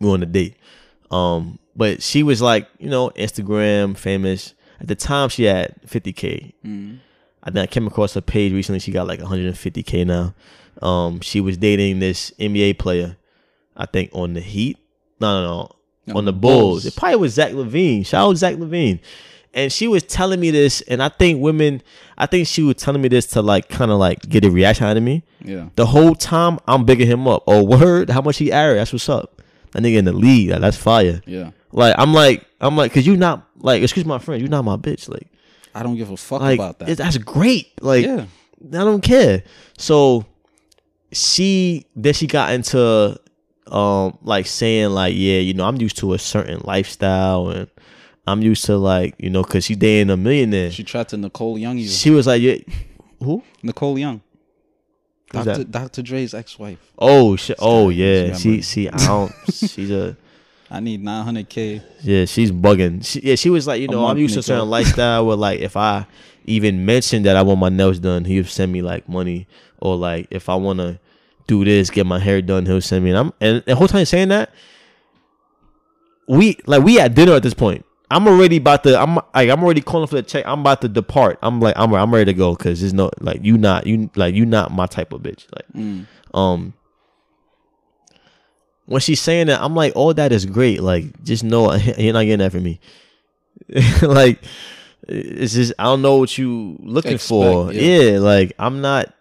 we 0.00 0.08
went 0.08 0.22
on 0.22 0.28
a 0.28 0.32
date. 0.32 0.56
Um, 1.10 1.58
but 1.76 2.02
she 2.02 2.22
was 2.22 2.40
like, 2.42 2.68
you 2.78 2.88
know, 2.90 3.10
Instagram 3.10 3.96
famous. 3.96 4.54
At 4.80 4.88
the 4.88 4.94
time, 4.94 5.28
she 5.28 5.44
had 5.44 5.74
50k. 5.86 6.52
I 7.44 7.50
think 7.50 7.58
I 7.58 7.66
came 7.66 7.86
across 7.86 8.14
her 8.14 8.20
page 8.20 8.52
recently. 8.52 8.78
She 8.80 8.92
got 8.92 9.06
like 9.06 9.20
150k 9.20 10.06
now. 10.06 10.34
Um, 10.80 11.20
she 11.20 11.40
was 11.40 11.56
dating 11.56 11.98
this 12.00 12.32
NBA 12.38 12.78
player, 12.78 13.16
I 13.76 13.86
think 13.86 14.10
on 14.12 14.34
the 14.34 14.40
Heat. 14.40 14.78
No, 15.22 15.42
no, 15.42 15.70
no, 16.06 16.16
on 16.18 16.24
the 16.24 16.32
Bulls. 16.32 16.82
Bulls. 16.82 16.86
It 16.86 16.96
probably 16.96 17.16
was 17.16 17.34
Zach 17.34 17.52
LaVine. 17.52 18.04
Shout 18.06 18.28
out 18.28 18.36
Zach 18.36 18.56
LaVine. 18.56 19.00
And 19.54 19.70
she 19.70 19.86
was 19.86 20.02
telling 20.02 20.40
me 20.40 20.50
this, 20.50 20.80
and 20.82 21.02
I 21.02 21.10
think 21.10 21.42
women, 21.42 21.82
I 22.16 22.26
think 22.26 22.46
she 22.46 22.62
was 22.62 22.76
telling 22.76 23.02
me 23.02 23.08
this 23.08 23.26
to 23.28 23.42
like 23.42 23.68
kind 23.68 23.90
of 23.90 23.98
like 23.98 24.28
get 24.28 24.44
a 24.44 24.50
reaction 24.50 24.86
out 24.86 24.96
of 24.96 25.02
me. 25.02 25.24
yeah. 25.44 25.68
The 25.76 25.86
whole 25.86 26.14
time 26.14 26.58
I'm 26.66 26.84
bigging 26.84 27.06
him 27.06 27.28
up. 27.28 27.44
Oh, 27.46 27.62
word, 27.62 28.08
how 28.08 28.22
much 28.22 28.38
he 28.38 28.50
average? 28.50 28.78
That's 28.78 28.92
what's 28.94 29.08
up. 29.08 29.42
That 29.72 29.82
nigga 29.82 29.98
in 29.98 30.04
the 30.06 30.12
league, 30.12 30.50
like, 30.50 30.60
that's 30.60 30.76
fire. 30.76 31.20
Yeah. 31.26 31.50
Like 31.72 31.94
I'm 31.98 32.12
like 32.12 32.46
I'm 32.60 32.76
like, 32.76 32.92
cause 32.92 33.06
you 33.06 33.16
not 33.16 33.46
like, 33.58 33.82
excuse 33.82 34.04
my 34.06 34.18
friend, 34.18 34.40
you 34.42 34.48
not 34.48 34.64
my 34.64 34.76
bitch. 34.76 35.08
Like 35.08 35.28
I 35.74 35.82
don't 35.82 35.96
give 35.96 36.10
a 36.10 36.16
fuck 36.16 36.40
like 36.40 36.58
about 36.58 36.78
that. 36.80 36.96
that's 36.96 37.18
great. 37.18 37.72
Like 37.82 38.04
yeah. 38.04 38.26
I 38.68 38.84
don't 38.84 39.02
care. 39.02 39.42
So 39.78 40.26
she 41.12 41.86
then 41.96 42.14
she 42.14 42.26
got 42.26 42.52
into 42.52 43.18
um 43.72 44.18
like 44.22 44.46
saying 44.46 44.90
like 44.90 45.14
yeah 45.16 45.38
you 45.38 45.54
know 45.54 45.64
I'm 45.64 45.76
used 45.80 45.96
to 45.98 46.12
a 46.12 46.18
certain 46.18 46.60
lifestyle 46.64 47.48
and 47.48 47.68
I'm 48.26 48.42
used 48.42 48.64
to 48.66 48.76
like 48.76 49.14
you 49.18 49.30
know 49.30 49.42
because 49.42 49.64
she 49.64 49.74
dating 49.74 50.10
a 50.10 50.16
millionaire. 50.16 50.70
She 50.70 50.76
She, 50.76 50.84
tried 50.84 51.08
to 51.08 51.16
Nicole 51.16 51.58
Young 51.58 51.78
you. 51.78 52.14
was 52.14 52.26
like 52.26 52.40
yeah 52.42 52.56
who 53.20 53.42
Nicole 53.62 53.98
Young. 53.98 54.20
Who's 55.32 55.44
Dr. 55.46 55.58
that? 55.64 55.70
Dr. 55.70 56.02
Dre's 56.02 56.34
ex-wife. 56.34 56.78
oh 56.98 57.34
shit 57.36 57.56
oh 57.60 57.88
yeah 57.88 58.36
she 58.36 58.60
see 58.62 58.88
I 58.88 58.96
don't 59.06 59.32
she's 59.50 59.90
a 59.90 60.16
I 60.70 60.80
need 60.80 61.02
900k. 61.02 61.82
yeah 62.02 62.24
she's 62.26 62.50
bugging 62.52 63.04
she, 63.04 63.20
yeah 63.20 63.34
she 63.36 63.48
was 63.50 63.66
like 63.66 63.80
you 63.80 63.88
know 63.88 64.00
I'm 64.00 64.08
month, 64.08 64.20
used 64.20 64.34
to 64.34 64.40
a 64.40 64.42
nigga. 64.42 64.46
certain 64.46 64.70
lifestyle 64.70 65.26
where 65.26 65.36
like 65.36 65.60
if 65.60 65.76
I 65.76 66.06
even 66.44 66.84
mentioned 66.84 67.24
that 67.26 67.36
I 67.36 67.42
want 67.42 67.60
my 67.60 67.68
nails 67.70 67.98
done 67.98 68.24
he'll 68.26 68.44
send 68.44 68.72
me 68.72 68.82
like 68.82 69.08
money 69.08 69.46
or 69.80 69.96
like 69.96 70.26
if 70.30 70.48
I 70.50 70.54
want 70.56 70.78
to 70.80 70.98
do 71.46 71.64
this, 71.64 71.90
get 71.90 72.06
my 72.06 72.18
hair 72.18 72.40
done. 72.42 72.66
He'll 72.66 72.80
send 72.80 73.04
me, 73.04 73.10
and 73.10 73.18
I'm 73.18 73.32
and 73.40 73.62
the 73.66 73.74
whole 73.74 73.88
time 73.88 74.04
saying 74.04 74.28
that, 74.28 74.50
we 76.28 76.58
like 76.66 76.82
we 76.82 76.98
at 77.00 77.14
dinner 77.14 77.32
at 77.32 77.42
this 77.42 77.54
point. 77.54 77.84
I'm 78.10 78.28
already 78.28 78.56
about 78.58 78.82
to. 78.84 79.00
I'm 79.00 79.14
like 79.16 79.48
I'm 79.48 79.62
already 79.64 79.80
calling 79.80 80.06
for 80.06 80.16
the 80.16 80.22
check. 80.22 80.44
I'm 80.46 80.60
about 80.60 80.82
to 80.82 80.88
depart. 80.88 81.38
I'm 81.42 81.60
like 81.60 81.74
I'm 81.78 81.94
I'm 81.94 82.12
ready 82.12 82.26
to 82.32 82.36
go 82.36 82.54
because 82.54 82.80
there's 82.80 82.92
no 82.92 83.10
like 83.20 83.42
you 83.42 83.56
not 83.56 83.86
you 83.86 84.10
like 84.16 84.34
you 84.34 84.44
not 84.44 84.70
my 84.70 84.86
type 84.86 85.12
of 85.12 85.22
bitch. 85.22 85.46
Like 85.54 85.66
Mm. 85.74 86.06
um. 86.34 86.74
When 88.86 89.00
she's 89.00 89.20
saying 89.20 89.46
that, 89.46 89.62
I'm 89.62 89.74
like, 89.76 89.92
all 89.94 90.12
that 90.12 90.32
is 90.32 90.44
great. 90.44 90.82
Like, 90.82 91.22
just 91.22 91.44
know 91.44 91.72
you're 91.98 92.12
not 92.12 92.24
getting 92.24 92.40
that 92.40 92.50
from 92.52 92.64
me. 92.64 92.80
like, 94.02 94.42
it's 95.08 95.54
just 95.54 95.72
I 95.78 95.84
don't 95.84 96.02
know 96.02 96.16
what 96.16 96.36
you 96.36 96.76
looking 96.80 97.16
for. 97.18 97.72
Yeah. 97.72 97.80
yeah, 97.80 98.18
like 98.18 98.52
I'm 98.58 98.80
not. 98.80 99.14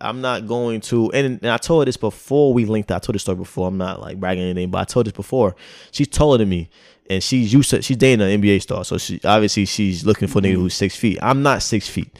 I'm 0.00 0.20
not 0.20 0.46
going 0.46 0.80
to, 0.82 1.10
and, 1.12 1.40
and 1.42 1.50
I 1.50 1.56
told 1.58 1.82
her 1.82 1.84
this 1.84 1.96
before 1.96 2.52
we 2.52 2.64
linked. 2.64 2.90
I 2.90 2.98
told 2.98 3.14
this 3.14 3.22
story 3.22 3.36
before. 3.36 3.68
I'm 3.68 3.78
not 3.78 4.00
like 4.00 4.18
bragging 4.18 4.44
anything, 4.44 4.70
but 4.70 4.78
I 4.78 4.84
told 4.84 5.06
this 5.06 5.12
before. 5.12 5.54
She's 5.92 6.08
taller 6.08 6.38
than 6.38 6.48
me, 6.48 6.70
and 7.08 7.22
she's 7.22 7.52
used 7.52 7.70
to. 7.70 7.82
She's 7.82 7.96
dating 7.96 8.26
an 8.26 8.40
NBA 8.40 8.62
star, 8.62 8.84
so 8.84 8.98
she 8.98 9.20
obviously 9.24 9.64
she's 9.66 10.06
looking 10.06 10.28
for 10.28 10.38
a 10.38 10.42
nigga 10.42 10.54
who's 10.54 10.74
six 10.74 10.96
feet. 10.96 11.18
I'm 11.20 11.42
not 11.42 11.62
six 11.62 11.88
feet. 11.88 12.16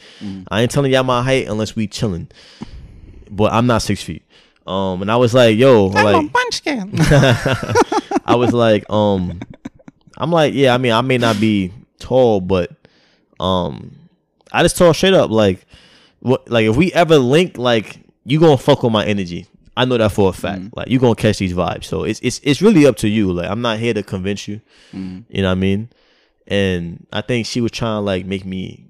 I 0.49 0.61
ain't 0.61 0.71
telling 0.71 0.91
y'all 0.91 1.03
my 1.03 1.23
height 1.23 1.47
unless 1.47 1.75
we 1.75 1.87
chilling, 1.87 2.27
but 3.29 3.51
I'm 3.53 3.67
not 3.67 3.81
six 3.81 4.03
feet. 4.03 4.23
Um, 4.67 5.01
and 5.01 5.11
I 5.11 5.15
was 5.15 5.33
like, 5.33 5.57
yo, 5.57 5.87
like 5.87 6.31
munchkin. 6.33 6.91
I 8.25 8.35
was 8.35 8.53
like, 8.53 8.87
um, 8.89 9.39
I'm 10.17 10.31
like, 10.31 10.53
yeah, 10.53 10.73
I 10.73 10.77
mean, 10.77 10.91
I 10.91 11.01
may 11.01 11.17
not 11.17 11.39
be 11.39 11.73
tall, 11.97 12.41
but 12.41 12.71
um, 13.39 13.95
I 14.51 14.61
just 14.61 14.77
told 14.77 14.95
straight 14.95 15.13
up, 15.15 15.31
like, 15.31 15.65
what, 16.21 16.49
like 16.49 16.65
if 16.65 16.75
we 16.75 16.91
ever 16.93 17.17
link, 17.17 17.57
like, 17.57 17.99
you 18.23 18.39
gonna 18.39 18.57
fuck 18.57 18.83
with 18.83 18.91
my 18.93 19.05
energy. 19.05 19.47
I 19.75 19.85
know 19.85 19.97
that 19.97 20.11
for 20.11 20.29
a 20.29 20.33
fact. 20.33 20.75
Like, 20.75 20.89
you 20.89 20.99
gonna 20.99 21.15
catch 21.15 21.37
these 21.39 21.53
vibes. 21.53 21.85
So 21.85 22.03
it's 22.03 22.19
it's 22.21 22.39
it's 22.43 22.61
really 22.61 22.85
up 22.85 22.97
to 22.97 23.07
you. 23.07 23.31
Like, 23.31 23.49
I'm 23.49 23.61
not 23.61 23.79
here 23.79 23.93
to 23.93 24.03
convince 24.03 24.47
you. 24.47 24.61
You 25.29 25.41
know 25.41 25.47
what 25.47 25.51
I 25.51 25.55
mean? 25.55 25.89
And 26.47 27.07
I 27.13 27.21
think 27.21 27.45
she 27.47 27.61
was 27.61 27.71
trying 27.71 27.97
to 27.97 28.01
like 28.01 28.25
make 28.25 28.45
me. 28.45 28.85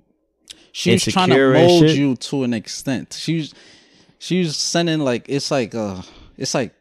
she 0.71 0.89
was 0.93 1.03
trying 1.13 1.29
to 1.29 1.35
mold 1.67 1.83
you 1.97 2.15
to 2.15 2.43
an 2.43 2.53
extent. 2.53 3.13
She 3.19 3.37
was 3.37 3.53
she 4.19 4.39
was 4.39 4.57
sending 4.57 4.99
like 4.99 5.25
it's 5.29 5.51
like 5.51 5.75
uh 5.75 6.01
it's 6.37 6.53
like 6.53 6.73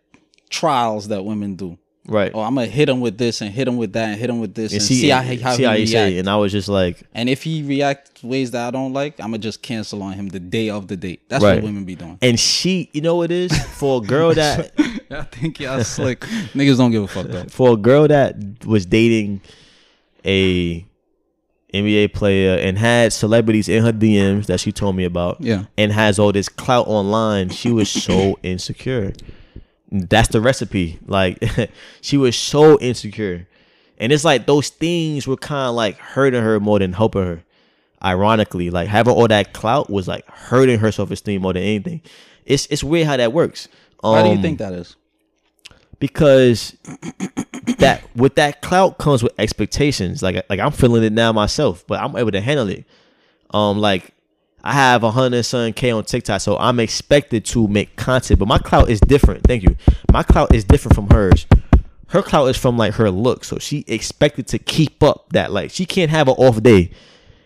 trials 0.49 1.09
that 1.09 1.25
women 1.25 1.57
do. 1.57 1.79
Right. 2.11 2.33
Oh, 2.35 2.41
I'm 2.41 2.55
gonna 2.57 2.67
hit 2.67 2.89
him 2.89 3.01
with 3.01 3.17
this 3.17 3.41
and 3.41 3.51
hit 3.51 3.69
him 3.69 3.77
with 3.77 3.93
that 3.95 4.09
and 4.11 4.19
hit 4.21 4.29
him 4.29 4.41
with 4.41 4.53
this 4.55 4.73
and, 4.73 4.81
and 4.81 4.87
see, 4.87 5.09
how, 5.09 5.23
he- 5.23 5.37
how 5.37 5.53
see 5.55 5.63
he 5.63 5.65
how 5.65 5.73
you 5.75 5.79
react. 5.79 5.91
say. 5.93 6.19
And 6.19 6.29
I 6.29 6.37
was 6.37 6.51
just 6.53 6.69
like, 6.69 7.03
And 7.15 7.29
if 7.29 7.43
he 7.45 7.63
reacts 7.63 8.23
ways 8.25 8.51
that 8.51 8.67
I 8.67 8.71
don't 8.73 8.93
like, 8.93 9.19
I'm 9.21 9.27
gonna 9.27 9.39
just 9.39 9.63
cancel 9.63 10.03
on 10.03 10.13
him 10.15 10.29
the 10.29 10.41
day 10.41 10.69
of 10.71 10.89
the 10.89 10.97
date. 10.97 11.21
That's 11.29 11.43
Right. 11.45 11.55
what 11.55 11.65
women 11.65 11.85
be 11.85 11.95
doing. 11.95 12.19
and 12.21 12.39
she, 12.39 12.91
you 12.93 13.01
know 13.01 13.15
what 13.17 13.31
it 13.31 13.51
is 13.53 13.65
for 13.79 14.03
a 14.03 14.05
girl 14.05 14.35
that 14.35 14.73
I 15.11 15.23
think 15.23 15.61
y'all 15.61 15.83
slick. 15.85 16.21
Niggas 16.21 16.77
don't 16.79 16.91
give 16.91 17.05
a 17.05 17.09
fuck 17.09 17.27
though. 17.29 17.45
for 17.45 17.75
a 17.75 17.77
girl 17.77 18.09
that 18.09 18.37
was 18.67 18.85
dating 18.87 19.41
a 20.25 20.85
NBA 21.73 22.13
player 22.13 22.57
and 22.59 22.77
had 22.77 23.13
celebrities 23.13 23.69
in 23.69 23.85
her 23.85 23.93
DMs 23.93 24.47
that 24.47 24.59
she 24.59 24.73
told 24.73 24.97
me 24.97 25.05
about, 25.05 25.37
Yeah. 25.41 25.67
and 25.79 25.93
has 25.93 26.19
all 26.19 26.33
this 26.33 26.49
clout 26.49 26.89
online, 26.89 27.51
she 27.51 27.71
was 27.71 27.89
so 27.89 28.39
insecure. 28.43 29.13
That's 29.91 30.29
the 30.29 30.41
recipe. 30.41 30.99
Like 31.07 31.43
she 32.01 32.17
was 32.17 32.37
so 32.37 32.79
insecure. 32.81 33.47
And 33.99 34.13
it's 34.13 34.25
like 34.25 34.47
those 34.47 34.69
things 34.71 35.27
were 35.27 35.37
kind 35.37 35.69
of 35.69 35.75
like 35.75 35.99
hurting 35.99 36.43
her 36.43 36.59
more 36.59 36.79
than 36.79 36.93
helping 36.93 37.23
her. 37.23 37.43
ironically, 38.03 38.71
like 38.71 38.89
having 38.89 39.13
all 39.13 39.29
that 39.29 39.53
clout 39.53 39.91
was 39.91 40.09
like 40.09 40.27
hurting 40.27 40.79
her 40.79 40.91
self 40.93 41.11
esteem 41.11 41.43
more 41.43 41.53
than 41.53 41.63
anything. 41.63 42.01
It's 42.47 42.67
it's 42.67 42.83
weird 42.83 43.07
how 43.07 43.17
that 43.17 43.33
works. 43.33 43.69
Um, 44.03 44.13
Why 44.13 44.23
do 44.23 44.31
you 44.31 44.41
think 44.41 44.59
that 44.59 44.73
is? 44.73 44.97
Because 45.99 46.75
that 47.79 48.03
with 48.17 48.37
that 48.37 48.63
clout 48.63 48.97
comes 48.97 49.23
with 49.23 49.35
expectations. 49.39 50.23
Like 50.23 50.47
like 50.49 50.61
I'm 50.61 50.73
feeling 50.73 51.05
it 51.05 51.13
now 51.13 51.33
myself, 51.33 51.85
but 51.87 52.01
I'm 52.01 52.17
able 52.17 52.31
to 52.31 52.41
handle 52.41 52.69
it. 52.69 52.85
Um, 53.51 53.79
like 53.79 54.15
I 54.63 54.75
have 54.75 55.03
a 55.03 55.11
hundred 55.11 55.45
something 55.45 55.73
K 55.73 55.91
on 55.91 56.05
TikTok, 56.05 56.41
so 56.41 56.57
I'm 56.59 56.81
expected 56.81 57.45
to 57.47 57.67
make 57.67 57.97
content, 57.97 58.39
but 58.39 58.49
my 58.49 58.59
clout 58.59 58.91
is 58.91 59.01
different. 59.01 59.45
Thank 59.47 59.63
you. 59.63 59.77
My 60.13 60.23
clout 60.23 60.55
is 60.55 60.65
different 60.65 60.95
from 60.95 61.09
hers. 61.11 61.47
Her 62.09 62.23
clout 62.23 62.49
is 62.49 62.57
from 62.57 62.77
like 62.77 62.95
her 62.95 63.11
look, 63.11 63.45
so 63.45 63.59
she 63.59 63.85
expected 63.87 64.49
to 64.49 64.59
keep 64.59 65.03
up 65.03 65.31
that. 65.31 65.53
Like 65.53 65.71
she 65.71 65.87
can't 65.87 66.11
have 66.11 66.29
an 66.29 66.35
off 66.35 66.63
day. 66.63 66.91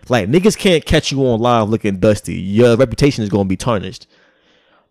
Like 0.08 0.28
niggas 0.28 0.56
can't 0.56 0.84
catch 0.84 1.12
you 1.12 1.24
on 1.26 1.40
live 1.40 1.68
looking 1.68 1.98
dusty. 1.98 2.34
Your 2.34 2.76
reputation 2.76 3.22
is 3.22 3.30
gonna 3.30 3.44
be 3.44 3.56
tarnished. 3.56 4.06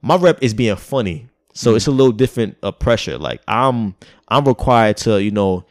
My 0.01 0.15
rep 0.15 0.41
is 0.41 0.53
being 0.53 0.75
funny, 0.75 1.27
so 1.53 1.75
it's 1.75 1.87
a 1.87 1.91
little 1.91 2.11
different 2.11 2.57
uh, 2.63 2.71
pressure. 2.71 3.17
Like 3.17 3.41
I'm, 3.47 3.95
I'm 4.27 4.45
required 4.45 4.97
to, 4.97 5.21
you 5.21 5.31
know, 5.31 5.65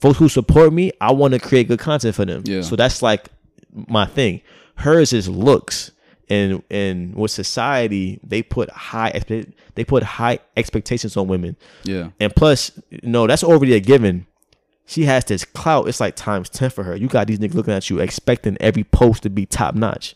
folks 0.00 0.18
who 0.18 0.28
support 0.28 0.72
me. 0.72 0.92
I 1.00 1.12
want 1.12 1.34
to 1.34 1.40
create 1.40 1.68
good 1.68 1.78
content 1.78 2.14
for 2.14 2.24
them. 2.24 2.42
Yeah. 2.44 2.62
So 2.62 2.76
that's 2.76 3.02
like 3.02 3.28
my 3.72 4.06
thing. 4.06 4.42
Hers 4.76 5.12
is 5.12 5.28
looks, 5.28 5.90
and 6.28 6.62
and 6.70 7.14
with 7.14 7.30
society, 7.30 8.20
they 8.22 8.42
put 8.42 8.70
high 8.70 9.10
they 9.74 9.84
put 9.84 10.02
high 10.02 10.38
expectations 10.56 11.16
on 11.16 11.28
women. 11.28 11.56
Yeah. 11.84 12.10
And 12.20 12.34
plus, 12.34 12.72
you 12.90 13.00
know, 13.02 13.26
that's 13.26 13.44
already 13.44 13.74
a 13.74 13.80
given. 13.80 14.26
She 14.86 15.04
has 15.04 15.24
this 15.24 15.44
clout. 15.44 15.88
It's 15.88 16.00
like 16.00 16.16
times 16.16 16.48
10 16.50 16.70
for 16.70 16.82
her. 16.82 16.96
You 16.96 17.06
got 17.06 17.26
these 17.28 17.38
niggas 17.38 17.54
looking 17.54 17.72
at 17.72 17.88
you, 17.88 18.00
expecting 18.00 18.56
every 18.60 18.84
post 18.84 19.22
to 19.22 19.30
be 19.30 19.46
top 19.46 19.74
notch. 19.74 20.14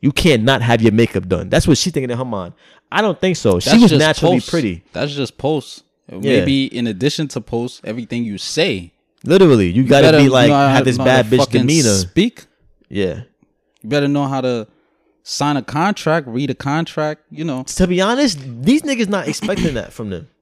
You 0.00 0.12
can't 0.12 0.42
not 0.44 0.60
have 0.60 0.82
your 0.82 0.92
makeup 0.92 1.26
done. 1.26 1.48
That's 1.48 1.66
what 1.66 1.78
she's 1.78 1.92
thinking 1.92 2.10
in 2.10 2.18
her 2.18 2.24
mind. 2.24 2.52
I 2.92 3.00
don't 3.00 3.18
think 3.18 3.36
so. 3.36 3.58
she 3.60 3.78
was 3.78 3.90
naturally 3.92 4.36
posts. 4.36 4.50
pretty. 4.50 4.84
That's 4.92 5.14
just 5.14 5.38
posts. 5.38 5.82
Maybe 6.08 6.66
in 6.66 6.86
addition 6.86 7.28
to 7.28 7.40
posts, 7.40 7.80
everything 7.84 8.24
you 8.24 8.36
say. 8.36 8.92
Literally, 9.24 9.70
you 9.70 9.84
gotta 9.84 10.08
better 10.08 10.18
be 10.18 10.28
like 10.28 10.48
know 10.50 10.54
how- 10.54 10.68
have 10.68 10.84
this 10.84 10.98
know 10.98 11.04
bad 11.04 11.30
to 11.30 11.36
bitch 11.38 11.50
demeanor. 11.50 11.94
Speak. 11.94 12.44
Yeah. 12.90 13.22
You 13.84 13.90
better 13.90 14.08
know 14.08 14.26
how 14.26 14.40
to 14.40 14.66
sign 15.22 15.56
a 15.56 15.62
contract, 15.62 16.26
read 16.26 16.50
a 16.50 16.54
contract. 16.54 17.20
You 17.30 17.44
know. 17.44 17.62
To 17.64 17.86
be 17.86 18.00
honest, 18.00 18.38
these 18.42 18.82
niggas 18.82 19.08
not 19.08 19.28
expecting 19.28 19.74
that 19.74 19.92
from 19.92 20.10
them. 20.10 20.28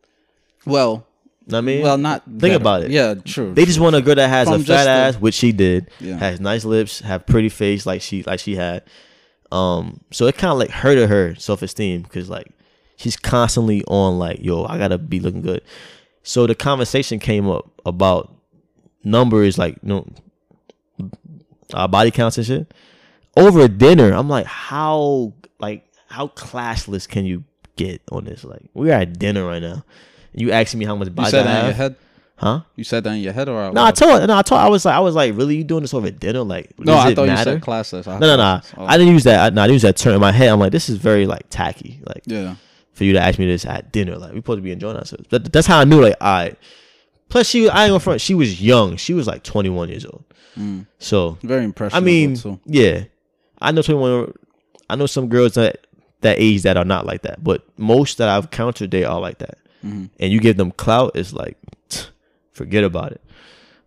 Well, 0.65 1.05
I 1.53 1.61
mean, 1.61 1.83
well, 1.83 1.99
not 1.99 2.23
think 2.25 2.41
better. 2.41 2.55
about 2.55 2.83
it. 2.85 2.93
Yeah, 2.93 3.15
true. 3.15 3.53
They 3.53 3.65
just 3.65 3.81
want 3.81 3.97
a 3.97 4.01
girl 4.01 4.15
that 4.15 4.29
has 4.29 4.47
From 4.47 4.61
a 4.61 4.65
fat 4.65 4.85
the- 4.85 4.91
ass, 4.91 5.17
which 5.17 5.35
she 5.35 5.51
did. 5.51 5.91
Yeah. 5.99 6.17
Has 6.19 6.39
nice 6.39 6.65
lips, 6.65 7.01
have 7.01 7.27
pretty 7.27 7.49
face 7.49 7.85
like 7.85 8.01
she 8.01 8.23
like 8.23 8.39
she 8.39 8.55
had. 8.55 8.85
Um, 9.51 9.99
so 10.13 10.29
it 10.29 10.37
kind 10.39 10.53
of 10.53 10.59
like 10.59 10.71
hurted 10.71 11.09
her 11.09 11.35
self 11.35 11.63
esteem 11.63 12.03
because 12.03 12.31
like 12.31 12.47
she's 12.95 13.17
constantly 13.17 13.83
on 13.89 14.21
like, 14.21 14.39
yo, 14.41 14.65
I 14.65 14.79
gotta 14.79 14.99
be 14.99 15.19
looking 15.19 15.43
good. 15.43 15.63
So 16.23 16.47
the 16.47 16.55
conversation 16.55 17.19
came 17.19 17.49
up 17.49 17.69
about 17.85 18.33
numbers, 19.03 19.59
like 19.59 19.79
you 19.83 19.89
know, 19.89 20.07
uh, 21.75 21.89
body 21.89 22.13
counts 22.13 22.39
and 22.39 22.47
shit. 22.47 22.73
Over 23.37 23.69
dinner, 23.69 24.13
I'm 24.13 24.29
like, 24.29 24.47
how 24.47 25.33
like 25.59 25.89
how 26.09 26.29
classless 26.29 27.09
can 27.09 27.25
you 27.25 27.45
get 27.77 28.03
on 28.11 28.25
this? 28.25 28.45
Like 28.45 28.63
we're 28.75 28.93
at 28.93 29.19
dinner 29.19 29.47
right 29.47 29.63
now. 29.63 29.85
You 30.35 30.53
asking 30.53 30.81
me 30.81 30.87
how 30.87 30.97
much 30.97 31.09
you 31.17 31.25
said 31.27 31.47
I 31.47 31.53
that 31.53 31.59
in 31.61 31.65
your 31.67 31.75
head. 31.75 31.97
Huh? 32.37 32.63
You 32.75 32.83
said 32.83 33.05
that 33.05 33.13
in 33.13 33.21
your 33.21 33.33
head, 33.33 33.49
or 33.49 33.71
No, 33.73 33.85
I 33.85 33.93
told 33.93 34.27
no, 34.27 34.37
I 34.37 34.43
told 34.43 34.61
I 34.61 34.69
was 34.69 34.85
like 34.85 34.95
I 34.95 35.01
was 35.01 35.15
like, 35.15 35.37
really 35.37 35.57
you 35.57 35.65
doing 35.65 35.83
this 35.83 35.95
over 35.95 36.11
dinner? 36.11 36.43
Like 36.43 36.79
No, 36.79 36.97
I 36.97 37.15
thought 37.15 37.29
matter? 37.29 37.53
you 37.53 37.57
said 37.57 37.63
classless. 37.63 38.09
I 38.09 38.19
No, 38.19 38.27
no, 38.27 38.37
no. 38.37 38.61
oh, 38.79 38.85
I 38.85 38.99
didn't 38.99 39.13
use 39.13 39.25
that. 39.25 39.41
I, 39.41 39.55
no, 39.55 39.63
I 39.63 39.67
didn't 39.67 39.75
use 39.75 39.83
that 39.83 39.97
term 39.97 40.15
in 40.15 40.21
my 40.21 40.33
head. 40.33 40.49
I'm 40.49 40.59
like, 40.59 40.73
this 40.73 40.89
is 40.89 40.97
very 40.97 41.27
like 41.27 41.45
tacky. 41.51 42.01
Like 42.05 42.23
yeah. 42.27 42.57
for 42.95 43.05
you 43.05 43.13
to 43.13 43.21
ask 43.21 43.39
me 43.39 43.47
this 43.47 43.65
at 43.65 43.93
dinner. 43.93 44.17
Like 44.17 44.33
we 44.33 44.39
supposed 44.39 44.59
to 44.59 44.63
be 44.63 44.73
enjoying 44.73 44.97
ourselves. 44.97 45.25
That, 45.31 45.53
that's 45.53 45.67
how 45.67 45.79
I 45.79 45.85
knew. 45.85 46.01
Like 46.01 46.17
I. 46.21 46.57
Plus, 47.29 47.49
she 47.49 47.69
I 47.69 47.85
ain't 47.85 47.91
gonna 47.91 48.01
front. 48.01 48.21
She 48.21 48.35
was 48.35 48.61
young. 48.61 48.97
She 48.97 49.15
was 49.15 49.27
like 49.27 49.43
21 49.43 49.89
years 49.89 50.05
old. 50.05 50.25
Mm. 50.59 50.87
So 50.99 51.39
Very 51.43 51.65
impressive. 51.65 51.97
I 51.97 52.01
mean, 52.01 52.37
too. 52.37 52.61
yeah, 52.67 53.05
I 53.63 53.71
know 53.73 53.83
21. 53.83 54.33
I 54.91 54.97
know 54.97 55.07
some 55.07 55.29
girls 55.29 55.55
that 55.55 55.87
that 56.21 56.39
age 56.39 56.63
that 56.63 56.77
are 56.77 56.85
not 56.85 57.07
like 57.07 57.23
that, 57.23 57.43
but 57.43 57.65
most 57.79 58.19
that 58.19 58.29
I've 58.29 58.51
countered, 58.51 58.91
they 58.91 59.05
are 59.05 59.21
like 59.21 59.39
that. 59.39 59.59
Mhm. 59.85 60.11
And 60.21 60.33
you 60.33 60.39
give 60.41 60.57
them 60.57 60.71
clout, 60.71 61.13
it's 61.17 61.33
like, 61.33 61.57
forget 62.53 62.85
about 62.85 63.13
it. 63.13 63.21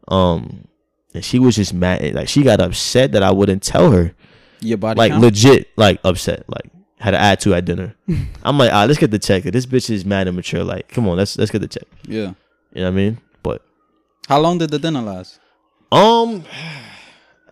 Um, 0.07 0.67
and 1.13 1.23
she 1.23 1.39
was 1.39 1.55
just 1.55 1.73
mad. 1.73 2.13
Like 2.13 2.27
she 2.27 2.43
got 2.43 2.59
upset 2.61 3.13
that 3.13 3.23
I 3.23 3.31
wouldn't 3.31 3.63
tell 3.63 3.91
her. 3.91 4.13
Your 4.61 4.77
body 4.77 4.97
Like 4.97 5.11
count? 5.11 5.21
legit, 5.23 5.69
like 5.77 5.99
upset. 6.03 6.43
Like 6.49 6.69
had 6.99 7.13
an 7.13 7.21
attitude 7.21 7.53
at 7.53 7.65
dinner. 7.65 7.95
I'm 8.43 8.57
like, 8.57 8.71
ah, 8.73 8.85
let's 8.85 8.99
get 8.99 9.11
the 9.11 9.19
check. 9.19 9.43
This 9.43 9.65
bitch 9.65 9.89
is 9.89 10.05
mad 10.05 10.27
and 10.27 10.35
mature. 10.35 10.63
Like, 10.63 10.89
come 10.89 11.07
on, 11.07 11.17
let's 11.17 11.37
let's 11.37 11.51
get 11.51 11.59
the 11.61 11.67
check. 11.67 11.83
yeah. 12.03 12.33
You 12.73 12.81
know 12.81 12.87
what 12.87 12.87
I 12.87 12.91
mean? 12.91 13.17
But 13.43 13.61
How 14.27 14.39
long 14.39 14.57
did 14.57 14.69
the 14.71 14.79
dinner 14.79 15.01
last? 15.01 15.39
um, 15.93 16.43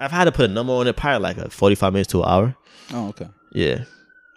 I've 0.04 0.12
had 0.12 0.26
to 0.26 0.32
put 0.32 0.50
a 0.50 0.54
number 0.54 0.74
on 0.74 0.88
it. 0.88 0.96
Probably 0.96 1.20
like 1.20 1.38
a 1.38 1.50
45 1.50 1.94
minutes 1.94 2.12
to 2.12 2.24
an 2.24 2.30
hour. 2.30 2.56
Oh, 2.94 3.08
okay. 3.10 3.30
Yeah, 3.54 3.86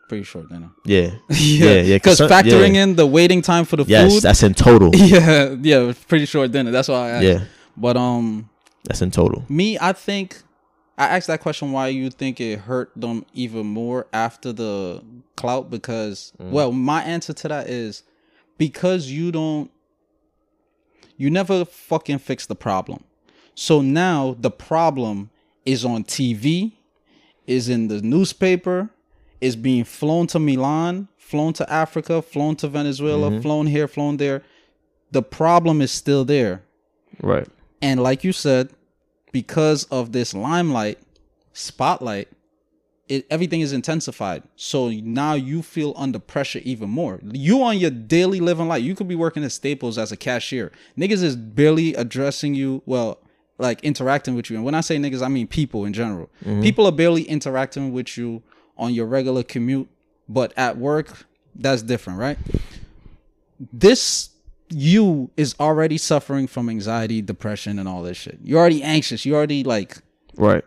Pretty 0.09 0.23
short 0.23 0.49
dinner. 0.49 0.71
yeah. 0.85 1.11
yeah, 1.31 1.81
yeah, 1.81 1.97
Because 1.97 2.21
factoring 2.21 2.75
yeah. 2.75 2.85
in 2.85 2.95
the 2.95 3.07
waiting 3.07 3.43
time 3.43 3.65
for 3.65 3.77
the 3.77 3.85
food. 3.85 3.91
Yes, 3.91 4.13
food. 4.13 4.23
that's 4.23 4.43
in 4.43 4.55
total. 4.55 4.91
yeah, 4.95 5.57
yeah, 5.61 5.93
pretty 6.07 6.27
short 6.27 6.53
dinner. 6.53 6.71
That's 6.71 6.89
why 6.89 6.97
I 6.97 7.09
asked. 7.11 7.25
Yeah, 7.25 7.45
But 7.77 7.97
um, 7.97 8.49
that's 8.85 9.03
in 9.03 9.11
total. 9.11 9.45
me, 9.49 9.77
I 9.81 9.93
think 9.93 10.43
I 10.97 11.07
asked 11.09 11.27
that 11.27 11.41
question 11.41 11.73
why 11.73 11.89
you 11.89 12.11
think 12.11 12.41
it 12.41 12.61
hurt 12.61 12.93
them 12.95 13.27
even 13.35 13.67
more 13.67 14.07
after 14.13 14.53
the 14.53 15.03
clout 15.35 15.71
because 15.71 16.33
well, 16.39 16.71
my 16.71 17.03
answer 17.03 17.33
to 17.33 17.49
that 17.49 17.69
is 17.69 18.05
because 18.59 19.11
you 19.11 19.33
don't 19.33 19.71
you 21.17 21.31
never 21.31 21.65
fucking 21.65 22.19
fix 22.19 22.47
the 22.47 22.55
problem. 22.55 23.03
So 23.55 23.81
now 23.81 24.37
the 24.39 24.51
problem 24.51 25.31
is 25.67 25.85
on 25.85 26.05
TV, 26.05 26.73
is 27.47 27.69
in 27.69 27.89
the 27.89 28.01
newspaper, 28.01 28.89
is 29.41 29.57
being 29.57 29.85
flown 29.85 30.27
to 30.29 30.39
Milan, 30.39 31.09
flown 31.19 31.53
to 31.55 31.71
Africa, 31.71 32.23
flown 32.23 32.57
to 32.57 32.69
Venezuela, 32.69 33.31
mm-hmm. 33.31 33.41
flown 33.41 33.67
here, 33.67 33.87
flown 33.89 34.17
there. 34.17 34.43
The 35.11 35.23
problem 35.23 35.83
is 35.83 35.91
still 35.91 36.25
there. 36.25 36.63
Right. 37.21 37.47
And 37.83 38.03
like 38.03 38.25
you 38.25 38.33
said, 38.33 38.71
because 39.33 39.85
of 39.85 40.13
this 40.13 40.33
limelight, 40.33 40.99
spotlight, 41.53 42.29
it 43.09 43.27
everything 43.31 43.61
is 43.61 43.73
intensified. 43.73 44.43
So 44.57 44.91
now 44.91 45.35
you 45.35 45.63
feel 45.63 45.93
under 45.97 46.19
pressure 46.19 46.61
even 46.65 46.91
more. 46.91 47.21
You 47.23 47.63
on 47.63 47.79
your 47.79 47.91
daily 47.91 48.41
living 48.41 48.69
life, 48.69 48.83
you 48.83 48.95
could 48.95 49.09
be 49.09 49.15
working 49.15 49.45
at 49.45 49.53
Staples 49.53 49.99
as 49.99 50.11
a 50.11 50.17
cashier. 50.17 50.73
Niggas 50.99 51.23
is 51.23 51.37
barely 51.37 51.95
addressing 51.95 52.55
you, 52.55 52.83
well, 52.87 53.21
like 53.59 53.83
interacting 53.83 54.35
with 54.35 54.51
you. 54.51 54.57
And 54.57 54.65
when 54.65 54.75
I 54.75 54.81
say 54.83 54.97
niggas, 54.99 55.23
I 55.23 55.29
mean 55.29 55.47
people 55.47 55.85
in 55.85 55.93
general. 55.93 56.29
Mm-hmm. 56.45 56.63
People 56.63 56.87
are 56.87 56.93
barely 56.93 57.23
interacting 57.23 57.93
with 57.93 58.17
you 58.19 58.43
on 58.77 58.93
your 58.93 59.07
regular 59.07 59.43
commute, 59.43 59.89
but 60.29 60.53
at 60.57 60.77
work, 60.77 61.27
that's 61.55 61.83
different, 61.83 62.19
right? 62.19 62.39
this 63.73 64.31
you 64.69 65.31
is 65.37 65.55
already 65.61 65.97
suffering 65.97 66.47
from 66.47 66.69
anxiety, 66.69 67.23
depression, 67.23 67.79
and 67.79 67.89
all 67.89 68.03
this 68.03 68.17
shit. 68.17 68.39
You're 68.43 68.59
already 68.61 68.83
anxious. 68.83 69.25
You're 69.25 69.37
already 69.37 69.63
like 69.65 69.99
Right. 70.37 70.65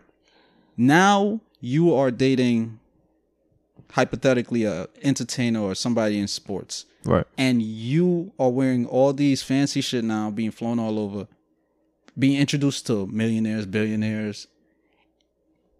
now 0.76 1.40
you 1.60 1.94
are 1.94 2.10
dating 2.10 2.80
hypothetically 3.92 4.64
a 4.64 4.88
entertainer 5.02 5.60
or 5.60 5.74
somebody 5.74 6.18
in 6.18 6.26
sports, 6.28 6.86
Right. 7.04 7.26
and 7.36 7.60
you 7.62 8.32
are 8.38 8.50
wearing 8.50 8.86
all 8.86 9.12
these 9.12 9.42
fancy 9.42 9.80
shit 9.80 10.04
now, 10.04 10.30
being 10.30 10.50
flown 10.50 10.78
all 10.78 10.98
over, 10.98 11.26
being 12.20 12.38
introduced 12.40 12.86
to 12.86 13.06
millionaires, 13.08 13.66
billionaires. 13.66 14.46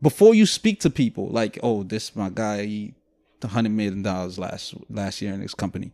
Before 0.02 0.34
you 0.34 0.46
speak 0.46 0.80
to 0.80 0.90
people, 0.90 1.28
like, 1.28 1.58
oh, 1.62 1.82
this 1.82 2.16
my 2.16 2.30
guy, 2.30 2.64
he 2.66 2.94
the 3.40 3.48
hundred 3.48 3.70
million 3.72 4.02
dollars 4.02 4.38
last 4.38 4.74
last 4.90 5.20
year 5.22 5.32
in 5.32 5.40
his 5.40 5.54
company. 5.54 5.92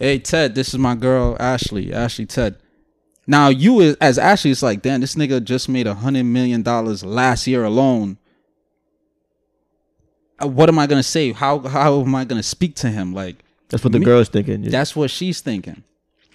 Hey 0.00 0.18
Ted, 0.18 0.54
this 0.54 0.68
is 0.68 0.78
my 0.78 0.94
girl 0.94 1.36
Ashley. 1.38 1.92
Ashley 1.92 2.26
Ted. 2.26 2.56
Now 3.26 3.48
you 3.48 3.80
as- 3.82 3.96
as 4.00 4.18
Ashley, 4.18 4.52
it's 4.52 4.62
like, 4.62 4.82
damn, 4.82 5.00
this 5.00 5.14
nigga 5.16 5.42
just 5.42 5.68
made 5.68 5.86
a 5.88 5.94
hundred 5.94 6.24
million 6.24 6.62
dollars 6.62 7.04
last 7.04 7.46
year 7.46 7.64
alone. 7.64 8.18
Uh, 10.42 10.46
What 10.48 10.68
am 10.68 10.78
I 10.78 10.86
gonna 10.86 11.02
say? 11.02 11.32
How 11.32 11.58
how 11.60 12.00
am 12.00 12.14
I 12.14 12.24
gonna 12.24 12.42
speak 12.42 12.74
to 12.76 12.88
him? 12.90 13.12
Like 13.12 13.42
That's 13.68 13.82
what 13.84 13.92
the 13.92 13.98
Me- 13.98 14.04
girl's 14.04 14.28
thinking. 14.28 14.62
Yeah. 14.64 14.70
that's 14.70 14.94
what 14.94 15.10
she's 15.10 15.40
thinking. 15.40 15.82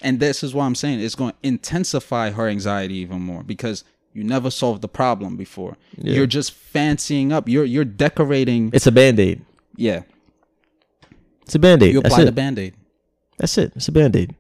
And 0.03 0.19
this 0.19 0.43
is 0.43 0.53
why 0.53 0.65
I'm 0.65 0.75
saying 0.75 0.99
it's 0.99 1.15
going 1.15 1.31
to 1.31 1.37
intensify 1.43 2.31
her 2.31 2.47
anxiety 2.47 2.95
even 2.95 3.21
more 3.21 3.43
because 3.43 3.83
you 4.13 4.23
never 4.23 4.49
solved 4.49 4.81
the 4.81 4.87
problem 4.87 5.37
before. 5.37 5.77
Yeah. 5.97 6.15
You're 6.15 6.27
just 6.27 6.51
fancying 6.53 7.31
up. 7.31 7.47
You're 7.47 7.65
you're 7.65 7.85
decorating. 7.85 8.71
It's 8.73 8.87
a 8.87 8.91
band 8.91 9.19
aid. 9.19 9.45
Yeah. 9.75 10.03
It's 11.43 11.55
a 11.55 11.59
band 11.59 11.83
aid. 11.83 11.93
You 11.93 11.99
apply 11.99 12.23
the 12.23 12.31
band-aid. 12.31 12.75
That's 13.37 13.57
it. 13.57 13.73
It's 13.75 13.87
a 13.87 13.91
band 13.91 14.15
aid. 14.15 14.35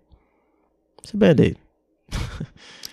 It's 1.03 1.13
a 1.13 1.17
band 1.17 1.39
aid. 1.41 1.57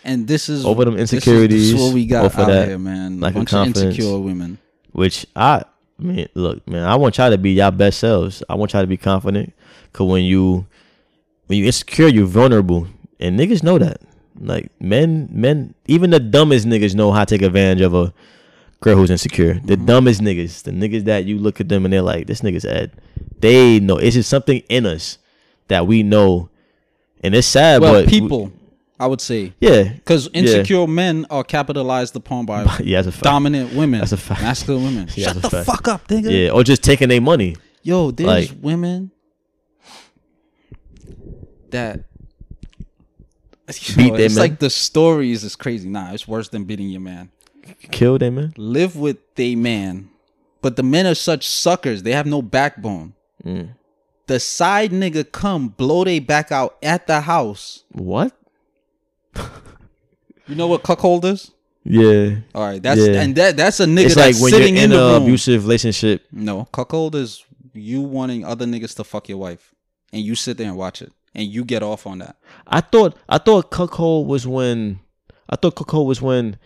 And 0.05 0.27
this 0.27 0.49
is 0.49 0.65
Over 0.65 0.87
them 0.87 0.95
this 0.95 1.13
is- 1.13 1.19
insecurities, 1.19 1.73
This 1.73 1.79
is 1.81 1.87
what 1.87 1.93
we 1.95 2.07
got 2.07 2.25
out 2.25 2.47
that 2.47 2.69
here, 2.69 2.79
man. 2.79 3.21
lack 3.21 3.33
of 3.33 3.41
bunch 3.41 3.53
of 3.53 3.67
insecure 3.67 4.19
women. 4.19 4.57
Which 4.93 5.27
I, 5.37 5.65
I 5.99 6.03
mean, 6.03 6.27
look, 6.33 6.67
man, 6.67 6.85
I 6.85 6.97
want 6.97 7.19
y'all 7.19 7.31
to 7.31 7.37
be 7.37 7.53
y'all 7.53 7.71
best 7.73 7.99
selves. 7.99 8.43
I 8.49 8.55
want 8.55 8.73
y'all 8.73 8.83
to 8.83 8.87
be 8.87 8.97
confident. 8.97 9.53
Cause 9.93 10.09
when 10.09 10.25
you 10.25 10.67
when 11.49 11.59
you 11.59 11.67
insecure, 11.67 12.07
you're 12.09 12.27
vulnerable, 12.27 12.87
and 13.21 13.39
niggas 13.39 13.63
know 13.63 13.79
that. 13.79 14.01
Like 14.41 14.71
men, 14.81 15.29
men, 15.33 15.75
even 15.89 16.11
the 16.11 16.21
dumbest 16.21 16.65
niggas 16.67 16.95
know 16.95 17.11
how 17.11 17.25
to 17.25 17.35
take 17.39 17.43
advantage 17.45 17.81
of 17.83 17.93
a 17.93 18.15
girl 18.81 18.95
who's 18.97 19.11
insecure. 19.11 19.55
The 19.55 19.75
Mm-hmm. 19.75 19.87
dumbest 19.87 20.21
niggas, 20.21 20.63
the 20.63 20.71
niggas 20.71 21.05
that 21.07 21.25
you 21.25 21.39
look 21.39 21.61
at 21.61 21.69
them 21.69 21.85
and 21.85 21.93
they're 21.93 22.03
like, 22.03 22.29
this 22.29 22.43
nigga's 22.43 22.65
Ed. 22.65 22.93
They 23.41 23.81
know 23.81 23.97
it's 23.99 24.15
just 24.15 24.31
something 24.31 24.63
in 24.69 24.87
us 24.87 25.19
that 25.67 25.89
we 25.89 26.05
know, 26.05 26.51
and 27.25 27.35
it's 27.35 27.49
sad. 27.49 27.81
Well, 27.83 27.95
but 27.95 28.09
people, 28.09 28.53
I 29.01 29.07
would 29.09 29.21
say, 29.21 29.55
yeah, 29.61 29.83
because 29.93 30.29
insecure 30.33 30.87
men 30.87 31.27
are 31.31 31.43
capitalized 31.43 32.15
upon 32.15 32.47
by 32.47 32.63
yeah, 32.85 32.99
that's 33.03 33.09
a 33.09 33.13
fact. 33.13 33.25
dominant 33.25 33.75
women. 33.75 33.99
That's 34.01 34.13
a 34.13 34.17
fact. 34.17 34.43
Masculine 34.43 34.85
women. 34.85 35.09
Yeah, 35.17 35.33
Shut 35.33 35.43
the 35.43 35.65
fuck 35.65 35.89
up, 35.89 36.07
nigga. 36.09 36.31
Yeah, 36.47 36.51
or 36.53 36.63
just 36.63 36.85
taking 36.85 37.09
their 37.09 37.21
money. 37.21 37.57
Yo, 37.83 38.13
there's 38.13 38.51
Like- 38.51 38.63
women 38.63 39.11
that 41.71 42.05
you 43.69 43.97
Beat 43.97 44.11
know, 44.11 44.17
their 44.17 44.27
it's 44.27 44.35
men? 44.37 44.43
like 44.43 44.59
the 44.61 44.71
stories 44.71 45.45
is 45.45 45.55
crazy. 45.55 45.89
Nah, 45.89 46.13
it's 46.13 46.27
worse 46.27 46.49
than 46.49 46.65
beating 46.65 46.89
your 46.89 47.01
man. 47.03 47.31
Kill 47.91 48.19
them, 48.19 48.37
man. 48.37 48.55
Live 48.57 48.97
with 48.97 49.19
they 49.35 49.55
man, 49.55 50.09
but 50.63 50.77
the 50.77 50.83
men 50.83 51.07
are 51.07 51.15
such 51.15 51.47
suckers. 51.47 52.03
They 52.03 52.13
have 52.13 52.27
no 52.27 52.41
backbone. 52.41 53.13
Mm. 53.45 53.71
The 54.27 54.41
side 54.41 54.91
nigga 54.91 55.31
come 55.31 55.69
blow 55.69 56.05
they 56.05 56.19
back 56.19 56.51
out 56.51 56.77
at 56.83 57.07
the 57.07 57.21
house. 57.23 57.85
What? 57.93 58.33
You 60.47 60.55
know 60.55 60.67
what 60.67 60.83
cuckold 60.83 61.25
is? 61.27 61.51
Yeah. 61.85 62.37
All 62.55 62.63
right, 62.67 62.83
that's 62.83 63.01
Yeah. 63.01 63.21
and 63.21 63.35
that 63.37 63.57
that's 63.57 63.81
a 63.81 63.85
nigga 63.87 64.07
It's 64.07 64.15
that's 64.15 64.37
like 64.41 64.43
when 64.43 64.53
you're 64.53 64.61
sitting 64.61 64.77
in 64.77 64.93
in, 64.93 64.99
an 64.99 65.23
abusive 65.23 65.65
relationship. 65.65 66.25
No, 66.33 66.65
cuckold 66.73 67.15
is 67.15 67.45
you 67.75 68.01
wanting 68.01 68.45
other 68.45 68.65
niggas 68.67 68.95
to 68.97 69.05
fuck 69.05 69.29
your 69.29 69.39
wife, 69.39 69.75
and 70.13 70.23
you 70.23 70.35
sit 70.35 70.57
there 70.57 70.69
and 70.69 70.77
watch 70.77 71.03
it, 71.03 71.13
and 71.39 71.47
you 71.49 71.65
get 71.65 71.83
off 71.83 72.07
on 72.07 72.19
that. 72.19 72.37
I 72.67 72.81
thought 72.83 73.17
I 73.29 73.39
thought 73.39 73.71
cuckold 73.71 74.27
was 74.27 74.47
when 74.47 75.01
I 75.49 75.57
thought 75.57 75.77
cuckold 75.77 76.07
was 76.09 76.21
when 76.21 76.59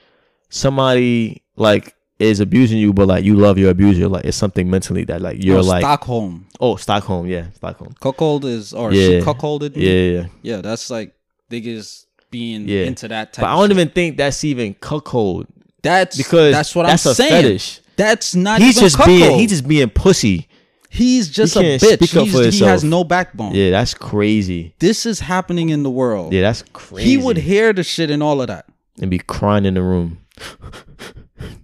somebody 0.51 1.43
like 1.57 1.94
is 2.19 2.39
abusing 2.40 2.78
you, 2.78 2.93
but 2.93 3.09
like 3.09 3.24
you 3.24 3.35
love 3.35 3.59
your 3.59 3.70
abuser. 3.70 4.09
Like 4.09 4.24
it's 4.24 4.36
something 4.36 4.70
mentally 4.70 5.05
that 5.05 5.20
like 5.20 5.43
you're 5.43 5.59
Oh, 5.59 5.62
like 5.62 5.82
Stockholm. 5.82 6.47
oh 6.61 6.77
Stockholm, 6.77 7.27
yeah, 7.27 7.51
Stockholm. 7.55 7.94
Cuckold 8.01 8.44
is 8.44 8.73
or 8.73 8.93
Yeah. 8.93 9.20
cuckolded 9.20 9.73
Yeah, 9.77 9.82
me. 9.93 10.15
yeah. 10.15 10.20
yeah. 10.20 10.27
Yeah, 10.43 10.61
that's 10.61 10.90
like 10.90 11.15
niggas 11.51 12.07
being 12.31 12.69
Yeah. 12.69 12.85
into 12.85 13.09
that 13.09 13.32
type. 13.32 13.43
But 13.43 13.51
I 13.51 13.57
don't 13.57 13.70
even 13.70 13.89
think 13.90 14.16
that's 14.16 14.44
even 14.44 14.74
cuckold 14.74 15.47
That's 15.82 16.16
because 16.16 16.53
that's 16.53 16.74
what 16.74 16.86
that's 16.86 17.05
I'm 17.07 17.12
a 17.12 17.15
saying. 17.15 17.31
fetish. 17.43 17.81
That's 17.97 18.35
not. 18.35 18.61
He's 18.61 18.78
just 18.81 18.97
cuckold. 18.97 19.19
being 19.19 19.39
he's 19.39 19.51
just 19.51 19.66
being 19.69 19.90
pussy. 19.90 20.49
He's 20.93 21.28
just 21.28 21.56
a 21.56 21.60
bitch. 21.60 21.94
speak 21.94 22.16
up 22.16 22.28
for 22.28 22.43
he 22.51 22.59
has 22.64 22.85
no 22.85 23.02
backbone. 23.05 23.55
Yeah, 23.55 23.70
that's 23.70 23.94
crazy. 23.94 24.74
This 24.78 25.06
is 25.06 25.20
happening 25.20 25.70
in 25.70 25.82
the 25.82 25.90
world. 25.90 26.32
Yeah, 26.32 26.43
that's 26.43 26.62
crazy. 26.73 27.09
He 27.10 27.16
would 27.19 27.36
hear 27.39 27.73
the 27.73 27.82
shit 27.82 28.10
and 28.10 28.23
all 28.23 28.40
of 28.40 28.48
that. 28.48 28.66
and 29.01 29.10
be 29.10 29.19
crying 29.19 29.64
in 29.64 29.74
the 29.74 29.82
room. 29.82 30.19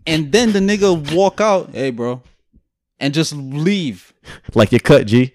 And 0.06 0.32
then 0.32 0.52
the 0.52 0.58
nigga 0.58 1.14
walk 1.14 1.40
out, 1.40 1.70
hey 1.72 1.90
bro, 1.90 2.22
and 2.98 3.12
just 3.14 3.32
leave. 3.34 4.12
Like 4.54 4.72
you 4.72 4.80
cut, 4.80 5.06
G. 5.06 5.32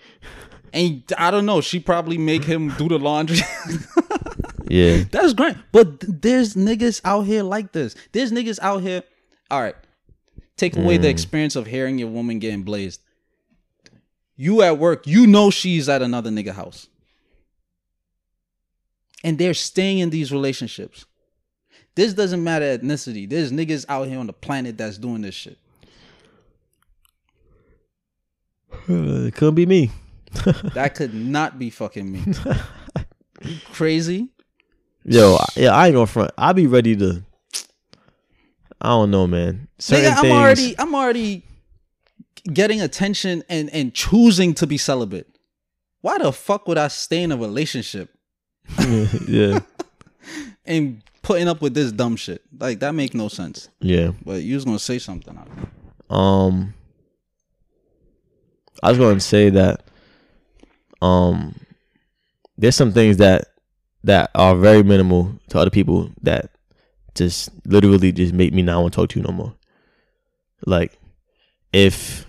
And 0.73 1.03
I 1.17 1.29
don't 1.31 1.45
know, 1.45 1.61
she 1.61 1.79
probably 1.79 2.17
make 2.17 2.43
him 2.43 2.69
do 2.77 2.87
the 2.89 2.97
laundry. 2.99 3.37
Yeah. 4.65 5.03
That's 5.11 5.33
great. 5.33 5.55
But 5.71 5.99
there's 6.21 6.55
niggas 6.55 7.01
out 7.05 7.23
here 7.27 7.43
like 7.43 7.73
this. 7.73 7.93
There's 8.11 8.31
niggas 8.31 8.57
out 8.61 8.81
here. 8.81 9.03
All 9.51 9.61
right. 9.61 9.75
Take 10.57 10.75
away 10.75 10.97
Mm. 10.97 11.01
the 11.03 11.09
experience 11.09 11.55
of 11.55 11.67
hearing 11.67 11.99
your 11.99 12.07
woman 12.07 12.39
getting 12.39 12.63
blazed. 12.63 12.99
You 14.43 14.61
at 14.61 14.77
work, 14.77 15.07
you 15.07 15.25
know 15.25 15.49
she's 15.51 15.87
at 15.87 16.01
another 16.01 16.29
nigga 16.29 16.51
house. 16.51 16.89
And 19.23 19.37
they're 19.37 19.53
staying 19.53 19.99
in 19.99 20.09
these 20.09 20.33
relationships. 20.33 21.05
This 21.95 22.13
doesn't 22.13 22.43
matter 22.43 22.77
ethnicity. 22.77 23.29
There's 23.29 23.53
niggas 23.53 23.85
out 23.87 24.09
here 24.09 24.19
on 24.19 24.27
the 24.27 24.33
planet 24.33 24.77
that's 24.77 24.97
doing 24.97 25.21
this 25.21 25.33
shit. 25.33 25.57
Uh, 28.89 29.27
it 29.27 29.35
could 29.35 29.55
be 29.55 29.65
me. 29.65 29.91
That 30.73 30.95
could 30.95 31.13
not 31.13 31.57
be 31.57 31.69
fucking 31.69 32.11
me. 32.11 32.21
You 33.43 33.57
crazy? 33.71 34.27
Yo, 35.05 35.37
yeah, 35.55 35.69
I 35.69 35.87
ain't 35.87 35.93
gonna 35.93 36.05
front. 36.05 36.31
I'll 36.37 36.53
be 36.53 36.67
ready 36.67 36.97
to. 36.97 37.23
I 38.81 38.89
don't 38.89 39.09
know, 39.09 39.25
man. 39.25 39.69
Certain 39.79 40.03
Nigga, 40.03 40.15
I'm 40.15 40.21
things. 40.21 40.33
already 40.33 40.75
I'm 40.79 40.95
already 40.95 41.43
getting 42.51 42.81
attention 42.81 43.43
and 43.49 43.69
and 43.69 43.93
choosing 43.93 44.53
to 44.55 44.67
be 44.67 44.77
celibate. 44.77 45.27
Why 46.01 46.17
the 46.17 46.31
fuck 46.31 46.67
would 46.67 46.77
I 46.77 46.89
stay 46.89 47.23
in 47.23 47.31
a 47.31 47.37
relationship 47.37 48.13
yeah, 49.27 49.59
and 50.65 51.01
putting 51.21 51.47
up 51.47 51.61
with 51.61 51.73
this 51.73 51.91
dumb 51.91 52.15
shit? 52.15 52.41
Like 52.57 52.79
that 52.79 52.93
make 52.93 53.13
no 53.13 53.27
sense. 53.27 53.69
yeah. 53.79 54.11
But 54.25 54.43
you 54.43 54.55
was 54.55 54.65
gonna 54.65 54.79
say 54.79 54.99
something. 54.99 55.37
Um, 56.09 56.73
I 58.81 58.89
was 58.89 58.97
going 58.97 59.15
to 59.15 59.21
say 59.21 59.49
that. 59.49 59.83
Um, 61.01 61.55
there's 62.57 62.75
some 62.75 62.91
things 62.93 63.17
that 63.17 63.45
that 64.03 64.31
are 64.35 64.55
very 64.55 64.83
minimal 64.83 65.33
to 65.49 65.59
other 65.59 65.69
people 65.69 66.11
that 66.21 66.51
just 67.15 67.49
literally 67.65 68.11
just 68.11 68.33
make 68.33 68.53
me 68.53 68.61
not 68.61 68.81
want 68.81 68.93
to 68.93 68.95
talk 68.97 69.09
to 69.09 69.19
you 69.19 69.25
no 69.25 69.31
more. 69.31 69.53
Like, 70.65 70.97
if 71.71 72.25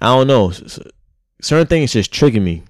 I 0.00 0.06
don't 0.06 0.26
know, 0.26 0.52
certain 1.42 1.66
things 1.66 1.92
just 1.92 2.12
trigger 2.12 2.40
me. 2.40 2.62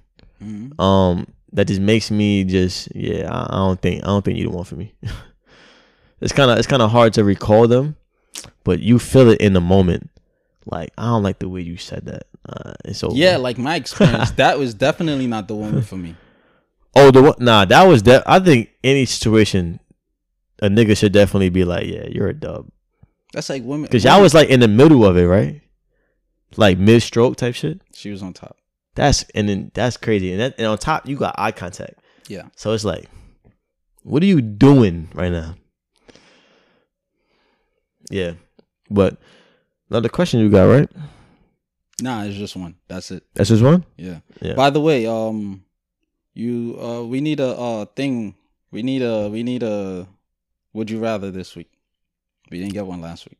Mhm. 0.43 0.79
um 0.79 1.27
that 1.53 1.67
just 1.67 1.81
makes 1.81 2.09
me 2.09 2.43
just 2.43 2.87
yeah 2.95 3.29
I, 3.31 3.43
I 3.43 3.57
don't 3.57 3.79
think 3.79 4.03
I 4.03 4.07
don't 4.07 4.25
think 4.25 4.39
you 4.39 4.45
the 4.45 4.49
one 4.55 4.63
for 4.63 4.75
me. 4.75 4.93
it's 6.21 6.33
kind 6.33 6.49
of 6.49 6.57
it's 6.57 6.67
kind 6.67 6.81
of 6.81 6.89
hard 6.91 7.13
to 7.13 7.23
recall 7.23 7.67
them, 7.67 7.95
but 8.63 8.79
you 8.79 8.97
feel 8.99 9.29
it 9.29 9.39
in 9.41 9.53
the 9.53 9.61
moment. 9.61 10.09
Like 10.65 10.91
I 10.97 11.03
don't 11.07 11.23
like 11.23 11.39
the 11.39 11.49
way 11.49 11.61
you 11.61 11.77
said 11.77 12.05
that. 12.05 12.23
Uh, 12.47 12.73
it's 12.85 13.03
over. 13.03 13.15
Yeah, 13.15 13.37
like 13.37 13.57
my 13.57 13.75
experience, 13.75 14.31
that 14.41 14.57
was 14.57 14.73
definitely 14.73 15.27
not 15.27 15.47
the 15.47 15.55
woman 15.55 15.81
for 15.83 15.97
me. 15.97 16.15
Oh, 16.95 17.11
the 17.11 17.21
one. 17.21 17.35
Nah, 17.39 17.65
that 17.65 17.83
was 17.83 18.03
that. 18.03 18.23
I 18.27 18.39
think 18.39 18.69
any 18.83 19.05
situation, 19.05 19.79
a 20.61 20.67
nigga 20.69 20.97
should 20.97 21.13
definitely 21.13 21.49
be 21.49 21.63
like, 21.63 21.85
yeah, 21.85 22.05
you're 22.09 22.27
a 22.27 22.33
dub. 22.33 22.67
That's 23.33 23.49
like 23.49 23.63
women. 23.63 23.89
Cause 23.89 24.03
y'all 24.03 24.21
was 24.21 24.33
like 24.33 24.49
in 24.49 24.59
the 24.59 24.67
middle 24.67 25.05
of 25.05 25.17
it, 25.17 25.25
right? 25.27 25.61
Like 26.57 26.77
mid 26.77 27.01
stroke 27.01 27.37
type 27.37 27.55
shit. 27.55 27.81
she 27.93 28.11
was 28.11 28.21
on 28.21 28.33
top. 28.33 28.57
That's 28.95 29.23
and 29.35 29.47
then 29.47 29.71
that's 29.73 29.97
crazy. 29.97 30.31
And 30.31 30.41
that, 30.41 30.55
and 30.57 30.67
on 30.67 30.77
top 30.77 31.07
you 31.07 31.15
got 31.15 31.35
eye 31.37 31.51
contact. 31.51 31.95
Yeah. 32.27 32.43
So 32.55 32.73
it's 32.73 32.83
like, 32.83 33.09
what 34.03 34.21
are 34.21 34.25
you 34.25 34.41
doing 34.41 35.09
right 35.13 35.31
now? 35.31 35.55
Yeah, 38.09 38.33
but 38.89 39.17
another 39.89 40.09
question 40.09 40.41
you 40.41 40.49
got 40.49 40.65
right? 40.65 40.89
Nah, 42.01 42.23
it's 42.23 42.35
just 42.35 42.55
one. 42.55 42.75
That's 42.87 43.11
it. 43.11 43.23
That's 43.33 43.49
just 43.49 43.63
one. 43.63 43.85
Yeah. 43.95 44.19
Yeah. 44.41 44.55
By 44.55 44.69
the 44.71 44.81
way, 44.81 45.05
um, 45.05 45.63
you 46.33 46.77
uh, 46.81 47.03
we 47.03 47.21
need 47.21 47.39
a 47.39 47.49
uh 47.55 47.85
thing. 47.85 48.35
We 48.71 48.83
need 48.83 49.01
a 49.01 49.29
we 49.29 49.43
need 49.43 49.63
a. 49.63 50.07
Would 50.73 50.89
you 50.89 50.99
rather 50.99 51.31
this 51.31 51.55
week? 51.55 51.69
We 52.49 52.59
didn't 52.59 52.73
get 52.73 52.85
one 52.87 53.01
last 53.01 53.29
week. 53.29 53.37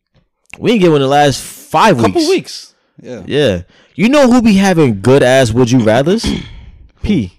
We 0.60 0.72
didn't 0.72 0.82
get 0.82 0.92
one 0.92 1.02
the 1.02 1.08
last 1.08 1.42
five 1.42 1.98
weeks. 1.98 2.08
Couple 2.08 2.30
weeks. 2.30 2.76
Yeah. 3.00 3.24
Yeah. 3.28 3.62
You 3.96 4.10
know 4.10 4.32
who 4.32 4.42
be 4.42 4.54
having 4.56 5.02
good 5.02 5.24
ass 5.24 5.52
would 5.52 5.70
you 5.72 5.80
rather's? 5.80 6.26
P. 7.04 7.34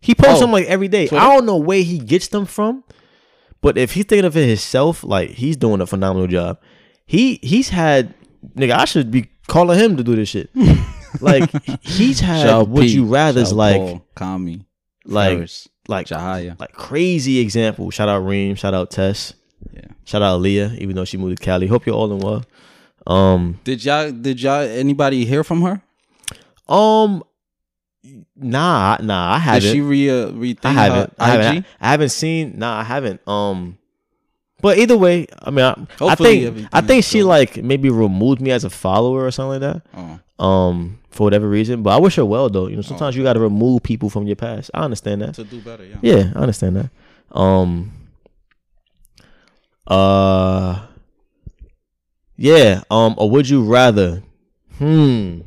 He 0.00 0.14
posts 0.14 0.38
Oh. 0.38 0.40
them 0.40 0.52
like 0.52 0.66
every 0.66 0.88
day. 0.88 1.06
Twitter? 1.08 1.22
I 1.22 1.34
don't 1.34 1.46
know 1.46 1.56
where 1.56 1.82
he 1.82 1.98
gets 1.98 2.28
them 2.28 2.46
from, 2.46 2.84
but 3.60 3.76
if 3.76 3.92
he's 3.92 4.06
thinking 4.06 4.24
of 4.24 4.36
it 4.36 4.46
himself, 4.48 5.04
like 5.04 5.30
he's 5.30 5.56
doing 5.56 5.80
a 5.80 5.86
phenomenal 5.86 6.26
job. 6.26 6.58
He 7.06 7.38
he's 7.42 7.68
had 7.70 8.14
nigga. 8.56 8.72
I 8.72 8.84
should 8.86 9.10
be 9.10 9.28
calling 9.48 9.78
him 9.78 9.96
to 9.96 10.02
do 10.04 10.16
this 10.16 10.28
shit. 10.30 10.50
like 11.20 11.50
he's 11.82 12.20
had 12.20 12.46
Shout 12.46 12.68
would 12.68 12.82
P, 12.82 12.88
you 12.88 13.04
rather's 13.04 13.48
shout 13.48 13.56
like 13.56 13.76
Paul, 13.76 14.06
Kami, 14.14 14.64
like 15.04 15.36
Ferris, 15.38 15.68
like 15.88 16.06
Jahaya. 16.06 16.58
like 16.60 16.72
crazy 16.72 17.40
example. 17.40 17.90
Shout 17.90 18.08
out 18.08 18.20
Reem. 18.20 18.54
Shout 18.54 18.72
out 18.74 18.90
Tess. 18.90 19.34
Yeah. 19.72 19.82
Shout 20.04 20.22
out 20.22 20.40
Leah, 20.40 20.72
even 20.78 20.96
though 20.96 21.04
she 21.04 21.16
moved 21.18 21.38
to 21.38 21.44
Cali. 21.44 21.66
Hope 21.66 21.84
you're 21.84 21.94
all 21.96 22.10
in 22.12 22.20
well. 22.20 22.44
Um, 23.10 23.58
Did 23.64 23.84
y'all 23.84 24.10
did 24.12 24.40
y'all 24.40 24.62
anybody 24.62 25.24
hear 25.24 25.42
from 25.42 25.62
her? 25.62 25.82
um, 26.68 27.24
nah, 28.36 28.96
nah, 29.00 29.32
I 29.32 29.38
Did 29.38 29.42
haven't. 29.44 29.72
she 29.72 29.80
re 29.80 30.08
uh, 30.10 30.28
rethink 30.30 30.64
I 30.64 30.72
haven't. 30.72 31.14
I 31.18 31.28
haven't. 31.30 31.66
I 31.80 31.88
haven't 31.90 32.08
seen. 32.10 32.58
Nah, 32.58 32.78
I 32.80 32.84
haven't. 32.84 33.20
Um, 33.26 33.78
but 34.62 34.78
either 34.78 34.96
way, 34.96 35.26
I 35.42 35.50
mean, 35.50 35.64
I, 35.64 35.74
I 36.00 36.14
think 36.14 36.68
I 36.72 36.80
think 36.82 37.02
she 37.04 37.20
good. 37.20 37.26
like 37.26 37.56
maybe 37.62 37.90
removed 37.90 38.40
me 38.40 38.50
as 38.52 38.62
a 38.64 38.70
follower 38.70 39.24
or 39.26 39.30
something 39.32 39.60
like 39.60 39.72
that. 39.72 39.82
Oh, 40.38 40.44
Um, 40.44 40.98
for 41.10 41.24
whatever 41.24 41.48
reason. 41.48 41.82
But 41.82 41.90
I 41.90 41.98
wish 41.98 42.14
her 42.16 42.24
well 42.24 42.48
though. 42.48 42.68
You 42.68 42.76
know, 42.76 42.82
sometimes 42.82 43.16
you 43.16 43.22
got 43.24 43.32
to 43.32 43.40
remove 43.40 43.82
people 43.82 44.08
from 44.10 44.26
your 44.28 44.36
past. 44.36 44.70
I 44.72 44.84
understand 44.84 45.22
that. 45.22 45.34
to 45.34 45.44
do 45.44 45.60
better. 45.60 45.84
Yeah. 45.84 45.96
Yeah, 46.02 46.32
I 46.36 46.38
understand 46.40 46.76
that. 46.76 46.90
Um. 47.36 47.90
Uh. 49.86 50.86
Yeah. 52.40 52.82
Um. 52.90 53.14
Or 53.18 53.30
would 53.30 53.48
you 53.48 53.62
rather? 53.62 54.22
Hmm. 54.78 55.40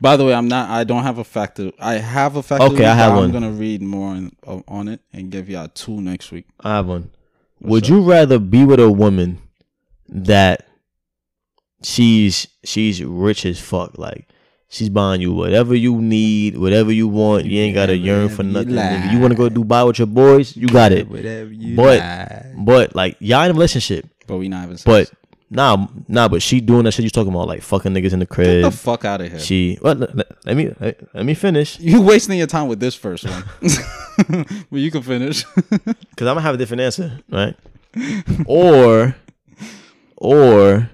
By 0.00 0.16
the 0.16 0.24
way, 0.24 0.32
I'm 0.32 0.48
not. 0.48 0.70
I 0.70 0.84
don't 0.84 1.02
have 1.02 1.18
a 1.18 1.24
factor. 1.24 1.70
I 1.78 1.94
have 1.94 2.36
a 2.36 2.42
factor. 2.42 2.64
Okay, 2.66 2.86
I 2.86 2.94
have 2.94 3.14
one. 3.14 3.24
I'm 3.24 3.32
gonna 3.32 3.50
read 3.50 3.82
more 3.82 4.08
on, 4.08 4.64
on 4.66 4.88
it 4.88 5.00
and 5.12 5.30
give 5.30 5.50
y'all 5.50 5.68
two 5.68 6.00
next 6.00 6.32
week. 6.32 6.46
I 6.60 6.76
have 6.76 6.86
one. 6.86 7.10
would 7.60 7.86
you 7.88 8.00
rather 8.00 8.38
be 8.38 8.64
with 8.64 8.80
a 8.80 8.90
woman 8.90 9.38
that 10.08 10.66
she's 11.82 12.46
she's 12.64 13.04
rich 13.04 13.44
as 13.44 13.60
fuck, 13.60 13.98
like 13.98 14.26
she's 14.68 14.88
buying 14.88 15.20
you 15.20 15.34
whatever 15.34 15.74
you 15.74 16.00
need, 16.00 16.56
whatever 16.56 16.90
you 16.90 17.06
want. 17.06 17.44
You 17.44 17.60
ain't 17.60 17.74
gotta 17.74 17.96
yearn 17.96 18.30
for 18.30 18.44
you 18.44 18.50
nothing. 18.52 19.10
You 19.10 19.20
want 19.20 19.32
to 19.32 19.36
go 19.36 19.48
to 19.48 19.54
Dubai 19.54 19.86
with 19.86 19.98
your 19.98 20.06
boys, 20.06 20.56
you 20.56 20.68
got 20.68 20.92
it. 20.92 21.06
Whatever 21.08 21.52
you 21.52 21.76
But 21.76 22.44
but 22.56 22.94
like 22.96 23.16
y'all 23.20 23.42
in 23.44 23.50
a 23.50 23.52
relationship, 23.52 24.06
but 24.26 24.38
we 24.38 24.48
not 24.48 24.62
having 24.62 24.78
sex. 24.78 24.84
but 24.84 25.19
nah 25.50 25.86
nah. 26.08 26.28
But 26.28 26.42
she 26.42 26.60
doing 26.60 26.84
that 26.84 26.92
shit 26.92 27.04
you 27.04 27.10
talking 27.10 27.32
about, 27.32 27.48
like 27.48 27.62
fucking 27.62 27.92
niggas 27.92 28.12
in 28.12 28.18
the 28.20 28.26
crib. 28.26 28.62
get 28.62 28.70
the 28.70 28.76
fuck 28.76 29.04
out 29.04 29.20
of 29.20 29.30
here. 29.30 29.40
She 29.40 29.78
well, 29.82 29.94
let, 29.96 30.16
let- 30.46 30.56
me 30.56 30.72
let, 30.80 31.14
let 31.14 31.24
me 31.26 31.34
finish 31.34 31.78
you 31.80 32.00
wasting 32.00 32.38
your 32.38 32.46
time 32.46 32.68
with 32.68 32.80
this 32.80 32.94
first 32.94 33.24
one. 33.28 33.44
well, 34.70 34.80
you 34.80 34.90
can 34.90 35.02
finish. 35.02 35.44
because 35.54 35.86
I'm 36.20 36.24
gonna 36.34 36.40
have 36.42 36.54
a 36.54 36.58
different 36.58 36.80
answer, 36.82 37.18
right? 37.30 37.56
or 38.46 39.16
or 40.16 40.88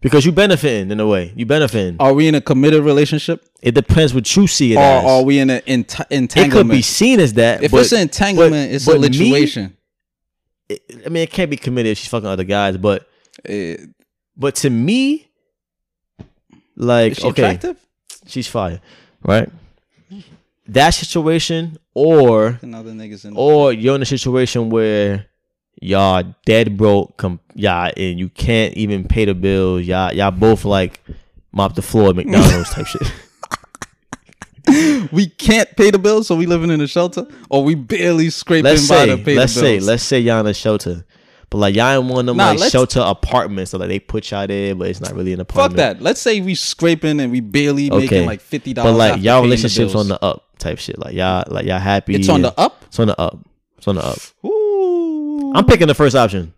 because 0.00 0.26
you 0.26 0.32
benefiting 0.32 0.90
in 0.90 1.00
a 1.00 1.06
way, 1.06 1.32
you 1.36 1.46
benefiting. 1.46 1.96
are 1.98 2.12
we 2.12 2.28
in 2.28 2.34
a 2.34 2.40
committed 2.40 2.82
relationship, 2.84 3.42
It 3.62 3.74
depends 3.74 4.12
what 4.12 4.34
you 4.36 4.46
see 4.46 4.72
it 4.74 4.76
or 4.76 4.80
as. 4.80 5.04
are 5.04 5.22
we 5.22 5.38
in 5.38 5.48
an 5.50 5.62
ent- 5.66 5.98
it 6.00 6.06
entanglement? 6.10 6.68
could 6.70 6.74
be 6.76 6.82
seen 6.82 7.20
as 7.20 7.34
that. 7.34 7.62
if 7.62 7.70
but, 7.70 7.80
it's 7.82 7.92
an 7.92 8.00
entanglement, 8.00 8.68
but- 8.70 8.74
it's 8.74 8.84
but 8.84 8.96
a 8.96 9.00
me- 9.00 9.12
situation. 9.12 9.76
it- 10.68 10.82
I 11.06 11.08
mean, 11.08 11.22
it 11.22 11.30
can't 11.30 11.50
be 11.50 11.56
committed 11.56 11.92
if 11.92 11.98
she's 11.98 12.08
fucking 12.08 12.28
other 12.28 12.44
guys, 12.44 12.76
but 12.76 13.08
Eh, 13.46 13.76
but 14.36 14.54
to 14.56 14.70
me, 14.70 15.28
like 16.76 17.12
is 17.12 17.18
she 17.18 17.26
okay, 17.28 17.42
attractive? 17.42 17.76
she's 18.26 18.46
fire, 18.48 18.80
right? 19.22 19.48
That 20.66 20.90
situation, 20.90 21.76
or 21.92 22.58
Another 22.62 22.92
niggas 22.92 23.24
in. 23.26 23.34
or 23.36 23.72
you're 23.72 23.96
in 23.96 24.02
a 24.02 24.06
situation 24.06 24.70
where 24.70 25.26
y'all 25.80 26.34
dead 26.46 26.76
broke, 26.78 27.16
com- 27.18 27.40
y'all 27.54 27.92
and 27.96 28.18
you 28.18 28.30
can't 28.30 28.74
even 28.74 29.04
pay 29.04 29.26
the 29.26 29.34
bills. 29.34 29.82
Y'all 29.82 30.12
y'all 30.12 30.30
both 30.30 30.64
like 30.64 31.00
mop 31.52 31.74
the 31.74 31.82
floor 31.82 32.10
at 32.10 32.16
McDonald's 32.16 32.70
type 32.70 32.86
shit. 32.86 33.02
we 35.12 35.26
can't 35.26 35.68
pay 35.76 35.90
the 35.90 35.98
bills, 35.98 36.26
so 36.26 36.34
we 36.34 36.46
living 36.46 36.70
in 36.70 36.80
a 36.80 36.86
shelter, 36.86 37.26
or 37.50 37.62
we 37.62 37.74
barely 37.74 38.30
scraping 38.30 38.64
Let's 38.64 38.88
by 38.88 39.04
say 39.04 39.16
to 39.16 39.22
pay 39.22 39.36
let's 39.36 39.54
the 39.54 39.60
say 39.60 39.80
let's 39.80 40.02
say 40.02 40.20
y'all 40.20 40.40
in 40.40 40.46
a 40.46 40.54
shelter. 40.54 41.04
But 41.54 41.60
like 41.60 41.76
y'all 41.76 42.00
in 42.00 42.08
one 42.08 42.18
of 42.18 42.26
them 42.26 42.36
Nah, 42.38 42.50
like 42.50 42.72
shelter 42.72 42.98
apartments, 42.98 43.70
so 43.70 43.78
like 43.78 43.88
they 43.88 44.00
put 44.00 44.28
y'all 44.32 44.44
there, 44.44 44.74
but 44.74 44.88
it's 44.88 45.00
not 45.00 45.14
really 45.14 45.32
an 45.32 45.38
apartment. 45.38 45.70
Fuck 45.70 45.98
that. 45.98 46.02
Let's 46.02 46.20
say 46.20 46.40
we 46.40 46.56
scraping 46.56 47.20
and 47.20 47.30
we 47.30 47.38
barely 47.38 47.92
Okay. 47.92 48.00
making 48.06 48.26
like 48.26 48.40
fifty 48.40 48.72
dollars. 48.72 48.94
But 48.94 48.98
like 48.98 49.22
y'all 49.22 49.40
relationships 49.40 49.94
on 49.94 50.08
the 50.08 50.20
up 50.20 50.58
type 50.58 50.80
shit. 50.80 50.98
Like 50.98 51.14
y'all 51.14 51.44
like 51.46 51.64
y'all 51.64 51.78
happy. 51.78 52.16
It's 52.16 52.28
on 52.28 52.42
the 52.42 52.52
up. 52.58 52.82
It's 52.88 52.98
on 52.98 53.06
the 53.06 53.20
up. 53.20 53.38
It's 53.78 53.86
on 53.86 53.94
the 53.94 54.04
up. 54.04 54.18
Ooh, 54.44 55.52
I'm 55.54 55.64
picking 55.64 55.86
the 55.86 55.94
first 55.94 56.16
option. 56.16 56.52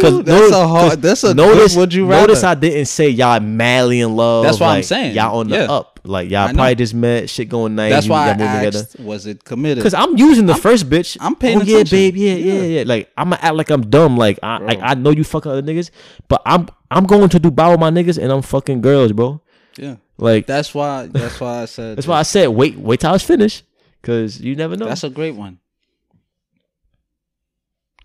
Ooh, 0.00 0.02
'Cause 0.02 0.24
that's 0.24 0.28
notice- 0.40 0.50
a 0.56 0.68
hard. 0.68 0.90
'cause 0.90 0.98
That's 0.98 1.24
a 1.24 1.34
notice, 1.34 1.74
good. 1.74 1.80
Would 1.80 1.94
you 1.94 2.06
rather? 2.06 2.26
Notice 2.28 2.44
I 2.44 2.54
didn't 2.54 2.86
say 2.86 3.08
y'all 3.10 3.40
madly 3.40 4.00
in 4.00 4.16
love. 4.16 4.44
That's 4.44 4.58
what 4.60 4.68
I'm 4.70 4.82
saying. 4.82 5.14
Y'all 5.14 5.38
on 5.38 5.48
the 5.48 5.56
Yeah. 5.56 5.72
up. 5.72 5.98
Like 6.02 6.30
y'all 6.30 6.52
probably 6.54 6.74
just 6.76 6.94
met, 6.94 7.28
shit 7.28 7.50
going 7.50 7.74
nice. 7.74 7.92
that's 7.92 8.06
you, 8.06 8.12
why 8.12 8.22
I 8.24 8.26
y'all 8.28 8.36
moving 8.38 8.54
together. 8.56 8.78
asked. 8.78 9.00
Was 9.00 9.26
it 9.26 9.44
committed? 9.44 9.82
Cause 9.82 9.92
I'm 9.92 10.16
using 10.16 10.46
the 10.46 10.54
first 10.54 10.88
bitch. 10.88 11.16
I'm 11.20 11.36
paying 11.36 11.58
Oh 11.58 11.62
yeah, 11.62 11.82
babe. 11.82 12.16
Yeah, 12.16 12.34
yeah, 12.34 12.54
Yeah. 12.54 12.62
yeah. 12.62 12.82
Like 12.86 13.10
I'm 13.18 13.26
gonna 13.30 13.38
act 13.42 13.54
like 13.54 13.70
I'm 13.70 13.82
dumb. 13.82 14.16
Like 14.16 14.38
I, 14.42 14.58
like 14.58 14.78
I 14.82 14.94
know 14.94 15.10
you 15.10 15.24
fucking 15.24 15.52
other 15.52 15.62
niggas, 15.62 15.90
but 16.28 16.40
I'm 16.46 16.68
I'm 16.90 17.04
going 17.04 17.28
to 17.28 17.38
Dubai 17.38 17.70
with 17.72 17.80
my 17.80 17.90
niggas 17.90 18.16
and 18.20 18.32
I'm 18.32 18.40
fucking 18.42 18.80
girls, 18.80 19.12
bro. 19.12 19.40
yeah. 19.76 19.96
Like 20.16 20.46
That's 20.46 20.74
why. 20.74 21.06
That's 21.06 21.38
why 21.38 21.62
I 21.62 21.64
said. 21.66 21.96
that's 21.98 22.06
why 22.06 22.18
I 22.18 22.22
said 22.22 22.46
wait, 22.48 22.78
wait 22.78 23.00
till 23.00 23.10
I 23.10 23.12
was 23.12 23.22
finished, 23.22 23.64
cause 24.02 24.40
you 24.40 24.56
never 24.56 24.76
know. 24.78 24.86
That's 24.86 25.04
a 25.04 25.10
great 25.10 25.34
one. 25.34 25.58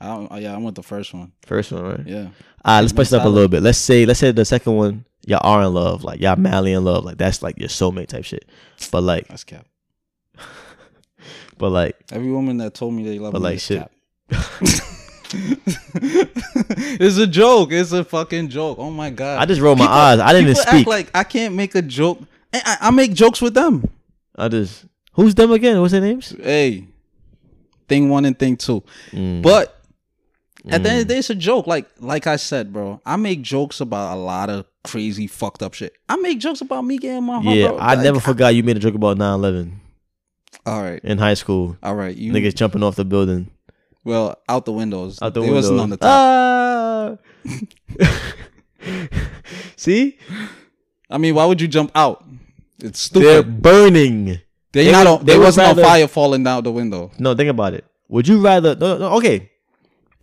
I 0.01 0.07
don't, 0.07 0.27
oh, 0.30 0.35
yeah, 0.38 0.53
I 0.53 0.57
want 0.57 0.76
the 0.76 0.84
first 0.84 1.13
one. 1.13 1.31
first 1.45 1.72
one, 1.72 1.84
right? 1.84 2.05
Yeah. 2.05 2.27
All 2.65 2.76
right, 2.76 2.81
let's 2.81 2.91
spice 2.91 3.13
it 3.13 3.19
up 3.19 3.26
a 3.26 3.30
little 3.30 3.47
bit. 3.47 3.61
Let's 3.63 3.77
say 3.77 4.05
let's 4.05 4.19
say 4.19 4.31
the 4.31 4.43
second 4.45 4.76
one, 4.76 5.05
y'all 5.26 5.39
are 5.43 5.63
in 5.63 5.73
love, 5.73 6.03
like 6.03 6.19
y'all 6.19 6.35
madly 6.35 6.73
in 6.73 6.84
love, 6.84 7.05
like 7.05 7.17
that's 7.17 7.41
like 7.41 7.57
your 7.59 7.69
soulmate 7.69 8.07
type 8.07 8.26
shit. 8.26 8.45
But 8.91 9.03
like, 9.03 9.27
That's 9.27 9.43
cap. 9.43 9.65
but 11.57 11.69
like, 11.69 11.95
Every 12.11 12.31
woman 12.31 12.57
that 12.57 12.73
told 12.73 12.93
me 12.93 13.03
they 13.05 13.19
love 13.19 13.34
But, 13.34 13.39
me 13.39 13.43
like, 13.45 13.55
is 13.55 13.63
shit. 13.63 13.80
cap. 13.80 13.91
it's 16.99 17.17
a 17.17 17.27
joke. 17.27 17.72
It's 17.72 17.91
a 17.91 18.03
fucking 18.03 18.49
joke. 18.49 18.77
Oh 18.80 18.89
my 18.89 19.09
god. 19.09 19.39
I 19.41 19.45
just 19.45 19.61
rolled 19.61 19.77
my 19.80 19.85
People- 19.85 19.95
eyes. 19.97 20.19
I 20.19 20.34
didn't 20.34 20.49
even 20.49 20.55
speak. 20.55 20.73
Act 20.73 20.88
like 20.88 21.11
I 21.13 21.23
can't 21.23 21.55
make 21.55 21.76
a 21.76 21.81
joke. 21.81 22.19
I, 22.53 22.61
I, 22.65 22.88
I 22.88 22.91
make 22.91 23.13
jokes 23.13 23.41
with 23.41 23.53
them. 23.53 23.89
I 24.35 24.47
just 24.47 24.85
who's 25.13 25.35
them 25.35 25.51
again? 25.51 25.80
What's 25.81 25.91
their 25.91 26.01
names? 26.01 26.35
Hey, 26.41 26.88
thing 27.88 28.09
one 28.09 28.26
and 28.26 28.38
thing 28.38 28.57
two. 28.57 28.84
Mm. 29.11 29.41
But 29.41 29.74
at 30.69 30.83
the 30.83 30.89
end 30.89 31.01
of 31.01 31.07
the 31.07 31.13
day, 31.13 31.19
it's 31.19 31.29
a 31.29 31.35
joke. 31.35 31.67
Like 31.67 31.87
like 31.99 32.27
I 32.27 32.35
said, 32.37 32.73
bro, 32.73 33.01
I 33.05 33.15
make 33.15 33.41
jokes 33.41 33.79
about 33.81 34.15
a 34.15 34.19
lot 34.19 34.49
of 34.49 34.65
crazy 34.83 35.27
fucked 35.27 35.61
up 35.63 35.73
shit. 35.73 35.93
I 36.09 36.15
make 36.17 36.39
jokes 36.39 36.61
about 36.61 36.83
me 36.83 36.97
getting 36.97 37.23
my 37.23 37.41
heart. 37.41 37.55
yeah. 37.57 37.71
I 37.71 37.95
Like, 37.95 38.03
never 38.03 38.19
forgot 38.19 38.55
you 38.55 38.63
made 38.63 38.77
a 38.77 38.79
joke 38.79 38.95
about 38.95 39.17
9/11 39.17 39.73
All 40.65 40.81
right, 40.81 40.99
in 41.03 41.17
high 41.17 41.33
school. 41.35 41.77
all 41.83 41.95
right. 41.95 42.15
You 42.15 42.31
Niggas 42.31 42.55
jumping 42.55 42.83
off 42.83 42.95
the 42.95 43.05
building 43.05 43.49
well 44.03 44.37
out 44.47 44.65
the 44.65 44.71
windows. 44.71 45.19
out 45.21 45.33
the 45.33 45.39
it 45.41 45.43
window. 45.43 45.55
wasn't 45.55 45.79
on 45.79 45.89
the 45.89 45.97
top. 45.97 46.07
Ah! 46.07 47.17
See, 49.75 50.17
I 51.09 51.17
mean, 51.17 51.35
why 51.35 51.45
would 51.45 51.59
you 51.61 51.67
jump 51.67 51.91
out? 51.95 52.23
It's 52.79 52.99
stupid. 52.99 53.25
they're 53.27 53.43
burning. 53.43 54.25
They, 54.71 54.85
they 54.85 54.91
not 54.91 55.05
would- 55.05 55.19
on, 55.21 55.25
they 55.25 55.33
they 55.33 55.39
wasn't 55.39 55.67
rather- 55.67 55.81
on 55.83 55.87
fire 55.87 56.07
falling 56.07 56.43
down 56.43 56.63
the 56.63 56.71
window. 56.71 57.11
No, 57.19 57.33
think 57.35 57.49
about 57.49 57.73
it. 57.73 57.85
Would 58.09 58.27
you 58.27 58.39
rather? 58.41 58.75
No, 58.75 58.97
no, 58.97 59.13
okay. 59.17 59.51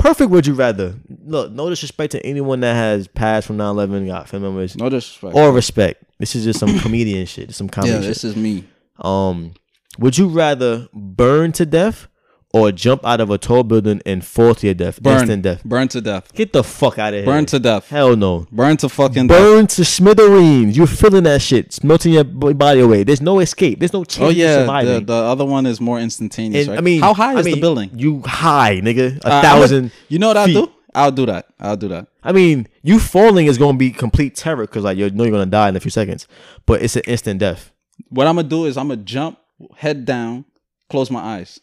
Perfect. 0.02 0.30
Would 0.30 0.46
you 0.46 0.54
rather? 0.54 0.94
Look, 1.24 1.52
no 1.52 1.70
disrespect 1.70 2.12
to 2.12 2.26
anyone 2.26 2.60
that 2.60 2.74
has 2.74 3.06
passed 3.08 3.46
from 3.46 3.56
9/11, 3.56 4.06
got 4.06 4.28
family 4.28 4.48
members, 4.48 4.76
No 4.76 4.88
disrespect. 4.88 5.34
or 5.36 5.52
respect. 5.52 6.02
This 6.18 6.34
is 6.34 6.44
just 6.44 6.58
some 6.58 6.78
comedian 6.80 7.24
shit, 7.26 7.54
some 7.54 7.68
comedy 7.68 7.92
yeah, 7.94 8.00
shit. 8.00 8.08
this 8.08 8.24
is 8.24 8.36
me. 8.36 8.64
Um, 8.98 9.54
would 9.98 10.18
you 10.18 10.28
rather 10.28 10.88
burn 10.92 11.52
to 11.52 11.66
death 11.66 12.08
or 12.54 12.70
jump 12.70 13.04
out 13.06 13.20
of 13.20 13.30
a 13.30 13.38
tall 13.38 13.62
building 13.62 14.02
and 14.04 14.24
fall 14.24 14.54
to 14.54 14.66
your 14.66 14.74
death, 14.74 15.02
Burn, 15.02 15.18
instant 15.20 15.42
death? 15.42 15.64
burn 15.64 15.88
to 15.88 16.00
death. 16.00 16.32
Get 16.34 16.52
the 16.52 16.62
fuck 16.62 16.98
out 16.98 17.14
of 17.14 17.18
here. 17.20 17.24
Burn 17.26 17.46
to 17.46 17.58
death. 17.58 17.88
Hell 17.88 18.14
no. 18.16 18.46
Burn 18.52 18.76
to 18.78 18.88
fucking 18.88 19.26
death. 19.28 19.38
Burn 19.38 19.66
to 19.68 19.84
smithereens. 19.84 20.76
You're 20.76 20.86
feeling 20.86 21.22
that 21.24 21.40
shit. 21.42 21.66
It's 21.66 21.82
melting 21.82 22.12
your 22.12 22.24
body 22.24 22.80
away. 22.80 23.04
There's 23.04 23.22
no 23.22 23.40
escape. 23.40 23.78
There's 23.78 23.92
no 23.92 24.04
chance 24.04 24.22
Oh 24.26 24.28
of 24.30 24.36
yeah, 24.36 24.54
the, 24.56 24.60
surviving. 24.62 25.06
the 25.06 25.14
other 25.14 25.44
one 25.44 25.64
is 25.66 25.80
more 25.80 25.98
instantaneous. 25.98 26.66
And, 26.66 26.72
right? 26.72 26.78
I 26.78 26.82
mean, 26.82 27.00
how 27.00 27.14
high 27.14 27.34
I 27.34 27.38
is 27.40 27.46
mean, 27.46 27.54
the 27.54 27.60
building? 27.60 27.90
You 27.94 28.22
high, 28.26 28.80
nigga. 28.82 29.18
A 29.24 29.28
Uh, 29.32 29.42
thousand. 29.42 29.90
you 30.08 30.18
know 30.18 30.28
what 30.28 30.36
I'll 30.36 30.46
do? 30.46 30.70
I'll 30.94 31.10
do 31.10 31.24
that. 31.24 31.46
I'll 31.58 31.76
do 31.78 31.88
that. 31.88 32.06
I 32.22 32.32
mean, 32.32 32.68
you 32.82 32.98
falling 32.98 33.46
is 33.46 33.56
gonna 33.56 33.78
be 33.78 33.90
complete 33.92 34.34
terror 34.36 34.64
because 34.66 34.84
like 34.84 34.98
you 34.98 35.08
know 35.10 35.24
you're 35.24 35.32
gonna 35.32 35.46
die 35.46 35.70
in 35.70 35.76
a 35.76 35.80
few 35.80 35.90
seconds, 35.90 36.28
but 36.66 36.82
it's 36.82 36.96
an 36.96 37.02
instant 37.06 37.40
death. 37.40 37.72
What 38.10 38.26
I'm 38.26 38.36
gonna 38.36 38.46
do 38.48 38.66
is 38.66 38.76
I'm 38.76 38.88
gonna 38.88 39.00
jump, 39.02 39.38
head 39.76 40.04
down, 40.04 40.44
close 40.90 41.10
my 41.10 41.20
eyes. 41.20 41.60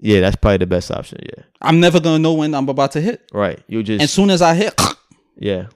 Yeah, 0.00 0.20
that's 0.20 0.36
probably 0.36 0.58
the 0.58 0.66
best 0.66 0.90
option. 0.90 1.18
Yeah, 1.22 1.44
I'm 1.62 1.80
never 1.80 2.00
gonna 2.00 2.18
know 2.18 2.34
when 2.34 2.54
I'm 2.54 2.68
about 2.68 2.92
to 2.92 3.00
hit. 3.00 3.22
right. 3.32 3.58
You 3.68 3.82
just 3.82 4.02
As 4.02 4.10
soon 4.10 4.30
as 4.30 4.42
I 4.42 4.54
hit, 4.54 4.78
yeah, 5.38 5.66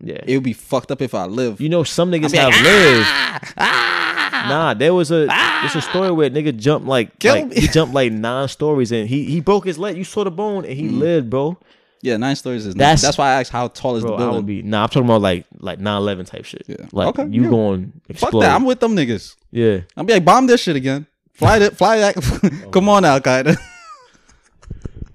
yeah. 0.00 0.20
it 0.26 0.34
would 0.34 0.44
be 0.44 0.52
fucked 0.52 0.90
up 0.90 1.00
if 1.02 1.14
I 1.14 1.24
live. 1.26 1.60
You 1.60 1.68
know, 1.68 1.82
some 1.84 2.10
niggas 2.10 2.34
have 2.34 2.52
like, 2.52 2.62
lived. 2.62 3.06
"Ah, 3.08 3.40
ah." 3.58 4.46
Nah, 4.48 4.74
there 4.74 4.94
was 4.94 5.10
a 5.10 5.26
there's 5.26 5.74
a 5.76 5.80
story 5.82 6.10
where 6.12 6.26
a 6.28 6.30
nigga 6.30 6.56
jumped 6.56 6.86
like, 6.86 7.22
like 7.24 7.52
he 7.52 7.66
jumped 7.68 7.92
like 7.94 8.12
nine 8.12 8.48
stories 8.48 8.92
and 8.92 9.08
he 9.08 9.24
he 9.24 9.40
broke 9.40 9.64
his 9.66 9.78
leg. 9.78 9.96
You 9.96 10.04
saw 10.04 10.24
the 10.24 10.30
bone 10.30 10.64
and 10.64 10.74
he 10.74 10.88
lived, 10.88 11.28
bro. 11.30 11.58
Yeah, 12.00 12.16
nine 12.18 12.36
stories 12.36 12.64
is 12.64 12.74
That's- 12.76 13.00
that's 13.02 13.16
that's 13.16 13.18
why 13.18 13.30
I 13.30 13.40
asked 13.40 13.50
how 13.50 13.66
tall 13.66 13.96
is 13.96 14.04
Bro, 14.04 14.10
the 14.12 14.14
I 14.14 14.18
building. 14.18 14.36
would 14.36 14.46
be 14.46 14.62
nah. 14.62 14.84
I'm 14.84 14.88
talking 14.88 15.04
about 15.06 15.20
like 15.22 15.46
like 15.58 15.80
9/11 15.80 16.26
type 16.26 16.44
shit. 16.44 16.62
Yeah. 16.68 16.76
Like 16.92 17.08
Okay, 17.08 17.26
you 17.28 17.42
yeah. 17.44 17.50
going 17.50 17.92
Fuck 18.06 18.10
explode. 18.10 18.40
that. 18.42 18.54
I'm 18.54 18.64
with 18.64 18.78
them 18.78 18.94
niggas. 18.94 19.34
yeah. 19.50 19.80
I'll 19.96 20.04
be 20.04 20.12
like, 20.12 20.24
bomb 20.24 20.46
this 20.46 20.60
shit 20.62 20.76
again. 20.76 21.08
Fly 21.38 21.58
that. 21.60 21.76
Fly 21.76 21.98
that. 22.02 22.68
Come 22.72 22.88
on, 22.88 23.04
Al 23.04 23.20
Qaeda. 23.20 23.56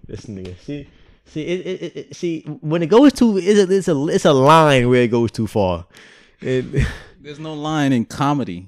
This 0.07 0.25
nigga. 0.25 0.55
See, 0.59 0.87
see, 1.25 1.41
it, 1.43 1.59
it, 1.65 1.81
it, 1.81 1.95
it- 1.97 2.15
see 2.15 2.41
when 2.61 2.83
it 2.83 2.87
goes 2.87 3.13
too, 3.13 3.37
it's 3.37 3.59
a, 3.59 3.75
it's 3.75 3.87
a 3.87 4.07
it's 4.07 4.25
a 4.25 4.33
line 4.33 4.87
where 4.89 5.01
it 5.03 5.07
goes 5.09 5.31
too 5.31 5.47
far. 5.47 5.85
It, 6.41 6.85
There's 7.21 7.39
no 7.39 7.53
line 7.53 7.93
in 7.93 8.05
comedy. 8.05 8.67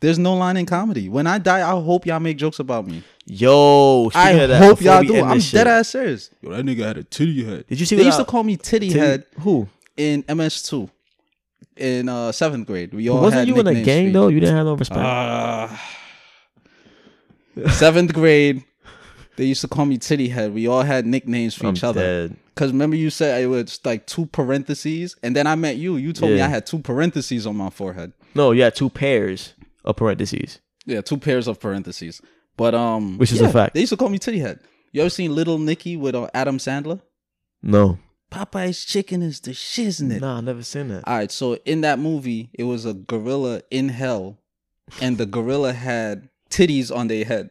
There's 0.00 0.18
no 0.18 0.34
line 0.34 0.56
in 0.58 0.66
comedy. 0.66 1.08
When 1.08 1.26
I 1.26 1.38
die, 1.38 1.66
I 1.66 1.70
hope 1.80 2.04
y'all 2.06 2.20
make 2.20 2.36
jokes 2.36 2.58
about 2.60 2.86
me. 2.86 3.02
yo, 3.24 4.10
I 4.14 4.26
speaking 4.28 4.42
of 4.42 4.48
that, 4.50 4.62
hope 4.62 4.80
y'all 4.82 5.02
do. 5.02 5.24
I'm 5.24 5.38
dead 5.40 5.66
ass 5.66 5.88
serious. 5.88 6.30
Yo, 6.42 6.50
that 6.50 6.64
nigga 6.64 6.84
had 6.84 6.98
a 6.98 7.02
titty 7.02 7.42
head. 7.44 7.66
Did 7.66 7.80
you 7.80 7.86
see 7.86 7.96
They 7.96 8.04
used 8.04 8.20
I- 8.20 8.24
to 8.24 8.30
call 8.30 8.44
me 8.44 8.56
titty, 8.58 8.88
Titty- 8.88 9.00
head 9.00 9.24
Who? 9.40 9.66
in 9.96 10.22
MS2 10.24 10.88
in 11.78 12.08
uh, 12.10 12.30
seventh 12.30 12.66
grade. 12.66 12.92
We 12.94 13.08
all 13.08 13.22
Wasn't 13.22 13.40
had 13.40 13.48
you 13.48 13.58
in 13.58 13.66
a 13.66 13.82
gang 13.82 14.08
for 14.08 14.12
though? 14.12 14.28
You 14.28 14.38
didn't 14.38 14.54
have 14.54 14.66
no 14.66 14.74
respect. 14.74 15.00
Uh, 15.00 15.68
seventh 17.70 18.12
grade. 18.12 18.64
They 19.36 19.44
used 19.44 19.60
to 19.60 19.68
call 19.68 19.84
me 19.84 19.98
Titty 19.98 20.28
Head. 20.28 20.54
We 20.54 20.66
all 20.66 20.82
had 20.82 21.06
nicknames 21.06 21.54
for 21.54 21.66
I'm 21.66 21.74
each 21.74 21.84
other. 21.84 22.00
dead. 22.28 22.36
Cause 22.54 22.72
remember 22.72 22.96
you 22.96 23.10
said 23.10 23.42
it 23.42 23.48
was 23.48 23.78
like 23.84 24.06
two 24.06 24.24
parentheses, 24.26 25.14
and 25.22 25.36
then 25.36 25.46
I 25.46 25.56
met 25.56 25.76
you. 25.76 25.96
You 25.96 26.14
told 26.14 26.32
me 26.32 26.40
I 26.40 26.48
had 26.48 26.64
two 26.64 26.78
parentheses 26.78 27.46
on 27.46 27.54
my 27.56 27.68
forehead. 27.68 28.14
No, 28.34 28.52
you 28.52 28.62
had 28.62 28.74
two 28.74 28.88
pairs 28.88 29.52
of 29.84 29.96
parentheses. 29.96 30.60
Yeah, 30.86 31.02
two 31.02 31.18
pairs 31.18 31.48
of 31.48 31.60
parentheses. 31.60 32.22
But 32.56 32.74
um, 32.74 33.18
Which 33.18 33.32
is 33.32 33.42
a 33.42 33.50
fact. 33.50 33.74
They 33.74 33.80
used 33.80 33.90
to 33.90 33.98
call 33.98 34.08
me 34.08 34.18
Titty 34.18 34.38
Head. 34.38 34.60
You 34.92 35.02
ever 35.02 35.10
seen 35.10 35.34
Little 35.34 35.58
Nicky 35.58 35.98
with 35.98 36.14
uh, 36.14 36.28
Adam 36.32 36.56
Sandler? 36.56 37.02
No. 37.62 37.98
Popeye's 38.30 38.84
chicken 38.86 39.20
is 39.20 39.40
the 39.40 39.50
shiznit. 39.50 40.20
Nah, 40.20 40.38
I 40.38 40.40
never 40.40 40.62
seen 40.62 40.88
that. 40.88 41.06
All 41.06 41.16
right, 41.16 41.30
so 41.30 41.58
in 41.66 41.82
that 41.82 41.98
movie, 41.98 42.48
it 42.54 42.64
was 42.64 42.86
a 42.86 42.94
gorilla 42.94 43.60
in 43.70 43.90
hell, 43.90 44.38
and 45.00 45.18
the 45.18 45.26
gorilla 45.26 45.74
had 45.74 46.30
titties 46.50 46.94
on 46.94 47.08
their 47.08 47.24
head, 47.24 47.50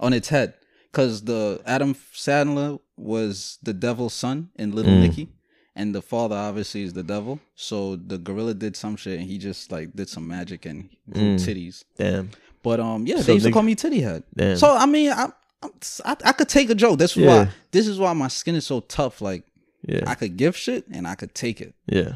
on 0.00 0.12
its 0.12 0.28
head, 0.28 0.54
because 0.90 1.22
the 1.24 1.60
Adam 1.66 1.94
Sandler 2.14 2.80
was 2.96 3.58
the 3.62 3.72
devil's 3.72 4.14
son 4.14 4.50
in 4.56 4.72
Little 4.72 4.92
Mm. 4.92 5.00
Nicky, 5.00 5.28
and 5.76 5.94
the 5.94 6.02
father 6.02 6.36
obviously 6.36 6.82
is 6.82 6.92
the 6.92 7.02
devil. 7.02 7.40
So 7.54 7.96
the 7.96 8.18
gorilla 8.18 8.54
did 8.54 8.76
some 8.76 8.96
shit, 8.96 9.18
and 9.18 9.28
he 9.28 9.38
just 9.38 9.70
like 9.72 9.94
did 9.94 10.08
some 10.08 10.26
magic 10.28 10.66
and 10.66 10.88
grew 11.10 11.36
Mm. 11.36 11.44
titties. 11.46 11.84
Damn. 11.96 12.30
But 12.62 12.80
um, 12.80 13.06
yeah, 13.06 13.16
So 13.16 13.22
they 13.24 13.32
used 13.34 13.46
to 13.46 13.52
call 13.52 13.62
me 13.62 13.74
titty 13.74 14.00
head. 14.00 14.22
Damn. 14.36 14.56
So 14.56 14.74
I 14.74 14.86
mean, 14.86 15.10
I, 15.12 15.28
I'm, 15.62 15.70
I 16.04 16.16
I 16.24 16.32
could 16.32 16.48
take 16.48 16.70
a 16.70 16.74
joke. 16.74 16.98
This 16.98 17.12
is 17.16 17.24
Yeah. 17.24 17.44
why 17.44 17.50
this 17.72 17.86
is 17.86 17.98
why 17.98 18.12
my 18.12 18.28
skin 18.28 18.54
is 18.54 18.66
so 18.66 18.80
tough. 18.80 19.20
Like 19.20 19.44
yeah. 19.86 20.00
I 20.06 20.14
could 20.14 20.36
give 20.36 20.56
shit 20.56 20.86
and 20.88 21.06
I 21.06 21.14
could 21.14 21.34
take 21.34 21.60
it. 21.60 21.74
yeah. 21.86 22.14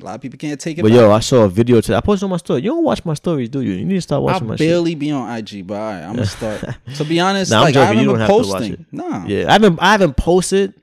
A 0.00 0.04
lot 0.04 0.14
of 0.16 0.20
people 0.20 0.38
can't 0.38 0.58
take 0.60 0.76
it. 0.78 0.82
But 0.82 0.88
back. 0.90 0.96
yo, 0.96 1.12
I 1.12 1.20
saw 1.20 1.44
a 1.44 1.48
video 1.48 1.80
today. 1.80 1.96
I 1.96 2.00
posted 2.00 2.24
on 2.24 2.30
my 2.30 2.36
story. 2.38 2.62
You 2.62 2.70
don't 2.70 2.82
watch 2.82 3.04
my 3.04 3.14
stories, 3.14 3.48
do 3.48 3.60
you? 3.60 3.72
You 3.74 3.84
need 3.84 3.94
to 3.94 4.00
start 4.00 4.20
I 4.20 4.24
watching 4.24 4.48
my 4.48 4.56
shit. 4.56 4.66
barely 4.68 4.94
be 4.96 5.12
on 5.12 5.30
IG, 5.38 5.64
but 5.66 5.74
all 5.74 5.80
right, 5.80 6.02
I'm 6.02 6.14
gonna 6.16 6.26
start. 6.40 6.64
to 6.96 7.04
be 7.04 7.20
honest, 7.20 7.52
Nah, 7.52 7.58
I'm 7.58 7.64
like 7.64 7.76
I 7.76 7.84
haven't 7.84 8.06
been 8.06 8.18
have 8.18 8.28
to 8.28 8.34
watch 8.34 8.46
posting. 8.46 8.86
Nah, 8.90 9.24
Yeah, 9.26 9.48
I 9.48 9.52
haven't 9.52 9.78
I 9.80 9.92
haven't 9.92 10.16
posted, 10.16 10.74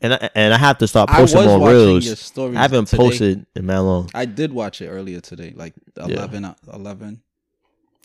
and 0.00 0.14
I, 0.14 0.30
and 0.34 0.54
I 0.54 0.56
have 0.58 0.78
to 0.78 0.86
start 0.88 1.10
I 1.10 1.16
posting 1.16 1.44
more 1.44 1.68
reels. 1.68 2.32
I 2.38 2.52
haven't 2.62 2.86
today. 2.86 2.96
posted 3.02 3.46
in 3.54 3.66
that 3.66 3.82
long. 3.82 4.08
I 4.14 4.24
did 4.24 4.54
watch 4.54 4.80
it 4.80 4.88
earlier 4.88 5.20
today, 5.20 5.52
like 5.54 5.74
11, 5.98 6.44
uh, 6.46 6.54
11. 6.72 7.20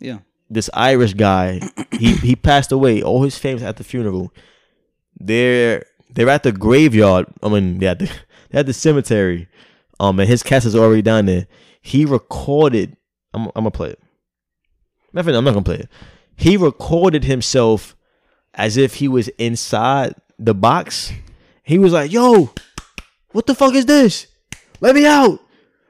Yeah, 0.02 0.20
This 0.50 0.70
Irish 0.74 1.14
guy, 1.14 1.62
he 1.98 2.16
he 2.18 2.36
passed 2.36 2.74
away. 2.74 3.02
All 3.02 3.24
his 3.24 3.38
family's 3.38 3.64
at 3.64 3.78
the 3.78 3.86
funeral. 3.86 4.34
They're 5.18 5.86
they're 6.14 6.28
at 6.30 6.44
the 6.44 6.52
graveyard. 6.52 7.28
I 7.42 7.48
mean, 7.48 7.78
they're 7.80 7.92
at 7.92 8.00
the 8.00 8.06
they're 8.50 8.60
at 8.60 8.66
the 8.66 8.74
cemetery. 8.74 9.48
Um, 10.02 10.20
and 10.20 10.28
his 10.28 10.42
cast 10.42 10.66
is 10.66 10.76
already 10.76 11.04
down 11.04 11.28
there. 11.28 11.46
He 11.80 12.06
recorded. 12.06 12.98
I'm 13.36 13.46
I'm 13.56 13.64
gonna 13.64 13.72
play 13.72 13.92
it. 13.92 14.00
Of 15.14 15.28
I'm 15.28 15.44
not 15.44 15.54
gonna 15.54 15.62
play 15.62 15.76
it. 15.76 15.90
He 16.36 16.58
recorded 16.58 17.24
himself 17.24 17.96
as 18.56 18.78
if 18.78 18.96
he 18.96 19.08
was 19.08 19.28
inside 19.38 20.16
the 20.40 20.56
box. 20.56 21.14
He 21.62 21.78
was 21.78 21.94
like, 21.94 22.12
"Yo, 22.12 22.52
what 23.32 23.46
the 23.46 23.54
fuck 23.54 23.76
is 23.76 23.86
this? 23.86 24.26
Let 24.80 24.96
me 24.96 25.06
out! 25.06 25.40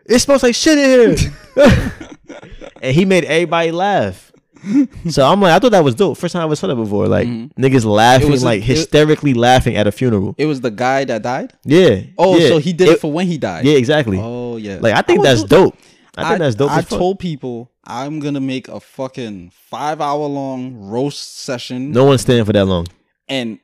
It 0.05 0.19
smells 0.19 0.43
like 0.43 0.55
shit 0.55 0.77
in 0.77 1.17
here." 1.17 1.33
and 2.81 2.93
he 2.93 3.05
made 3.05 3.23
everybody 3.23 3.71
laugh. 3.71 4.30
So 5.09 5.25
I'm 5.25 5.41
like, 5.41 5.53
I 5.53 5.59
thought 5.59 5.71
that 5.71 5.83
was 5.83 5.95
dope. 5.95 6.17
First 6.17 6.33
time 6.33 6.41
I 6.41 6.45
ever 6.45 6.55
saw 6.55 6.67
that 6.67 6.75
before. 6.75 7.07
Like 7.07 7.27
mm-hmm. 7.27 7.61
niggas 7.61 7.85
laughing, 7.85 8.31
a- 8.33 8.35
like 8.37 8.61
it- 8.61 8.65
hysterically 8.65 9.33
laughing 9.33 9.75
at 9.75 9.87
a 9.87 9.91
funeral. 9.91 10.35
it 10.37 10.45
was 10.45 10.61
the 10.61 10.71
guy 10.71 11.03
that 11.05 11.23
died. 11.23 11.53
Yeah. 11.63 12.01
Oh, 12.17 12.37
yeah. 12.37 12.47
so 12.47 12.57
he 12.59 12.73
did 12.73 12.89
it, 12.89 12.99
for 12.99 13.11
when 13.11 13.27
he 13.27 13.37
died. 13.37 13.65
Yeah, 13.65 13.73
exactly. 13.73 14.19
Oh 14.21 14.57
yeah. 14.57 14.77
Like 14.79 14.93
I 14.95 15.01
think 15.01 15.19
would 15.19 15.27
that's 15.27 15.41
do- 15.43 15.47
dope. 15.47 15.77
I 16.17 16.27
think 16.27 16.39
that's 16.39 16.55
dope. 16.55 16.71
I 16.71 16.81
told 16.81 17.19
people 17.19 17.71
I'm 17.85 18.19
gonna 18.19 18.39
make 18.41 18.67
a 18.67 18.79
fucking 18.79 19.51
five 19.51 20.01
hour 20.01 20.27
long 20.27 20.75
roast 20.75 21.39
session, 21.39 21.91
no 21.91 22.05
one's 22.05 22.21
staying 22.21 22.45
for 22.45 22.53
that 22.53 22.65
long. 22.65 22.87
and 23.27 23.59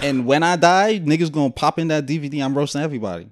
and 0.00 0.26
when 0.26 0.42
I 0.42 0.56
die, 0.56 0.98
niggas 0.98 1.30
gonna 1.32 1.50
pop 1.50 1.78
in 1.78 1.88
that 1.88 2.06
DVD. 2.06 2.44
I'm 2.44 2.56
roasting 2.56 2.82
everybody. 2.82 3.28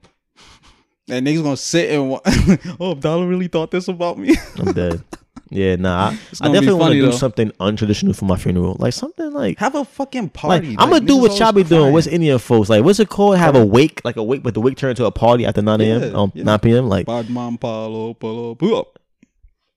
And 1.09 1.27
niggas 1.27 1.43
gonna 1.43 1.57
sit 1.57 1.91
and 1.91 2.11
wa- 2.11 2.21
oh, 2.81 2.95
Dollar 2.95 3.27
really 3.27 3.49
thought 3.49 3.71
this 3.71 3.89
about 3.89 4.19
me. 4.19 4.37
I'm 4.57 4.73
dead. 4.73 5.03
Yeah, 5.51 5.75
nah. 5.77 6.11
I, 6.11 6.49
I 6.49 6.53
definitely 6.53 6.75
want 6.75 6.93
to 6.93 7.01
do 7.01 7.07
though. 7.07 7.11
something 7.11 7.51
untraditional 7.61 8.15
for 8.15 8.25
my 8.25 8.37
funeral. 8.37 8.77
Like 8.79 8.93
something 8.93 9.33
like 9.33 9.59
Have 9.59 9.75
a 9.75 9.85
fucking 9.85 10.23
like 10.23 10.33
party. 10.33 10.77
I'm 10.79 10.91
gonna 10.91 11.05
do 11.05 11.17
what 11.17 11.39
y'all 11.39 11.53
be 11.53 11.65
doing. 11.65 11.93
What's 11.93 12.07
Indian 12.07 12.39
folks 12.39 12.69
like? 12.69 12.85
What's 12.85 13.01
it 13.01 13.09
called? 13.09 13.37
Have 13.37 13.57
a 13.57 13.65
wake, 13.65 14.01
like 14.05 14.17
a 14.17 14.23
wake, 14.23 14.45
but 14.45 14.55
the 14.55 14.61
wake 14.61 14.77
turned 14.77 14.97
to 14.99 15.07
a 15.07 15.11
party 15.11 15.45
after 15.45 15.61
9 15.61 15.81
a.m. 15.81 16.03
Yeah, 16.03 16.09
um, 16.19 16.33
yeah. 16.35 16.45
9 16.45 16.59
p.m. 16.61 16.89
Like 16.89 17.07
Badman 17.07 17.59
Palo 17.59 18.15
Palo 18.15 18.55
pull 18.55 18.79
up. 18.79 18.99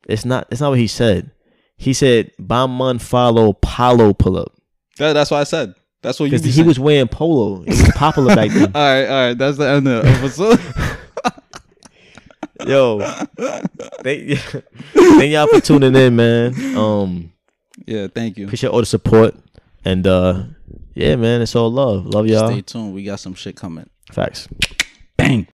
it's 0.08 0.26
not. 0.26 0.48
It's 0.52 0.62
not 0.62 0.70
what 0.70 0.80
he 0.80 0.88
said. 0.88 1.32
He 1.76 1.94
said, 1.94 2.32
"Baman 2.38 3.00
follow 3.00 3.54
palo 3.54 4.14
pull 4.14 4.38
up." 4.38 4.54
That, 5.00 5.14
that's 5.14 5.32
what 5.32 5.38
I 5.38 5.44
said. 5.44 5.74
That's 6.04 6.20
what 6.20 6.26
you. 6.28 6.32
Because 6.32 6.46
he 6.46 6.52
saying. 6.52 6.68
was 6.68 6.80
wearing 6.80 7.08
polo. 7.08 7.64
It 7.64 7.70
was 7.70 7.92
popular 7.96 8.36
back 8.36 8.52
then. 8.52 8.72
All 8.76 8.82
right, 8.82 9.06
all 9.06 9.28
right. 9.28 9.34
That's 9.34 9.58
the 9.58 9.68
end 9.68 9.88
of 9.88 10.04
the 10.04 10.10
episode. 10.12 10.60
Yo, 12.68 13.00
thank, 14.04 14.38
thank 14.94 15.32
y'all 15.32 15.48
for 15.48 15.60
tuning 15.60 15.96
in, 15.96 16.16
man. 16.16 16.78
Um, 16.78 17.32
yeah, 17.86 18.08
thank 18.08 18.38
you. 18.38 18.46
appreciate 18.46 18.70
all 18.70 18.80
the 18.80 18.86
support, 18.86 19.36
and 19.84 20.06
uh, 20.08 20.44
yeah, 20.94 21.16
man, 21.16 21.42
it's 21.42 21.56
all 21.56 21.72
love. 21.72 22.06
Love 22.06 22.28
y'all. 22.28 22.50
Stay 22.50 22.62
tuned. 22.62 22.94
We 22.94 23.04
got 23.04 23.20
some 23.20 23.34
shit 23.34 23.56
coming. 23.56 23.90
Facts. 24.12 24.48
Bang. 25.18 25.48